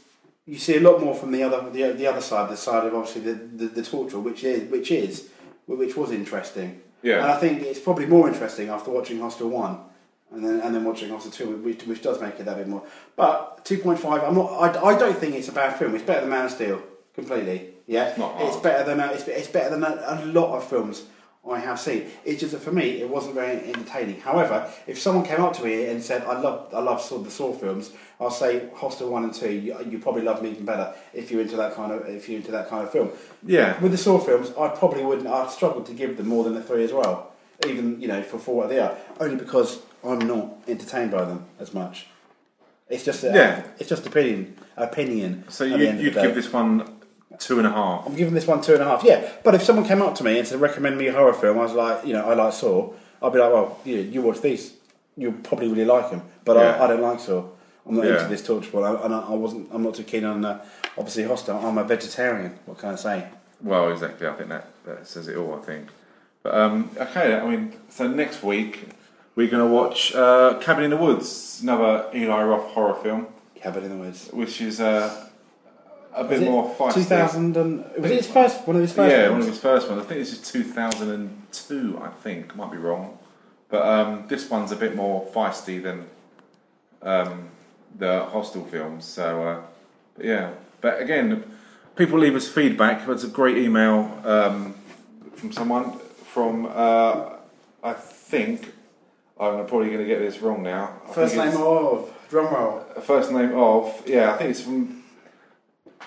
you 0.48 0.56
see 0.56 0.76
a 0.76 0.80
lot 0.80 1.00
more 1.00 1.14
from 1.14 1.30
the 1.30 1.42
other 1.42 1.68
the, 1.70 1.92
the 1.92 2.06
other 2.06 2.22
side, 2.22 2.50
the 2.50 2.56
side 2.56 2.86
of 2.86 2.94
obviously 2.94 3.20
the, 3.20 3.34
the, 3.34 3.66
the 3.66 3.82
torture, 3.82 4.18
which 4.18 4.42
is 4.42 4.70
which 4.70 4.90
is 4.90 5.28
which 5.66 5.94
was 5.96 6.10
interesting. 6.10 6.80
Yeah. 7.02 7.18
And 7.18 7.26
I 7.26 7.36
think 7.36 7.62
it's 7.62 7.78
probably 7.78 8.06
more 8.06 8.26
interesting 8.28 8.70
after 8.70 8.90
watching 8.90 9.20
Hostel 9.20 9.50
One. 9.50 9.80
And 10.30 10.44
then, 10.44 10.60
and 10.60 10.74
then 10.74 10.84
watching 10.84 11.08
Hostel 11.08 11.30
2, 11.30 11.56
which, 11.62 11.84
which 11.84 12.02
does 12.02 12.20
make 12.20 12.38
it 12.38 12.44
that 12.44 12.58
bit 12.58 12.68
more. 12.68 12.82
But 13.16 13.64
2.5, 13.64 14.28
I'm 14.28 14.34
not, 14.34 14.76
I, 14.76 14.88
I 14.88 14.98
don't 14.98 15.16
think 15.16 15.34
it's 15.34 15.48
a 15.48 15.52
bad 15.52 15.78
film. 15.78 15.94
It's 15.94 16.04
better 16.04 16.20
than 16.20 16.28
Man 16.28 16.44
of 16.44 16.50
Steel, 16.50 16.82
completely. 17.14 17.70
Yeah, 17.86 18.08
It's 18.08 18.18
not 18.18 18.34
It's 18.38 18.58
better 18.58 18.84
than 18.84 19.00
it's, 19.08 19.26
it's 19.26 19.48
better 19.48 19.70
than 19.70 19.84
a, 19.84 20.04
a 20.06 20.26
lot 20.26 20.54
of 20.54 20.68
films 20.68 21.04
I 21.50 21.58
have 21.60 21.78
seen. 21.78 22.06
It's 22.24 22.40
just 22.40 22.52
that 22.52 22.60
for 22.60 22.72
me, 22.72 23.00
it 23.00 23.08
wasn't 23.08 23.34
very 23.34 23.56
entertaining. 23.72 24.20
However, 24.20 24.70
if 24.86 24.98
someone 24.98 25.24
came 25.24 25.40
up 25.40 25.54
to 25.54 25.64
me 25.64 25.86
and 25.86 26.02
said, 26.02 26.22
"I 26.22 26.38
love, 26.40 26.72
I 26.74 26.80
love 26.80 27.00
Saw, 27.00 27.18
the 27.18 27.30
Saw 27.30 27.52
films," 27.52 27.90
I'll 28.20 28.30
say 28.30 28.68
Hostel 28.74 29.10
one 29.10 29.24
and 29.24 29.32
two. 29.34 29.50
You, 29.52 29.76
you 29.88 29.98
probably 29.98 30.22
love 30.22 30.38
them 30.38 30.46
even 30.46 30.64
better 30.64 30.94
if 31.14 31.30
you're 31.30 31.40
into 31.40 31.56
that 31.56 31.74
kind 31.74 31.92
of 31.92 32.06
if 32.08 32.28
you're 32.28 32.38
into 32.38 32.52
that 32.52 32.68
kind 32.68 32.84
of 32.84 32.92
film. 32.92 33.10
Yeah. 33.44 33.80
With 33.80 33.92
the 33.92 33.98
Saw 33.98 34.18
films, 34.18 34.52
I 34.58 34.68
probably 34.68 35.04
wouldn't. 35.04 35.26
I'd 35.28 35.50
struggle 35.50 35.82
to 35.82 35.92
give 35.92 36.16
them 36.16 36.28
more 36.28 36.44
than 36.44 36.56
a 36.56 36.62
three 36.62 36.84
as 36.84 36.92
well. 36.92 37.32
Even 37.66 38.00
you 38.00 38.08
know 38.08 38.22
for, 38.22 38.38
for 38.38 38.54
what 38.54 38.68
they 38.68 38.78
are, 38.78 38.96
only 39.20 39.36
because 39.36 39.80
I'm 40.04 40.20
not 40.20 40.58
entertained 40.68 41.10
by 41.10 41.24
them 41.24 41.44
as 41.58 41.74
much. 41.74 42.06
It's 42.88 43.04
just 43.04 43.24
a, 43.24 43.28
Yeah. 43.28 43.62
It's 43.78 43.88
just 43.88 44.06
opinion. 44.06 44.56
Opinion. 44.76 45.44
So 45.48 45.64
you, 45.64 45.90
you'd 45.90 46.14
give 46.14 46.34
this 46.34 46.52
one 46.52 46.97
two 47.38 47.58
and 47.58 47.66
a 47.66 47.70
half. 47.70 48.06
I'm 48.06 48.14
giving 48.14 48.34
this 48.34 48.46
one 48.46 48.60
two 48.60 48.74
and 48.74 48.82
a 48.82 48.86
half. 48.86 49.04
Yeah, 49.04 49.30
but 49.44 49.54
if 49.54 49.62
someone 49.62 49.86
came 49.86 50.02
up 50.02 50.14
to 50.16 50.24
me 50.24 50.38
and 50.38 50.46
said 50.46 50.60
recommend 50.60 50.98
me 50.98 51.06
a 51.08 51.12
horror 51.12 51.32
film, 51.34 51.58
I 51.58 51.62
was 51.62 51.72
like, 51.72 52.04
you 52.06 52.12
know, 52.12 52.24
I 52.28 52.34
like 52.34 52.52
Saw. 52.52 52.92
I'd 53.22 53.32
be 53.32 53.38
like, 53.38 53.52
well, 53.52 53.78
you, 53.84 53.96
you 53.98 54.22
watch 54.22 54.40
these, 54.40 54.74
you'll 55.16 55.32
probably 55.32 55.68
really 55.68 55.84
like 55.84 56.10
them. 56.10 56.22
But 56.44 56.56
Yeah. 56.56 56.76
I, 56.80 56.84
I 56.84 56.86
don't 56.88 57.02
like 57.02 57.20
Saw. 57.20 57.44
I'm 57.86 57.96
not 57.96 58.04
Yeah. 58.04 58.16
into 58.16 58.28
this 58.28 58.44
torture 58.46 58.70
porn, 58.70 58.96
and 58.96 59.14
I, 59.14 59.20
I 59.20 59.34
wasn't. 59.34 59.68
I'm 59.72 59.82
not 59.82 59.94
too 59.94 60.04
keen 60.04 60.24
on 60.24 60.44
uh, 60.44 60.64
obviously 60.96 61.24
Hostel. 61.24 61.58
I'm 61.58 61.78
a 61.78 61.84
vegetarian. 61.84 62.58
What 62.66 62.78
can 62.78 62.90
I 62.90 62.96
say? 62.96 63.26
Well, 63.62 63.90
exactly. 63.90 64.26
I 64.28 64.34
think 64.34 64.50
that, 64.50 64.66
that 64.84 65.06
says 65.06 65.26
it 65.28 65.36
all. 65.36 65.54
I 65.54 65.64
think. 65.64 65.88
But 66.42 66.54
um, 66.54 66.90
okay, 66.96 67.34
I 67.36 67.48
mean, 67.50 67.72
so 67.88 68.06
next 68.06 68.42
week 68.42 68.90
we're 69.34 69.48
going 69.50 69.66
to 69.66 69.72
watch 69.74 70.14
uh, 70.14 70.58
Cabin 70.60 70.84
in 70.84 70.90
the 70.90 70.96
Woods, 70.96 71.60
another 71.62 72.08
Eli 72.14 72.42
Roth 72.44 72.70
horror 72.72 72.94
film, 73.02 73.26
Cabin 73.56 73.84
in 73.84 73.90
the 73.90 73.96
Woods. 73.96 74.28
which 74.32 74.60
is 74.60 74.80
uh, 74.80 75.27
a 76.18 76.24
bit 76.24 76.42
it 76.42 76.50
more 76.50 76.74
feisty. 76.74 76.94
2000 76.94 77.56
and 77.56 77.78
was 77.96 78.10
it 78.10 78.16
his 78.16 78.26
first 78.26 78.66
one 78.66 78.76
of 78.76 78.82
his 78.82 78.92
first 78.92 79.10
yeah, 79.10 79.24
films? 79.24 79.32
one 79.32 79.40
of 79.42 79.48
his 79.48 79.60
first 79.60 79.88
ones. 79.88 80.02
I 80.02 80.04
think 80.04 80.20
this 80.20 80.32
is 80.32 80.40
2002. 80.50 82.00
I 82.02 82.08
think 82.08 82.56
might 82.56 82.70
be 82.70 82.78
wrong, 82.78 83.18
but 83.68 83.86
um, 83.86 84.26
this 84.28 84.50
one's 84.50 84.72
a 84.72 84.76
bit 84.76 84.94
more 84.96 85.26
feisty 85.26 85.82
than 85.82 86.06
um, 87.02 87.48
the 87.96 88.24
Hostel 88.26 88.64
films. 88.64 89.04
So 89.04 89.42
uh, 89.42 89.62
but 90.16 90.26
yeah, 90.26 90.50
but 90.80 91.00
again, 91.00 91.44
people 91.96 92.18
leave 92.18 92.34
us 92.34 92.48
feedback. 92.48 93.06
There's 93.06 93.24
a 93.24 93.28
great 93.28 93.56
email 93.56 94.20
um, 94.24 94.74
from 95.34 95.52
someone 95.52 95.98
from 95.98 96.66
uh, 96.66 97.30
I 97.82 97.92
think 97.92 98.74
I'm 99.40 99.66
probably 99.66 99.88
going 99.88 100.00
to 100.00 100.06
get 100.06 100.18
this 100.18 100.40
wrong 100.40 100.62
now. 100.62 101.00
I 101.08 101.12
First 101.12 101.36
name 101.36 101.56
of 101.56 102.12
drum 102.28 102.52
roll. 102.52 102.80
First 103.02 103.32
name 103.32 103.54
of 103.54 104.02
yeah, 104.06 104.34
I 104.34 104.36
think 104.36 104.50
it's 104.50 104.60
from 104.60 104.97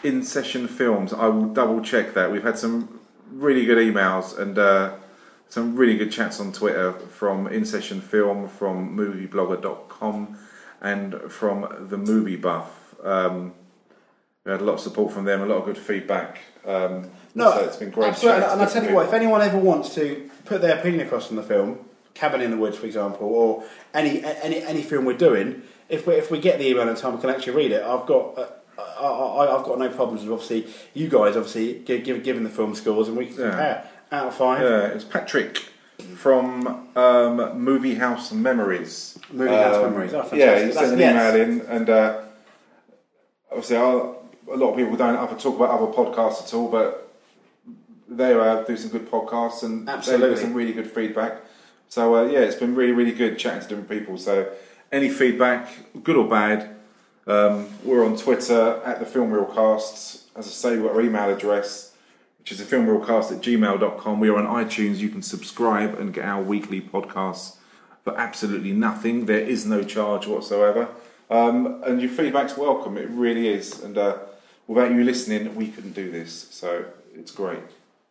In 0.04 0.24
Session 0.24 0.68
Films. 0.68 1.14
I 1.14 1.28
will 1.28 1.48
double 1.48 1.82
check 1.82 2.14
that. 2.14 2.32
We've 2.32 2.44
had 2.44 2.58
some 2.58 3.00
really 3.32 3.66
good 3.66 3.78
emails 3.78 4.38
and 4.38 4.58
uh, 4.58 4.96
some 5.50 5.76
really 5.76 5.98
good 5.98 6.12
chats 6.12 6.40
on 6.40 6.52
Twitter 6.52 6.94
from 6.94 7.48
In 7.48 7.66
Session 7.66 8.02
Film, 8.02 8.48
from 8.48 8.98
MovieBlogger.com, 8.98 10.38
and 10.82 11.16
from 11.30 11.88
the 11.90 11.98
Movie 11.98 12.36
Buff. 12.36 12.96
Um, 13.04 13.54
we 14.44 14.52
had 14.52 14.62
a 14.62 14.64
lot 14.64 14.74
of 14.74 14.80
support 14.80 15.14
from 15.14 15.26
them, 15.26 15.42
a 15.42 15.46
lot 15.46 15.58
of 15.58 15.66
good 15.66 15.78
feedback. 15.78 16.40
Um, 16.66 17.12
No, 17.36 17.52
so 17.52 17.60
it's 17.66 17.78
been 17.78 17.92
great. 17.92 18.10
Absolutely, 18.10 18.44
and 18.44 18.62
I 18.62 18.66
tell 18.66 18.84
you 18.84 18.96
what, 18.96 19.06
if 19.06 19.14
anyone 19.14 19.42
ever 19.42 19.58
wants 19.58 19.94
to 19.96 20.30
put 20.46 20.62
their 20.62 20.80
opinion 20.80 21.06
across 21.06 21.30
on 21.30 21.36
the 21.36 21.44
film, 21.44 21.78
Cabin 22.16 22.42
in 22.42 22.50
the 22.50 22.58
Woods, 22.58 22.78
for 22.78 22.88
example, 22.88 23.28
or 23.28 23.64
any 23.94 24.24
any 24.24 24.62
any 24.64 24.82
film 24.82 25.06
we're 25.06 25.16
doing, 25.16 25.62
if 25.90 26.08
we 26.08 26.16
if 26.16 26.32
we 26.32 26.40
get 26.40 26.58
the 26.58 26.68
email 26.68 26.90
in 26.90 26.96
time, 26.96 27.16
we 27.16 27.22
can 27.22 27.30
actually 27.30 27.54
read 27.54 27.72
it. 27.72 27.84
I've 27.84 28.06
got. 28.08 28.38
Uh, 28.38 28.48
I, 28.78 28.84
I, 29.04 29.58
I've 29.58 29.66
got 29.66 29.80
no 29.80 29.90
problems 29.90 30.24
with 30.24 30.32
obviously 30.32 30.68
you 30.94 31.08
guys 31.10 31.36
obviously 31.36 31.80
give, 31.80 32.04
give, 32.04 32.24
giving 32.24 32.44
the 32.44 32.50
film 32.50 32.74
scores 32.76 33.08
and 33.08 33.18
we 33.18 33.28
can 33.28 33.38
Yeah. 33.40 33.86
out 34.12 34.28
of 34.28 34.36
five. 34.36 34.62
Yeah, 34.62 34.88
it's 34.88 35.04
Patrick 35.04 35.58
from 36.16 36.88
um, 36.98 37.60
Movie 37.60 37.96
House 37.96 38.32
Memories. 38.32 39.20
Movie 39.32 39.52
House 39.54 39.76
Um, 39.78 39.92
Memories. 39.92 40.14
Oh, 40.14 40.28
yeah, 40.34 40.66
he 40.66 40.72
sent 40.72 40.94
an 40.94 40.98
That's- 41.00 41.36
email 41.36 41.42
in, 41.60 41.62
and 41.68 41.90
uh, 41.90 42.22
obviously, 43.50 43.78
I'll, 43.78 44.24
a 44.52 44.56
lot 44.58 44.72
of 44.72 44.78
people 44.78 44.96
don't 44.96 45.16
ever 45.16 45.36
talk 45.40 45.56
about 45.56 45.70
other 45.70 45.92
podcasts 45.92 46.44
at 46.48 46.54
all, 46.54 46.68
but 46.70 47.12
they 48.10 48.34
uh, 48.34 48.64
do 48.64 48.76
some 48.76 48.90
good 48.90 49.10
podcasts 49.10 49.64
and 49.64 49.88
they 49.88 49.92
Absolutely. 49.94 50.30
give 50.30 50.40
some 50.40 50.54
really 50.54 50.74
good 50.74 50.90
feedback. 50.90 51.42
So 51.88 52.16
uh, 52.16 52.24
yeah, 52.26 52.40
it's 52.40 52.56
been 52.56 52.76
really, 52.76 52.92
really 52.94 53.12
good 53.14 53.38
chatting 53.38 53.62
to 53.62 53.68
different 53.68 53.90
people. 53.90 54.18
So 54.18 54.52
any 54.92 55.10
feedback, 55.10 55.70
good 56.04 56.16
or 56.18 56.28
bad, 56.28 56.76
um, 57.32 57.70
we're 57.84 58.06
on 58.06 58.18
Twitter 58.18 58.82
at 58.86 59.00
the 59.00 59.06
Film 59.06 59.32
Reelcast. 59.32 60.24
As 60.36 60.48
I 60.48 60.50
say, 60.50 60.72
we've 60.72 60.84
got 60.84 60.96
our 60.96 61.02
email 61.02 61.30
address, 61.30 61.94
which 62.40 62.52
is 62.52 62.58
the 62.58 62.76
filmreelcast 62.76 63.32
at 63.32 63.42
gmail.com. 63.42 64.20
We 64.20 64.30
are 64.30 64.38
on 64.38 64.66
iTunes. 64.66 64.98
You 64.98 65.10
can 65.10 65.22
subscribe 65.22 65.98
and 65.98 66.14
get 66.14 66.26
our 66.26 66.42
weekly 66.44 66.82
podcasts 66.82 67.56
for 68.04 68.18
absolutely 68.20 68.74
nothing. 68.74 69.28
There 69.28 69.40
is 69.40 69.66
no 69.66 69.84
charge 69.84 70.28
whatsoever. 70.28 70.90
Um, 71.30 71.82
and 71.86 72.02
your 72.02 72.12
feedback's 72.12 72.58
welcome. 72.58 72.98
It 72.98 73.10
really 73.10 73.48
is. 73.48 73.82
And 73.82 73.98
uh, 73.98 74.18
without 74.68 74.92
you 74.92 75.04
listening, 75.04 75.56
we 75.56 75.70
couldn't 75.70 75.94
do 75.94 76.12
this. 76.12 76.50
So 76.52 76.86
it's 77.16 77.32
great. 77.32 77.60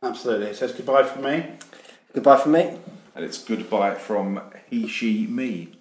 Absolutely. 0.03 0.47
It 0.47 0.57
says 0.57 0.73
goodbye 0.73 1.05
from 1.05 1.25
me. 1.25 1.47
Goodbye 2.15 2.39
from 2.39 2.53
me. 2.53 2.79
And 3.15 3.25
it's 3.25 3.43
goodbye 3.45 3.97
from 3.97 4.41
he, 4.71 4.89
she, 4.89 5.27
me. 5.27 5.73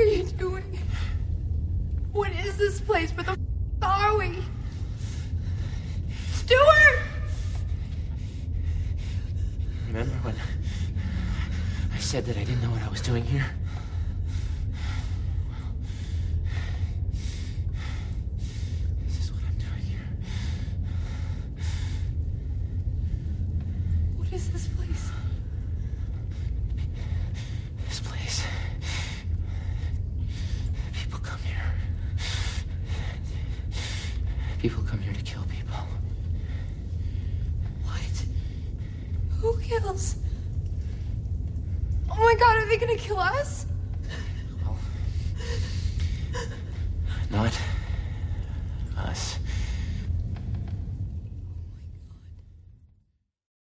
What 0.00 0.08
are 0.08 0.12
you 0.12 0.24
doing? 0.24 0.78
What 2.12 2.30
is 2.30 2.49
this 2.60 2.80
place? 2.80 3.10
Where 3.12 3.24
the 3.24 3.32
f- 3.32 3.38
are 3.82 4.16
we? 4.18 4.44
Stuart! 6.32 6.98
Remember 9.88 10.14
when 10.22 10.34
I 11.94 11.98
said 11.98 12.26
that 12.26 12.36
I 12.36 12.44
didn't 12.44 12.62
know 12.62 12.70
what 12.70 12.82
I 12.82 12.88
was 12.88 13.00
doing 13.00 13.24
here? 13.24 13.46